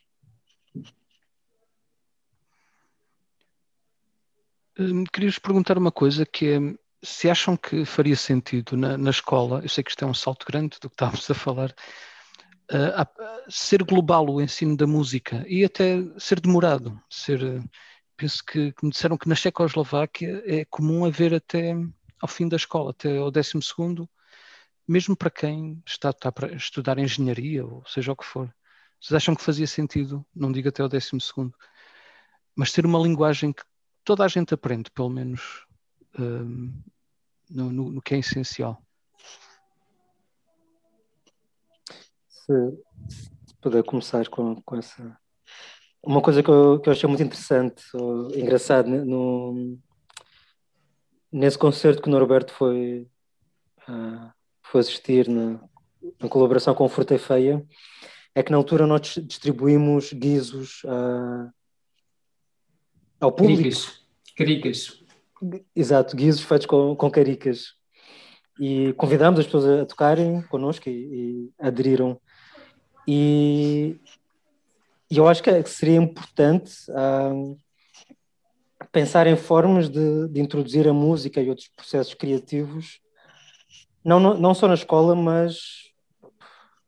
Hum, 4.77 5.03
Queria-vos 5.11 5.39
perguntar 5.39 5.77
uma 5.77 5.91
coisa 5.91 6.25
que 6.25 6.49
é 6.49 6.59
se 7.05 7.29
acham 7.29 7.55
que 7.55 7.85
faria 7.85 8.15
sentido 8.15 8.75
na, 8.75 8.97
na, 8.97 9.11
escola, 9.11 9.61
eu 9.61 9.69
sei 9.69 9.83
que 9.83 9.91
isto 9.91 10.03
é 10.03 10.07
um 10.07 10.13
salto 10.13 10.43
grande 10.45 10.79
do 10.81 10.89
que 10.89 10.95
estávamos 10.95 11.29
a 11.29 11.35
falar, 11.35 11.69
uh, 12.71 13.51
ser 13.51 13.83
global 13.83 14.27
o 14.27 14.41
ensino 14.41 14.75
da 14.75 14.87
música 14.87 15.45
e 15.47 15.63
até 15.63 15.97
ser 16.17 16.39
demorado. 16.39 16.99
Ser, 17.09 17.43
uh, 17.43 17.63
penso 18.15 18.43
que, 18.43 18.71
que, 18.71 18.85
me 18.85 18.91
disseram 18.91 19.17
que 19.17 19.27
na 19.27 19.35
Checoslováquia 19.35 20.43
é 20.45 20.65
comum 20.65 21.05
haver 21.05 21.33
até 21.33 21.73
ao 22.21 22.27
fim 22.27 22.47
da 22.47 22.55
escola, 22.55 22.91
até 22.91 23.17
ao 23.17 23.29
décimo 23.29 23.61
segundo, 23.61 24.09
mesmo 24.87 25.15
para 25.15 25.29
quem 25.29 25.81
está, 25.85 26.11
está 26.11 26.31
para 26.31 26.53
estudar 26.53 26.97
engenharia 26.97 27.65
ou 27.65 27.83
seja 27.85 28.11
o 28.11 28.15
que 28.15 28.25
for. 28.25 28.53
Vocês 28.99 29.15
acham 29.15 29.35
que 29.35 29.43
fazia 29.43 29.67
sentido, 29.67 30.25
não 30.33 30.51
digo 30.51 30.69
até 30.69 30.81
ao 30.81 30.89
décimo 30.89 31.19
segundo, 31.19 31.53
mas 32.55 32.71
ter 32.71 32.85
uma 32.85 32.99
linguagem 32.99 33.51
que 33.51 33.63
toda 34.03 34.23
a 34.23 34.27
gente 34.27 34.53
aprende, 34.53 34.89
pelo 34.91 35.09
menos 35.09 35.65
uh, 36.17 36.73
no, 37.49 37.71
no, 37.71 37.91
no, 37.91 38.01
que 38.01 38.15
é 38.15 38.19
essencial. 38.19 38.81
Se, 42.29 42.53
se 43.09 43.55
puder 43.59 43.83
começar 43.83 44.27
com, 44.29 44.61
com 44.61 44.77
essa 44.77 45.19
uma 46.05 46.21
coisa 46.21 46.43
que 46.43 46.49
eu, 46.49 46.79
que 46.79 46.87
eu 46.87 46.93
achei 46.93 47.07
muito 47.07 47.23
interessante, 47.23 47.83
ou 47.93 48.33
engraçado, 48.35 48.87
no, 48.87 49.77
nesse 51.31 51.57
concerto 51.57 52.01
que 52.01 52.07
o 52.07 52.11
Norberto 52.11 52.53
foi, 52.53 53.07
uh, 53.89 54.31
foi 54.63 54.81
assistir 54.81 55.27
na, 55.27 55.59
na 56.21 56.29
colaboração 56.29 56.75
com 56.75 56.87
Fruta 56.87 57.15
e 57.15 57.17
Feia, 57.17 57.65
é 58.33 58.43
que 58.43 58.51
na 58.51 58.57
altura 58.57 58.85
nós 58.85 59.01
distribuímos 59.23 60.13
guizos 60.13 60.83
uh, 60.83 61.51
ao 63.19 63.31
público. 63.31 63.63
Caricas. 63.63 64.05
Caricas. 64.35 65.03
Exato, 65.75 66.15
guizos 66.15 66.41
feitos 66.41 66.67
com, 66.67 66.95
com 66.95 67.09
caricas. 67.09 67.73
E 68.59 68.93
convidámos 68.93 69.39
as 69.39 69.45
pessoas 69.45 69.65
a 69.81 69.85
tocarem 69.85 70.41
connosco 70.43 70.89
e, 70.89 70.91
e 70.91 71.53
aderiram. 71.59 72.19
E, 73.07 73.99
e 75.15 75.17
eu 75.17 75.27
acho 75.27 75.41
que 75.41 75.63
seria 75.65 75.95
importante 75.95 76.73
uh, 76.91 77.57
pensar 78.91 79.27
em 79.27 79.37
formas 79.37 79.89
de, 79.89 80.27
de, 80.27 80.41
introduzir 80.41 80.87
a 80.87 80.93
música 80.93 81.41
e 81.41 81.49
outros 81.49 81.69
processos 81.69 82.13
criativos, 82.13 82.99
não, 84.03 84.19
não, 84.19 84.53
só 84.53 84.67
na 84.67 84.73
escola, 84.73 85.15
mas 85.15 85.57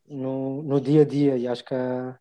no, 0.06 0.62
no 0.62 0.80
dia 0.80 1.02
a 1.02 1.04
dia. 1.04 1.36
E 1.36 1.48
acho 1.48 1.64
que 1.64 1.74
há, 1.74 2.18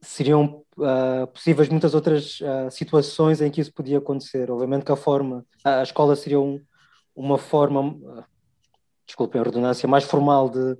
seriam 0.00 0.64
uh, 0.78 1.26
possíveis 1.28 1.68
muitas 1.68 1.94
outras 1.94 2.40
uh, 2.40 2.70
situações 2.70 3.40
em 3.40 3.50
que 3.50 3.60
isso 3.60 3.72
podia 3.72 3.98
acontecer. 3.98 4.50
Obviamente 4.50 4.84
que 4.84 4.92
a 4.92 4.96
forma, 4.96 5.44
a 5.62 5.82
escola 5.82 6.16
seria 6.16 6.40
um, 6.40 6.60
uma 7.14 7.38
forma, 7.38 7.80
uh, 7.82 8.24
desculpem 9.06 9.40
a 9.40 9.44
redundância, 9.44 9.88
mais 9.88 10.04
formal 10.04 10.48
de, 10.48 10.76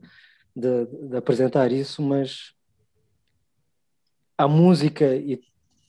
de, 0.54 0.86
de, 1.08 1.16
apresentar 1.16 1.72
isso, 1.72 2.02
mas 2.02 2.54
a 4.36 4.46
música 4.46 5.14
e, 5.14 5.40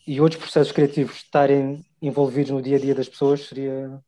e 0.08 0.22
outros 0.22 0.42
processos 0.42 0.72
criativos 0.72 1.16
estarem 1.18 1.86
envolvidos 2.02 2.52
no 2.52 2.62
dia 2.62 2.78
a 2.78 2.80
dia 2.80 2.96
das 2.96 3.10
pessoas 3.10 3.48
seria 3.48 4.02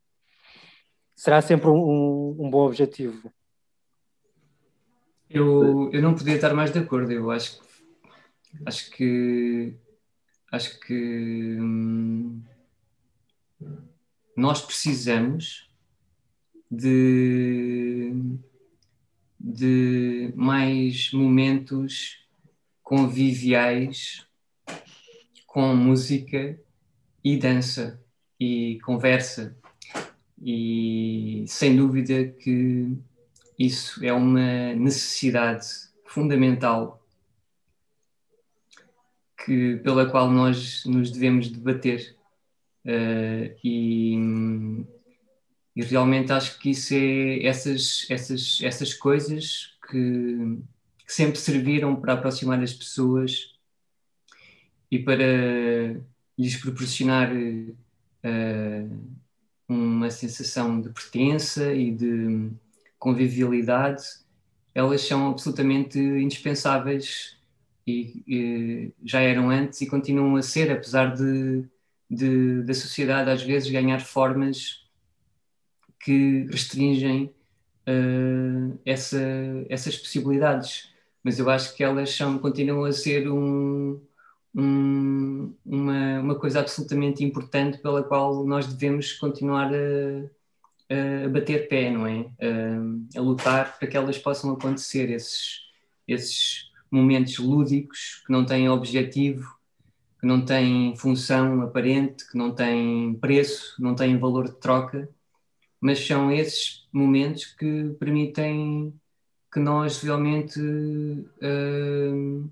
será 1.15 1.41
sempre 1.41 1.69
um, 1.69 2.35
um 2.39 2.49
bom 2.49 2.65
objetivo. 2.65 3.31
Eu, 5.29 5.89
eu 5.91 6.01
não 6.01 6.13
podia 6.13 6.35
estar 6.35 6.53
mais 6.53 6.71
de 6.71 6.79
acordo. 6.79 7.11
Eu 7.11 7.31
acho, 7.31 7.59
acho 8.65 8.91
que 8.91 9.75
acho 10.51 10.79
que 10.81 11.57
hum, 11.59 12.41
nós 14.35 14.61
precisamos 14.61 15.69
de, 16.69 18.11
de 19.47 20.33
mais 20.35 21.11
momentos 21.13 22.17
conviviais 22.81 24.25
com 25.45 25.75
música 25.75 26.59
e 27.23 27.37
dança 27.37 28.03
e 28.39 28.79
conversa. 28.83 29.55
E 30.41 31.45
sem 31.47 31.75
dúvida 31.75 32.25
que 32.25 32.97
isso 33.57 34.03
é 34.03 34.11
uma 34.11 34.73
necessidade 34.73 35.67
fundamental 36.05 37.07
que, 39.45 39.77
pela 39.77 40.09
qual 40.09 40.31
nós 40.31 40.83
nos 40.85 41.11
devemos 41.11 41.51
debater. 41.51 42.17
Uh, 42.83 43.55
e, 43.63 44.15
e, 45.75 45.83
realmente 45.83 46.31
acho 46.31 46.59
que 46.59 46.71
isso 46.71 46.93
é 46.93 47.43
essas, 47.45 48.05
essas, 48.09 48.59
essas 48.61 48.93
coisas 48.93 49.75
que, 49.89 50.59
que 51.05 51.13
sempre 51.13 51.39
serviram 51.39 51.95
para 51.95 52.13
aproximar 52.13 52.61
as 52.61 52.73
pessoas 52.73 53.55
e 54.89 54.99
para 54.99 55.99
lhes 56.37 56.55
proporcionar 56.57 57.31
uh, 57.33 59.15
uma 59.67 60.09
sensação 60.09 60.79
de 60.79 60.89
pertença 60.89 61.73
e 61.73 61.91
de 61.91 62.51
convivialidade, 62.99 64.03
elas 64.73 65.01
são 65.01 65.29
absolutamente 65.29 65.99
indispensáveis 65.99 67.37
e, 67.87 68.23
e, 68.27 68.93
já 69.03 69.19
eram 69.19 69.49
antes 69.49 69.81
e 69.81 69.87
continuam 69.87 70.35
a 70.35 70.41
ser, 70.41 70.71
apesar 70.71 71.15
de, 71.15 71.65
de, 72.09 72.63
da 72.63 72.73
sociedade 72.73 73.29
às 73.29 73.43
vezes 73.43 73.71
ganhar 73.71 73.99
formas 74.01 74.84
que 76.05 76.45
restringem 76.51 77.33
uh, 77.87 78.79
essa, 78.85 79.19
essas 79.67 79.97
possibilidades. 79.97 80.93
Mas 81.23 81.39
eu 81.39 81.49
acho 81.49 81.75
que 81.75 81.83
elas 81.83 82.11
são, 82.15 82.37
continuam 82.37 82.85
a 82.85 82.91
ser 82.91 83.27
um, 83.27 83.99
um, 84.55 85.51
uma, 85.65 86.19
uma 86.19 86.35
coisa 86.35 86.59
absolutamente 86.59 87.23
importante 87.23 87.79
pela 87.79 88.03
qual 88.03 88.45
nós 88.45 88.67
devemos 88.71 89.13
continuar 89.13 89.71
a, 89.73 91.25
a 91.25 91.27
bater 91.29 91.67
pé, 91.67 91.89
não 91.89 92.05
é? 92.05 92.29
A, 92.39 93.19
a, 93.19 93.21
lutar 93.21 93.79
para 93.79 93.87
que 93.87 93.97
elas 93.97 94.19
possam 94.19 94.51
acontecer, 94.53 95.09
esses, 95.09 95.61
esses 96.07 96.71
momentos 96.91 97.39
lúdicos 97.39 98.21
que 98.23 98.31
não 98.31 98.45
têm 98.45 98.69
objetivo, 98.69 99.57
que 100.21 100.27
não 100.27 100.45
têm 100.45 100.95
função 100.95 101.63
aparente, 101.63 102.29
que 102.29 102.37
não 102.37 102.53
têm 102.53 103.15
preço, 103.15 103.73
não 103.79 103.95
têm 103.95 104.19
valor 104.19 104.45
de 104.45 104.55
troca, 104.57 105.09
mas 105.79 106.05
são 106.05 106.31
esses 106.31 106.87
momentos 106.91 107.45
que 107.45 107.95
permitem 107.99 108.93
que 109.51 109.59
nós 109.59 110.01
realmente 110.01 110.59
uh, 110.59 112.49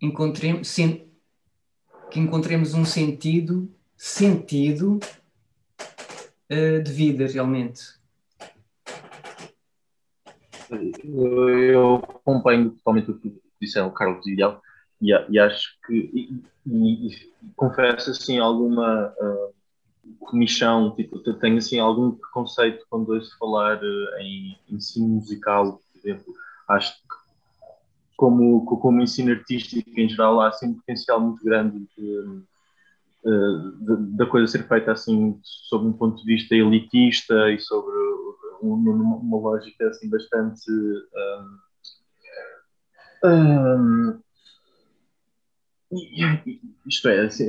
encontremos, 0.00 0.74
que 2.10 2.20
encontremos 2.20 2.74
um 2.74 2.84
sentido 2.84 3.68
sentido 4.02 4.98
uh, 6.50 6.82
de 6.82 6.92
vida, 6.92 7.26
realmente. 7.26 7.82
Eu 11.04 11.96
acompanho 11.96 12.70
totalmente 12.70 13.10
o 13.12 13.18
que 13.18 13.40
disseram 13.60 13.88
o 13.88 13.92
Carlos 13.92 14.26
Miguel 14.26 14.60
e, 15.00 15.12
e 15.28 15.38
acho 15.38 15.78
que, 15.86 15.94
e, 15.94 16.42
e, 16.66 17.32
confesso 17.54 18.10
assim, 18.10 18.38
alguma 18.38 19.14
uh, 19.20 19.54
comichão, 20.20 20.94
tipo, 20.94 21.18
tenho 21.18 21.58
assim 21.58 21.78
algum 21.78 22.12
preconceito 22.12 22.84
quando 22.88 23.10
ouço 23.10 23.36
falar 23.38 23.78
uh, 23.82 24.18
em 24.20 24.58
ensino 24.68 25.08
musical, 25.08 25.80
por 25.92 25.98
exemplo. 25.98 26.34
Acho 26.68 26.94
que 26.94 27.02
como, 28.16 28.64
como 28.64 29.02
ensino 29.02 29.32
artístico 29.32 29.90
em 29.98 30.08
geral 30.08 30.40
há 30.40 30.48
assim 30.48 30.68
um 30.68 30.74
potencial 30.74 31.20
muito 31.20 31.44
grande 31.44 31.78
de, 31.98 32.42
da 34.16 34.26
coisa 34.26 34.46
ser 34.46 34.66
feita 34.68 34.92
assim 34.92 35.38
sob 35.42 35.86
um 35.86 35.92
ponto 35.92 36.18
de 36.18 36.24
vista 36.24 36.54
elitista 36.54 37.50
e 37.50 37.58
sobre 37.58 37.92
uma, 38.60 39.16
uma 39.16 39.38
lógica 39.38 39.88
assim 39.88 40.08
bastante 40.08 40.70
um, 43.24 43.28
um, 43.28 44.22
isto 46.86 47.08
é 47.08 47.26
assim, 47.26 47.44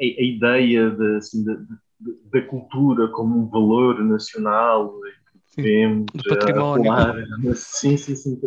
a, 0.00 0.22
ideia 0.22 0.90
de, 0.90 1.16
assim, 1.16 1.44
de, 1.44 1.56
de, 1.56 2.18
da 2.32 2.42
cultura 2.42 3.08
como 3.08 3.38
um 3.38 3.48
valor 3.48 4.02
nacional 4.02 4.98
que 5.52 5.62
devemos 5.62 6.06
património. 6.28 6.92
sim, 7.54 7.96
sim, 7.96 8.14
sim 8.14 8.40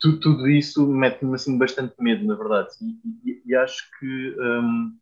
tudo, 0.00 0.18
tudo 0.18 0.48
isso 0.48 0.86
mete-me 0.86 1.34
assim 1.34 1.58
bastante 1.58 1.94
medo, 2.00 2.26
na 2.26 2.34
verdade. 2.34 2.70
E, 2.80 3.30
e, 3.30 3.42
e 3.46 3.54
acho 3.54 3.84
que, 3.98 4.36
um, 4.40 4.96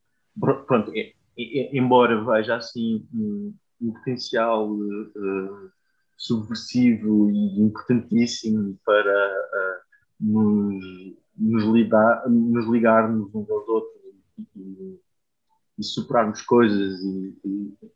pronto, 0.67 0.93
é, 0.95 1.13
é, 1.39 1.77
embora 1.77 2.23
veja 2.25 2.57
assim 2.57 3.07
um, 3.15 3.55
um 3.81 3.93
potencial 3.93 4.71
uh, 4.71 5.71
subversivo 6.17 7.31
e 7.31 7.61
importantíssimo 7.61 8.77
para 8.85 9.01
uh, 9.01 9.81
nos, 10.21 10.85
nos, 11.37 11.65
lidar, 11.65 12.29
nos 12.29 12.69
ligarmos 12.69 13.33
uns 13.33 13.49
aos 13.49 13.69
outros 13.69 14.03
e, 14.57 14.99
e 15.79 15.85
superarmos 15.85 16.43
coisas 16.43 17.01
e, 17.01 17.37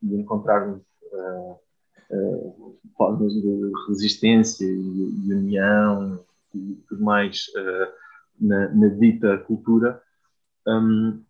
e 0.02 0.14
encontrarmos 0.14 0.80
uh, 1.12 2.78
formas 2.96 3.32
de 3.32 3.72
resistência 3.88 4.64
e, 4.64 5.32
união 5.32 6.24
e 6.54 6.74
tudo 6.88 7.02
mais 7.02 7.46
uh, 7.56 7.92
na, 8.40 8.68
na, 8.74 8.88
dita 8.88 9.38
cultura, 9.38 10.00
um, 10.66 11.22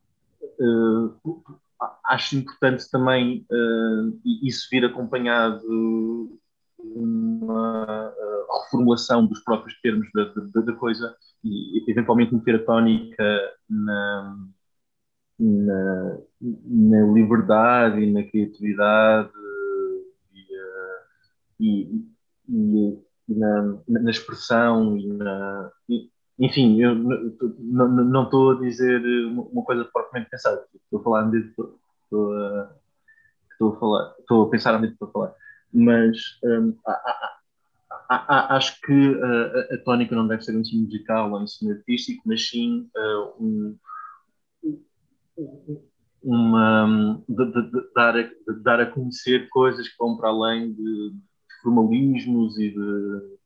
uh, 0.61 1.59
acho 2.07 2.37
importante 2.37 2.91
também 2.91 3.47
uh, 3.51 4.21
isso 4.43 4.69
vir 4.71 4.85
acompanhado 4.85 5.61
de 5.61 6.99
uma 6.99 8.13
reformulação 8.65 9.27
dos 9.27 9.41
próprios 9.41 9.81
termos 9.81 10.09
da, 10.13 10.25
da, 10.25 10.61
da, 10.61 10.73
coisa 10.75 11.15
e 11.45 11.91
eventualmente 11.91 12.35
meter 12.35 12.57
a 12.57 12.65
tónica 12.65 13.41
na, 13.69 14.37
na, 15.43 16.19
na 16.41 17.07
liberdade 17.13 18.01
e 18.01 18.13
na 18.13 18.23
criatividade 18.23 19.31
e, 21.59 21.67
e, 21.69 22.03
e 22.49 23.03
e 23.29 23.35
na, 23.35 23.79
na, 23.89 24.11
expressão 24.11 24.97
e 24.97 25.07
na. 25.07 25.71
E, 25.89 26.11
enfim, 26.39 26.81
eu 26.81 26.95
não 26.95 28.25
estou 28.25 28.53
a 28.53 28.61
dizer 28.61 29.01
uma 29.27 29.63
coisa 29.63 29.85
propriamente 29.85 30.31
pensada, 30.31 30.65
estou 30.75 31.01
a 31.01 31.03
falar 31.03 31.31
estou, 31.35 32.35
a, 32.35 32.71
estou 33.53 33.73
a 33.75 33.79
falar, 33.79 34.15
estou 34.19 34.43
a 34.45 34.51
pensar 34.51 34.77
onde 34.77 34.89
estou 34.89 35.09
a 35.09 35.13
falar, 35.13 35.35
mas 35.73 36.17
um, 36.43 36.77
há, 36.87 36.93
há, 38.09 38.17
há, 38.17 38.57
acho 38.57 38.81
que 38.81 39.11
uh, 39.11 39.75
a, 39.75 39.79
tónica 39.85 40.17
não 40.17 40.27
deve 40.27 40.43
ser 40.43 40.57
um 40.57 40.61
ensino 40.61 40.85
musical 40.85 41.31
ou 41.31 41.39
um 41.39 41.45
ensino 41.45 41.73
artístico, 41.73 42.23
mas 42.27 42.49
sim 42.49 42.89
uh, 42.97 43.43
um, 43.45 43.79
uma, 46.23 47.23
de, 47.29 47.45
de, 47.45 47.71
de, 47.71 47.93
dar 47.95 48.17
a, 48.17 48.23
de 48.23 48.63
dar 48.63 48.81
a 48.81 48.87
conhecer 48.87 49.49
coisas 49.49 49.89
que 49.89 49.97
vão 49.99 50.17
para 50.17 50.29
além 50.29 50.73
de, 50.73 51.15
formalismos 51.63 52.59
e 52.59 52.71
de, 52.71 53.39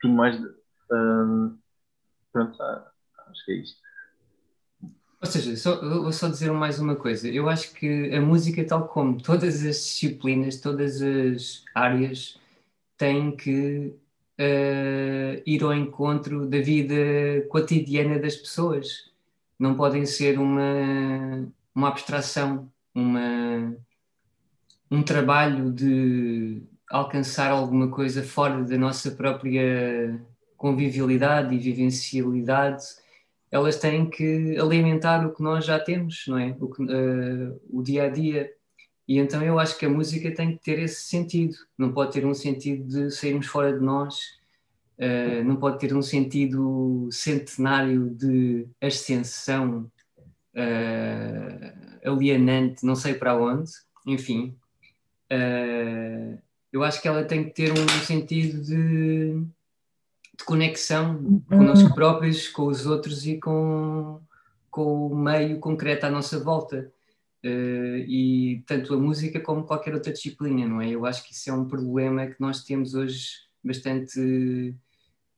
tudo 0.00 0.14
mais. 0.14 0.40
Um, 0.90 1.56
pronto, 2.32 2.62
acho 2.62 3.44
que 3.44 3.52
é 3.52 3.56
isto. 3.56 3.82
Ou 5.20 5.28
seja, 5.28 5.56
só, 5.56 5.80
vou 5.80 6.12
só 6.12 6.28
dizer 6.28 6.50
mais 6.50 6.80
uma 6.80 6.96
coisa. 6.96 7.28
Eu 7.28 7.48
acho 7.48 7.72
que 7.74 8.12
a 8.12 8.20
música, 8.20 8.64
tal 8.66 8.88
como 8.88 9.22
todas 9.22 9.64
as 9.64 9.76
disciplinas, 9.76 10.60
todas 10.60 11.00
as 11.00 11.64
áreas, 11.74 12.40
tem 12.96 13.36
que 13.36 13.94
uh, 14.40 15.42
ir 15.46 15.62
ao 15.62 15.72
encontro 15.72 16.46
da 16.46 16.58
vida 16.58 17.46
cotidiana 17.48 18.18
das 18.18 18.34
pessoas. 18.34 19.11
Não 19.62 19.76
podem 19.76 20.04
ser 20.04 20.40
uma, 20.40 21.48
uma 21.72 21.86
abstração, 21.86 22.68
uma, 22.92 23.76
um 24.90 25.04
trabalho 25.04 25.70
de 25.70 26.60
alcançar 26.90 27.52
alguma 27.52 27.88
coisa 27.88 28.24
fora 28.24 28.64
da 28.64 28.76
nossa 28.76 29.12
própria 29.12 30.20
convivialidade 30.56 31.54
e 31.54 31.60
vivencialidade, 31.60 32.82
elas 33.52 33.78
têm 33.78 34.10
que 34.10 34.58
alimentar 34.58 35.24
o 35.24 35.32
que 35.32 35.40
nós 35.40 35.64
já 35.64 35.78
temos, 35.78 36.24
não 36.26 36.38
é? 36.38 36.56
O, 36.58 36.68
que, 36.68 36.82
uh, 36.82 37.60
o 37.70 37.84
dia 37.84 38.06
a 38.06 38.08
dia. 38.08 38.52
E 39.06 39.16
então 39.16 39.44
eu 39.44 39.60
acho 39.60 39.78
que 39.78 39.86
a 39.86 39.88
música 39.88 40.34
tem 40.34 40.56
que 40.56 40.64
ter 40.64 40.80
esse 40.80 41.02
sentido, 41.02 41.54
não 41.78 41.92
pode 41.92 42.10
ter 42.10 42.26
um 42.26 42.34
sentido 42.34 42.84
de 42.84 43.12
sairmos 43.12 43.46
fora 43.46 43.72
de 43.72 43.84
nós, 43.84 44.41
uh, 44.98 45.44
não 45.44 45.56
pode 45.56 45.78
ter 45.78 45.94
um 45.94 46.02
sentido 46.02 47.08
centenário 47.10 48.10
de 48.10 48.66
ascensão 48.80 49.90
uh, 50.54 52.08
alienante, 52.08 52.84
não 52.84 52.94
sei 52.94 53.14
para 53.14 53.36
onde, 53.36 53.70
enfim. 54.06 54.56
Uh, 55.32 56.38
eu 56.72 56.82
acho 56.82 57.00
que 57.00 57.08
ela 57.08 57.24
tem 57.24 57.44
que 57.44 57.50
ter 57.50 57.72
um 57.72 57.88
sentido 58.04 58.62
de, 58.62 59.34
de 60.38 60.44
conexão 60.44 61.42
connosco 61.48 61.94
próprios, 61.94 62.48
com 62.48 62.66
os 62.66 62.86
outros 62.86 63.26
e 63.26 63.38
com, 63.38 64.20
com 64.70 65.08
o 65.08 65.16
meio 65.16 65.58
concreto 65.58 66.06
à 66.06 66.10
nossa 66.10 66.38
volta. 66.38 66.90
Uh, 67.44 67.98
e 68.06 68.62
tanto 68.66 68.94
a 68.94 68.96
música 68.96 69.40
como 69.40 69.64
qualquer 69.64 69.94
outra 69.94 70.12
disciplina, 70.12 70.66
não 70.66 70.80
é? 70.80 70.90
Eu 70.90 71.04
acho 71.04 71.24
que 71.24 71.32
isso 71.32 71.50
é 71.50 71.52
um 71.52 71.66
problema 71.66 72.26
que 72.26 72.40
nós 72.40 72.62
temos 72.62 72.94
hoje 72.94 73.30
bastante 73.64 74.74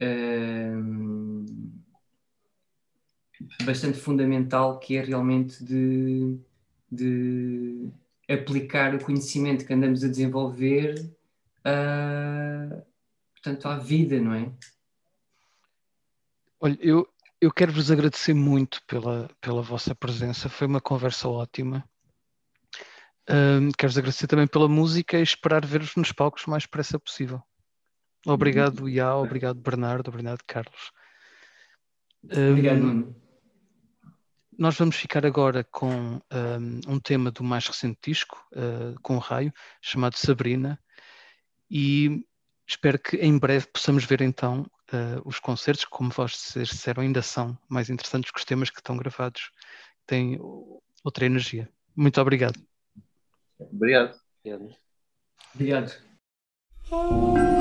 uh, 0.03 1.45
bastante 3.65 3.99
fundamental, 3.99 4.79
que 4.79 4.97
é 4.97 5.03
realmente 5.03 5.63
de, 5.65 6.39
de 6.91 7.89
aplicar 8.29 8.95
o 8.95 9.05
conhecimento 9.05 9.67
que 9.67 9.73
andamos 9.75 10.03
a 10.03 10.09
desenvolver 10.09 10.95
uh, 11.61 12.83
portanto, 13.45 13.69
à 13.69 13.77
vida, 13.77 14.19
não 14.21 14.33
é? 14.33 14.51
Olha, 16.59 16.79
eu, 16.81 17.07
eu 17.41 17.53
quero 17.53 17.73
vos 17.73 17.91
agradecer 17.91 18.33
muito 18.33 18.83
pela, 18.87 19.29
pela 19.41 19.61
vossa 19.61 19.95
presença, 19.95 20.49
foi 20.49 20.67
uma 20.67 20.81
conversa 20.81 21.29
ótima. 21.29 21.85
Um, 23.29 23.71
quero-vos 23.77 23.99
agradecer 23.99 24.27
também 24.27 24.47
pela 24.47 24.69
música 24.69 25.19
e 25.19 25.23
esperar 25.23 25.65
ver-vos 25.65 25.95
nos 25.97 26.13
palcos 26.13 26.47
o 26.47 26.51
mais 26.51 26.63
depressa 26.63 26.99
possível. 26.99 27.43
Obrigado, 28.27 28.89
Iá, 28.89 29.15
obrigado, 29.17 29.61
Bernardo, 29.61 30.09
obrigado, 30.09 30.43
Carlos. 30.47 30.93
Obrigado, 32.25 32.79
Nuno. 32.79 33.25
Nós 34.57 34.77
vamos 34.77 34.97
ficar 34.97 35.27
agora 35.27 35.65
com 35.65 35.91
um, 35.91 36.21
um 36.87 37.01
tema 37.01 37.31
do 37.31 37.43
mais 37.43 37.67
recente 37.67 37.99
disco, 38.03 38.43
uh, 38.53 38.95
com 39.03 39.17
o 39.17 39.19
Raio, 39.19 39.53
chamado 39.83 40.17
Sabrina, 40.17 40.81
e 41.69 42.25
espero 42.67 42.99
que 42.99 43.17
em 43.17 43.37
breve 43.37 43.67
possamos 43.67 44.05
ver 44.05 44.21
então 44.21 44.63
uh, 44.93 45.21
os 45.25 45.41
concertos, 45.41 45.85
como 45.85 46.11
vocês 46.11 46.69
disseram, 46.69 47.03
ainda 47.03 47.21
são 47.21 47.59
mais 47.69 47.91
interessantes 47.91 48.31
que 48.31 48.39
os 48.39 48.45
temas 48.45 48.71
que 48.71 48.79
estão 48.79 48.97
gravados, 48.97 49.51
têm 50.07 50.39
outra 51.03 51.27
energia. 51.27 51.69
Muito 51.97 52.21
obrigado. 52.21 52.61
Obrigado. 53.59 54.17
Obrigado. 54.45 54.77
obrigado. 55.55 57.54